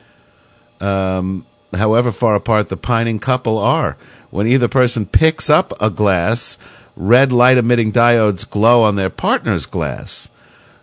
um, 0.80 1.44
however 1.74 2.12
far 2.12 2.36
apart 2.36 2.68
the 2.68 2.76
pining 2.76 3.18
couple 3.18 3.58
are. 3.58 3.96
When 4.30 4.46
either 4.46 4.68
person 4.68 5.04
picks 5.04 5.50
up 5.50 5.72
a 5.80 5.90
glass, 5.90 6.56
red 6.94 7.32
light 7.32 7.58
emitting 7.58 7.90
diodes 7.92 8.48
glow 8.48 8.82
on 8.82 8.94
their 8.94 9.10
partner's 9.10 9.66
glass. 9.66 10.30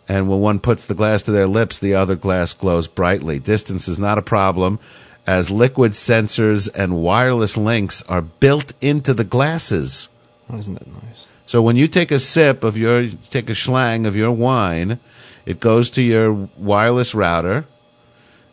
And 0.10 0.28
when 0.28 0.42
one 0.42 0.60
puts 0.60 0.86
the 0.86 0.94
glass 0.94 1.22
to 1.24 1.32
their 1.32 1.48
lips, 1.48 1.78
the 1.78 1.96
other 1.96 2.16
glass 2.16 2.52
glows 2.54 2.88
brightly. 2.88 3.40
Distance 3.40 3.88
is 3.88 3.98
not 3.98 4.18
a 4.18 4.22
problem, 4.22 4.80
as 5.28 5.50
liquid 5.50 5.92
sensors 5.92 6.70
and 6.74 7.02
wireless 7.02 7.56
links 7.58 8.02
are 8.04 8.22
built 8.22 8.74
into 8.82 9.14
the 9.14 9.24
glasses. 9.24 10.10
Oh, 10.50 10.58
isn't 10.58 10.74
that 10.74 10.88
nice? 10.88 11.28
So 11.46 11.62
when 11.62 11.76
you 11.76 11.88
take 11.88 12.12
a 12.12 12.20
sip 12.20 12.64
of 12.64 12.78
your, 12.78 13.10
take 13.30 13.50
a 13.50 13.54
schlang 13.54 14.06
of 14.06 14.16
your 14.16 14.32
wine, 14.32 15.00
it 15.46 15.60
goes 15.60 15.90
to 15.92 16.02
your 16.02 16.50
wireless 16.58 17.14
router, 17.14 17.66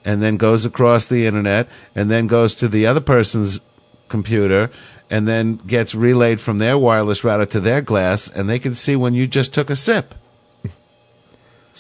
and 0.05 0.23
then 0.23 0.37
goes 0.37 0.65
across 0.65 1.07
the 1.07 1.27
internet, 1.27 1.69
and 1.95 2.11
then 2.11 2.27
goes 2.27 2.55
to 2.57 2.69
the 2.69 2.87
other 2.87 3.01
person's 3.01 3.61
computer, 4.09 4.71
and 5.11 5.29
then 5.29 5.57
gets 5.57 5.95
relayed 5.95 6.41
from 6.41 6.59
their 6.59 6.79
wireless 6.79 7.25
router 7.25 7.47
to 7.47 7.61
their 7.61 7.81
glass, 7.81 8.29
and 8.29 8.49
they 8.49 8.59
can 8.59 8.75
see 8.75 8.97
when 8.97 9.15
you 9.15 9.27
just 9.27 9.55
took 9.55 9.71
a 9.71 9.77
sip. 9.77 10.15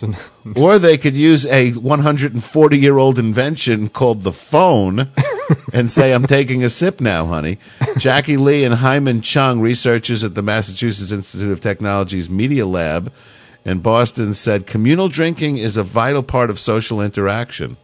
Or 0.56 0.78
they 0.78 0.96
could 0.96 1.14
use 1.14 1.44
a 1.46 1.72
140 1.72 2.78
year 2.78 2.96
old 2.96 3.18
invention 3.18 3.88
called 3.88 4.22
the 4.22 4.32
phone 4.32 5.10
and 5.72 5.90
say, 5.90 6.12
I'm 6.12 6.26
taking 6.26 6.64
a 6.64 6.70
sip 6.70 7.00
now, 7.00 7.26
honey. 7.26 7.58
Jackie 7.98 8.38
Lee 8.38 8.64
and 8.64 8.76
Hyemin 8.76 9.22
Chung, 9.22 9.60
researchers 9.60 10.24
at 10.24 10.34
the 10.34 10.42
Massachusetts 10.42 11.12
Institute 11.12 11.52
of 11.52 11.60
Technology's 11.60 12.30
Media 12.30 12.66
Lab 12.66 13.12
in 13.64 13.80
Boston, 13.80 14.32
said 14.32 14.66
communal 14.66 15.08
drinking 15.08 15.58
is 15.58 15.76
a 15.76 15.82
vital 15.82 16.22
part 16.22 16.48
of 16.48 16.58
social 16.58 17.02
interaction. 17.02 17.76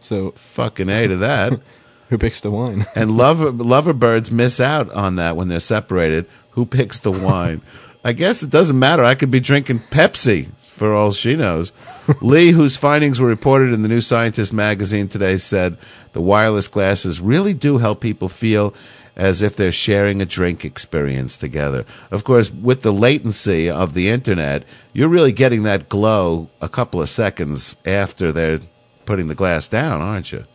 So 0.00 0.32
fucking 0.32 0.88
A 0.88 1.06
to 1.06 1.16
that. 1.16 1.60
Who 2.08 2.18
picks 2.18 2.40
the 2.40 2.50
wine? 2.50 2.86
and 2.94 3.16
lover 3.16 3.92
birds 3.92 4.30
miss 4.30 4.60
out 4.60 4.90
on 4.90 5.16
that 5.16 5.36
when 5.36 5.48
they're 5.48 5.60
separated. 5.60 6.26
Who 6.50 6.66
picks 6.66 6.98
the 6.98 7.12
wine? 7.12 7.62
I 8.04 8.12
guess 8.12 8.42
it 8.42 8.50
doesn't 8.50 8.78
matter. 8.78 9.04
I 9.04 9.14
could 9.14 9.30
be 9.30 9.40
drinking 9.40 9.80
Pepsi 9.90 10.48
for 10.82 10.96
all 10.96 11.12
she 11.12 11.36
knows. 11.36 11.70
Lee, 12.20 12.50
whose 12.50 12.76
findings 12.76 13.20
were 13.20 13.28
reported 13.28 13.72
in 13.72 13.82
the 13.82 13.88
New 13.88 14.00
Scientist 14.00 14.52
magazine 14.52 15.06
today, 15.06 15.36
said 15.36 15.78
the 16.12 16.20
wireless 16.20 16.66
glasses 16.66 17.20
really 17.20 17.54
do 17.54 17.78
help 17.78 18.00
people 18.00 18.28
feel 18.28 18.74
as 19.14 19.42
if 19.42 19.54
they're 19.54 19.70
sharing 19.70 20.20
a 20.20 20.26
drink 20.26 20.64
experience 20.64 21.36
together. 21.36 21.86
Of 22.10 22.24
course, 22.24 22.50
with 22.50 22.82
the 22.82 22.92
latency 22.92 23.70
of 23.70 23.94
the 23.94 24.08
internet, 24.08 24.64
you're 24.92 25.08
really 25.08 25.30
getting 25.30 25.62
that 25.62 25.88
glow 25.88 26.50
a 26.60 26.68
couple 26.68 27.00
of 27.00 27.08
seconds 27.08 27.76
after 27.86 28.32
they're 28.32 28.58
putting 29.06 29.28
the 29.28 29.36
glass 29.36 29.68
down, 29.68 30.00
aren't 30.00 30.32
you? 30.32 30.46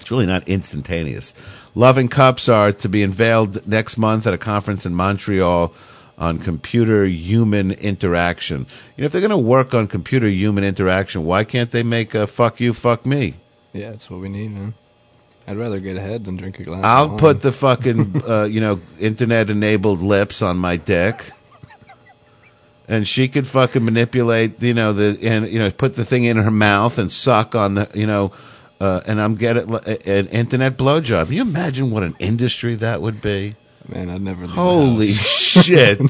It's 0.00 0.10
really 0.10 0.26
not 0.26 0.48
instantaneous. 0.48 1.32
Loving 1.76 2.08
cups 2.08 2.48
are 2.48 2.72
to 2.72 2.88
be 2.88 3.04
unveiled 3.04 3.68
next 3.68 3.96
month 3.98 4.26
at 4.26 4.34
a 4.34 4.38
conference 4.38 4.84
in 4.84 4.96
Montreal 4.96 5.72
on 6.18 6.38
computer 6.38 7.04
human 7.06 7.72
interaction. 7.72 8.66
You 8.96 9.02
know, 9.02 9.06
if 9.06 9.12
they're 9.12 9.20
going 9.20 9.30
to 9.30 9.38
work 9.38 9.74
on 9.74 9.86
computer 9.86 10.28
human 10.28 10.64
interaction, 10.64 11.24
why 11.24 11.44
can't 11.44 11.70
they 11.70 11.82
make 11.82 12.14
a 12.14 12.26
fuck 12.26 12.60
you, 12.60 12.72
fuck 12.72 13.06
me? 13.06 13.34
Yeah, 13.72 13.90
that's 13.90 14.10
what 14.10 14.20
we 14.20 14.28
need, 14.28 14.52
man. 14.52 14.74
I'd 15.46 15.56
rather 15.56 15.80
get 15.80 15.96
ahead 15.96 16.24
than 16.24 16.36
drink 16.36 16.60
a 16.60 16.64
glass. 16.64 16.84
I'll 16.84 17.04
of 17.04 17.10
wine. 17.12 17.18
put 17.18 17.40
the 17.40 17.52
fucking, 17.52 18.22
uh, 18.28 18.44
you 18.44 18.60
know, 18.60 18.80
internet 19.00 19.50
enabled 19.50 20.00
lips 20.00 20.42
on 20.42 20.56
my 20.58 20.76
dick. 20.76 21.30
And 22.88 23.08
she 23.08 23.28
could 23.28 23.46
fucking 23.46 23.84
manipulate, 23.84 24.60
you 24.60 24.74
know, 24.74 24.92
the 24.92 25.18
and 25.22 25.48
you 25.48 25.58
know, 25.58 25.70
put 25.70 25.94
the 25.94 26.04
thing 26.04 26.24
in 26.24 26.36
her 26.36 26.50
mouth 26.50 26.98
and 26.98 27.10
suck 27.10 27.54
on 27.54 27.74
the, 27.74 27.88
you 27.94 28.06
know, 28.06 28.32
uh, 28.80 29.00
and 29.06 29.20
I'm 29.20 29.36
getting 29.36 29.72
an 29.72 30.26
internet 30.26 30.76
blowjob. 30.76 31.26
Can 31.26 31.34
you 31.34 31.42
imagine 31.42 31.90
what 31.90 32.02
an 32.02 32.16
industry 32.18 32.74
that 32.74 33.00
would 33.00 33.22
be? 33.22 33.54
Man, 33.92 34.10
I'd 34.10 34.22
never. 34.22 34.46
Leave 34.46 34.54
Holy 34.54 35.06
shit! 35.06 36.00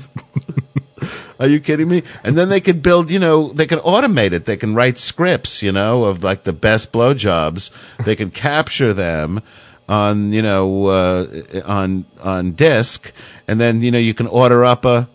Are 1.41 1.49
you 1.49 1.59
kidding 1.59 1.89
me? 1.89 2.05
And 2.23 2.37
then 2.37 2.49
they 2.49 2.61
could 2.61 2.83
build, 2.83 3.11
you 3.11 3.19
know, 3.19 3.53
they 3.53 3.67
can 3.67 3.81
automate 3.81 4.33
it. 4.33 4.45
They 4.45 4.57
can 4.57 4.77
write 4.77 4.99
scripts, 4.99 5.61
you 5.63 5.73
know, 5.73 6.05
of 6.05 6.23
like 6.23 6.45
the 6.45 6.53
best 6.53 6.93
blowjobs. 6.93 7.71
They 8.05 8.15
can 8.15 8.31
capture 8.31 8.95
them 8.95 9.43
on, 9.89 10.33
you 10.33 10.43
know, 10.43 10.87
uh, 10.87 11.27
on 11.65 12.05
on 12.23 12.53
disc, 12.53 13.13
and 13.49 13.61
then 13.61 13.83
you 13.83 13.91
know 13.91 13.99
you 13.99 14.15
can 14.15 14.29
order 14.29 14.65
up 14.65 14.85
a 14.85 15.09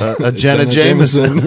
a, 0.00 0.16
a 0.24 0.32
Jenna, 0.36 0.64
Jenna 0.64 0.70
Jameson. 0.70 1.40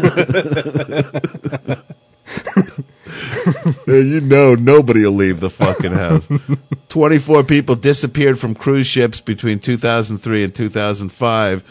You 3.87 4.21
know 4.21 4.55
nobody 4.55 5.05
will 5.05 5.11
leave 5.11 5.39
the 5.39 5.49
fucking 5.49 5.91
house. 5.91 6.27
24 6.89 7.43
people 7.43 7.75
disappeared 7.75 8.39
from 8.39 8.53
cruise 8.53 8.87
ships 8.87 9.21
between 9.21 9.59
2003 9.59 10.43
and 10.43 10.55
2005 10.55 11.63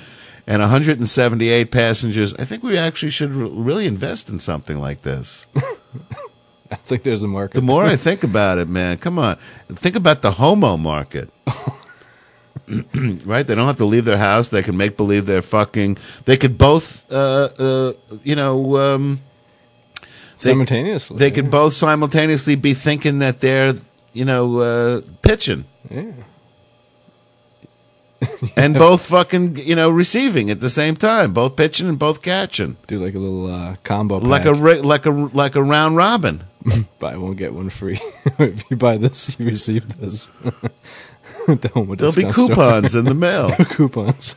and 0.46 0.60
178 0.60 1.70
passengers. 1.70 2.34
I 2.34 2.44
think 2.44 2.62
we 2.62 2.76
actually 2.76 3.10
should 3.10 3.30
re- 3.30 3.48
really 3.48 3.86
invest 3.86 4.28
in 4.28 4.38
something 4.38 4.78
like 4.78 5.02
this. 5.02 5.46
I 6.70 6.76
think 6.76 7.02
there's 7.02 7.22
a 7.22 7.28
market. 7.28 7.54
The 7.54 7.62
more 7.62 7.84
I 7.84 7.96
think 8.08 8.24
about 8.24 8.58
it, 8.58 8.68
man, 8.68 8.98
come 8.98 9.18
on. 9.18 9.36
Think 9.68 9.94
about 9.94 10.22
the 10.22 10.32
homo 10.32 10.76
market. 10.76 11.30
right? 13.24 13.46
They 13.46 13.54
don't 13.54 13.66
have 13.66 13.76
to 13.76 13.84
leave 13.84 14.04
their 14.04 14.18
house. 14.18 14.48
They 14.48 14.62
can 14.62 14.76
make 14.76 14.96
believe 14.96 15.26
they're 15.26 15.42
fucking. 15.42 15.98
They 16.24 16.36
could 16.36 16.56
both, 16.56 17.10
uh, 17.12 17.50
uh, 17.58 17.92
you 18.22 18.34
know, 18.34 18.76
um, 18.78 19.20
they- 20.42 20.50
Simultaneously, 20.50 21.16
They 21.18 21.30
could 21.30 21.50
both 21.50 21.74
simultaneously 21.74 22.54
be 22.56 22.74
thinking 22.74 23.18
that 23.20 23.40
they're, 23.40 23.74
you 24.12 24.24
know, 24.24 24.58
uh, 24.58 25.00
pitching. 25.22 25.64
Yeah. 25.90 26.12
and 28.56 28.74
both 28.74 29.06
fucking, 29.06 29.56
you 29.56 29.74
know, 29.74 29.90
receiving 29.90 30.48
at 30.50 30.60
the 30.60 30.70
same 30.70 30.94
time, 30.96 31.32
both 31.32 31.56
pitching 31.56 31.88
and 31.88 31.98
both 31.98 32.22
catching, 32.22 32.76
Do 32.86 32.98
like 33.04 33.14
a 33.14 33.18
little 33.18 33.52
uh, 33.52 33.76
combo. 33.82 34.18
like 34.18 34.44
a 34.44 34.52
like 34.52 35.06
a 35.06 35.10
like 35.10 35.56
a 35.56 35.62
round 35.62 35.96
robin. 35.96 36.44
buy 37.00 37.16
one 37.16 37.34
get 37.34 37.52
one 37.52 37.68
free. 37.70 37.98
if 38.38 38.70
you 38.70 38.76
buy 38.76 38.96
this, 38.96 39.36
you 39.40 39.46
receive 39.46 39.98
this. 39.98 40.28
the 41.48 41.56
There'll 41.96 42.12
be 42.14 42.32
coupons 42.32 42.94
in 42.94 43.06
the 43.06 43.14
mail. 43.14 43.50
coupons. 43.56 44.36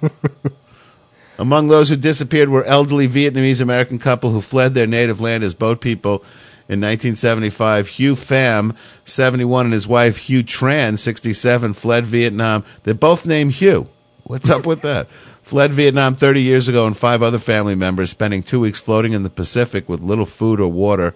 Among 1.37 1.67
those 1.67 1.89
who 1.89 1.95
disappeared 1.95 2.49
were 2.49 2.63
elderly 2.63 3.07
Vietnamese 3.07 3.61
American 3.61 3.99
couple 3.99 4.31
who 4.31 4.41
fled 4.41 4.73
their 4.73 4.87
native 4.87 5.19
land 5.19 5.43
as 5.43 5.53
boat 5.53 5.81
people 5.81 6.23
in 6.67 6.81
1975. 6.81 7.89
Hugh 7.89 8.15
Pham, 8.15 8.75
71, 9.03 9.67
and 9.67 9.73
his 9.73 9.87
wife 9.87 10.17
Hugh 10.17 10.43
Tran, 10.43 10.97
67, 10.97 11.73
fled 11.73 12.05
Vietnam. 12.05 12.63
They're 12.83 12.93
both 12.93 13.25
named 13.25 13.53
Hugh. 13.53 13.87
What's 14.23 14.49
up 14.49 14.65
with 14.65 14.81
that? 14.81 15.07
Fled 15.43 15.73
Vietnam 15.73 16.15
30 16.15 16.41
years 16.41 16.67
ago, 16.67 16.87
and 16.87 16.97
five 16.97 17.21
other 17.21 17.37
family 17.37 17.75
members 17.75 18.09
spending 18.09 18.41
two 18.41 18.59
weeks 18.59 18.79
floating 18.79 19.13
in 19.13 19.21
the 19.21 19.29
Pacific 19.29 19.87
with 19.87 20.01
little 20.01 20.25
food 20.25 20.59
or 20.59 20.71
water. 20.71 21.13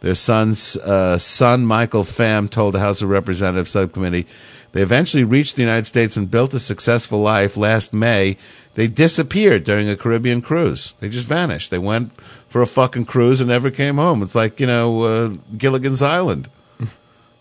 Their 0.00 0.14
son's 0.14 0.78
uh, 0.78 1.18
son, 1.18 1.66
Michael 1.66 2.02
Pham, 2.02 2.48
told 2.48 2.72
the 2.72 2.78
House 2.78 3.02
of 3.02 3.10
Representatives 3.10 3.72
subcommittee 3.72 4.26
they 4.72 4.82
eventually 4.82 5.24
reached 5.24 5.56
the 5.56 5.62
United 5.62 5.86
States 5.86 6.16
and 6.16 6.30
built 6.30 6.54
a 6.54 6.58
successful 6.58 7.20
life. 7.20 7.56
Last 7.56 7.92
May, 7.92 8.36
they 8.74 8.86
disappeared 8.86 9.64
during 9.64 9.88
a 9.88 9.96
Caribbean 9.96 10.42
cruise. 10.42 10.92
They 11.00 11.08
just 11.08 11.26
vanished. 11.26 11.70
They 11.70 11.78
went 11.78 12.12
for 12.48 12.62
a 12.62 12.66
fucking 12.66 13.06
cruise 13.06 13.40
and 13.40 13.48
never 13.48 13.70
came 13.70 13.96
home. 13.96 14.22
It's 14.22 14.34
like, 14.34 14.60
you 14.60 14.66
know, 14.66 15.02
uh, 15.02 15.34
Gilligan's 15.56 16.02
Island. 16.02 16.48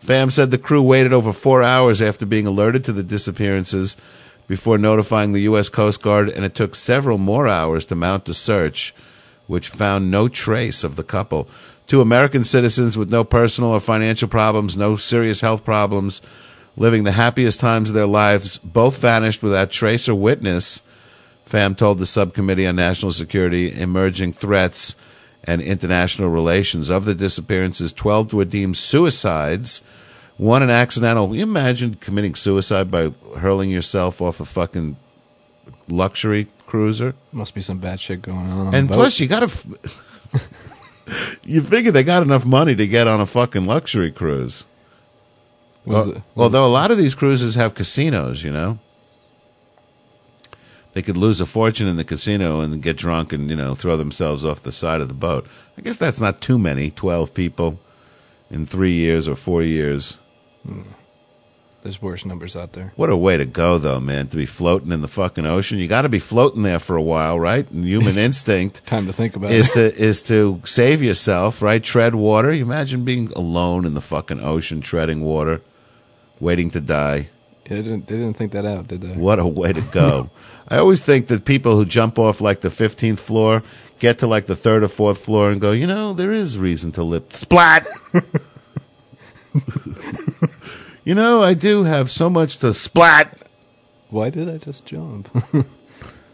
Pham 0.01 0.31
said 0.31 0.51
the 0.51 0.57
crew 0.57 0.81
waited 0.81 1.13
over 1.13 1.33
four 1.33 1.61
hours 1.61 2.01
after 2.01 2.25
being 2.25 2.47
alerted 2.47 2.85
to 2.85 2.93
the 2.93 3.03
disappearances 3.03 3.97
before 4.47 4.77
notifying 4.77 5.31
the 5.33 5.41
U.S. 5.41 5.69
Coast 5.69 6.01
Guard, 6.01 6.29
and 6.29 6.45
it 6.45 6.55
took 6.55 6.75
several 6.75 7.17
more 7.17 7.47
hours 7.47 7.85
to 7.85 7.95
mount 7.95 8.29
a 8.29 8.33
search, 8.33 8.93
which 9.47 9.69
found 9.69 10.11
no 10.11 10.27
trace 10.27 10.83
of 10.83 10.95
the 10.95 11.03
couple. 11.03 11.49
Two 11.87 12.01
American 12.01 12.43
citizens 12.43 12.97
with 12.97 13.11
no 13.11 13.23
personal 13.23 13.71
or 13.71 13.79
financial 13.79 14.27
problems, 14.27 14.77
no 14.77 14.97
serious 14.97 15.41
health 15.41 15.63
problems, 15.65 16.21
living 16.77 17.03
the 17.03 17.11
happiest 17.11 17.59
times 17.59 17.89
of 17.89 17.95
their 17.95 18.05
lives, 18.05 18.57
both 18.57 18.97
vanished 18.97 19.41
without 19.41 19.71
trace 19.71 20.09
or 20.09 20.15
witness. 20.15 20.81
Pham 21.49 21.77
told 21.77 21.99
the 21.99 22.05
Subcommittee 22.05 22.67
on 22.67 22.75
National 22.75 23.11
Security 23.11 23.71
Emerging 23.71 24.33
Threats 24.33 24.95
and 25.43 25.61
International 25.61 26.29
Relations. 26.29 26.89
Of 26.89 27.05
the 27.05 27.15
disappearances, 27.15 27.93
12 27.93 28.33
were 28.33 28.45
deemed 28.45 28.77
suicides, 28.77 29.81
one 30.37 30.63
an 30.63 30.69
accidental. 30.69 31.27
Can 31.27 31.35
you 31.35 31.43
imagine 31.43 31.95
committing 31.95 32.35
suicide 32.35 32.91
by 32.91 33.11
hurling 33.37 33.69
yourself 33.69 34.21
off 34.21 34.39
a 34.39 34.45
fucking 34.45 34.97
luxury 35.87 36.47
cruiser? 36.65 37.13
Must 37.31 37.53
be 37.53 37.61
some 37.61 37.77
bad 37.77 38.01
shit 38.01 38.21
going 38.21 38.49
on. 38.49 38.67
on 38.67 38.75
And 38.75 38.89
plus, 38.89 39.19
you 39.19 39.27
got 39.27 39.47
to. 39.47 39.79
you 41.43 41.61
figure 41.61 41.91
they 41.91 42.03
got 42.03 42.23
enough 42.23 42.45
money 42.45 42.75
to 42.75 42.87
get 42.87 43.07
on 43.07 43.21
a 43.21 43.25
fucking 43.25 43.65
luxury 43.65 44.11
cruise. 44.11 44.65
Was 45.85 46.05
Well, 46.07 46.15
it- 46.15 46.21
although 46.35 46.65
a 46.65 46.67
lot 46.67 46.91
of 46.91 46.97
these 46.97 47.15
cruises 47.15 47.55
have 47.55 47.75
casinos, 47.75 48.43
you 48.43 48.51
know, 48.51 48.79
they 50.93 51.01
could 51.01 51.17
lose 51.17 51.41
a 51.41 51.45
fortune 51.45 51.87
in 51.87 51.97
the 51.97 52.03
casino 52.03 52.61
and 52.61 52.81
get 52.81 52.97
drunk 52.97 53.33
and 53.33 53.49
you 53.49 53.55
know 53.55 53.75
throw 53.75 53.97
themselves 53.97 54.45
off 54.45 54.63
the 54.63 54.71
side 54.71 55.01
of 55.01 55.07
the 55.07 55.13
boat. 55.13 55.45
I 55.77 55.81
guess 55.81 55.97
that's 55.97 56.21
not 56.21 56.41
too 56.41 56.57
many. 56.57 56.89
Twelve 56.91 57.33
people 57.33 57.79
in 58.49 58.65
three 58.65 58.93
years 58.93 59.27
or 59.27 59.35
four 59.35 59.61
years. 59.61 60.17
Hmm. 60.65 60.81
There's 61.83 62.01
worse 62.01 62.25
numbers 62.25 62.55
out 62.55 62.73
there. 62.73 62.93
What 62.95 63.11
a 63.11 63.15
way 63.17 63.37
to 63.37 63.45
go, 63.45 63.77
though, 63.77 63.99
man! 63.99 64.27
To 64.29 64.37
be 64.37 64.47
floating 64.47 64.91
in 64.91 65.01
the 65.01 65.07
fucking 65.07 65.45
ocean, 65.45 65.77
you 65.77 65.87
got 65.87 66.01
to 66.01 66.09
be 66.09 66.17
floating 66.17 66.63
there 66.63 66.79
for 66.79 66.95
a 66.95 67.01
while, 67.01 67.39
right? 67.39 67.69
And 67.69 67.85
human 67.85 68.17
instinct 68.27 68.87
Time 68.87 69.05
to 69.05 69.13
think 69.13 69.35
about 69.35 69.51
is 69.51 69.69
it. 69.69 69.73
to 69.73 70.01
is 70.01 70.23
to 70.23 70.61
save 70.65 71.03
yourself, 71.03 71.61
right? 71.61 71.83
Tread 71.83 72.15
water. 72.15 72.51
You 72.51 72.63
imagine 72.65 73.05
being 73.05 73.31
alone 73.35 73.85
in 73.85 73.93
the 73.93 74.01
fucking 74.01 74.39
ocean, 74.39 74.81
treading 74.81 75.21
water, 75.21 75.61
waiting 76.39 76.69
to 76.71 76.81
die. 76.81 77.29
Yeah, 77.63 77.77
they 77.77 77.81
didn't, 77.81 78.07
they 78.07 78.17
didn't 78.17 78.35
think 78.35 78.51
that 78.51 78.65
out, 78.65 78.87
did 78.87 79.01
they? 79.01 79.15
What 79.15 79.39
a 79.39 79.47
way 79.47 79.73
to 79.73 79.81
go! 79.81 80.29
I 80.67 80.77
always 80.77 81.03
think 81.03 81.27
that 81.27 81.45
people 81.45 81.75
who 81.77 81.85
jump 81.85 82.17
off 82.19 82.41
like 82.41 82.61
the 82.61 82.69
fifteenth 82.69 83.19
floor 83.19 83.63
get 83.99 84.19
to 84.19 84.27
like 84.27 84.45
the 84.45 84.55
third 84.55 84.83
or 84.83 84.87
fourth 84.87 85.19
floor 85.19 85.49
and 85.51 85.59
go, 85.61 85.71
you 85.71 85.87
know, 85.87 86.13
there 86.13 86.31
is 86.31 86.57
reason 86.57 86.91
to 86.93 87.03
live. 87.03 87.25
Splat. 87.29 87.87
you 91.05 91.15
know, 91.15 91.41
I 91.41 91.53
do 91.53 91.83
have 91.83 92.11
so 92.11 92.29
much 92.29 92.57
to 92.57 92.73
splat. 92.73 93.37
Why 94.09 94.29
did 94.29 94.49
I 94.49 94.57
just 94.57 94.85
jump? 94.85 95.29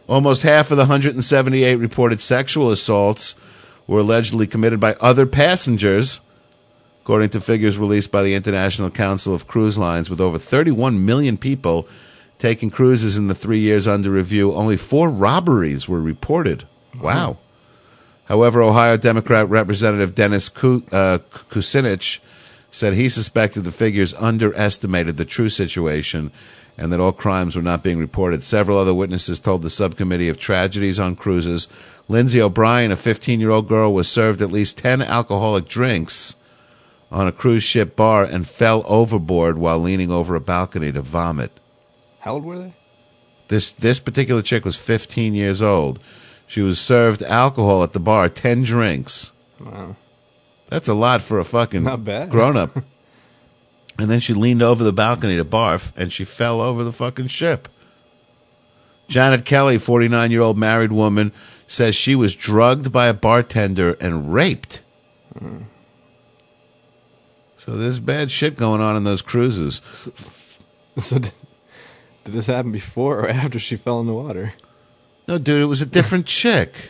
Almost 0.08 0.42
half 0.42 0.72
of 0.72 0.78
the 0.78 0.84
178 0.84 1.76
reported 1.76 2.20
sexual 2.22 2.72
assaults 2.72 3.36
were 3.88 4.00
allegedly 4.00 4.48
committed 4.48 4.80
by 4.80 4.96
other 4.96 5.26
passengers, 5.26 6.20
according 7.02 7.30
to 7.30 7.42
figures 7.42 7.80
released 7.80 8.12
by 8.12 8.22
the 8.22 8.36
International 8.36 8.92
Council 8.92 9.34
of 9.34 9.48
Cruise 9.48 9.78
Lines. 9.78 10.10
With 10.10 10.22
over 10.22 10.38
31 10.38 11.04
million 11.04 11.36
people 11.36 11.88
taking 12.38 12.70
cruises 12.70 13.18
in 13.18 13.28
the 13.28 13.36
three 13.36 13.60
years 13.60 13.88
under 13.88 14.12
review, 14.12 14.54
only 14.54 14.78
four 14.78 15.10
robberies 15.10 15.88
were 15.88 16.02
reported. 16.02 16.66
Wow. 17.00 17.38
However, 18.26 18.62
Ohio 18.62 18.98
Democrat 18.98 19.50
Representative 19.50 20.14
Dennis 20.14 20.50
uh, 20.50 21.18
Kucinich 21.50 22.20
said 22.70 22.94
he 22.94 23.10
suspected 23.10 23.62
the 23.62 23.72
figures 23.72 24.14
underestimated 24.14 25.18
the 25.18 25.26
true 25.26 25.50
situation 25.50 26.32
and 26.78 26.92
that 26.94 27.00
all 27.00 27.12
crimes 27.12 27.56
were 27.56 27.62
not 27.62 27.84
being 27.84 28.00
reported. 28.00 28.44
Several 28.44 28.78
other 28.78 28.94
witnesses 28.94 29.40
told 29.40 29.64
the 29.64 29.70
subcommittee 29.70 30.30
of 30.30 30.40
tragedies 30.40 31.00
on 31.00 31.16
cruises. 31.16 31.68
Lindsay 32.08 32.42
O'Brien, 32.42 32.92
a 32.92 32.96
15 32.96 33.40
year 33.40 33.50
old 33.50 33.68
girl, 33.68 33.92
was 33.92 34.08
served 34.08 34.42
at 34.42 34.52
least 34.52 34.78
10 34.78 35.02
alcoholic 35.02 35.68
drinks 35.68 36.36
on 37.12 37.28
a 37.28 37.32
cruise 37.32 37.64
ship 37.64 37.96
bar 37.96 38.24
and 38.24 38.48
fell 38.48 38.84
overboard 38.88 39.58
while 39.58 39.80
leaning 39.80 40.12
over 40.12 40.36
a 40.36 40.40
balcony 40.42 40.92
to 40.92 41.02
vomit. 41.02 41.52
How 42.20 42.34
old 42.34 42.46
were 42.46 42.58
they? 42.58 42.74
This 43.50 43.72
this 43.72 44.00
particular 44.00 44.42
chick 44.42 44.64
was 44.64 44.78
15 44.78 45.34
years 45.34 45.62
old. 45.62 46.00
She 46.48 46.62
was 46.62 46.80
served 46.80 47.22
alcohol 47.24 47.84
at 47.84 47.94
the 47.94 48.00
bar, 48.00 48.30
10 48.30 48.64
drinks. 48.64 49.32
Wow. 49.60 49.96
That's 50.70 50.88
a 50.88 50.94
lot 50.94 51.22
for 51.22 51.40
a 51.40 51.46
fucking 51.46 51.84
Not 51.84 52.06
bad. 52.06 52.30
grown 52.30 52.56
up. 52.56 52.76
and 54.00 54.10
then 54.10 54.20
she 54.22 54.34
leaned 54.34 54.62
over 54.62 54.84
the 54.84 54.94
balcony 54.94 55.36
to 55.38 55.46
barf 55.46 55.92
and 55.98 56.12
she 56.14 56.24
fell 56.24 56.62
over 56.62 56.84
the 56.84 56.94
fucking 56.94 57.28
ship. 57.28 57.68
Janet 59.10 59.44
Kelly, 59.44 59.78
49 59.78 60.32
year 60.32 60.42
old 60.42 60.58
married 60.58 60.94
woman, 60.94 61.34
says 61.68 61.96
she 61.96 62.16
was 62.16 62.36
drugged 62.36 62.92
by 62.92 63.08
a 63.08 63.14
bartender 63.14 63.94
and 64.00 64.34
raped. 64.34 64.82
Hmm. 65.38 65.64
So 67.62 67.74
there's 67.74 68.00
bad 68.00 68.32
shit 68.32 68.56
going 68.56 68.82
on 68.82 68.98
in 68.98 69.04
those 69.04 69.22
cruises. 69.22 69.82
So 70.98 71.20
did, 71.20 71.32
did 72.26 72.34
this 72.34 72.48
happen 72.48 72.74
before 72.74 73.20
or 73.22 73.30
after 73.30 73.58
she 73.58 73.78
fell 73.78 74.02
in 74.02 74.08
the 74.08 74.14
water? 74.14 74.52
No, 75.26 75.38
dude, 75.38 75.62
it 75.62 75.68
was 75.68 75.80
a 75.80 75.86
different 75.86 76.26
chick. 76.26 76.74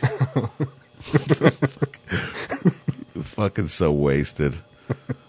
Fucking 3.14 3.68
so 3.68 3.92
wasted. 3.92 4.58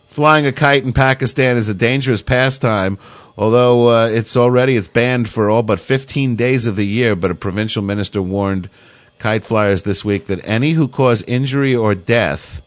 Flying 0.07 0.47
a 0.47 0.51
kite 0.51 0.83
in 0.83 0.91
Pakistan 0.91 1.55
is 1.55 1.69
a 1.69 1.75
dangerous 1.75 2.23
pastime, 2.23 2.97
although 3.37 3.89
uh, 3.89 4.07
it's 4.07 4.35
already 4.35 4.75
it's 4.75 4.87
banned 4.87 5.29
for 5.29 5.51
all 5.51 5.61
but 5.61 5.79
15 5.79 6.35
days 6.35 6.65
of 6.65 6.75
the 6.75 6.87
year. 6.87 7.15
But 7.15 7.29
a 7.29 7.35
provincial 7.35 7.83
minister 7.83 8.23
warned 8.23 8.71
kite 9.19 9.45
flyers 9.45 9.83
this 9.83 10.03
week 10.03 10.25
that 10.25 10.41
any 10.47 10.71
who 10.71 10.87
cause 10.87 11.21
injury 11.21 11.75
or 11.75 11.93
death 11.93 12.63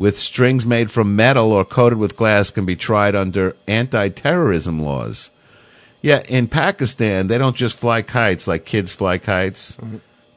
with 0.00 0.16
strings 0.16 0.64
made 0.64 0.90
from 0.90 1.14
metal 1.14 1.52
or 1.52 1.62
coated 1.62 1.98
with 1.98 2.16
glass 2.16 2.48
can 2.48 2.64
be 2.64 2.74
tried 2.74 3.14
under 3.14 3.54
anti-terrorism 3.68 4.80
laws. 4.80 5.30
Yeah, 6.00 6.22
in 6.26 6.48
Pakistan, 6.48 7.26
they 7.26 7.36
don't 7.36 7.54
just 7.54 7.78
fly 7.78 8.00
kites 8.00 8.48
like 8.48 8.64
kids 8.64 8.94
fly 8.94 9.18
kites 9.18 9.76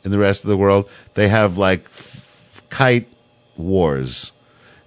in 0.04 0.12
the 0.12 0.18
rest 0.18 0.44
of 0.44 0.50
the 0.50 0.58
world. 0.58 0.90
They 1.14 1.30
have 1.30 1.58
like 1.58 1.86
f- 1.86 2.62
kite 2.70 3.08
wars, 3.56 4.34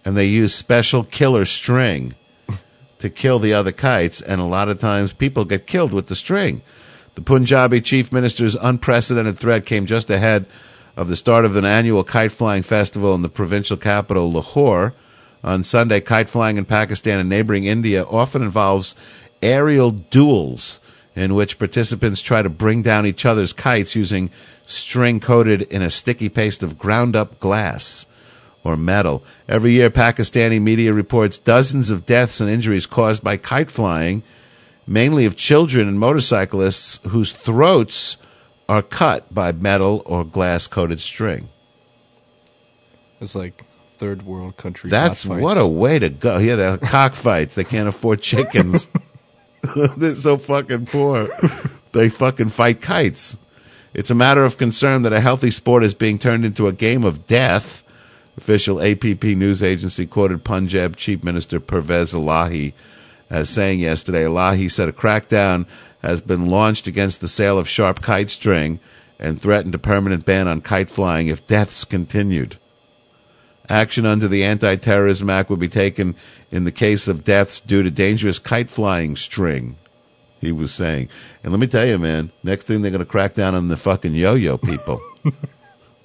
and 0.04 0.14
they 0.14 0.26
use 0.26 0.54
special 0.54 1.04
killer 1.04 1.46
string 1.46 2.14
to 2.98 3.08
kill 3.08 3.38
the 3.38 3.54
other 3.54 3.72
kites, 3.72 4.20
and 4.20 4.42
a 4.42 4.44
lot 4.44 4.68
of 4.68 4.78
times 4.78 5.14
people 5.14 5.46
get 5.46 5.66
killed 5.66 5.94
with 5.94 6.08
the 6.08 6.14
string. 6.14 6.60
The 7.14 7.22
Punjabi 7.22 7.80
chief 7.80 8.12
minister's 8.12 8.56
unprecedented 8.56 9.38
threat 9.38 9.64
came 9.64 9.86
just 9.86 10.10
ahead 10.10 10.44
of 10.96 11.08
the 11.08 11.16
start 11.16 11.44
of 11.44 11.54
an 11.56 11.64
annual 11.64 12.02
kite 12.02 12.32
flying 12.32 12.62
festival 12.62 13.14
in 13.14 13.22
the 13.22 13.28
provincial 13.28 13.76
capital, 13.76 14.32
Lahore. 14.32 14.94
On 15.44 15.62
Sunday, 15.62 16.00
kite 16.00 16.30
flying 16.30 16.56
in 16.56 16.64
Pakistan 16.64 17.18
and 17.18 17.28
neighboring 17.28 17.64
India 17.64 18.04
often 18.04 18.42
involves 18.42 18.94
aerial 19.42 19.90
duels 19.90 20.80
in 21.14 21.34
which 21.34 21.58
participants 21.58 22.20
try 22.20 22.42
to 22.42 22.48
bring 22.48 22.82
down 22.82 23.06
each 23.06 23.24
other's 23.24 23.52
kites 23.52 23.94
using 23.94 24.30
string 24.64 25.20
coated 25.20 25.62
in 25.62 25.82
a 25.82 25.90
sticky 25.90 26.28
paste 26.28 26.62
of 26.62 26.78
ground 26.78 27.14
up 27.14 27.38
glass 27.38 28.06
or 28.64 28.76
metal. 28.76 29.22
Every 29.48 29.72
year, 29.72 29.90
Pakistani 29.90 30.60
media 30.60 30.92
reports 30.92 31.38
dozens 31.38 31.90
of 31.90 32.06
deaths 32.06 32.40
and 32.40 32.50
injuries 32.50 32.86
caused 32.86 33.22
by 33.22 33.36
kite 33.36 33.70
flying, 33.70 34.22
mainly 34.86 35.24
of 35.24 35.36
children 35.36 35.88
and 35.88 36.00
motorcyclists 36.00 37.00
whose 37.08 37.32
throats 37.32 38.16
are 38.68 38.82
cut 38.82 39.32
by 39.32 39.52
metal 39.52 40.02
or 40.06 40.24
glass 40.24 40.66
coated 40.66 41.00
string. 41.00 41.48
It's 43.20 43.34
like 43.34 43.64
third 43.96 44.22
world 44.22 44.56
country. 44.56 44.90
That's 44.90 45.24
what 45.24 45.56
a 45.56 45.66
way 45.66 45.98
to 45.98 46.10
go. 46.10 46.38
Yeah, 46.38 46.56
they're 46.56 46.78
cockfights. 46.78 47.54
They 47.54 47.64
can't 47.64 47.88
afford 47.88 48.22
chickens. 48.22 48.88
they're 49.96 50.14
so 50.14 50.36
fucking 50.36 50.86
poor. 50.86 51.28
They 51.92 52.08
fucking 52.08 52.50
fight 52.50 52.80
kites. 52.80 53.36
It's 53.94 54.10
a 54.10 54.14
matter 54.14 54.44
of 54.44 54.58
concern 54.58 55.02
that 55.02 55.12
a 55.12 55.20
healthy 55.20 55.50
sport 55.50 55.82
is 55.82 55.94
being 55.94 56.18
turned 56.18 56.44
into 56.44 56.68
a 56.68 56.72
game 56.72 57.04
of 57.04 57.26
death. 57.26 57.82
Official 58.36 58.82
APP 58.82 59.24
news 59.24 59.62
agency 59.62 60.06
quoted 60.06 60.44
Punjab 60.44 60.96
Chief 60.96 61.24
Minister 61.24 61.58
Pervez 61.58 62.12
Elahi 62.12 62.74
as 63.30 63.50
saying 63.50 63.80
yesterday, 63.80 64.24
Elahi 64.24 64.70
said 64.70 64.88
a 64.88 64.92
crackdown 64.92 65.66
has 66.08 66.20
been 66.20 66.46
launched 66.46 66.86
against 66.86 67.20
the 67.20 67.28
sale 67.28 67.58
of 67.58 67.68
sharp 67.68 68.00
kite 68.00 68.30
string 68.30 68.80
and 69.18 69.40
threatened 69.40 69.74
a 69.74 69.78
permanent 69.78 70.24
ban 70.24 70.48
on 70.48 70.60
kite 70.60 70.90
flying 70.90 71.28
if 71.28 71.46
deaths 71.46 71.84
continued. 71.84 72.56
Action 73.68 74.06
under 74.06 74.28
the 74.28 74.44
Anti 74.44 74.76
Terrorism 74.76 75.28
Act 75.30 75.50
would 75.50 75.58
be 75.58 75.68
taken 75.68 76.14
in 76.50 76.64
the 76.64 76.72
case 76.72 77.08
of 77.08 77.24
deaths 77.24 77.58
due 77.58 77.82
to 77.82 77.90
dangerous 77.90 78.38
kite 78.38 78.70
flying 78.70 79.16
string, 79.16 79.76
he 80.40 80.52
was 80.52 80.72
saying. 80.72 81.08
And 81.42 81.52
let 81.52 81.58
me 81.58 81.66
tell 81.66 81.86
you, 81.86 81.98
man, 81.98 82.30
next 82.44 82.64
thing 82.64 82.82
they're 82.82 82.92
going 82.92 83.00
to 83.00 83.06
crack 83.06 83.34
down 83.34 83.54
on 83.54 83.68
the 83.68 83.76
fucking 83.76 84.14
yo 84.14 84.34
yo 84.34 84.56
people. 84.58 85.00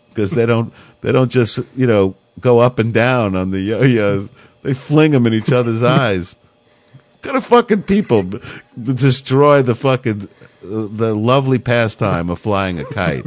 Because 0.10 0.32
they 0.32 0.46
don't, 0.46 0.74
they 1.00 1.14
don't 1.14 1.32
just, 1.32 1.60
you 1.74 1.88
know, 1.88 2.16
go 2.42 2.60
up 2.60 2.80
and 2.80 2.94
down 2.94 3.34
on 3.34 3.52
the 3.52 3.62
yo 3.62 3.82
yos, 3.84 4.30
they 4.62 4.74
fling 4.74 5.12
them 5.12 5.26
in 5.26 5.34
each 5.34 5.54
other's 5.54 5.84
eyes. 6.02 6.36
Kind 7.22 7.38
of 7.38 7.46
fucking 7.46 7.84
people 7.84 8.24
b- 8.24 8.40
destroy 8.82 9.62
the 9.62 9.76
fucking, 9.76 10.24
uh, 10.64 10.88
the 10.90 11.14
lovely 11.16 11.60
pastime 11.60 12.30
of 12.30 12.40
flying 12.40 12.80
a 12.80 12.86
kite? 12.86 13.26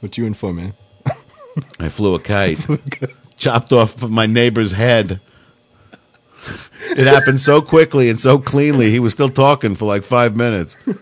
What 0.00 0.18
you 0.18 0.26
in 0.26 0.34
for, 0.34 0.52
man? 0.52 0.74
I 1.78 1.88
flew 1.90 2.14
a 2.14 2.18
kite. 2.20 2.66
Chopped 3.38 3.72
off 3.72 4.02
my 4.02 4.26
neighbor's 4.26 4.72
head. 4.72 5.20
it 6.90 7.06
happened 7.06 7.40
so 7.40 7.62
quickly 7.62 8.10
and 8.10 8.20
so 8.20 8.38
cleanly. 8.38 8.90
He 8.90 8.98
was 8.98 9.12
still 9.12 9.30
talking 9.30 9.74
for 9.76 9.86
like 9.86 10.02
five 10.02 10.36
minutes. 10.36 10.76
Do 10.84 10.98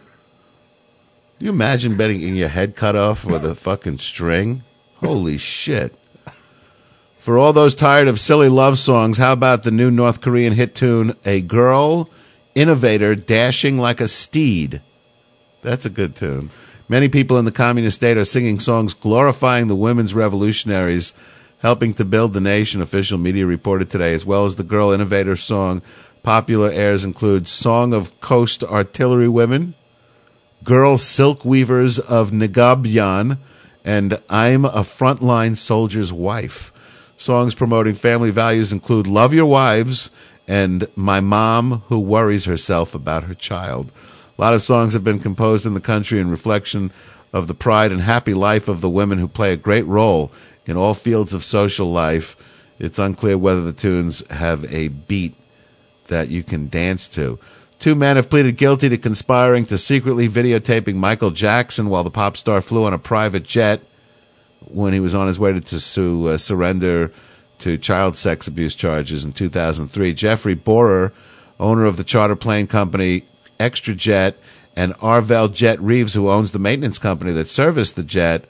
you 1.39 1.51
imagine 1.51 1.97
getting 1.97 2.21
your 2.37 2.49
head 2.49 2.77
cut 2.77 2.95
off 2.95 3.25
with 3.25 3.45
a 3.45 3.55
fucking 3.55 3.99
string? 3.99 4.63
Holy 4.97 5.39
shit. 5.39 5.97
For 7.19 7.39
all 7.39 7.53
those 7.53 7.75
tired 7.75 8.09
of 8.09 8.21
silly 8.21 8.49
love 8.49 8.79
songs, 8.79 9.19
how 9.19 9.33
about 9.33 9.63
the 9.63 9.71
new 9.71 9.91
North 9.91 10.21
Korean 10.21 10.53
hit 10.53 10.75
tune, 10.75 11.15
A 11.25 11.41
Girl 11.41 12.09
Innovator 12.55 13.15
Dashing 13.15 13.79
Like 13.79 14.01
a 14.01 14.09
Steed? 14.09 14.81
That's 15.63 15.87
a 15.87 15.91
good 15.91 16.17
tune. 16.17 16.51
Many 16.89 17.09
people 17.09 17.39
in 17.39 17.45
the 17.45 17.53
communist 17.53 17.99
state 17.99 18.17
are 18.17 18.25
singing 18.25 18.59
songs 18.59 18.95
glorifying 18.95 19.69
the 19.69 19.77
women's 19.77 20.15
revolutionaries 20.15 21.13
helping 21.61 21.95
to 21.95 22.05
build 22.05 22.33
the 22.33 22.41
nation, 22.41 22.81
official 22.81 23.19
media 23.19 23.47
reported 23.47 23.91
today, 23.91 24.15
as 24.15 24.25
well 24.25 24.47
as 24.47 24.57
the 24.57 24.65
Girl 24.65 24.91
Innovator 24.91 25.37
song. 25.37 25.83
Popular 26.23 26.71
airs 26.71 27.05
include 27.05 27.49
Song 27.49 27.93
of 27.93 28.21
Coast 28.21 28.65
Artillery 28.65 29.29
Women, 29.29 29.75
Girl 30.65 30.99
Silk 30.99 31.45
Weavers 31.45 31.99
of 31.99 32.31
Nagabyan, 32.31 33.39
and 33.85 34.21
I'm 34.29 34.65
a 34.65 34.83
Frontline 34.83 35.57
Soldier's 35.57 36.13
Wife. 36.13 36.73
Songs 37.17 37.55
promoting 37.55 37.95
family 37.95 38.31
values 38.31 38.73
include 38.73 39.07
Love 39.07 39.33
Your 39.33 39.47
Wives 39.47 40.11
and 40.51 40.89
My 40.97 41.21
Mom 41.21 41.85
Who 41.87 42.01
Worries 42.01 42.47
Herself 42.47 42.93
About 42.93 43.23
Her 43.23 43.35
Child. 43.35 43.93
A 44.37 44.41
lot 44.41 44.53
of 44.53 44.61
songs 44.61 44.95
have 44.95 45.05
been 45.05 45.21
composed 45.21 45.65
in 45.65 45.75
the 45.75 45.81
country 45.81 46.19
in 46.19 46.29
reflection 46.29 46.91
of 47.33 47.47
the 47.47 47.55
pride 47.55 47.93
and 47.93 48.01
happy 48.01 48.35
life 48.35 48.67
of 48.67 48.81
the 48.81 48.91
women 48.91 49.19
who 49.19 49.29
play 49.29 49.53
a 49.53 49.57
great 49.57 49.87
role 49.87 50.33
in 50.67 50.77
all 50.77 50.95
fields 50.95 51.33
of 51.33 51.45
social 51.45 51.93
life. 51.93 52.37
It's 52.81 52.99
unclear 52.99 53.39
whether 53.39 53.63
the 53.63 53.73
tunes 53.73 54.27
have 54.29 54.65
a 54.73 54.89
beat 54.89 55.37
that 56.09 56.31
you 56.31 56.43
can 56.43 56.69
dance 56.69 57.07
to. 57.11 57.39
Two 57.79 57.95
men 57.95 58.17
have 58.17 58.29
pleaded 58.29 58.57
guilty 58.57 58.89
to 58.89 58.99
conspiring 58.99 59.67
to 59.67 59.79
secretly 59.79 60.29
videotaping 60.29 60.97
Michael 60.97 61.31
Jackson 61.31 61.89
while 61.89 62.03
the 62.03 62.11
pop 62.11 62.37
star 62.37 62.61
flew 62.61 62.83
on 62.83 62.93
a 62.93 62.99
private 62.99 63.45
jet 63.45 63.83
when 64.67 64.93
he 64.95 64.99
was 64.99 65.15
on 65.15 65.29
his 65.29 65.39
way 65.39 65.53
to, 65.53 65.61
to 65.61 66.29
uh, 66.31 66.37
surrender 66.37 67.13
to 67.61 67.79
child 67.79 68.17
sex 68.17 68.47
abuse 68.47 68.75
charges 68.75 69.25
in 69.25 69.33
2003. 69.33 70.15
Jeffrey 70.15 70.55
Borer, 70.55 71.13
owner 71.59 71.87
of 71.87 71.97
the 71.97 72.05
charter 72.05 72.37
plane 72.37 72.67
company 72.67 73.25
XtraJet, 73.59 74.35
and 74.77 74.95
Arvel 74.99 75.53
Jett 75.53 75.81
Reeves, 75.81 76.15
who 76.15 76.31
owns 76.31 76.53
the 76.53 76.59
maintenance 76.59 76.99
company 76.99 77.33
that 77.33 77.49
serviced 77.49 77.97
the 77.97 78.03
jet 78.03 78.45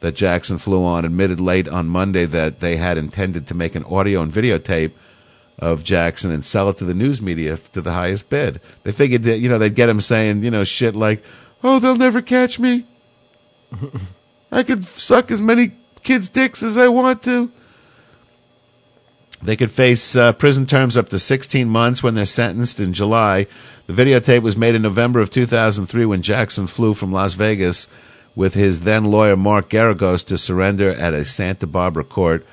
that 0.00 0.14
Jackson 0.14 0.58
flew 0.58 0.84
on, 0.84 1.04
admitted 1.04 1.40
late 1.40 1.68
on 1.68 1.86
Monday 1.86 2.24
that 2.26 2.60
they 2.60 2.76
had 2.76 2.98
intended 2.98 3.46
to 3.46 3.54
make 3.54 3.74
an 3.74 3.84
audio 3.84 4.20
and 4.22 4.32
videotape 4.32 4.92
of 5.58 5.84
Jackson 5.84 6.30
and 6.30 6.44
sell 6.44 6.68
it 6.68 6.76
to 6.76 6.84
the 6.84 6.94
news 6.94 7.22
media 7.22 7.56
to 7.56 7.80
the 7.80 7.92
highest 7.92 8.28
bid. 8.28 8.60
They 8.82 8.92
figured 8.92 9.22
that, 9.24 9.38
you 9.38 9.48
know, 9.48 9.58
they'd 9.58 9.74
get 9.74 9.88
him 9.88 10.00
saying, 10.00 10.42
you 10.42 10.50
know, 10.50 10.64
shit 10.64 10.96
like, 10.96 11.22
oh, 11.62 11.78
they'll 11.78 11.96
never 11.96 12.20
catch 12.20 12.58
me. 12.58 12.84
I 14.52 14.62
could 14.62 14.84
suck 14.84 15.30
as 15.30 15.40
many 15.40 15.72
kids' 16.02 16.28
dicks 16.28 16.62
as 16.62 16.76
I 16.76 16.88
want 16.88 17.22
to. 17.24 17.50
They 19.42 19.56
could 19.56 19.72
face 19.72 20.14
uh, 20.14 20.32
prison 20.32 20.66
terms 20.66 20.96
up 20.96 21.08
to 21.08 21.18
16 21.18 21.68
months 21.68 22.02
when 22.02 22.14
they're 22.14 22.24
sentenced 22.24 22.78
in 22.78 22.92
July. 22.92 23.46
The 23.86 23.92
videotape 23.92 24.42
was 24.42 24.56
made 24.56 24.76
in 24.76 24.82
November 24.82 25.20
of 25.20 25.30
2003 25.30 26.06
when 26.06 26.22
Jackson 26.22 26.68
flew 26.68 26.94
from 26.94 27.12
Las 27.12 27.34
Vegas 27.34 27.88
with 28.36 28.54
his 28.54 28.80
then 28.80 29.04
lawyer 29.04 29.36
Mark 29.36 29.68
Geragos 29.68 30.24
to 30.26 30.38
surrender 30.38 30.90
at 30.90 31.12
a 31.12 31.24
Santa 31.24 31.66
Barbara 31.66 32.04
court 32.04 32.46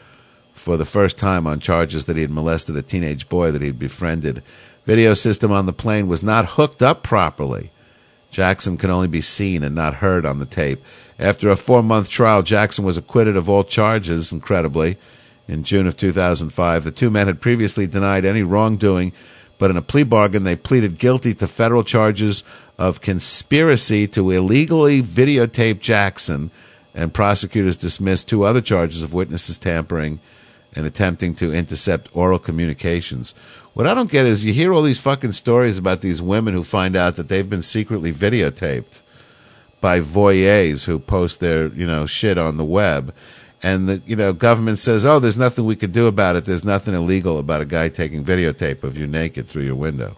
for 0.53 0.77
the 0.77 0.85
first 0.85 1.17
time 1.17 1.45
on 1.45 1.59
charges 1.59 2.05
that 2.05 2.15
he 2.15 2.23
had 2.23 2.31
molested 2.31 2.75
a 2.75 2.81
teenage 2.81 3.29
boy 3.29 3.51
that 3.51 3.61
he 3.61 3.67
had 3.67 3.79
befriended. 3.79 4.41
Video 4.85 5.13
system 5.13 5.51
on 5.51 5.67
the 5.67 5.73
plane 5.73 6.07
was 6.07 6.23
not 6.23 6.45
hooked 6.57 6.81
up 6.81 7.03
properly. 7.03 7.69
Jackson 8.31 8.77
could 8.77 8.89
only 8.89 9.07
be 9.07 9.21
seen 9.21 9.63
and 9.63 9.75
not 9.75 9.95
heard 9.95 10.25
on 10.25 10.39
the 10.39 10.45
tape. 10.45 10.81
After 11.19 11.49
a 11.49 11.55
four 11.55 11.83
month 11.83 12.09
trial, 12.09 12.41
Jackson 12.41 12.83
was 12.83 12.97
acquitted 12.97 13.37
of 13.37 13.47
all 13.47 13.63
charges, 13.63 14.31
incredibly. 14.31 14.97
In 15.49 15.63
June 15.63 15.87
of 15.87 15.97
2005, 15.97 16.83
the 16.83 16.91
two 16.91 17.09
men 17.09 17.25
had 17.25 17.41
previously 17.41 17.87
denied 17.87 18.23
any 18.23 18.43
wrongdoing, 18.43 19.13
but 19.57 19.71
in 19.71 19.77
a 19.77 19.81
plea 19.81 20.03
bargain, 20.03 20.43
they 20.43 20.55
pleaded 20.55 20.99
guilty 20.99 21.33
to 21.33 21.47
federal 21.47 21.83
charges 21.83 22.43
of 22.77 23.01
conspiracy 23.01 24.05
to 24.09 24.29
illegally 24.29 25.01
videotape 25.01 25.79
Jackson, 25.79 26.51
and 26.93 27.15
prosecutors 27.15 27.77
dismissed 27.77 28.29
two 28.29 28.43
other 28.43 28.61
charges 28.61 29.01
of 29.01 29.11
witnesses 29.11 29.57
tampering 29.57 30.19
and 30.75 30.85
attempting 30.85 31.33
to 31.33 31.51
intercept 31.51 32.15
oral 32.15 32.37
communications. 32.37 33.33
What 33.73 33.87
I 33.87 33.95
don't 33.95 34.11
get 34.11 34.27
is 34.27 34.45
you 34.45 34.53
hear 34.53 34.71
all 34.71 34.83
these 34.83 34.99
fucking 34.99 35.31
stories 35.31 35.79
about 35.79 36.01
these 36.01 36.21
women 36.21 36.53
who 36.53 36.63
find 36.63 36.95
out 36.95 37.15
that 37.15 37.27
they've 37.27 37.49
been 37.49 37.63
secretly 37.63 38.13
videotaped 38.13 39.01
by 39.81 39.99
voyeurs 39.99 40.85
who 40.85 40.99
post 40.99 41.39
their, 41.39 41.69
you 41.69 41.87
know, 41.87 42.05
shit 42.05 42.37
on 42.37 42.57
the 42.57 42.63
web. 42.63 43.15
And 43.61 43.89
the, 43.89 44.01
you 44.05 44.15
know, 44.15 44.31
government 44.31 44.79
says, 44.79 45.05
oh, 45.05 45.19
there's 45.19 45.35
nothing 45.35 45.65
we 45.65 45.75
could 45.75 45.91
do 45.91 46.07
about 46.07 46.35
it. 46.35 46.45
There's 46.45 46.63
nothing 46.63 46.93
illegal 46.93 47.37
about 47.37 47.61
a 47.61 47.65
guy 47.65 47.89
taking 47.89 48.23
videotape 48.23 48.83
of 48.83 48.97
you 48.97 49.05
naked 49.05 49.47
through 49.47 49.63
your 49.63 49.75
window. 49.75 50.17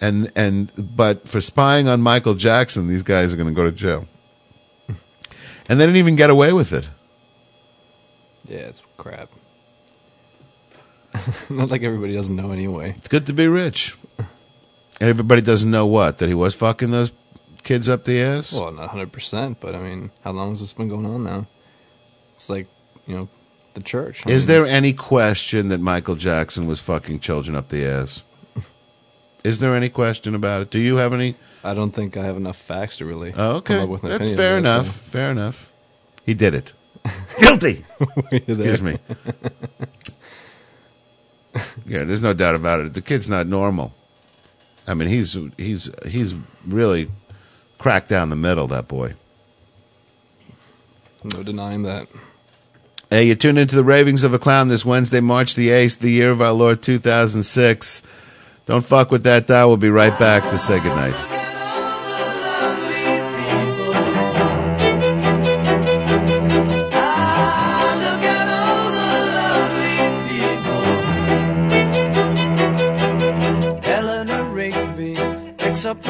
And, 0.00 0.32
and, 0.34 0.72
but 0.78 1.28
for 1.28 1.42
spying 1.42 1.86
on 1.86 2.00
Michael 2.00 2.34
Jackson, 2.34 2.88
these 2.88 3.02
guys 3.02 3.34
are 3.34 3.36
going 3.36 3.48
to 3.48 3.54
go 3.54 3.64
to 3.64 3.72
jail. 3.72 4.06
And 5.68 5.78
they 5.78 5.86
didn't 5.86 5.98
even 5.98 6.16
get 6.16 6.30
away 6.30 6.52
with 6.52 6.72
it. 6.72 6.88
Yeah, 8.48 8.58
it's 8.58 8.82
crap. 8.96 9.30
Not 11.50 11.70
like 11.70 11.84
everybody 11.84 12.12
doesn't 12.12 12.34
know 12.34 12.50
anyway. 12.50 12.94
It's 12.96 13.06
good 13.06 13.26
to 13.26 13.32
be 13.32 13.46
rich. 13.46 13.94
And 14.18 15.08
everybody 15.08 15.42
doesn't 15.42 15.70
know 15.70 15.86
what? 15.86 16.18
That 16.18 16.28
he 16.28 16.34
was 16.34 16.56
fucking 16.56 16.90
those 16.90 17.12
kids 17.62 17.88
up 17.88 18.04
the 18.04 18.20
ass? 18.20 18.52
Well, 18.52 18.70
not 18.72 18.90
hundred 18.90 19.12
percent, 19.12 19.58
but 19.60 19.74
I 19.74 19.78
mean, 19.78 20.10
how 20.22 20.32
long 20.32 20.50
has 20.50 20.60
this 20.60 20.72
been 20.72 20.88
going 20.88 21.06
on 21.06 21.24
now? 21.24 21.46
It's 22.34 22.48
like 22.50 22.66
you 23.06 23.14
know, 23.16 23.28
the 23.74 23.82
church. 23.82 24.26
I 24.26 24.30
Is 24.30 24.46
mean, 24.46 24.54
there 24.56 24.66
any 24.66 24.92
question 24.92 25.68
that 25.68 25.78
Michael 25.80 26.16
Jackson 26.16 26.66
was 26.66 26.80
fucking 26.80 27.20
children 27.20 27.54
up 27.56 27.68
the 27.68 27.84
ass? 27.84 28.22
Is 29.44 29.58
there 29.58 29.74
any 29.74 29.88
question 29.88 30.34
about 30.34 30.62
it? 30.62 30.70
Do 30.70 30.78
you 30.78 30.96
have 30.96 31.12
any? 31.12 31.36
I 31.62 31.74
don't 31.74 31.90
think 31.92 32.16
I 32.16 32.24
have 32.24 32.36
enough 32.36 32.56
facts 32.56 32.96
to 32.98 33.04
really. 33.04 33.32
Oh, 33.36 33.56
okay. 33.56 33.74
Come 33.74 33.82
up 33.84 33.88
with 33.90 34.04
an 34.04 34.10
That's 34.10 34.34
fair 34.34 34.56
enough. 34.58 34.86
so- 34.86 34.92
Fair 34.92 35.30
enough. 35.30 35.70
He 36.24 36.34
did 36.34 36.54
it. 36.54 36.72
Guilty. 37.40 37.84
Excuse 38.32 38.82
me. 38.82 38.98
yeah, 41.86 42.04
there's 42.04 42.22
no 42.22 42.32
doubt 42.32 42.54
about 42.54 42.80
it. 42.80 42.94
The 42.94 43.02
kid's 43.02 43.28
not 43.28 43.46
normal. 43.46 43.92
I 44.86 44.94
mean, 44.94 45.08
he's 45.08 45.36
he's 45.56 45.90
he's 46.06 46.34
really 46.66 47.10
cracked 47.80 48.08
down 48.08 48.28
the 48.28 48.36
middle. 48.36 48.68
That 48.68 48.86
boy. 48.86 49.14
No 51.24 51.42
denying 51.42 51.82
that. 51.82 52.06
Hey, 53.08 53.26
you 53.26 53.34
tuned 53.34 53.58
into 53.58 53.74
the 53.74 53.82
Ravings 53.82 54.22
of 54.22 54.32
a 54.32 54.38
Clown 54.38 54.68
this 54.68 54.84
Wednesday, 54.84 55.20
March 55.20 55.56
the 55.56 55.70
8th, 55.70 55.98
the 55.98 56.12
year 56.12 56.30
of 56.30 56.40
our 56.40 56.52
Lord 56.52 56.80
2006. 56.80 58.02
Don't 58.66 58.84
fuck 58.84 59.10
with 59.10 59.24
that 59.24 59.48
dial. 59.48 59.68
We'll 59.68 59.78
be 59.78 59.90
right 59.90 60.16
back 60.16 60.44
to 60.44 60.58
say 60.58 60.78
goodnight. 60.78 61.14
Eleanor 73.84 74.44
up 75.86 76.09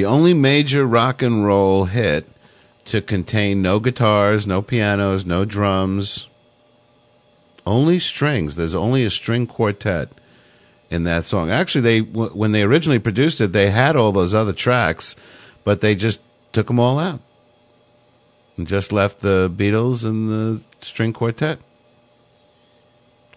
The 0.00 0.06
only 0.06 0.32
major 0.32 0.86
rock 0.86 1.20
and 1.20 1.44
roll 1.44 1.84
hit 1.84 2.26
to 2.86 3.02
contain 3.02 3.60
no 3.60 3.78
guitars, 3.80 4.46
no 4.46 4.62
pianos, 4.62 5.26
no 5.26 5.44
drums, 5.44 6.26
only 7.66 7.98
strings. 7.98 8.56
There's 8.56 8.74
only 8.74 9.04
a 9.04 9.10
string 9.10 9.46
quartet 9.46 10.08
in 10.88 11.02
that 11.02 11.26
song. 11.26 11.50
Actually, 11.50 11.82
they 11.82 12.00
when 12.00 12.52
they 12.52 12.62
originally 12.62 12.98
produced 12.98 13.42
it, 13.42 13.52
they 13.52 13.68
had 13.68 13.94
all 13.94 14.10
those 14.10 14.32
other 14.32 14.54
tracks, 14.54 15.16
but 15.64 15.82
they 15.82 15.94
just 15.94 16.20
took 16.52 16.68
them 16.68 16.80
all 16.80 16.98
out 16.98 17.20
and 18.56 18.66
just 18.66 18.94
left 18.94 19.20
the 19.20 19.52
Beatles 19.54 20.02
and 20.02 20.30
the 20.30 20.62
string 20.80 21.12
quartet. 21.12 21.58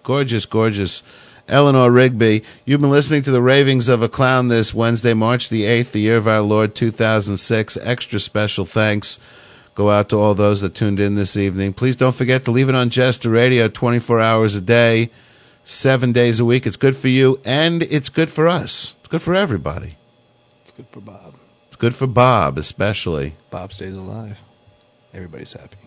Gorgeous, 0.01 0.45
gorgeous. 0.45 1.03
Eleanor 1.49 1.91
Rigby, 1.91 2.43
you've 2.65 2.79
been 2.79 2.89
listening 2.89 3.21
to 3.23 3.31
the 3.31 3.41
ravings 3.41 3.89
of 3.89 4.01
a 4.01 4.07
clown 4.07 4.47
this 4.47 4.73
Wednesday, 4.73 5.13
March 5.13 5.49
the 5.49 5.63
8th, 5.63 5.91
the 5.91 5.99
year 5.99 6.15
of 6.15 6.27
our 6.27 6.41
Lord 6.41 6.73
2006. 6.73 7.77
Extra 7.77 8.19
special 8.19 8.65
thanks 8.65 9.19
go 9.75 9.89
out 9.89 10.07
to 10.09 10.17
all 10.17 10.35
those 10.35 10.61
that 10.61 10.73
tuned 10.73 11.01
in 11.01 11.15
this 11.15 11.35
evening. 11.35 11.73
Please 11.73 11.97
don't 11.97 12.15
forget 12.15 12.45
to 12.45 12.51
leave 12.51 12.69
it 12.69 12.75
on 12.75 12.89
Jester 12.89 13.29
Radio 13.29 13.67
24 13.67 14.21
hours 14.21 14.55
a 14.55 14.61
day, 14.61 15.09
seven 15.65 16.13
days 16.13 16.39
a 16.39 16.45
week. 16.45 16.65
It's 16.65 16.77
good 16.77 16.95
for 16.95 17.09
you 17.09 17.41
and 17.43 17.83
it's 17.83 18.09
good 18.09 18.31
for 18.31 18.47
us. 18.47 18.95
It's 18.99 19.09
good 19.09 19.21
for 19.21 19.35
everybody. 19.35 19.97
It's 20.61 20.71
good 20.71 20.87
for 20.87 21.01
Bob. 21.01 21.35
It's 21.67 21.75
good 21.75 21.93
for 21.93 22.07
Bob, 22.07 22.57
especially. 22.57 23.33
Bob 23.49 23.73
stays 23.73 23.95
alive. 23.95 24.41
Everybody's 25.13 25.51
happy. 25.51 25.77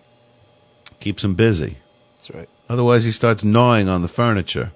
Keeps 1.00 1.24
him 1.24 1.34
busy. 1.34 1.78
That's 2.16 2.30
right. 2.30 2.48
Otherwise, 2.68 3.04
he 3.04 3.12
starts 3.12 3.42
gnawing 3.42 3.88
on 3.88 4.02
the 4.02 4.08
furniture. 4.08 4.72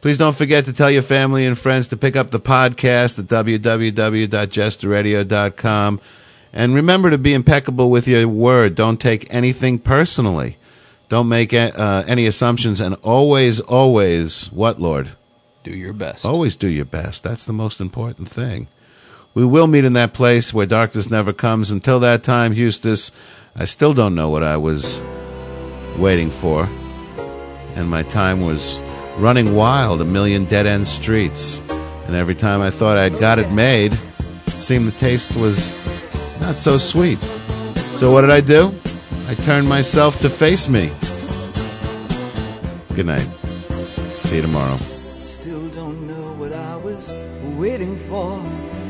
Please 0.00 0.16
don't 0.16 0.36
forget 0.36 0.64
to 0.64 0.72
tell 0.72 0.90
your 0.90 1.02
family 1.02 1.44
and 1.44 1.58
friends 1.58 1.88
to 1.88 1.96
pick 1.96 2.16
up 2.16 2.30
the 2.30 2.40
podcast 2.40 3.18
at 3.18 3.26
www.jesterradio.com. 3.26 6.00
And 6.52 6.74
remember 6.74 7.10
to 7.10 7.18
be 7.18 7.34
impeccable 7.34 7.90
with 7.90 8.08
your 8.08 8.26
word. 8.26 8.74
Don't 8.74 9.00
take 9.00 9.32
anything 9.32 9.78
personally. 9.78 10.56
Don't 11.10 11.28
make 11.28 11.52
uh, 11.52 12.04
any 12.06 12.26
assumptions. 12.26 12.80
And 12.80 12.94
always, 13.02 13.60
always, 13.60 14.46
what, 14.46 14.80
Lord? 14.80 15.10
Do 15.64 15.72
your 15.72 15.92
best. 15.92 16.24
Always 16.24 16.56
do 16.56 16.68
your 16.68 16.86
best. 16.86 17.22
That's 17.22 17.44
the 17.44 17.52
most 17.52 17.80
important 17.80 18.28
thing. 18.28 18.68
We 19.34 19.44
will 19.44 19.66
meet 19.66 19.84
in 19.84 19.92
that 19.92 20.14
place 20.14 20.54
where 20.54 20.66
darkness 20.66 21.10
never 21.10 21.34
comes. 21.34 21.70
Until 21.70 22.00
that 22.00 22.24
time, 22.24 22.54
Eustace, 22.54 23.12
I 23.54 23.66
still 23.66 23.92
don't 23.92 24.14
know 24.14 24.30
what 24.30 24.42
I 24.42 24.56
was 24.56 25.02
waiting 25.98 26.30
for. 26.30 26.64
And 27.74 27.88
my 27.88 28.02
time 28.02 28.40
was 28.40 28.80
running 29.20 29.54
wild, 29.54 30.00
a 30.00 30.04
million 30.04 30.46
dead 30.46 30.66
end 30.66 30.88
streets. 30.88 31.60
And 32.06 32.16
every 32.16 32.34
time 32.34 32.62
I 32.62 32.70
thought 32.70 32.96
I'd 32.96 33.18
got 33.18 33.38
it 33.38 33.52
made, 33.52 33.92
it 34.46 34.50
seemed 34.50 34.86
the 34.86 34.92
taste 34.92 35.36
was 35.36 35.72
not 36.40 36.56
so 36.56 36.78
sweet. 36.78 37.18
So 37.98 38.10
what 38.10 38.22
did 38.22 38.30
I 38.30 38.40
do? 38.40 38.74
I 39.26 39.34
turned 39.34 39.68
myself 39.68 40.18
to 40.20 40.30
face 40.30 40.68
me. 40.68 40.90
Good 42.94 43.06
night. 43.06 43.28
See 44.20 44.36
you 44.36 44.42
tomorrow. 44.42 44.78
Still 45.18 45.68
don't 45.68 46.06
know 46.06 46.32
what 46.38 46.52
I 46.54 46.76
was 46.76 47.12
waiting 47.58 47.98
for. 48.08 48.40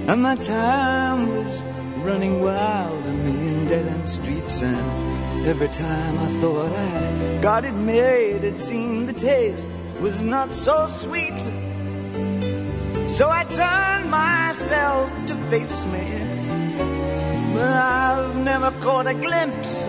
And 0.07 0.23
my 0.23 0.36
time 0.36 1.36
was 1.36 1.61
running 2.05 2.40
wild, 2.40 3.05
a 3.05 3.12
million 3.12 3.66
dead 3.66 3.86
end 3.86 4.09
streets. 4.09 4.62
And 4.62 5.47
every 5.47 5.69
time 5.69 6.19
I 6.19 6.28
thought 6.40 6.73
I 6.73 7.39
got 7.43 7.65
it 7.65 7.73
made, 7.73 8.44
it 8.44 8.61
seemed 8.61 9.09
the 9.09 9.12
taste 9.12 9.66
was 10.01 10.23
not 10.23 10.55
so 10.55 10.89
sweet. 10.89 11.39
So 13.09 13.29
I 13.29 13.45
turned 13.45 14.11
myself 14.11 15.11
to 15.27 15.35
face 15.51 15.85
me. 15.87 16.07
But 17.53 17.69
I've 17.69 18.37
never 18.37 18.71
caught 18.81 19.07
a 19.07 19.15
glimpse 19.15 19.87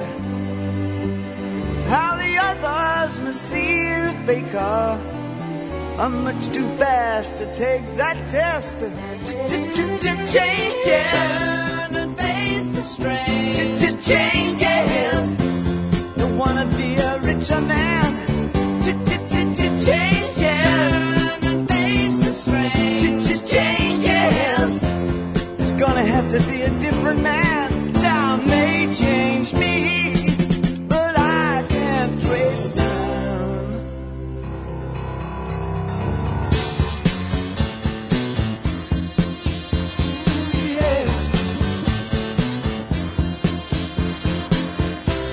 how 1.88 2.16
the 2.18 2.38
others 2.38 3.20
must 3.22 3.42
see 3.50 3.84
the 3.84 4.24
faker. 4.26 5.00
I'm 5.98 6.24
much 6.24 6.48
too 6.54 6.68
fast 6.78 7.38
to 7.38 7.54
take 7.54 7.84
that 7.98 8.18
test. 8.30 8.80
Changes. 10.34 11.12
Turn 11.12 11.96
and 11.96 12.18
face 12.18 12.72
the 12.72 12.82
strain. 12.82 13.54
Changes. 14.02 15.38
Don't 16.18 16.38
wanna 16.38 16.66
be 16.78 16.96
a 16.96 17.20
richer 17.20 17.62
man. 17.62 18.22
To 26.32 26.40
be 26.50 26.62
a 26.62 26.70
different 26.80 27.22
man. 27.22 27.92
Time 27.92 28.48
may 28.48 28.90
change 28.94 29.54
me, 29.54 30.26
but 30.88 31.20
I 31.20 31.66
can't 31.68 32.22
trace 32.22 32.72
time. 32.72 33.72
Yeah. 40.72 41.04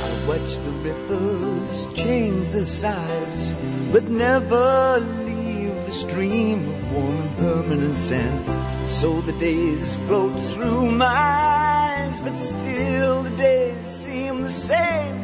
I 0.02 0.26
watch 0.26 0.50
the 0.64 0.72
ripples 0.82 1.94
change 1.94 2.48
the 2.48 2.64
sides, 2.64 3.54
but 3.92 4.08
never 4.08 4.98
leave 4.98 5.76
the 5.86 5.92
stream 5.92 6.68
of 6.68 6.92
warm 6.92 7.16
and 7.18 7.36
permanent 7.36 7.98
sand. 8.00 8.77
So 8.88 9.20
the 9.20 9.32
days 9.32 9.94
float 10.06 10.40
through 10.52 10.90
my 10.90 11.06
eyes, 11.06 12.20
but 12.20 12.36
still 12.36 13.22
the 13.22 13.30
days 13.30 13.86
seem 13.86 14.42
the 14.42 14.50
same. 14.50 15.14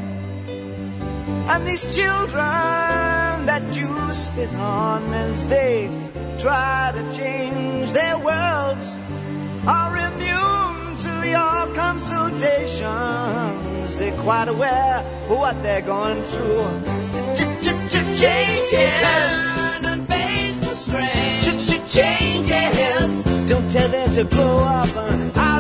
And 1.49 1.67
these 1.67 1.83
children 1.95 3.47
that 3.47 3.77
you 3.77 4.13
spit 4.13 4.55
on 4.55 5.13
as 5.13 5.47
they 5.49 5.91
try 6.39 6.93
to 6.95 7.03
change 7.13 7.93
their 7.93 8.17
worlds 8.19 8.95
are 9.67 9.97
immune 10.09 10.97
to 10.99 11.29
your 11.29 11.75
consultations. 11.75 13.97
They're 13.97 14.17
quite 14.23 14.49
aware 14.49 15.05
of 15.29 15.39
what 15.39 15.61
they're 15.63 15.83
going 15.83 16.23
through. 16.23 16.83
Changes. 18.15 18.71
Turn 18.71 19.85
and 19.85 20.09
face 20.09 20.61
the 20.61 20.75
strain. 20.75 21.43
Changes. 21.89 22.84
Don't 23.47 23.71
tell 23.71 23.89
them 23.91 24.15
to 24.15 24.25
blow 24.25 24.59
up 24.61 24.97
and 24.97 25.37
out 25.37 25.55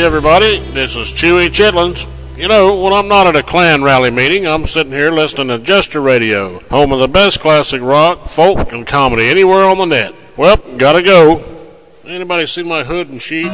Hey, 0.00 0.06
everybody, 0.06 0.58
this 0.70 0.96
is 0.96 1.08
Chewy 1.08 1.48
Chitlins. 1.48 2.08
You 2.34 2.48
know, 2.48 2.82
when 2.82 2.94
I'm 2.94 3.06
not 3.06 3.26
at 3.26 3.36
a 3.36 3.42
Klan 3.42 3.82
rally 3.82 4.10
meeting, 4.10 4.46
I'm 4.46 4.64
sitting 4.64 4.94
here 4.94 5.10
listening 5.10 5.48
to 5.48 5.58
Jester 5.62 6.00
Radio, 6.00 6.58
home 6.70 6.92
of 6.92 7.00
the 7.00 7.06
best 7.06 7.40
classic 7.40 7.82
rock, 7.82 8.26
folk, 8.26 8.72
and 8.72 8.86
comedy 8.86 9.28
anywhere 9.28 9.62
on 9.62 9.76
the 9.76 9.84
net. 9.84 10.14
Well, 10.38 10.56
gotta 10.78 11.02
go. 11.02 11.44
Anybody 12.06 12.46
see 12.46 12.62
my 12.62 12.82
hood 12.82 13.10
and 13.10 13.20
sheet? 13.20 13.50